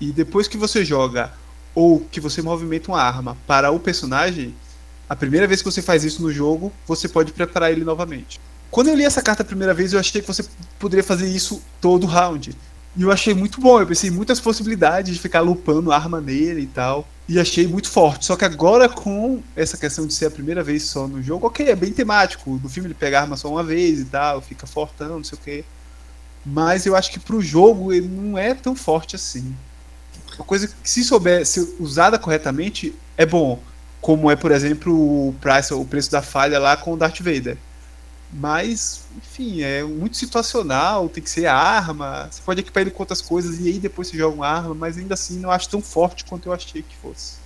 E 0.00 0.12
depois 0.12 0.48
que 0.48 0.56
você 0.56 0.84
joga 0.84 1.32
ou 1.74 2.00
que 2.00 2.20
você 2.20 2.40
movimenta 2.40 2.90
uma 2.90 3.02
arma 3.02 3.36
para 3.46 3.70
o 3.70 3.78
personagem, 3.78 4.54
a 5.08 5.16
primeira 5.16 5.46
vez 5.46 5.60
que 5.62 5.70
você 5.70 5.82
faz 5.82 6.04
isso 6.04 6.22
no 6.22 6.32
jogo, 6.32 6.72
você 6.86 7.08
pode 7.08 7.32
preparar 7.32 7.72
ele 7.72 7.84
novamente. 7.84 8.40
Quando 8.70 8.88
eu 8.88 8.94
li 8.94 9.04
essa 9.04 9.22
carta 9.22 9.42
a 9.42 9.46
primeira 9.46 9.72
vez, 9.72 9.92
eu 9.92 10.00
achei 10.00 10.20
que 10.20 10.26
você 10.26 10.44
poderia 10.78 11.02
fazer 11.02 11.26
isso 11.28 11.62
todo 11.80 12.06
round. 12.06 12.54
E 12.98 13.02
eu 13.02 13.12
achei 13.12 13.32
muito 13.32 13.60
bom, 13.60 13.78
eu 13.78 13.86
pensei 13.86 14.10
em 14.10 14.12
muitas 14.12 14.40
possibilidades 14.40 15.14
de 15.14 15.20
ficar 15.20 15.40
lupando 15.40 15.92
arma 15.92 16.20
nele 16.20 16.62
e 16.62 16.66
tal. 16.66 17.06
E 17.28 17.38
achei 17.38 17.64
muito 17.64 17.88
forte. 17.88 18.26
Só 18.26 18.34
que 18.34 18.44
agora, 18.44 18.88
com 18.88 19.40
essa 19.54 19.76
questão 19.76 20.04
de 20.04 20.12
ser 20.12 20.26
a 20.26 20.30
primeira 20.32 20.64
vez 20.64 20.82
só 20.82 21.06
no 21.06 21.22
jogo, 21.22 21.46
ok, 21.46 21.68
é 21.68 21.76
bem 21.76 21.92
temático. 21.92 22.58
No 22.60 22.68
filme 22.68 22.88
ele 22.88 22.94
pega 22.94 23.20
arma 23.20 23.36
só 23.36 23.48
uma 23.48 23.62
vez 23.62 24.00
e 24.00 24.04
tal, 24.06 24.40
fica 24.40 24.66
fortão, 24.66 25.18
não 25.18 25.22
sei 25.22 25.38
o 25.38 25.40
que. 25.40 25.64
Mas 26.44 26.86
eu 26.86 26.96
acho 26.96 27.12
que 27.12 27.20
pro 27.20 27.40
jogo 27.40 27.92
ele 27.92 28.08
não 28.08 28.36
é 28.36 28.52
tão 28.52 28.74
forte 28.74 29.14
assim. 29.14 29.54
Uma 30.34 30.44
coisa 30.44 30.66
que, 30.66 30.90
se 30.90 31.04
souber 31.04 31.46
ser 31.46 31.68
usada 31.78 32.18
corretamente, 32.18 32.92
é 33.16 33.24
bom. 33.24 33.62
Como 34.00 34.28
é, 34.28 34.34
por 34.34 34.50
exemplo, 34.50 34.92
o, 35.28 35.34
price, 35.40 35.72
o 35.72 35.84
preço 35.84 36.10
da 36.10 36.20
falha 36.20 36.58
lá 36.58 36.76
com 36.76 36.94
o 36.94 36.96
Darth 36.96 37.20
Vader. 37.20 37.58
Mas, 38.32 39.02
enfim, 39.16 39.62
é 39.62 39.82
muito 39.82 40.16
situacional, 40.16 41.08
tem 41.08 41.22
que 41.22 41.30
ser 41.30 41.46
arma. 41.46 42.28
Você 42.30 42.42
pode 42.44 42.60
equipar 42.60 42.82
ele 42.82 42.90
com 42.90 43.02
outras 43.02 43.22
coisas 43.22 43.58
e 43.58 43.68
aí 43.68 43.78
depois 43.78 44.08
você 44.08 44.18
joga 44.18 44.34
uma 44.34 44.46
arma, 44.46 44.74
mas 44.74 44.98
ainda 44.98 45.14
assim 45.14 45.38
não 45.38 45.50
acho 45.50 45.68
tão 45.68 45.80
forte 45.80 46.24
quanto 46.24 46.46
eu 46.46 46.52
achei 46.52 46.82
que 46.82 46.94
fosse. 47.00 47.38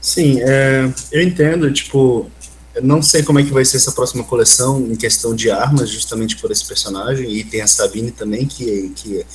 Sim, 0.00 0.40
é, 0.40 0.92
eu 1.10 1.22
entendo, 1.22 1.72
tipo, 1.72 2.30
eu 2.74 2.82
não 2.82 3.02
sei 3.02 3.24
como 3.24 3.40
é 3.40 3.42
que 3.42 3.52
vai 3.52 3.64
ser 3.64 3.78
essa 3.78 3.90
próxima 3.90 4.22
coleção 4.22 4.80
em 4.80 4.94
questão 4.94 5.34
de 5.34 5.50
armas, 5.50 5.90
justamente 5.90 6.36
por 6.36 6.50
esse 6.52 6.64
personagem, 6.64 7.30
e 7.32 7.42
tem 7.42 7.60
a 7.60 7.66
Sabine 7.66 8.12
também, 8.12 8.46
que, 8.46 8.92
que 8.94 9.26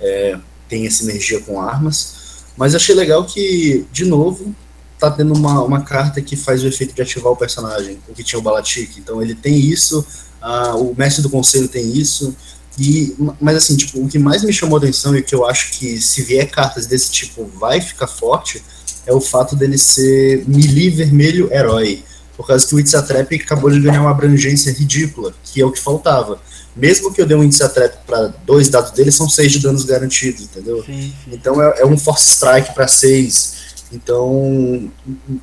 é, 0.00 0.38
tem 0.68 0.86
essa 0.86 1.02
energia 1.02 1.40
com 1.40 1.60
armas, 1.60 2.44
mas 2.56 2.76
achei 2.76 2.94
legal 2.94 3.24
que, 3.24 3.84
de 3.90 4.04
novo, 4.04 4.54
tá 4.98 5.10
tendo 5.10 5.34
uma, 5.34 5.62
uma 5.62 5.82
carta 5.82 6.22
que 6.22 6.36
faz 6.36 6.62
o 6.62 6.68
efeito 6.68 6.94
de 6.94 7.02
ativar 7.02 7.32
o 7.32 7.36
personagem, 7.36 7.98
o 8.08 8.14
que 8.14 8.22
tinha 8.22 8.38
o 8.38 8.42
Balatik, 8.42 9.00
então 9.00 9.20
ele 9.20 9.34
tem 9.34 9.58
isso, 9.58 10.06
ah, 10.44 10.76
o 10.76 10.94
mestre 10.96 11.22
do 11.22 11.30
conselho 11.30 11.66
tem 11.68 11.96
isso, 11.96 12.36
e, 12.78 13.14
mas 13.40 13.56
assim, 13.56 13.76
tipo, 13.76 14.04
o 14.04 14.08
que 14.08 14.18
mais 14.18 14.42
me 14.42 14.52
chamou 14.52 14.76
a 14.76 14.78
atenção 14.80 15.16
e 15.16 15.22
que 15.22 15.34
eu 15.34 15.46
acho 15.46 15.70
que 15.78 16.00
se 16.00 16.22
vier 16.22 16.50
cartas 16.50 16.86
desse 16.86 17.10
tipo 17.10 17.44
vai 17.58 17.80
ficar 17.80 18.06
forte, 18.06 18.62
é 19.06 19.12
o 19.12 19.20
fato 19.20 19.54
dele 19.56 19.78
ser 19.78 20.44
melee 20.46 20.90
vermelho 20.90 21.52
herói. 21.52 22.02
Por 22.36 22.46
causa 22.48 22.66
que 22.66 22.74
o 22.74 22.80
Itzatrap 22.80 23.32
acabou 23.36 23.70
de 23.70 23.78
ganhar 23.78 24.00
uma 24.00 24.10
abrangência 24.10 24.72
ridícula, 24.72 25.32
que 25.44 25.60
é 25.60 25.64
o 25.64 25.70
que 25.70 25.78
faltava. 25.80 26.40
Mesmo 26.74 27.12
que 27.12 27.22
eu 27.22 27.26
dê 27.26 27.34
um 27.36 27.44
Itzatrap 27.44 27.94
para 28.04 28.26
dois 28.44 28.68
dados 28.68 28.90
dele, 28.90 29.12
são 29.12 29.28
seis 29.28 29.52
de 29.52 29.60
danos 29.60 29.84
garantidos, 29.84 30.42
entendeu? 30.42 30.82
Sim. 30.84 31.12
Então 31.30 31.62
é, 31.62 31.82
é 31.82 31.86
um 31.86 31.96
Force 31.96 32.28
Strike 32.30 32.74
para 32.74 32.88
seis. 32.88 33.54
Então, 33.92 34.90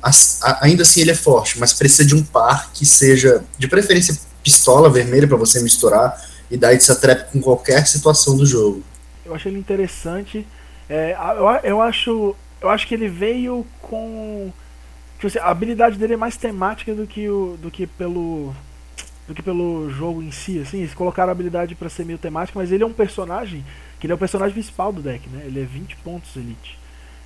a- 0.02 0.58
ainda 0.66 0.82
assim 0.82 1.00
ele 1.00 1.12
é 1.12 1.14
forte, 1.14 1.58
mas 1.58 1.72
precisa 1.72 2.04
de 2.04 2.14
um 2.14 2.22
par 2.22 2.70
que 2.74 2.84
seja, 2.84 3.42
de 3.58 3.66
preferência, 3.66 4.18
pistola 4.42 4.90
vermelha 4.90 5.26
para 5.26 5.36
você 5.36 5.62
misturar 5.62 6.20
e 6.50 6.56
dar 6.56 6.74
Itzatrap 6.74 7.32
com 7.32 7.40
qualquer 7.40 7.86
situação 7.86 8.36
do 8.36 8.44
jogo. 8.44 8.82
Eu 9.24 9.34
achei 9.34 9.50
ele 9.50 9.58
interessante. 9.58 10.46
É, 10.88 11.16
eu, 11.36 11.70
eu 11.70 11.80
acho. 11.80 12.36
Eu 12.60 12.68
acho 12.68 12.86
que 12.86 12.94
ele 12.94 13.08
veio 13.08 13.66
com. 13.80 14.52
Tipo 15.14 15.28
assim, 15.28 15.38
a 15.38 15.46
habilidade 15.46 15.96
dele 15.96 16.14
é 16.14 16.16
mais 16.16 16.36
temática 16.36 16.94
do 16.94 17.06
que, 17.06 17.28
o, 17.28 17.56
do 17.60 17.70
que 17.70 17.86
pelo. 17.86 18.54
Do 19.26 19.34
que 19.34 19.42
pelo 19.42 19.88
jogo 19.88 20.20
em 20.20 20.32
si, 20.32 20.58
assim, 20.58 20.78
eles 20.78 20.94
colocaram 20.94 21.28
a 21.28 21.32
habilidade 21.32 21.76
pra 21.76 21.88
ser 21.88 22.04
meio 22.04 22.18
temática, 22.18 22.58
mas 22.58 22.72
ele 22.72 22.82
é 22.82 22.86
um 22.86 22.92
personagem, 22.92 23.64
que 23.98 24.06
ele 24.06 24.12
é 24.12 24.16
o 24.16 24.18
personagem 24.18 24.52
principal 24.52 24.92
do 24.92 25.00
deck, 25.00 25.28
né? 25.28 25.44
Ele 25.46 25.62
é 25.62 25.64
20 25.64 25.96
pontos 25.98 26.34
elite. 26.34 26.76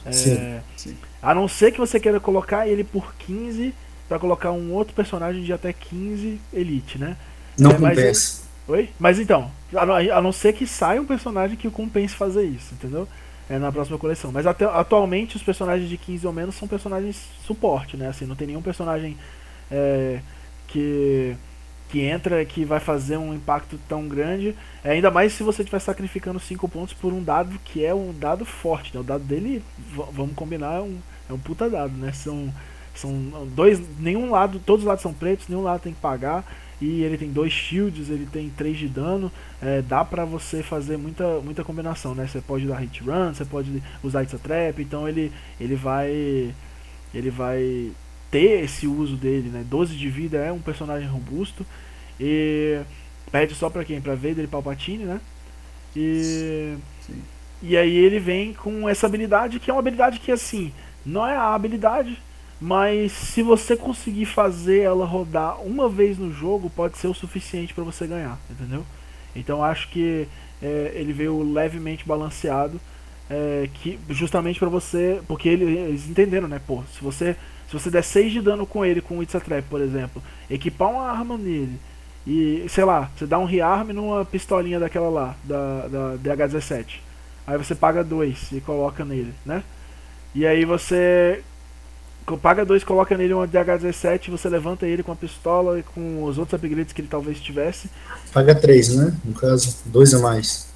É, 0.04 0.12
Sim, 0.12 0.60
sim. 0.76 0.96
A 1.22 1.34
não 1.34 1.48
ser 1.48 1.72
que 1.72 1.78
você 1.78 1.98
queira 1.98 2.20
colocar 2.20 2.68
ele 2.68 2.84
por 2.84 3.14
15 3.14 3.74
pra 4.09 4.18
colocar 4.18 4.52
um 4.52 4.72
outro 4.72 4.94
personagem 4.94 5.42
de 5.42 5.52
até 5.52 5.72
15 5.72 6.40
elite, 6.52 6.98
né? 6.98 7.16
Não 7.59 7.70
É, 7.72 7.78
mas 7.78 7.98
compensa. 7.98 8.42
Oi? 8.68 8.90
Mas 8.98 9.18
então, 9.18 9.50
a 9.74 9.86
não, 9.86 9.94
a 9.94 10.22
não 10.22 10.32
ser 10.32 10.52
que 10.52 10.66
saia 10.66 11.00
um 11.00 11.07
personagem 11.07 11.57
que 11.57 11.70
compense 11.70 12.14
fazer 12.14 12.44
isso, 12.44 12.74
entendeu? 12.74 13.09
é, 13.48 13.59
na 13.59 13.72
próxima 13.72 13.98
coleção. 13.98 14.30
Mas 14.32 14.46
até, 14.46 14.64
atualmente 14.64 15.36
os 15.36 15.42
personagens 15.42 15.88
de 15.88 15.96
15 15.96 16.26
ou 16.26 16.32
menos 16.32 16.54
são 16.54 16.66
personagens 16.68 17.28
suporte, 17.44 17.96
né? 17.96 18.09
Assim, 18.09 18.26
não 18.26 18.36
tem 18.36 18.48
nenhum 18.48 18.62
personagem 18.62 19.16
é, 19.70 20.20
que 20.68 21.36
que 21.88 22.00
entra 22.00 22.44
que 22.44 22.64
vai 22.64 22.80
fazer 22.80 23.16
um 23.16 23.32
impacto 23.32 23.78
tão 23.88 24.09
grande. 24.09 24.57
É, 24.82 24.90
ainda 24.90 25.09
mais 25.09 25.32
se 25.32 25.44
você 25.44 25.62
estiver 25.62 25.78
sacrificando 25.78 26.40
5 26.40 26.68
pontos 26.68 26.92
por 26.92 27.12
um 27.12 27.22
dado 27.22 27.61
que 27.64 27.84
é 27.84 27.94
um 27.94 28.12
dado 28.12 28.44
forte. 28.44 28.92
Né? 28.92 29.00
O 29.00 29.04
dado 29.04 29.22
dele, 29.22 29.62
vamos 30.12 30.34
combinar, 30.34 30.78
é 30.78 30.80
um, 30.80 30.98
é 31.30 31.32
um 31.32 31.38
puta 31.38 31.70
dado, 31.70 31.92
né? 31.96 32.11
São, 32.11 32.52
são 32.99 33.12
dois. 33.55 33.80
Nenhum 33.99 34.30
lado, 34.30 34.61
todos 34.64 34.82
os 34.82 34.88
lados 34.88 35.03
são 35.03 35.12
pretos, 35.12 35.49
nenhum 35.49 35.62
lado 35.62 35.80
tem 35.80 35.92
que 35.92 36.01
pagar. 36.01 36.44
E 36.80 37.03
ele 37.03 37.16
tem 37.16 37.30
dois 37.30 37.53
shields, 37.53 38.11
ele 38.11 38.26
tem 38.30 38.51
3 38.51 38.76
de 38.76 38.88
dano. 38.88 39.32
É, 39.62 39.80
dá 39.80 40.05
pra 40.05 40.24
você 40.24 40.62
fazer 40.62 40.99
muita, 40.99 41.40
muita 41.40 41.64
combinação, 41.64 42.14
né? 42.14 42.26
Você 42.26 42.40
pode 42.40 42.66
dar 42.66 42.76
hit 42.76 43.03
run, 43.03 43.32
você 43.32 43.44
pode 43.44 43.82
usar 44.03 44.22
It's 44.22 44.34
a 44.34 44.38
Trap, 44.38 44.82
então 44.82 45.09
ele, 45.09 45.32
ele 45.59 45.74
vai. 45.74 46.55
Ele 47.14 47.30
vai 47.30 47.92
ter 48.30 48.64
esse 48.64 48.86
uso 48.86 49.16
dele, 49.16 49.49
né? 49.49 49.64
12 49.66 49.97
de 49.97 50.09
vida 50.11 50.38
é 50.38 50.53
um 50.53 50.59
personagem 50.59 51.09
robusto. 51.09 51.64
E 52.20 52.80
pede 53.32 53.55
só 53.55 53.70
pra 53.70 53.84
quem? 53.84 54.01
Pra 54.01 54.14
Vader 54.14 54.44
e 54.44 54.49
Palpatine, 54.49 55.05
né? 55.05 55.20
E. 55.94 56.76
Sim. 57.01 57.22
E 57.62 57.74
aí 57.74 57.97
ele 57.97 58.18
vem 58.18 58.53
com 58.53 58.86
essa 58.86 59.07
habilidade 59.07 59.59
que 59.59 59.70
é 59.70 59.72
uma 59.72 59.80
habilidade 59.80 60.20
que 60.20 60.30
assim, 60.30 60.72
não 61.05 61.26
é 61.26 61.34
a 61.34 61.55
habilidade, 61.55 62.20
mas 62.61 63.12
se 63.12 63.42
você 63.42 63.76
conseguir 63.76 64.26
fazer 64.26 64.80
ela 64.80 65.04
rodar 65.04 65.61
uma 65.61 65.88
vez 65.88 66.18
no 66.18 66.32
jogo, 66.32 66.70
pode 66.70 66.96
ser 66.96 67.09
o 67.09 67.14
suficiente 67.14 67.74
para 67.74 67.84
você 67.84 68.07
ganhar, 68.07 68.38
entendeu? 68.50 68.84
Então 69.34 69.62
acho 69.62 69.88
que 69.90 70.26
é, 70.62 70.92
ele 70.94 71.12
veio 71.12 71.42
levemente 71.42 72.07
balanceado, 72.07 72.80
é, 73.28 73.68
que 73.74 73.98
justamente 74.09 74.59
para 74.59 74.68
você, 74.68 75.20
porque 75.28 75.48
ele, 75.48 75.64
eles 75.64 76.09
entenderam, 76.09 76.48
né? 76.48 76.61
Pô, 76.66 76.82
se 76.94 77.02
você 77.02 77.36
se 77.68 77.72
você 77.72 77.90
der 77.90 78.02
6 78.02 78.32
de 78.32 78.40
dano 78.40 78.64
com 78.64 78.84
ele 78.84 79.00
com 79.00 79.18
o 79.18 79.22
It's 79.22 79.34
a 79.34 79.40
Trap, 79.40 79.64
por 79.68 79.80
exemplo, 79.80 80.22
equipar 80.48 80.88
uma 80.88 81.11
arma 81.11 81.36
nele 81.36 81.78
e, 82.26 82.64
sei 82.68 82.84
lá, 82.84 83.11
você 83.16 83.26
dá 83.26 83.38
um 83.38 83.44
rearm 83.44 83.90
numa 83.92 84.24
pistolinha 84.24 84.78
daquela 84.78 85.09
lá, 85.09 85.36
da, 85.44 85.88
da 85.88 86.16
DH17. 86.36 87.00
Aí 87.46 87.59
você 87.59 87.74
paga 87.74 88.02
2 88.02 88.52
e 88.52 88.61
coloca 88.61 89.04
nele, 89.04 89.32
né? 89.44 89.62
E 90.34 90.46
aí 90.46 90.64
você 90.64 91.42
paga 92.41 92.64
2 92.64 92.83
coloca 92.83 93.16
nele 93.16 93.35
uma 93.35 93.47
DH17, 93.47 94.31
você 94.31 94.49
levanta 94.49 94.87
ele 94.87 95.03
com 95.03 95.12
a 95.12 95.16
pistola 95.16 95.79
e 95.79 95.83
com 95.83 96.24
os 96.24 96.39
outros 96.39 96.59
upgrades 96.59 96.93
que 96.93 97.01
ele 97.01 97.09
talvez 97.09 97.39
tivesse. 97.39 97.89
Paga 98.33 98.55
3, 98.55 98.97
né? 98.97 99.14
No 99.24 99.35
caso, 99.35 99.77
2 99.87 100.14
a 100.14 100.18
mais. 100.18 100.66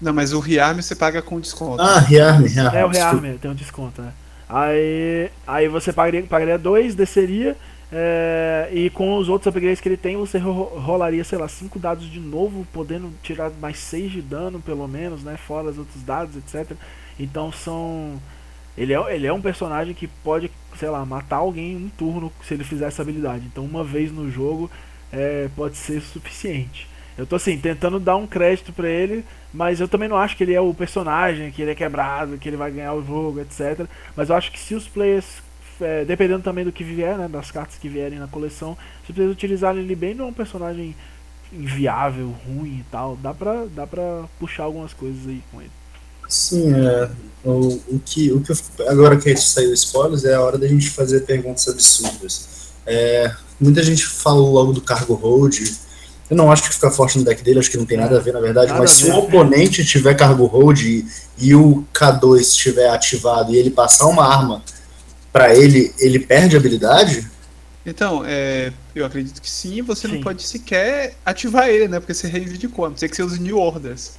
Não, 0.00 0.12
mas 0.12 0.32
o 0.32 0.38
rearm 0.38 0.80
você 0.80 0.94
paga 0.94 1.20
com 1.20 1.40
desconto. 1.40 1.82
Ah, 1.82 1.98
rearm, 1.98 2.46
rearm. 2.46 2.76
É, 2.76 2.84
o 2.84 2.88
rearm 2.88 3.36
tem 3.36 3.50
um 3.50 3.54
desconto, 3.54 4.00
né? 4.00 4.12
Aí, 4.48 5.30
aí 5.46 5.68
você 5.68 5.92
pagaria 5.92 6.20
2, 6.20 6.30
pagaria 6.30 6.58
dois, 6.58 6.94
desceria. 6.94 7.56
É, 7.90 8.68
e 8.70 8.90
com 8.90 9.16
os 9.16 9.28
outros 9.28 9.48
upgrades 9.48 9.80
que 9.80 9.88
ele 9.88 9.96
tem, 9.96 10.16
você 10.16 10.38
rolaria, 10.38 11.24
sei 11.24 11.38
lá, 11.38 11.48
5 11.48 11.78
dados 11.78 12.10
de 12.10 12.20
novo, 12.20 12.66
podendo 12.72 13.10
tirar 13.22 13.50
mais 13.60 13.78
6 13.78 14.12
de 14.12 14.22
dano, 14.22 14.60
pelo 14.60 14.86
menos, 14.86 15.22
né? 15.22 15.36
Fora 15.36 15.68
os 15.68 15.78
outros 15.78 16.02
dados, 16.02 16.36
etc. 16.36 16.76
Então 17.18 17.50
são. 17.50 18.20
Ele 18.78 18.94
é, 18.94 19.14
ele 19.14 19.26
é 19.26 19.32
um 19.32 19.40
personagem 19.40 19.92
que 19.92 20.06
pode, 20.06 20.50
sei 20.76 20.88
lá, 20.88 21.04
matar 21.04 21.38
alguém 21.38 21.72
em 21.72 21.76
um 21.76 21.88
turno 21.88 22.32
se 22.44 22.54
ele 22.54 22.62
fizer 22.62 22.86
essa 22.86 23.02
habilidade. 23.02 23.44
Então, 23.46 23.64
uma 23.64 23.82
vez 23.82 24.12
no 24.12 24.30
jogo 24.30 24.70
é, 25.12 25.48
pode 25.56 25.76
ser 25.76 26.00
suficiente. 26.00 26.88
Eu 27.16 27.26
tô 27.26 27.34
assim, 27.34 27.58
tentando 27.58 27.98
dar 27.98 28.14
um 28.14 28.28
crédito 28.28 28.72
para 28.72 28.88
ele, 28.88 29.24
mas 29.52 29.80
eu 29.80 29.88
também 29.88 30.08
não 30.08 30.16
acho 30.16 30.36
que 30.36 30.44
ele 30.44 30.54
é 30.54 30.60
o 30.60 30.72
personagem, 30.72 31.50
que 31.50 31.60
ele 31.60 31.72
é 31.72 31.74
quebrado, 31.74 32.38
que 32.38 32.48
ele 32.48 32.56
vai 32.56 32.70
ganhar 32.70 32.94
o 32.94 33.04
jogo, 33.04 33.40
etc. 33.40 33.86
Mas 34.14 34.30
eu 34.30 34.36
acho 34.36 34.52
que 34.52 34.60
se 34.60 34.76
os 34.76 34.86
players, 34.86 35.42
é, 35.80 36.04
dependendo 36.04 36.44
também 36.44 36.64
do 36.64 36.70
que 36.70 36.84
vier, 36.84 37.18
né, 37.18 37.26
das 37.26 37.50
cartas 37.50 37.76
que 37.76 37.88
vierem 37.88 38.20
na 38.20 38.28
coleção, 38.28 38.78
se 39.04 39.12
vocês 39.12 39.28
utilizarem 39.28 39.82
ele 39.82 39.96
bem, 39.96 40.14
não 40.14 40.26
é 40.26 40.28
um 40.28 40.32
personagem 40.32 40.94
inviável, 41.52 42.32
ruim 42.46 42.78
e 42.78 42.84
tal, 42.88 43.16
dá 43.16 43.34
pra, 43.34 43.64
dá 43.64 43.84
pra 43.84 44.26
puxar 44.38 44.62
algumas 44.62 44.92
coisas 44.92 45.26
aí 45.26 45.42
com 45.50 45.60
ele. 45.60 45.72
Sim, 46.28 46.74
é, 46.74 47.10
o, 47.42 47.80
o, 47.88 48.00
que, 48.04 48.30
o 48.32 48.40
que 48.40 48.52
eu, 48.52 48.56
agora 48.88 49.16
que 49.16 49.34
saiu 49.36 49.72
spoilers, 49.72 50.24
é 50.24 50.34
a 50.34 50.42
hora 50.42 50.58
da 50.58 50.68
gente 50.68 50.90
fazer 50.90 51.20
perguntas 51.20 51.66
absurdas. 51.68 52.48
É, 52.86 53.32
muita 53.58 53.82
gente 53.82 54.04
falou 54.06 54.52
logo 54.52 54.72
do 54.72 54.80
cargo 54.80 55.14
hold, 55.14 55.58
eu 56.30 56.36
não 56.36 56.52
acho 56.52 56.64
que 56.64 56.74
fica 56.74 56.90
forte 56.90 57.18
no 57.18 57.24
deck 57.24 57.42
dele, 57.42 57.58
acho 57.58 57.70
que 57.70 57.78
não 57.78 57.86
tem 57.86 57.96
nada 57.96 58.18
a 58.18 58.20
ver, 58.20 58.34
na 58.34 58.40
verdade, 58.40 58.68
nada 58.68 58.80
mas 58.80 58.90
se 58.90 59.10
o 59.10 59.16
oponente 59.16 59.84
tiver 59.84 60.14
cargo 60.14 60.44
hold 60.44 60.80
e, 60.80 61.06
e, 61.38 61.54
o 61.54 61.86
K2 61.94 62.40
estiver 62.40 62.90
ativado 62.90 63.52
e 63.52 63.56
ele 63.56 63.70
passar 63.70 64.06
uma 64.06 64.26
arma 64.26 64.62
para 65.32 65.56
ele, 65.56 65.94
ele 65.98 66.18
perde 66.18 66.54
a 66.54 66.58
habilidade? 66.58 67.26
Então, 67.86 68.22
é, 68.26 68.70
eu 68.94 69.06
acredito 69.06 69.40
que 69.40 69.50
sim, 69.50 69.80
você 69.80 70.06
sim. 70.06 70.14
não 70.14 70.20
pode 70.20 70.42
sequer 70.42 71.16
ativar 71.24 71.68
ele, 71.68 71.88
né? 71.88 71.98
Porque 71.98 72.12
você 72.12 72.28
reivindicou, 72.28 72.84
a 72.84 72.90
não 72.90 72.96
ser 72.96 73.08
que 73.08 73.16
você 73.16 73.22
use 73.22 73.40
New 73.40 73.56
Orders. 73.56 74.12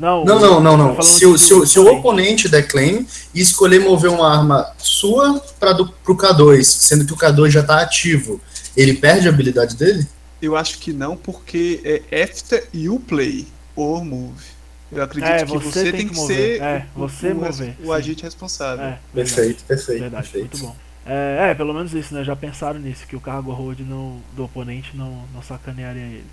Não, 0.00 0.24
não, 0.24 0.40
não, 0.40 0.60
não. 0.60 0.94
não. 0.94 1.02
Se, 1.02 1.26
o, 1.26 1.36
se, 1.36 1.52
o, 1.52 1.66
se 1.66 1.78
o 1.78 1.86
oponente 1.86 2.48
der 2.48 2.66
claim 2.66 3.06
e 3.34 3.40
escolher 3.40 3.80
mover 3.80 4.10
uma 4.10 4.34
arma 4.34 4.72
sua 4.78 5.38
para 5.60 5.74
pro 5.74 6.16
K2, 6.16 6.64
sendo 6.64 7.04
que 7.04 7.12
o 7.12 7.16
K2 7.16 7.50
já 7.50 7.62
tá 7.62 7.82
ativo, 7.82 8.40
ele 8.74 8.94
perde 8.94 9.28
a 9.28 9.30
habilidade 9.30 9.76
dele? 9.76 10.06
Eu 10.40 10.56
acho 10.56 10.78
que 10.78 10.92
não, 10.92 11.16
porque 11.16 11.80
é 12.10 12.24
after 12.24 12.66
you 12.72 12.98
play 12.98 13.46
or 13.76 14.02
move. 14.02 14.42
Eu 14.90 15.02
acredito 15.02 15.30
é, 15.30 15.44
que 15.44 15.52
você, 15.52 15.82
tem, 15.84 15.92
tem 15.92 16.08
que, 16.08 16.16
ser 16.16 16.62
é, 16.62 16.86
você 16.96 17.28
o, 17.28 17.36
mover, 17.36 17.76
o, 17.84 17.86
o 17.88 17.92
agente 17.92 18.24
responsável. 18.24 18.86
É, 18.86 18.98
perfeito, 19.14 19.62
perfeito. 19.64 20.00
Verdade, 20.00 20.28
perfeito. 20.28 20.58
muito 20.58 20.66
bom. 20.66 20.76
É, 21.06 21.50
é, 21.50 21.54
pelo 21.54 21.72
menos 21.72 21.94
isso, 21.94 22.14
né? 22.14 22.24
Já 22.24 22.34
pensaram 22.34 22.80
nisso, 22.80 23.06
que 23.06 23.14
o 23.14 23.20
cargo 23.20 23.52
hold 23.52 23.80
não, 23.80 24.20
do 24.34 24.44
oponente 24.44 24.96
não, 24.96 25.24
não 25.32 25.42
sacanearia 25.42 26.02
ele. 26.02 26.26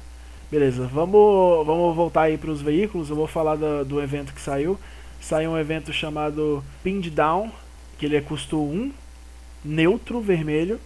Beleza, 0.50 0.88
vamos, 0.88 1.66
vamos 1.66 1.96
voltar 1.96 2.24
aí 2.24 2.38
para 2.38 2.52
os 2.52 2.62
veículos. 2.62 3.10
Eu 3.10 3.16
vou 3.16 3.28
falar 3.28 3.56
do, 3.56 3.84
do 3.84 4.02
evento 4.02 4.34
que 4.34 4.40
saiu. 4.40 4.80
Saiu 5.20 5.52
um 5.52 5.58
evento 5.58 5.92
chamado 5.92 6.64
Pinned 6.82 7.10
Down, 7.10 7.52
que 7.98 8.06
ele 8.06 8.16
é 8.16 8.22
custo 8.22 8.58
1, 8.58 8.92
neutro, 9.66 10.22
vermelho. 10.22 10.80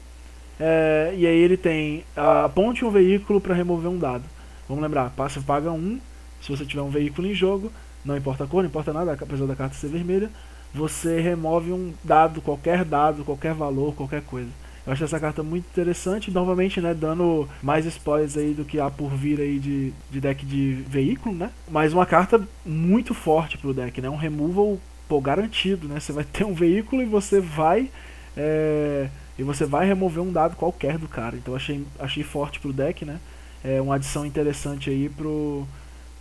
É, 0.59 1.13
e 1.15 1.27
aí 1.27 1.37
ele 1.37 1.57
tem 1.57 2.03
aponte 2.15 2.83
um 2.83 2.89
veículo 2.89 3.39
para 3.39 3.53
remover 3.53 3.89
um 3.89 3.99
dado. 3.99 4.23
Vamos 4.67 4.83
lembrar, 4.83 5.13
você 5.15 5.39
paga 5.41 5.71
um 5.71 5.99
se 6.41 6.49
você 6.49 6.65
tiver 6.65 6.81
um 6.81 6.89
veículo 6.89 7.27
em 7.27 7.33
jogo, 7.33 7.71
não 8.03 8.17
importa 8.17 8.43
a 8.43 8.47
cor, 8.47 8.63
não 8.63 8.69
importa 8.69 8.91
nada, 8.91 9.13
apesar 9.13 9.45
da 9.45 9.55
carta 9.55 9.75
ser 9.75 9.89
vermelha, 9.89 10.29
você 10.73 11.19
remove 11.21 11.71
um 11.71 11.93
dado, 12.03 12.41
qualquer 12.41 12.83
dado, 12.83 13.23
qualquer 13.23 13.53
valor, 13.53 13.93
qualquer 13.93 14.23
coisa. 14.23 14.49
Eu 14.85 14.93
acho 14.93 15.03
essa 15.03 15.19
carta 15.19 15.43
muito 15.43 15.65
interessante, 15.65 16.31
novamente, 16.31 16.81
né, 16.81 16.93
dando 16.93 17.47
mais 17.61 17.85
spoilers 17.85 18.35
aí 18.35 18.53
do 18.53 18.65
que 18.65 18.79
há 18.79 18.89
por 18.89 19.11
vir 19.11 19.39
aí 19.39 19.59
de, 19.59 19.93
de 20.09 20.19
deck 20.19 20.45
de 20.45 20.83
veículo, 20.87 21.35
né? 21.35 21.51
Mas 21.69 21.93
uma 21.93 22.05
carta 22.05 22.41
muito 22.65 23.13
forte 23.13 23.57
pro 23.57 23.73
deck, 23.73 24.01
né? 24.01 24.09
Um 24.09 24.15
removal 24.15 24.79
pô, 25.07 25.21
garantido, 25.21 25.87
né? 25.87 25.99
Você 25.99 26.11
vai 26.11 26.23
ter 26.23 26.43
um 26.45 26.53
veículo 26.53 27.01
e 27.01 27.05
você 27.05 27.39
vai 27.39 27.89
é, 28.35 29.09
e 29.37 29.43
você 29.43 29.65
vai 29.65 29.85
remover 29.85 30.23
um 30.23 30.31
dado 30.31 30.55
qualquer 30.55 30.97
do 30.97 31.07
cara. 31.07 31.35
Então 31.35 31.55
achei, 31.55 31.85
achei 31.99 32.23
forte 32.23 32.59
pro 32.59 32.73
deck, 32.73 33.05
né? 33.05 33.19
É 33.63 33.81
uma 33.81 33.95
adição 33.95 34.25
interessante 34.25 34.89
aí 34.89 35.09
pro, 35.09 35.67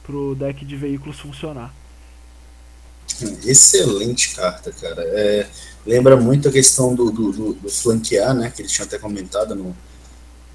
pro 0.02 0.34
deck 0.34 0.64
de 0.64 0.76
veículos 0.76 1.18
funcionar. 1.18 1.72
Excelente 3.44 4.34
carta, 4.34 4.72
cara. 4.72 5.02
É, 5.02 5.46
lembra 5.86 6.16
muito 6.16 6.48
a 6.48 6.52
questão 6.52 6.94
do, 6.94 7.11
do, 7.11 7.32
do, 7.32 7.52
do, 7.54 7.68
flanquear, 7.70 8.34
né? 8.34 8.50
Que 8.54 8.62
eles 8.62 8.72
tinham 8.72 8.86
até 8.86 8.98
comentado 8.98 9.54
no, 9.54 9.76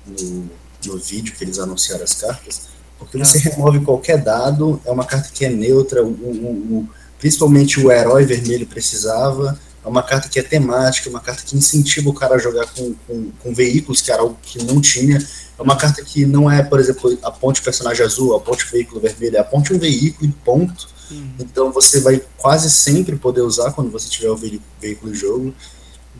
no, 0.06 0.50
no 0.86 0.98
vídeo 0.98 1.34
que 1.36 1.44
eles 1.44 1.60
anunciaram 1.60 2.04
as 2.04 2.14
cartas. 2.14 2.76
Porque 2.98 3.18
você 3.18 3.38
ah. 3.38 3.42
remove 3.52 3.82
qualquer 3.82 4.18
dado, 4.22 4.82
é 4.86 4.92
uma 4.92 5.06
carta 5.06 5.30
que 5.34 5.46
é 5.46 5.50
neutra, 5.50 6.04
o, 6.04 6.08
o, 6.08 6.80
o, 6.80 6.90
principalmente 7.20 7.80
o 7.80 7.92
herói 7.92 8.26
vermelho 8.26 8.66
precisava. 8.66 9.60
É 9.84 9.88
uma 9.88 10.02
carta 10.02 10.28
que 10.28 10.40
é 10.40 10.44
temática, 10.44 11.10
é 11.10 11.12
uma 11.12 11.20
carta 11.20 11.44
que 11.46 11.56
incentiva 11.56 12.10
o 12.10 12.14
cara 12.14 12.36
a 12.36 12.40
jogar 12.40 12.66
com, 12.74 12.96
com, 13.06 13.32
com 13.32 13.54
veículos, 13.54 14.02
que 14.02 14.12
era 14.12 14.22
algo 14.22 14.38
que 14.42 14.64
não 14.64 14.82
tinha. 14.82 15.18
É 15.58 15.62
uma 15.62 15.78
carta 15.78 16.04
que 16.04 16.26
não 16.26 16.52
é, 16.52 16.64
por 16.64 16.80
exemplo, 16.80 17.18
a 17.22 17.32
ponte 17.32 17.62
personagem 17.62 18.04
azul, 18.04 18.36
a 18.36 18.40
ponte 18.40 18.66
veículo 18.72 19.00
vermelho, 19.00 19.38
é 19.38 19.40
a 19.40 19.44
ponte 19.44 19.74
um 19.74 19.78
veículo 19.78 20.28
e 20.28 20.32
ponto. 20.32 20.95
Uhum. 21.12 21.36
Então 21.40 21.72
você 21.72 22.00
vai 22.00 22.22
quase 22.38 22.70
sempre 22.70 23.16
poder 23.16 23.42
usar 23.42 23.72
quando 23.74 23.92
você 23.92 24.10
tiver 24.10 24.30
o 24.30 24.36
veículo 24.36 25.12
em 25.12 25.16
jogo. 25.16 25.54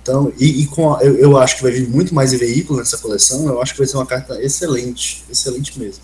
Então, 0.02 0.32
e, 0.38 0.62
e 0.62 0.68
com 0.68 0.94
a, 0.94 1.02
eu, 1.02 1.16
eu, 1.16 1.38
acho 1.38 1.58
que 1.58 1.64
vai 1.64 1.72
vir 1.72 1.90
muito 1.90 2.14
mais 2.14 2.32
veículo 2.32 2.78
nessa 2.80 2.98
coleção. 2.98 3.48
Eu 3.48 3.62
acho 3.62 3.74
que 3.74 3.80
vai 3.80 3.88
ser 3.88 3.98
uma 3.98 4.06
carta 4.06 4.40
excelente, 4.42 5.24
excelente 5.30 5.80
mesmo. 5.80 6.04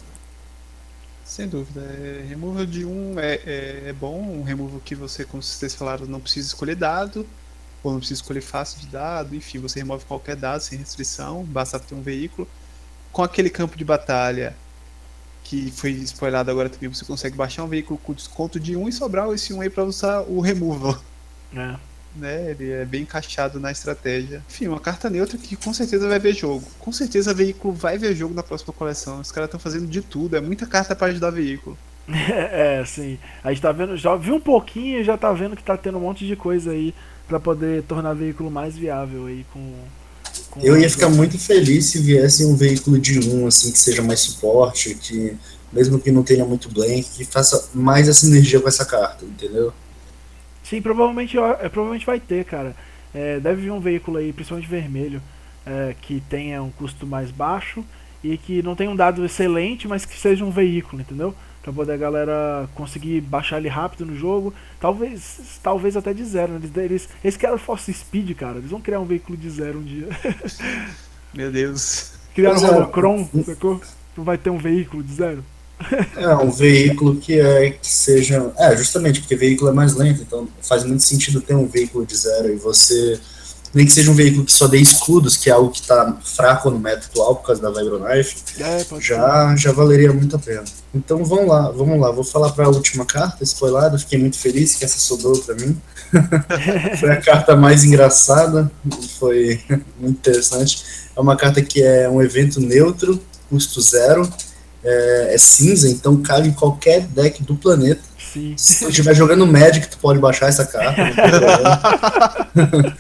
Sem 1.23 1.47
dúvida. 1.47 1.81
É, 1.81 2.25
removal 2.27 2.65
de 2.65 2.83
um 2.83 3.19
é, 3.19 3.35
é, 3.45 3.83
é, 3.87 3.93
bom, 3.93 4.19
um 4.19 4.43
removal 4.43 4.81
que 4.83 4.95
você, 4.95 5.23
como 5.23 5.41
vocês 5.43 5.75
falaram, 5.75 6.05
não 6.05 6.19
precisa 6.19 6.47
escolher 6.47 6.75
dado 6.75 7.25
ou 7.83 7.91
não 7.91 7.99
precisa 7.99 8.21
escolher 8.21 8.41
fácil 8.41 8.79
de 8.79 8.87
dado, 8.87 9.35
enfim, 9.35 9.57
você 9.59 9.79
remove 9.79 10.05
qualquer 10.05 10.35
dado 10.35 10.61
sem 10.61 10.77
restrição, 10.77 11.43
basta 11.43 11.79
ter 11.79 11.95
um 11.95 12.01
veículo. 12.01 12.47
Com 13.11 13.23
aquele 13.23 13.49
campo 13.49 13.77
de 13.77 13.83
batalha 13.83 14.55
que 15.43 15.71
foi 15.71 15.91
spoilado 15.91 16.49
agora 16.51 16.69
também, 16.69 16.89
você 16.89 17.05
consegue 17.05 17.35
baixar 17.35 17.63
um 17.63 17.67
veículo 17.67 17.99
com 17.99 18.13
desconto 18.13 18.59
de 18.59 18.75
um 18.75 18.87
e 18.87 18.93
sobrar 18.93 19.29
esse 19.31 19.53
um 19.53 19.61
aí 19.61 19.69
pra 19.69 19.83
usar 19.83 20.21
o 20.21 20.39
removal. 20.39 20.99
É. 21.55 21.75
Né, 22.13 22.51
ele 22.51 22.71
é 22.71 22.83
bem 22.83 23.03
encaixado 23.03 23.59
na 23.59 23.71
estratégia. 23.71 24.43
Enfim, 24.49 24.67
uma 24.67 24.79
carta 24.81 25.09
neutra 25.09 25.37
que 25.37 25.55
com 25.55 25.73
certeza 25.73 26.09
vai 26.09 26.19
ver 26.19 26.33
jogo. 26.33 26.65
Com 26.77 26.91
certeza 26.91 27.33
veículo 27.33 27.73
vai 27.73 27.97
ver 27.97 28.13
jogo 28.13 28.33
na 28.33 28.43
próxima 28.43 28.73
coleção. 28.73 29.21
Os 29.21 29.31
caras 29.31 29.47
estão 29.47 29.59
fazendo 29.59 29.87
de 29.87 30.01
tudo, 30.01 30.35
é 30.35 30.41
muita 30.41 30.65
carta 30.65 30.95
para 30.95 31.07
ajudar 31.07 31.31
veículo. 31.31 31.77
É, 32.11 32.83
sim. 32.85 33.17
A 33.43 33.49
gente 33.49 33.61
tá 33.61 33.71
vendo, 33.71 33.95
já 33.95 34.15
viu 34.15 34.35
um 34.35 34.41
pouquinho 34.41 34.99
e 34.99 35.03
já 35.03 35.17
tá 35.17 35.31
vendo 35.31 35.55
que 35.55 35.63
tá 35.63 35.77
tendo 35.77 35.97
um 35.97 36.01
monte 36.01 36.27
de 36.27 36.35
coisa 36.35 36.71
aí 36.71 36.93
para 37.27 37.39
poder 37.39 37.83
tornar 37.83 38.11
o 38.11 38.15
veículo 38.15 38.51
mais 38.51 38.77
viável 38.77 39.27
aí 39.27 39.45
com. 39.53 39.73
Com 40.51 40.59
eu 40.61 40.77
ia 40.77 40.89
ficar 40.89 41.09
muito 41.09 41.39
feliz 41.39 41.85
se 41.85 41.99
viesse 41.99 42.45
um 42.45 42.55
veículo 42.55 42.99
de 42.99 43.19
um, 43.29 43.47
assim, 43.47 43.71
que 43.71 43.79
seja 43.79 44.03
mais 44.03 44.19
suporte, 44.19 44.93
que 44.95 45.35
mesmo 45.71 45.99
que 45.99 46.11
não 46.11 46.21
tenha 46.21 46.45
muito 46.45 46.69
blank, 46.69 47.03
que 47.15 47.23
faça 47.25 47.69
mais 47.73 48.07
essa 48.07 48.25
energia 48.27 48.59
com 48.59 48.67
essa 48.67 48.85
carta, 48.85 49.23
entendeu? 49.23 49.73
Sim, 50.63 50.81
provavelmente, 50.81 51.37
é, 51.37 51.69
provavelmente 51.69 52.05
vai 52.05 52.19
ter, 52.19 52.45
cara. 52.45 52.75
É, 53.13 53.39
deve 53.39 53.63
vir 53.63 53.71
um 53.71 53.79
veículo 53.79 54.17
aí, 54.17 54.31
principalmente 54.33 54.69
vermelho, 54.69 55.21
é, 55.65 55.95
que 56.01 56.21
tenha 56.29 56.61
um 56.61 56.69
custo 56.69 57.07
mais 57.07 57.31
baixo 57.31 57.83
e 58.23 58.37
que 58.37 58.61
não 58.61 58.75
tenha 58.75 58.89
um 58.89 58.95
dado 58.95 59.25
excelente, 59.25 59.87
mas 59.87 60.05
que 60.05 60.17
seja 60.17 60.45
um 60.45 60.51
veículo, 60.51 61.01
entendeu? 61.01 61.33
Pra 61.61 61.71
poder 61.71 61.93
a 61.93 61.97
galera 61.97 62.69
conseguir 62.73 63.21
baixar 63.21 63.57
ele 63.57 63.69
rápido 63.69 64.05
no 64.05 64.15
jogo. 64.15 64.53
Talvez 64.79 65.59
talvez 65.61 65.95
até 65.95 66.13
de 66.13 66.25
zero. 66.25 66.53
Né? 66.53 66.59
Eles, 66.63 66.77
eles, 66.77 67.09
eles 67.23 67.37
querem 67.37 67.57
Force 67.57 67.93
Speed, 67.93 68.35
cara. 68.35 68.57
Eles 68.57 68.71
vão 68.71 68.81
criar 68.81 68.99
um 68.99 69.05
veículo 69.05 69.37
de 69.37 69.49
zero 69.49 69.79
um 69.79 69.83
dia. 69.83 70.07
Meu 71.33 71.51
Deus. 71.51 72.13
Criaram 72.33 72.61
um 72.61 72.75
Holocron, 72.75 73.29
sacou? 73.45 73.81
Vai 74.17 74.37
ter 74.37 74.49
um 74.49 74.57
veículo 74.57 75.03
de 75.03 75.13
zero. 75.13 75.43
É, 76.15 76.35
um 76.35 76.51
veículo 76.51 77.15
que 77.15 77.39
é 77.39 77.71
que 77.71 77.87
seja. 77.87 78.51
É, 78.57 78.75
justamente, 78.75 79.19
porque 79.19 79.35
veículo 79.35 79.71
é 79.71 79.73
mais 79.73 79.95
lento, 79.95 80.21
então 80.21 80.47
faz 80.61 80.83
muito 80.83 81.03
sentido 81.03 81.41
ter 81.41 81.55
um 81.55 81.67
veículo 81.67 82.05
de 82.05 82.15
zero 82.15 82.53
e 82.53 82.55
você 82.55 83.19
nem 83.73 83.85
que 83.85 83.91
seja 83.91 84.11
um 84.11 84.13
veículo 84.13 84.45
que 84.45 84.51
só 84.51 84.67
dê 84.67 84.77
escudos, 84.77 85.37
que 85.37 85.49
é 85.49 85.53
algo 85.53 85.71
que 85.71 85.79
está 85.79 86.17
fraco 86.23 86.69
no 86.69 86.79
meta 86.79 87.07
atual 87.07 87.35
por 87.35 87.47
causa 87.47 87.61
da 87.61 87.69
Vibronite, 87.69 88.35
é, 88.59 88.85
já, 88.99 89.55
já 89.55 89.71
valeria 89.71 90.11
muito 90.11 90.35
a 90.35 90.39
pena. 90.39 90.63
Então 90.93 91.23
vamos 91.23 91.47
lá, 91.47 91.71
vamos 91.71 91.99
lá. 91.99 92.11
Vou 92.11 92.23
falar 92.23 92.51
para 92.51 92.65
a 92.65 92.69
última 92.69 93.05
carta, 93.05 93.43
spoilada. 93.43 93.97
Fiquei 93.97 94.19
muito 94.19 94.37
feliz 94.37 94.75
que 94.75 94.83
essa 94.83 94.99
sobrou 94.99 95.39
para 95.39 95.55
mim. 95.55 95.79
foi 96.99 97.11
a 97.11 97.21
carta 97.21 97.55
mais 97.55 97.83
engraçada, 97.85 98.69
foi 99.17 99.61
muito 99.99 100.29
interessante. 100.29 100.83
É 101.15 101.19
uma 101.19 101.37
carta 101.37 101.61
que 101.61 101.81
é 101.81 102.09
um 102.09 102.21
evento 102.21 102.59
neutro, 102.59 103.21
custo 103.49 103.79
zero, 103.81 104.29
é, 104.83 105.35
é 105.35 105.37
cinza, 105.37 105.89
então 105.89 106.21
cabe 106.21 106.49
em 106.49 106.53
qualquer 106.53 107.01
deck 107.07 107.41
do 107.43 107.55
planeta. 107.55 108.10
Sim. 108.31 108.53
Se 108.55 108.79
tu 108.79 108.89
estiver 108.89 109.13
jogando 109.13 109.45
Magic, 109.45 109.87
tu 109.89 109.97
pode 109.97 110.19
baixar 110.19 110.47
essa 110.47 110.65
carta. 110.65 111.01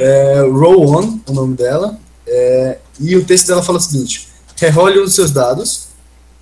é, 0.00 0.40
Roll 0.40 0.96
On, 0.96 1.20
o 1.28 1.32
nome 1.32 1.56
dela. 1.56 1.96
É, 2.26 2.78
e 2.98 3.16
o 3.16 3.24
texto 3.24 3.46
dela 3.46 3.62
fala 3.62 3.78
o 3.78 3.80
seguinte: 3.80 4.28
rerole 4.56 5.00
um 5.00 5.04
dos 5.04 5.14
seus 5.14 5.30
dados. 5.30 5.88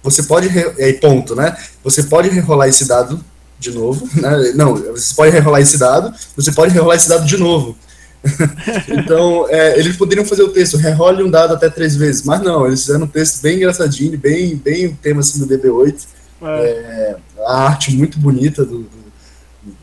Você 0.03 0.22
pode. 0.22 0.49
É, 0.78 0.93
ponto, 0.95 1.35
né? 1.35 1.57
Você 1.85 2.05
pode 2.05 2.28
rerolar 2.28 2.68
esse 2.68 2.87
dado 2.87 3.22
de 3.59 3.70
novo. 3.70 4.09
Né? 4.14 4.53
Não, 4.55 4.74
você 4.74 5.14
pode 5.14 5.30
rerolar 5.30 5.61
esse 5.61 5.78
dado. 5.78 6.12
Você 6.35 6.53
pode 6.53 6.72
rerolar 6.72 6.97
esse 6.97 7.09
dado 7.09 7.26
de 7.26 7.37
novo. 7.37 7.76
então, 8.89 9.47
é, 9.49 9.78
eles 9.78 9.97
poderiam 9.97 10.24
fazer 10.24 10.43
o 10.43 10.49
texto, 10.49 10.76
rerole 10.76 11.24
um 11.24 11.30
dado 11.30 11.55
até 11.55 11.68
três 11.68 11.97
vezes, 11.97 12.22
mas 12.22 12.41
não, 12.41 12.64
eles 12.66 12.83
fizeram 12.83 13.03
um 13.05 13.09
texto 13.09 13.43
bem 13.43 13.57
engraçadinho, 13.57 14.16
bem, 14.16 14.55
bem 14.55 14.87
o 14.87 14.97
tema 14.97 15.20
assim 15.20 15.41
do 15.41 15.47
DB8. 15.47 16.07
É. 16.43 16.66
É, 16.66 17.16
a 17.47 17.64
arte 17.66 17.95
muito 17.95 18.18
bonita 18.18 18.64
do, 18.64 18.78
do 18.78 19.03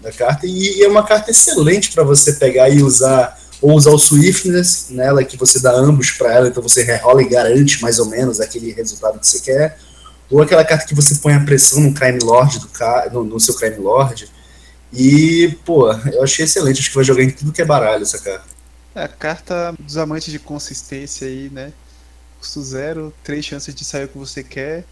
da 0.01 0.11
carta 0.11 0.45
e, 0.45 0.79
e, 0.79 0.83
é 0.83 0.87
uma 0.87 1.05
carta 1.05 1.31
excelente 1.31 1.91
para 1.91 2.03
você 2.03 2.33
pegar 2.33 2.69
e 2.69 2.83
usar 2.83 3.37
ou 3.61 3.73
usar 3.73 3.91
o 3.91 3.97
Swiftness 3.97 4.87
nela 4.89 5.23
que 5.23 5.37
você 5.37 5.59
dá 5.59 5.71
ambos 5.71 6.11
para 6.11 6.33
ela, 6.33 6.47
então 6.47 6.63
você 6.63 6.83
rerola 6.83 7.21
e 7.21 7.29
garante 7.29 7.81
mais 7.81 7.99
ou 7.99 8.05
menos 8.05 8.39
aquele 8.39 8.71
resultado 8.71 9.19
que 9.19 9.27
você 9.27 9.39
quer, 9.39 9.77
ou 10.29 10.41
aquela 10.41 10.63
carta 10.63 10.85
que 10.85 10.95
você 10.95 11.15
põe 11.15 11.33
a 11.33 11.43
pressão 11.43 11.81
no 11.81 11.93
Crime 11.93 12.19
Lord 12.21 12.59
do 12.59 12.69
no, 13.11 13.23
no 13.25 13.39
seu 13.39 13.53
Crime 13.55 13.77
Lord. 13.77 14.29
E, 14.93 15.57
pô, 15.65 15.91
eu 15.91 16.23
achei 16.23 16.45
excelente, 16.45 16.79
acho 16.79 16.89
que 16.89 16.95
vai 16.95 17.03
jogar 17.03 17.23
em 17.23 17.29
tudo 17.29 17.51
que 17.51 17.61
é 17.61 17.65
baralho 17.65 18.03
essa 18.03 18.17
carta. 18.17 18.45
É, 18.95 19.03
a 19.03 19.07
carta 19.07 19.75
dos 19.77 19.97
amantes 19.97 20.31
de 20.31 20.39
consistência 20.39 21.27
aí, 21.27 21.49
né? 21.49 21.73
Custo 22.39 22.61
zero, 22.63 23.13
três 23.23 23.45
chances 23.45 23.75
de 23.75 23.83
sair 23.83 24.05
o 24.05 24.07
que 24.07 24.17
você 24.17 24.43
quer. 24.43 24.85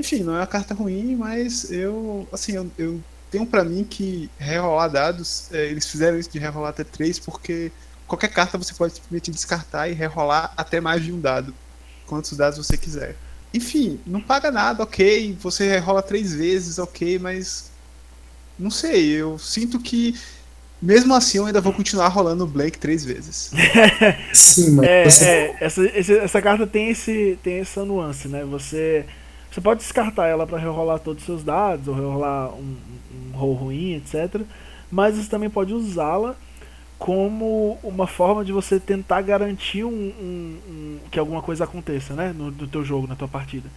Enfim, 0.00 0.22
não 0.22 0.34
é 0.34 0.38
uma 0.38 0.46
carta 0.46 0.72
ruim, 0.72 1.14
mas 1.14 1.70
eu, 1.70 2.26
assim, 2.32 2.54
eu, 2.54 2.70
eu 2.78 3.00
tenho 3.30 3.44
para 3.44 3.62
mim 3.62 3.84
que 3.84 4.30
rerolar 4.38 4.90
dados, 4.90 5.48
é, 5.52 5.66
eles 5.66 5.86
fizeram 5.86 6.18
isso 6.18 6.30
de 6.30 6.38
rerolar 6.38 6.70
até 6.70 6.82
três, 6.82 7.18
porque 7.18 7.70
qualquer 8.06 8.28
carta 8.28 8.56
você 8.56 8.72
pode 8.72 8.94
simplesmente 8.94 9.30
descartar 9.30 9.88
e 9.88 9.92
rerolar 9.92 10.54
até 10.56 10.80
mais 10.80 11.04
de 11.04 11.12
um 11.12 11.20
dado, 11.20 11.54
quantos 12.06 12.34
dados 12.34 12.56
você 12.56 12.78
quiser. 12.78 13.14
Enfim, 13.52 14.00
não 14.06 14.22
paga 14.22 14.50
nada, 14.50 14.82
ok, 14.82 15.36
você 15.38 15.68
rerola 15.68 16.00
três 16.00 16.32
vezes, 16.32 16.78
ok, 16.78 17.18
mas 17.18 17.70
não 18.58 18.70
sei, 18.70 19.10
eu 19.10 19.38
sinto 19.38 19.78
que 19.78 20.18
mesmo 20.80 21.14
assim 21.14 21.36
eu 21.36 21.44
ainda 21.44 21.60
vou 21.60 21.74
continuar 21.74 22.08
rolando 22.08 22.44
o 22.44 22.46
Blake 22.46 22.78
três 22.78 23.04
vezes. 23.04 23.50
Sim, 24.32 24.70
mas 24.70 24.88
é, 24.88 25.04
você... 25.04 25.24
é, 25.26 25.56
essa, 25.60 25.82
essa 26.24 26.40
carta 26.40 26.66
tem, 26.66 26.88
esse, 26.88 27.38
tem 27.42 27.60
essa 27.60 27.84
nuance, 27.84 28.28
né? 28.28 28.46
Você 28.46 29.04
você 29.50 29.60
pode 29.60 29.80
descartar 29.80 30.26
ela 30.26 30.46
para 30.46 30.58
rerolar 30.58 31.00
todos 31.00 31.22
os 31.22 31.26
seus 31.26 31.42
dados, 31.42 31.88
ou 31.88 31.94
rerolar 31.94 32.50
um, 32.54 32.76
um 33.12 33.36
roll 33.36 33.54
ruim, 33.54 33.94
etc. 33.94 34.42
Mas 34.90 35.16
você 35.16 35.28
também 35.28 35.50
pode 35.50 35.74
usá-la 35.74 36.36
como 36.98 37.78
uma 37.82 38.06
forma 38.06 38.44
de 38.44 38.52
você 38.52 38.78
tentar 38.78 39.22
garantir 39.22 39.84
um, 39.84 39.88
um, 39.88 40.58
um, 40.68 40.98
que 41.10 41.18
alguma 41.18 41.40
coisa 41.40 41.64
aconteça, 41.64 42.12
né, 42.14 42.34
no, 42.36 42.50
no 42.50 42.68
teu 42.68 42.84
jogo, 42.84 43.06
na 43.06 43.16
tua 43.16 43.26
partida. 43.26 43.68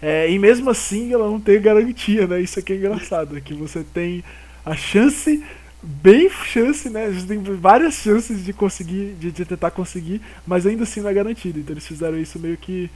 É, 0.00 0.30
e 0.30 0.38
mesmo 0.38 0.70
assim 0.70 1.12
ela 1.12 1.26
não 1.26 1.40
tem 1.40 1.60
garantia, 1.60 2.26
né? 2.26 2.40
Isso 2.40 2.58
aqui 2.58 2.72
é 2.72 2.76
engraçado, 2.76 3.36
é 3.36 3.40
que 3.40 3.52
você 3.52 3.82
tem 3.82 4.22
a 4.64 4.76
chance, 4.76 5.44
bem 5.82 6.30
chance, 6.30 6.88
né? 6.88 7.10
Você 7.10 7.26
tem 7.26 7.42
várias 7.42 7.94
chances 7.94 8.44
de 8.44 8.52
conseguir, 8.52 9.16
de, 9.18 9.32
de 9.32 9.44
tentar 9.44 9.72
conseguir, 9.72 10.20
mas 10.46 10.64
ainda 10.64 10.84
assim 10.84 11.00
não 11.00 11.10
é 11.10 11.14
garantido. 11.14 11.58
Então 11.58 11.74
eles 11.74 11.86
fizeram 11.86 12.16
isso 12.16 12.38
meio 12.38 12.56
que 12.56 12.88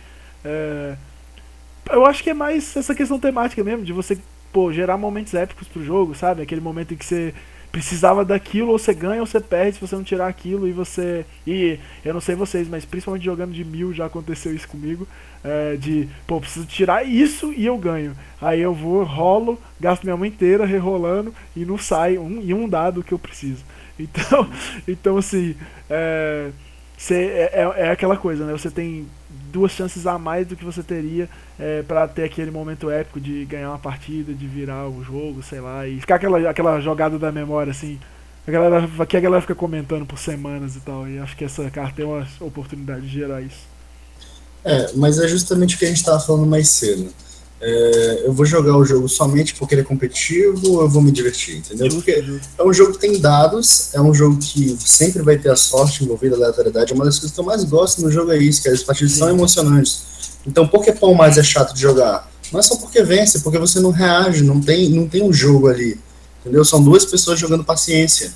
é, 0.44 0.94
eu 1.90 2.06
acho 2.06 2.22
que 2.22 2.30
é 2.30 2.34
mais 2.34 2.76
essa 2.76 2.94
questão 2.94 3.18
temática 3.18 3.62
mesmo, 3.64 3.84
de 3.84 3.92
você, 3.92 4.18
pô, 4.52 4.72
gerar 4.72 4.96
momentos 4.96 5.34
épicos 5.34 5.68
pro 5.68 5.84
jogo, 5.84 6.14
sabe? 6.14 6.42
Aquele 6.42 6.60
momento 6.60 6.94
em 6.94 6.96
que 6.96 7.04
você 7.04 7.34
precisava 7.72 8.22
daquilo, 8.22 8.70
ou 8.70 8.78
você 8.78 8.92
ganha 8.92 9.22
ou 9.22 9.26
você 9.26 9.40
perde 9.40 9.76
se 9.76 9.80
você 9.80 9.96
não 9.96 10.04
tirar 10.04 10.28
aquilo 10.28 10.68
e 10.68 10.72
você. 10.72 11.24
E 11.46 11.78
eu 12.04 12.12
não 12.12 12.20
sei 12.20 12.34
vocês, 12.34 12.68
mas 12.68 12.84
principalmente 12.84 13.24
jogando 13.24 13.52
de 13.52 13.64
mil 13.64 13.94
já 13.94 14.04
aconteceu 14.04 14.54
isso 14.54 14.68
comigo. 14.68 15.08
É, 15.42 15.76
de, 15.76 16.08
pô, 16.26 16.38
preciso 16.38 16.66
tirar 16.66 17.02
isso 17.04 17.52
e 17.52 17.64
eu 17.64 17.76
ganho. 17.78 18.14
Aí 18.40 18.60
eu 18.60 18.74
vou, 18.74 19.02
rolo, 19.02 19.58
gasto 19.80 20.04
minha 20.04 20.16
mão 20.16 20.26
inteira 20.26 20.66
rerolando 20.66 21.34
e 21.56 21.64
não 21.64 21.78
sai 21.78 22.18
um, 22.18 22.40
e 22.42 22.52
um 22.52 22.68
dado 22.68 23.02
que 23.02 23.12
eu 23.12 23.18
preciso. 23.18 23.64
Então, 23.98 24.50
então 24.88 25.16
assim, 25.18 25.54
é, 25.88 26.50
é, 27.10 27.50
é, 27.52 27.72
é 27.76 27.90
aquela 27.90 28.16
coisa, 28.16 28.44
né? 28.44 28.52
Você 28.52 28.70
tem 28.70 29.06
duas 29.52 29.72
chances 29.72 30.06
a 30.06 30.18
mais 30.18 30.46
do 30.46 30.56
que 30.56 30.64
você 30.64 30.82
teria 30.82 31.28
é, 31.58 31.82
para 31.82 32.08
ter 32.08 32.24
aquele 32.24 32.50
momento 32.50 32.90
épico 32.90 33.20
de 33.20 33.44
ganhar 33.44 33.68
uma 33.68 33.78
partida, 33.78 34.32
de 34.32 34.46
virar 34.46 34.88
o 34.88 35.04
jogo, 35.04 35.42
sei 35.42 35.60
lá, 35.60 35.86
e 35.86 36.00
ficar 36.00 36.16
aquela, 36.16 36.50
aquela 36.50 36.80
jogada 36.80 37.18
da 37.18 37.30
memória 37.30 37.70
assim. 37.70 38.00
A 38.46 38.50
galera, 38.50 38.88
que 39.06 39.16
a 39.16 39.20
galera 39.20 39.40
fica 39.40 39.54
comentando 39.54 40.04
por 40.04 40.18
semanas 40.18 40.74
e 40.74 40.80
tal, 40.80 41.06
e 41.06 41.18
acho 41.18 41.36
que 41.36 41.44
essa 41.44 41.70
carta 41.70 42.02
é 42.02 42.04
uma 42.04 42.26
oportunidade 42.40 43.02
de 43.02 43.08
gerar 43.08 43.40
isso. 43.40 43.70
É, 44.64 44.92
mas 44.94 45.18
é 45.18 45.28
justamente 45.28 45.76
o 45.76 45.78
que 45.78 45.84
a 45.84 45.88
gente 45.88 45.98
estava 45.98 46.18
falando 46.18 46.46
mais 46.46 46.68
cedo. 46.68 47.12
É, 47.64 48.22
eu 48.24 48.32
vou 48.32 48.44
jogar 48.44 48.76
o 48.76 48.84
jogo 48.84 49.08
somente 49.08 49.54
porque 49.54 49.72
ele 49.72 49.82
é 49.82 49.84
competitivo 49.84 50.72
ou 50.72 50.80
eu 50.80 50.88
vou 50.88 51.00
me 51.00 51.12
divertir, 51.12 51.58
entendeu? 51.58 51.88
Porque 51.90 52.24
é 52.58 52.62
um 52.64 52.72
jogo 52.72 52.94
que 52.94 52.98
tem 52.98 53.20
dados, 53.20 53.94
é 53.94 54.00
um 54.00 54.12
jogo 54.12 54.36
que 54.38 54.76
sempre 54.80 55.22
vai 55.22 55.38
ter 55.38 55.48
a 55.48 55.54
sorte 55.54 56.02
envolvida, 56.02 56.34
a 56.34 56.38
aleatoriedade. 56.38 56.92
Uma 56.92 57.04
das 57.04 57.20
coisas 57.20 57.32
que 57.32 57.40
eu 57.40 57.44
mais 57.44 57.62
gosto 57.62 58.02
no 58.02 58.10
jogo 58.10 58.32
é 58.32 58.38
isso, 58.38 58.60
que 58.60 58.68
as 58.68 58.82
partidas 58.82 59.12
Sim. 59.12 59.18
são 59.20 59.30
emocionantes. 59.30 60.02
Então, 60.44 60.66
por 60.66 60.82
que 60.82 60.90
pão 60.90 61.14
mais 61.14 61.38
é 61.38 61.42
chato 61.44 61.72
de 61.72 61.80
jogar? 61.80 62.28
Não 62.52 62.58
é 62.58 62.62
só 62.64 62.74
porque 62.76 63.00
vence, 63.04 63.38
é 63.38 63.40
porque 63.40 63.58
você 63.58 63.78
não 63.78 63.92
reage, 63.92 64.42
não 64.42 64.60
tem, 64.60 64.90
não 64.90 65.06
tem 65.06 65.22
um 65.22 65.32
jogo 65.32 65.68
ali, 65.68 66.00
entendeu? 66.40 66.64
São 66.64 66.82
duas 66.82 67.04
pessoas 67.04 67.38
jogando 67.38 67.62
paciência, 67.62 68.32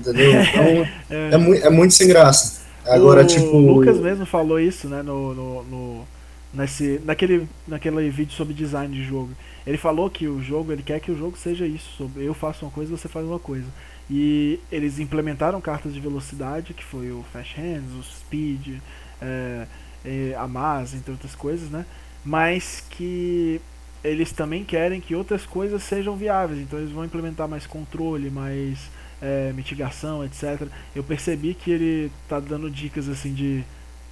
entendeu? 0.00 0.32
Então, 0.42 0.88
é, 1.10 1.34
é, 1.34 1.36
mu 1.36 1.54
é 1.54 1.68
muito 1.68 1.92
sem 1.92 2.08
graça. 2.08 2.62
Agora, 2.86 3.22
o 3.22 3.26
tipo. 3.26 3.54
O 3.54 3.74
Lucas 3.74 3.98
mesmo 3.98 4.24
falou 4.24 4.58
isso, 4.58 4.88
né, 4.88 5.02
no, 5.02 5.34
no, 5.34 5.62
no 5.64 6.06
nesse 6.52 7.00
naquele 7.04 7.48
naquele 7.66 8.10
vídeo 8.10 8.34
sobre 8.34 8.54
design 8.54 8.94
de 8.94 9.02
jogo. 9.04 9.30
Ele 9.66 9.78
falou 9.78 10.10
que 10.10 10.26
o 10.26 10.42
jogo, 10.42 10.72
ele 10.72 10.82
quer 10.82 11.00
que 11.00 11.10
o 11.10 11.16
jogo 11.16 11.36
seja 11.36 11.66
isso, 11.66 11.90
sobre 11.96 12.24
eu 12.24 12.34
faço 12.34 12.64
uma 12.64 12.70
coisa, 12.70 12.96
você 12.96 13.08
faz 13.08 13.26
uma 13.26 13.38
coisa. 13.38 13.66
E 14.10 14.58
eles 14.70 14.98
implementaram 14.98 15.60
cartas 15.60 15.94
de 15.94 16.00
velocidade, 16.00 16.74
que 16.74 16.84
foi 16.84 17.10
o 17.12 17.24
Fast 17.32 17.58
Hands, 17.58 17.92
o 17.94 18.02
Speed, 18.02 18.78
é, 19.20 19.66
é, 20.04 20.34
a 20.36 20.46
Mas, 20.46 20.94
entre 20.94 21.12
outras 21.12 21.34
coisas, 21.34 21.70
né? 21.70 21.86
Mas 22.24 22.84
que 22.90 23.60
eles 24.02 24.32
também 24.32 24.64
querem 24.64 25.00
que 25.00 25.14
outras 25.14 25.46
coisas 25.46 25.82
sejam 25.82 26.16
viáveis, 26.16 26.60
então 26.60 26.78
eles 26.78 26.90
vão 26.90 27.04
implementar 27.04 27.48
mais 27.48 27.66
controle, 27.66 28.30
mais 28.30 28.90
é, 29.20 29.52
mitigação, 29.52 30.24
etc. 30.24 30.66
Eu 30.94 31.04
percebi 31.04 31.54
que 31.54 31.70
ele 31.70 32.12
tá 32.28 32.40
dando 32.40 32.68
dicas 32.68 33.08
assim 33.08 33.32
de 33.32 33.64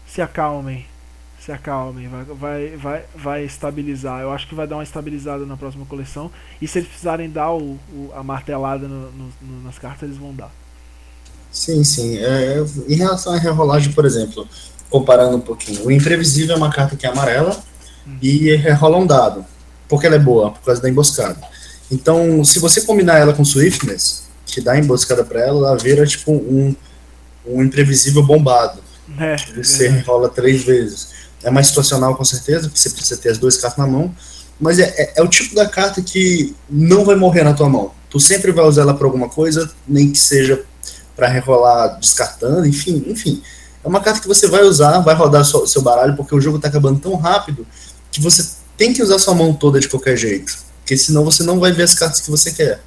se 0.07 0.22
acalmem, 0.22 0.86
se 1.45 1.51
acalmem, 1.51 2.07
vai, 2.07 2.24
vai, 2.24 2.76
vai, 2.76 3.05
vai 3.14 3.45
estabilizar. 3.45 4.20
Eu 4.20 4.30
acho 4.30 4.47
que 4.47 4.55
vai 4.55 4.66
dar 4.66 4.76
uma 4.76 4.82
estabilizada 4.82 5.47
na 5.47 5.57
próxima 5.57 5.86
coleção. 5.86 6.30
E 6.61 6.68
se 6.68 6.78
eles 6.78 6.88
precisarem 6.88 7.30
dar 7.30 7.53
o, 7.53 7.78
o 7.93 8.11
a 8.14 8.22
martelada 8.22 8.86
no, 8.86 9.11
no, 9.11 9.62
nas 9.64 9.78
cartas, 9.78 10.03
eles 10.03 10.18
vão 10.18 10.34
dar. 10.34 10.53
Sim, 11.51 11.82
sim. 11.82 12.18
É, 12.18 12.62
em 12.86 12.95
relação 12.95 13.32
à 13.32 13.38
rerolagem, 13.38 13.93
por 13.93 14.05
exemplo, 14.05 14.47
comparando 14.91 15.36
um 15.36 15.41
pouquinho, 15.41 15.86
o 15.86 15.91
Imprevisível 15.91 16.55
é 16.55 16.59
uma 16.59 16.70
carta 16.70 16.95
que 16.95 17.07
é 17.07 17.09
amarela 17.09 17.59
hum. 18.07 18.16
e 18.20 18.55
rerola 18.57 18.99
um 18.99 19.07
dado. 19.07 19.45
Porque 19.88 20.07
ela 20.07 20.16
é 20.16 20.20
boa, 20.20 20.51
por 20.51 20.61
causa 20.61 20.82
da 20.82 20.91
emboscada. 20.91 21.41
Então, 21.91 22.45
se 22.45 22.59
você 22.59 22.82
combinar 22.82 23.18
ela 23.18 23.32
com 23.32 23.45
Swiftness, 23.45 24.28
que 24.47 24.61
dá 24.61 24.78
emboscada 24.78 25.24
para 25.24 25.41
ela, 25.41 25.68
ela 25.68 25.76
vira 25.76 26.07
tipo 26.07 26.32
um, 26.32 26.76
um 27.47 27.62
imprevisível 27.62 28.22
bombado. 28.22 28.80
É, 29.18 29.36
você 29.57 29.88
é. 29.88 30.01
rola 30.01 30.28
três 30.28 30.62
vezes. 30.62 31.20
É 31.43 31.51
mais 31.51 31.68
situacional 31.68 32.14
com 32.14 32.24
certeza, 32.24 32.68
porque 32.68 32.78
você 32.78 32.91
precisa 32.91 33.20
ter 33.20 33.30
as 33.30 33.38
duas 33.38 33.57
cartas 33.57 33.78
na 33.78 33.86
mão. 33.86 34.14
Mas 34.61 34.78
é, 34.78 34.95
é, 34.97 35.12
é, 35.16 35.22
o 35.22 35.28
tipo 35.28 35.55
da 35.55 35.66
carta 35.66 36.03
que 36.03 36.55
não 36.68 37.05
vai 37.05 37.16
morrer 37.16 37.43
na 37.45 37.55
tua 37.55 37.68
mão. 37.68 37.93
Tu 38.11 38.20
sempre 38.20 38.53
vai 38.53 38.64
usar 38.66 38.82
ela 38.82 38.95
para 38.95 39.07
alguma 39.07 39.28
coisa, 39.28 39.70
nem 39.88 40.11
que 40.11 40.18
seja 40.18 40.62
para 41.16 41.28
rerolar 41.28 41.99
descartando, 41.99 42.66
enfim, 42.66 43.05
enfim. 43.07 43.43
É 43.82 43.88
uma 43.88 44.01
carta 44.01 44.20
que 44.20 44.28
você 44.28 44.47
vai 44.47 44.62
usar, 44.62 44.99
vai 45.01 45.14
rodar 45.14 45.45
seu, 45.45 45.66
seu 45.66 45.80
baralho, 45.80 46.14
porque 46.14 46.34
o 46.34 46.41
jogo 46.41 46.57
está 46.57 46.68
acabando 46.68 47.01
tão 47.01 47.16
rápido 47.16 47.66
que 48.12 48.20
você 48.20 48.47
tem 48.76 48.93
que 48.93 49.03
usar 49.03 49.18
sua 49.18 49.34
mão 49.34 49.55
toda 49.55 49.80
de 49.80 49.88
qualquer 49.88 50.16
jeito. 50.16 50.59
Porque 50.80 50.97
senão 50.97 51.24
você 51.24 51.43
não 51.43 51.59
vai 51.59 51.72
ver 51.72 51.84
as 51.84 51.95
cartas 51.95 52.20
que 52.20 52.30
você 52.30 52.51
quer. 52.53 52.82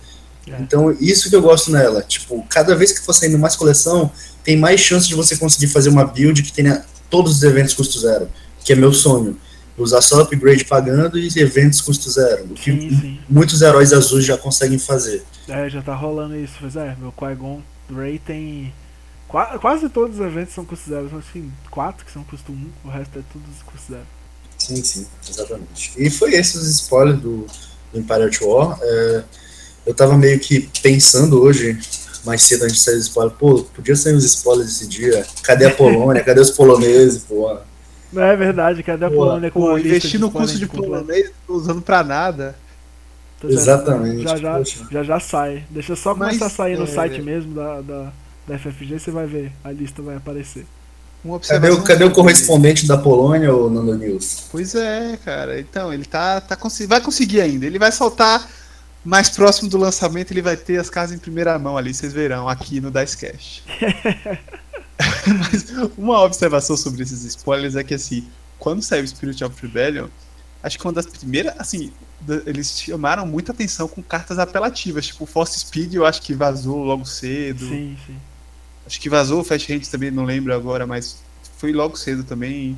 É. 0.48 0.60
Então, 0.60 0.96
isso 1.00 1.30
que 1.30 1.36
eu 1.36 1.42
gosto 1.42 1.72
nela. 1.72 2.02
Tipo, 2.02 2.44
cada 2.50 2.76
vez 2.76 2.92
que 2.92 3.02
for 3.02 3.14
saindo 3.14 3.40
mais 3.40 3.56
coleção, 3.56 4.12
tem 4.44 4.58
mais 4.58 4.82
chance 4.82 5.08
de 5.08 5.16
você 5.16 5.38
conseguir 5.38 5.68
fazer 5.68 5.90
uma 5.90 6.06
build 6.06 6.44
que 6.44 6.52
tenha 6.52 6.86
todos 7.10 7.38
os 7.38 7.44
eventos 7.44 7.74
custo 7.74 8.00
zero, 8.00 8.28
que 8.64 8.74
é 8.74 8.76
meu 8.76 8.94
sonho. 8.94 9.38
Usar 9.78 10.02
só 10.02 10.22
upgrade 10.22 10.66
pagando 10.66 11.18
e 11.18 11.28
eventos 11.38 11.82
custo 11.82 12.10
zero. 12.10 12.46
O 12.46 12.54
que 12.54 12.72
sim, 12.72 12.90
sim. 12.90 13.20
muitos 13.28 13.62
heróis 13.62 13.92
azuis 13.92 14.24
já 14.24 14.38
conseguem 14.38 14.78
fazer. 14.78 15.24
É, 15.48 15.68
já 15.68 15.82
tá 15.82 15.96
rolando 15.96 16.36
isso. 16.36 16.54
Pois 16.60 16.76
é, 16.76 16.96
meu 17.00 17.12
Qui-Gon 17.12 17.62
Ray 17.92 18.20
tem. 18.20 18.72
Quase 19.60 19.90
todos 19.90 20.20
os 20.20 20.26
eventos 20.26 20.54
são 20.54 20.64
custo 20.64 20.88
zero. 20.88 21.10
São 21.10 21.18
assim, 21.18 21.52
quatro 21.72 22.06
que 22.06 22.12
são 22.12 22.24
custo 22.24 22.52
um, 22.52 22.70
o 22.86 22.90
resto 22.90 23.18
é 23.18 23.22
tudo 23.32 23.44
custo 23.66 23.94
zero. 23.94 24.06
Sim, 24.60 24.84
sim, 24.84 25.08
exatamente. 25.28 25.92
E 25.98 26.10
foi 26.10 26.36
esses 26.36 26.56
os 26.56 26.68
spoilers 26.68 27.20
do, 27.20 27.48
do 27.92 28.00
Imperial 28.00 28.30
War. 28.44 28.78
É, 28.80 29.24
eu 29.88 29.94
tava 29.94 30.16
meio 30.18 30.40
que 30.40 30.70
pensando 30.82 31.42
hoje, 31.42 31.78
mais 32.24 32.44
cedo 32.44 32.64
antes 32.64 32.78
de 32.78 32.82
sair 32.84 32.96
os 32.96 33.08
spoilers, 33.08 33.38
pô, 33.38 33.64
podia 33.76 33.96
sair 33.96 34.16
uns 34.16 34.24
spoilers 34.24 34.70
esse 34.70 34.88
dia. 34.88 35.26
Cadê 35.42 35.66
a 35.66 35.74
Polônia? 35.74 36.24
Cadê 36.24 36.40
os 36.40 36.52
poloneses, 36.52 37.24
pô? 37.24 37.58
Não 38.14 38.24
é 38.24 38.36
verdade, 38.36 38.84
cadê 38.84 39.06
a 39.06 39.10
pô, 39.10 39.16
Polônia 39.16 39.52
com 39.52 39.60
pô, 39.60 39.78
investir 39.78 40.20
no 40.20 40.32
curso 40.32 40.58
de 40.58 40.68
polonês, 40.68 41.32
usando 41.48 41.82
pra 41.82 42.04
nada. 42.04 42.56
Exatamente. 43.44 44.24
Já 44.24 44.38
já, 44.38 44.64
já 44.92 45.04
já 45.04 45.20
sai. 45.20 45.66
Deixa 45.70 45.96
só 45.96 46.14
começar 46.14 46.46
Mas, 46.46 46.54
a 46.54 46.56
sair 46.56 46.78
no 46.78 46.86
é... 46.86 46.88
site 46.88 47.22
mesmo 47.22 47.54
da, 47.54 47.82
da, 47.82 48.14
da 48.48 48.58
FFG, 48.58 49.00
você 49.00 49.12
vai 49.12 49.26
ver, 49.26 49.52
a 49.64 49.72
lista 49.72 50.02
vai 50.02 50.16
aparecer. 50.16 50.66
Cadê 51.48 51.70
o, 51.70 51.82
cadê 51.82 52.04
o 52.04 52.12
correspondente 52.12 52.86
da 52.86 52.98
Polônia, 52.98 53.54
ou 53.54 53.70
Nando 53.70 53.98
News? 53.98 54.48
Pois 54.52 54.76
é, 54.76 55.18
cara. 55.24 55.58
Então, 55.58 55.94
ele 55.94 56.04
tá, 56.04 56.42
tá 56.42 56.58
vai 56.86 57.00
conseguir 57.00 57.40
ainda. 57.40 57.66
Ele 57.66 57.80
vai 57.80 57.94
soltar 57.94 58.46
mais 59.06 59.30
próximo 59.30 59.70
do 59.70 59.78
lançamento, 59.78 60.32
ele 60.32 60.42
vai 60.42 60.58
ter 60.58 60.78
as 60.78 60.90
casas 60.90 61.16
em 61.16 61.20
primeira 61.20 61.58
mão 61.58 61.78
ali, 61.78 61.94
vocês 61.94 62.12
verão, 62.12 62.50
aqui 62.50 62.82
no 62.82 62.92
Dicecast. 62.92 63.64
Mas 65.52 65.92
uma 65.98 66.22
observação 66.22 66.78
sobre 66.78 67.04
esses 67.04 67.24
spoilers 67.24 67.76
é 67.76 67.84
que, 67.84 67.94
assim, 67.94 68.28
quando 68.60 68.82
saiu 68.82 69.08
Spirit 69.08 69.44
of 69.44 69.60
Rebellion, 69.62 70.08
acho 70.62 70.78
que 70.78 70.86
uma 70.86 70.94
das 70.94 71.06
primeiras, 71.06 71.54
assim, 71.58 71.92
eles 72.46 72.80
chamaram 72.80 73.26
muita 73.26 73.52
atenção 73.52 73.88
com 73.88 74.02
cartas 74.02 74.40
apelativas, 74.40 75.08
tipo 75.08 75.26
Force 75.26 75.60
Speed, 75.60 75.94
eu 75.94 76.06
acho 76.06 76.22
que 76.22 76.34
vazou 76.34 76.84
logo 76.84 77.06
cedo. 77.06 77.68
Sim, 77.68 77.98
sim. 78.06 78.16
Acho 78.86 79.00
que 79.00 79.10
vazou 79.10 79.42
o 79.42 79.44
Fast 79.44 79.72
Hand 79.72 79.82
também, 79.90 80.12
não 80.12 80.24
lembro 80.24 80.54
agora, 80.54 80.86
mas 80.86 81.18
foi 81.58 81.72
logo 81.72 81.96
cedo 81.98 82.24
também. 82.24 82.78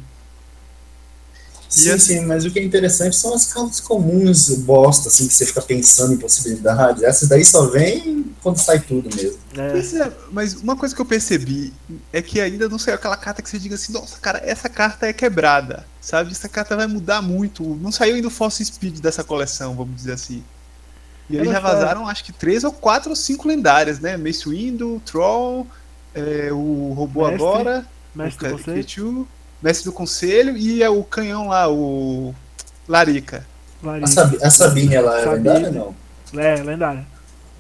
Sim, 1.76 1.91
assim, 1.91 2.19
sim, 2.19 2.26
mas 2.26 2.45
o 2.45 2.51
que 2.51 2.59
é 2.59 2.63
interessante 2.63 3.15
são 3.15 3.34
as 3.34 3.51
cartas 3.51 3.80
comuns, 3.82 4.49
bosta, 4.59 5.09
assim, 5.09 5.28
que 5.28 5.34
você 5.34 5.45
fica 5.45 5.61
pensando 5.61 6.13
em 6.13 6.17
possibilidades. 6.17 7.03
Essas 7.03 7.28
daí 7.28 7.43
só 7.43 7.67
vem 7.67 8.26
quando 8.41 8.57
sai 8.57 8.80
tudo 8.80 9.13
mesmo. 9.13 9.38
É. 9.57 9.78
É, 9.78 10.11
mas 10.32 10.53
uma 10.53 10.78
coisa 10.78 10.95
que 10.95 11.01
eu 11.01 11.05
percebi 11.05 11.73
é 12.13 12.21
que 12.21 12.39
ainda 12.39 12.69
não 12.69 12.80
saiu 12.80 12.95
aquela 12.95 13.17
carta 13.17 13.41
que 13.41 13.49
você 13.49 13.59
diga 13.59 13.76
assim, 13.76 13.91
nossa, 13.91 14.17
cara, 14.19 14.41
essa 14.45 14.69
carta 14.69 15.07
é 15.07 15.13
quebrada, 15.13 15.86
sabe? 15.99 16.32
Essa 16.32 16.47
carta 16.47 16.76
vai 16.76 16.88
mudar 16.88 17.21
muito. 17.21 17.63
Não 17.82 17.91
saiu 17.91 18.15
ainda 18.15 18.28
o 18.28 18.32
Force 18.32 18.63
Speed 18.63 18.99
dessa 18.99 19.23
coleção, 19.23 19.76
vamos 19.76 19.95
dizer 19.95 20.13
assim. 20.13 20.43
E 21.30 21.38
eles 21.38 21.49
já 21.49 21.59
vazaram, 21.59 22.07
acho 22.07 22.23
que 22.23 22.32
três 22.32 22.63
ou 22.63 22.71
quatro 22.71 23.09
ou 23.09 23.15
cinco 23.15 23.47
lendárias, 23.47 23.99
né? 23.99 24.15
Mace 24.15 24.47
Windu, 24.47 25.01
Troll, 25.05 25.67
é, 26.13 26.53
o 26.53 26.93
Robô 26.93 27.28
Mestre, 27.28 27.43
Agora, 27.43 27.86
Mestre 28.13 28.47
o 28.47 28.57
K2, 28.59 29.26
mestre 29.66 29.86
do 29.86 29.91
conselho 29.91 30.55
e 30.55 30.84
é 30.84 30.89
o 30.89 31.03
canhão 31.03 31.47
lá, 31.47 31.68
o 31.68 32.36
Larica. 32.88 33.43
Larica. 33.82 34.05
A, 34.05 34.07
Sabi 34.07 34.38
a 34.43 34.51
Sabine, 34.51 34.93
ela 34.93 35.20
é 35.20 35.26
lendária 35.26 35.72
não? 35.72 35.95
É, 36.38 36.55
lendária. 36.61 37.05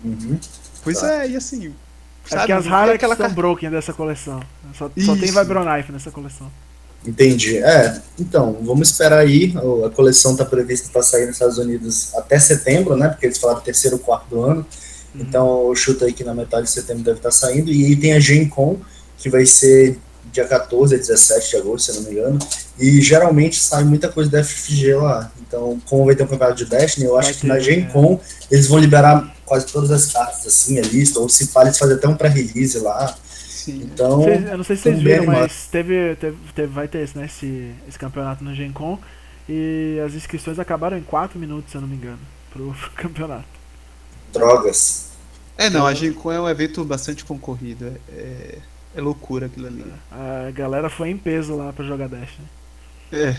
Uhum. 0.03 0.39
Pois 0.83 1.01
tá. 1.01 1.23
é, 1.23 1.29
e 1.29 1.35
assim. 1.35 1.73
É 2.31 2.45
que 2.45 2.51
as 2.51 2.65
raras 2.65 2.95
aquela 2.95 3.15
são 3.15 3.31
broken 3.33 3.71
dessa 3.71 3.91
coleção. 3.91 4.39
Só, 4.75 4.89
só 4.97 5.15
tem 5.15 5.31
Vibronife 5.31 5.91
nessa 5.91 6.11
coleção. 6.11 6.51
Entendi. 7.05 7.57
É, 7.57 8.01
então, 8.19 8.57
vamos 8.61 8.89
esperar 8.89 9.19
aí. 9.19 9.53
A 9.85 9.89
coleção 9.89 10.31
está 10.31 10.43
prevista 10.43 10.89
para 10.91 11.03
sair 11.03 11.25
nos 11.25 11.35
Estados 11.35 11.57
Unidos 11.59 12.13
até 12.15 12.39
setembro, 12.39 12.95
né? 12.95 13.09
Porque 13.09 13.27
eles 13.27 13.37
falaram 13.37 13.61
terceiro 13.61 13.99
quarto 13.99 14.27
do 14.29 14.43
ano. 14.43 14.65
Uhum. 15.13 15.21
Então, 15.21 15.67
eu 15.69 15.75
chuto 15.75 16.03
aí 16.05 16.13
que 16.13 16.23
na 16.23 16.33
metade 16.33 16.65
de 16.65 16.71
setembro 16.71 17.03
deve 17.03 17.17
estar 17.17 17.29
tá 17.29 17.35
saindo. 17.35 17.71
E 17.71 17.85
aí 17.85 17.95
tem 17.95 18.13
a 18.13 18.19
Gen 18.19 18.49
Con, 18.49 18.77
que 19.17 19.29
vai 19.29 19.45
ser 19.45 19.99
dia 20.35 20.45
14 20.45 20.93
a 20.93 20.97
17 20.97 21.49
de 21.49 21.55
agosto, 21.57 21.91
se 21.91 21.99
não 21.99 22.07
me 22.07 22.11
engano, 22.11 22.39
e 22.77 23.01
geralmente 23.01 23.57
sai 23.59 23.83
muita 23.83 24.09
coisa 24.09 24.29
da 24.29 24.43
FFG 24.43 24.95
lá. 24.95 25.31
Então, 25.41 25.79
como 25.85 26.05
vai 26.05 26.15
ter 26.15 26.23
um 26.23 26.27
campeonato 26.27 26.57
de 26.57 26.65
Destiny, 26.65 27.05
eu 27.05 27.17
acho 27.17 27.29
vai 27.29 27.33
que 27.35 27.41
ter, 27.41 27.47
na 27.47 27.59
Gen 27.59 27.85
Con 27.85 28.19
é. 28.21 28.55
eles 28.55 28.67
vão 28.67 28.77
liberar 28.77 29.33
quase 29.45 29.65
todas 29.67 29.91
as 29.91 30.11
cartas, 30.11 30.45
assim, 30.45 30.77
a 30.77 30.81
lista, 30.81 31.19
ou 31.19 31.29
se 31.29 31.49
eles 31.55 31.77
fazer 31.77 31.93
até 31.95 32.07
um 32.07 32.15
pré-release 32.15 32.77
lá. 32.79 33.15
Sim. 33.25 33.81
Então, 33.83 34.23
Cês, 34.23 34.45
eu 34.45 34.57
não 34.57 34.63
sei 34.63 34.75
se 34.75 34.83
vocês 34.83 35.01
viram, 35.01 35.25
mas 35.25 35.67
teve, 35.71 36.15
teve, 36.17 36.37
teve, 36.53 36.67
vai 36.67 36.87
ter 36.87 36.99
esse, 36.99 37.17
né, 37.17 37.25
esse, 37.25 37.71
esse 37.87 37.97
campeonato 37.97 38.43
no 38.43 38.53
Gen 38.53 38.71
Con, 38.71 38.99
e 39.47 39.99
as 40.05 40.13
inscrições 40.13 40.59
acabaram 40.59 40.97
em 40.97 41.03
4 41.03 41.39
minutos, 41.39 41.71
se 41.71 41.77
eu 41.77 41.81
não 41.81 41.87
me 41.87 41.95
engano, 41.95 42.19
pro 42.51 42.75
campeonato. 42.95 43.45
Drogas. 44.33 45.05
É, 45.57 45.69
não, 45.69 45.87
a 45.87 45.93
Gen 45.93 46.11
Con 46.11 46.31
é 46.31 46.41
um 46.41 46.49
evento 46.49 46.83
bastante 46.83 47.23
concorrido. 47.23 47.93
É, 48.09 48.57
é 48.95 49.01
loucura 49.01 49.47
aquilo 49.47 49.67
ali. 49.67 49.83
A 50.11 50.49
galera 50.51 50.89
foi 50.89 51.09
em 51.09 51.17
peso 51.17 51.55
lá 51.55 51.73
pra 51.73 51.85
jogar 51.85 52.07
Dash, 52.07 52.31
né? 52.39 52.45
É. 53.11 53.35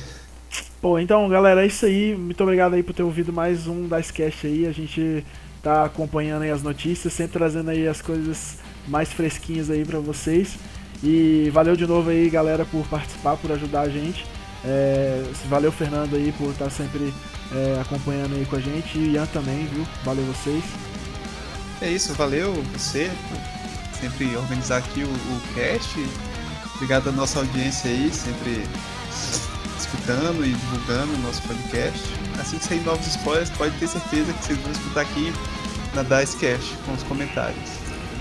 Pô, 0.81 0.99
então, 0.99 1.28
galera, 1.28 1.65
é 1.65 1.66
isso 1.66 1.87
aí. 1.87 2.15
Muito 2.15 2.43
obrigado 2.43 2.74
aí 2.74 2.83
por 2.83 2.95
ter 2.95 3.03
ouvido 3.03 3.33
mais 3.33 3.66
um 3.66 3.89
da 3.89 3.99
Sketch 3.99 4.45
aí. 4.45 4.66
A 4.66 4.73
gente 4.73 5.24
tá 5.62 5.85
acompanhando 5.85 6.43
aí 6.43 6.51
as 6.51 6.62
notícias, 6.62 7.12
sempre 7.12 7.33
trazendo 7.33 7.70
aí 7.70 7.89
as 7.89 8.03
coisas 8.03 8.59
mais 8.87 9.12
fresquinhas 9.12 9.70
aí 9.70 9.85
pra 9.85 9.99
vocês. 9.99 10.59
E 11.03 11.51
valeu 11.53 11.74
de 11.74 11.87
novo 11.87 12.11
aí, 12.11 12.28
galera, 12.28 12.65
por 12.65 12.87
participar, 12.87 13.37
por 13.37 13.51
ajudar 13.53 13.83
a 13.83 13.89
gente. 13.89 14.27
É, 14.65 15.23
valeu, 15.49 15.73
Fernando, 15.73 16.16
aí, 16.16 16.33
por 16.33 16.51
estar 16.51 16.66
tá 16.66 16.70
sempre 16.70 17.12
é, 17.53 17.81
acompanhando 17.81 18.35
aí 18.35 18.45
com 18.45 18.57
a 18.57 18.61
gente. 18.61 18.99
E 18.99 19.12
Ian 19.12 19.27
também, 19.27 19.66
viu? 19.66 19.87
Valeu 20.05 20.24
vocês. 20.24 20.65
É 21.81 21.91
isso, 21.91 22.15
valeu 22.15 22.53
você 22.73 23.11
sempre 24.01 24.36
organizar 24.36 24.78
aqui 24.78 25.02
o, 25.02 25.09
o 25.09 25.40
cast. 25.55 26.06
Obrigado 26.74 27.09
à 27.09 27.12
nossa 27.12 27.39
audiência 27.39 27.90
aí, 27.90 28.10
sempre 28.12 28.64
escutando 29.78 30.44
e 30.44 30.52
divulgando 30.52 31.14
o 31.14 31.18
nosso 31.18 31.43
podcast. 31.43 32.01
Assim 32.39 32.59
que 32.59 32.64
sair 32.64 32.85
novos 32.85 33.06
spoilers, 33.06 33.51
pode 33.51 33.77
ter 33.78 33.89
certeza 33.89 34.32
que 34.32 34.44
vocês 34.44 34.59
vão 34.59 34.73
escutar 34.73 35.01
aqui 35.02 35.32
na 35.94 36.02
Dicecast 36.02 36.77
com 36.85 36.93
os 36.93 37.02
comentários. 37.05 37.70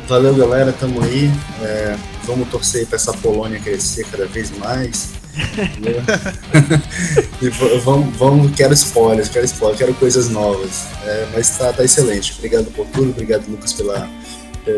Valeu, 0.08 0.36
galera, 0.36 0.72
tamo 0.72 1.02
aí. 1.02 1.32
É, 1.62 1.98
vamos 2.26 2.48
torcer 2.50 2.86
para 2.86 2.96
essa 2.96 3.12
Polônia 3.14 3.60
crescer 3.60 4.06
cada 4.06 4.28
vez 4.28 4.56
mais. 4.58 5.16
e 7.42 7.50
vamos, 7.80 8.16
vamos, 8.16 8.56
quero 8.56 8.74
spoilers, 8.74 9.28
quero 9.28 9.46
spoilers, 9.46 9.80
quero 9.80 9.94
coisas 9.96 10.30
novas. 10.30 10.86
É, 11.04 11.28
mas 11.34 11.58
tá, 11.58 11.74
tá 11.74 11.84
excelente. 11.84 12.36
Obrigado 12.38 12.72
por 12.72 12.86
tudo, 12.88 13.10
obrigado, 13.10 13.46
Lucas, 13.50 13.74
pela 13.74 14.08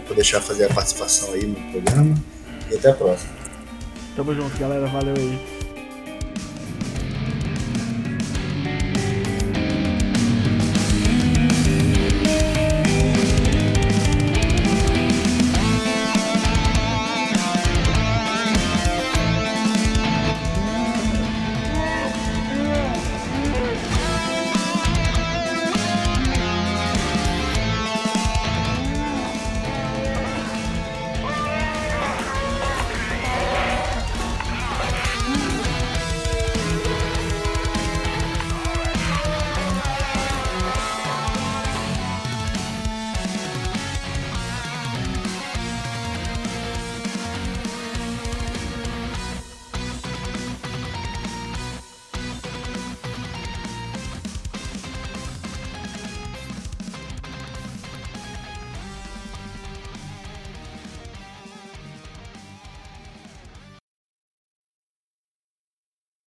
por 0.06 0.16
deixar 0.16 0.42
fazer 0.42 0.66
a 0.66 0.74
participação 0.74 1.34
aí 1.34 1.46
no 1.46 1.56
programa. 1.72 2.16
E 2.70 2.76
até 2.76 2.90
a 2.90 2.94
próxima. 2.94 3.32
Tamo 4.16 4.34
junto, 4.34 4.58
galera. 4.58 4.88
Valeu 4.88 5.16
aí. 5.16 5.57